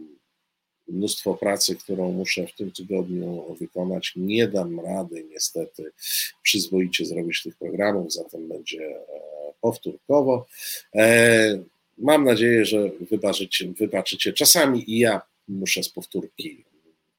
mnóstwo 0.87 1.33
pracy, 1.33 1.75
którą 1.75 2.11
muszę 2.11 2.47
w 2.47 2.55
tym 2.55 2.71
tygodniu 2.71 3.55
wykonać. 3.59 4.13
Nie 4.15 4.47
dam 4.47 4.79
rady 4.79 5.25
niestety 5.29 5.91
przyzwoicie 6.43 7.05
zrobić 7.05 7.43
tych 7.43 7.57
programów, 7.57 8.13
zatem 8.13 8.47
będzie 8.47 8.85
e, 8.85 9.03
powtórkowo. 9.61 10.45
E, 11.99 12.01
mam 12.05 12.23
nadzieję, 12.23 12.65
że 12.65 12.89
wybaczycie, 13.11 13.73
wybaczycie. 13.79 14.33
Czasami 14.33 14.91
i 14.91 14.99
ja 14.99 15.21
muszę 15.47 15.83
z 15.83 15.89
powtórki 15.89 16.65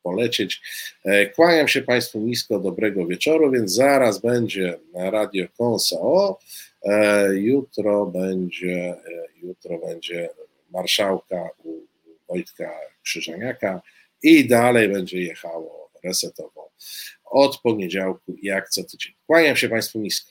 polecieć. 0.02 0.60
E, 1.04 1.26
kłaniam 1.26 1.68
się 1.68 1.82
Państwu 1.82 2.20
nisko, 2.20 2.60
dobrego 2.60 3.06
wieczoru, 3.06 3.50
więc 3.50 3.72
zaraz 3.72 4.20
będzie 4.20 4.78
na 4.92 5.10
Radio 5.10 5.46
Konsa 5.58 5.96
Jutro 7.32 8.06
będzie, 8.06 8.94
jutro 9.42 9.78
będzie 9.78 10.28
marszałka 10.70 11.48
u 11.64 11.80
Wojtka 12.28 12.70
Krzyżaniaka 13.02 13.82
i 14.22 14.48
dalej 14.48 14.88
będzie 14.88 15.22
jechało 15.22 15.90
resetowo 16.04 16.70
od 17.24 17.60
poniedziałku 17.60 18.36
jak 18.42 18.68
co 18.68 18.84
tydzień. 18.84 19.12
Kłaniam 19.26 19.56
się 19.56 19.68
Państwu 19.68 20.00
nisko. 20.00 20.30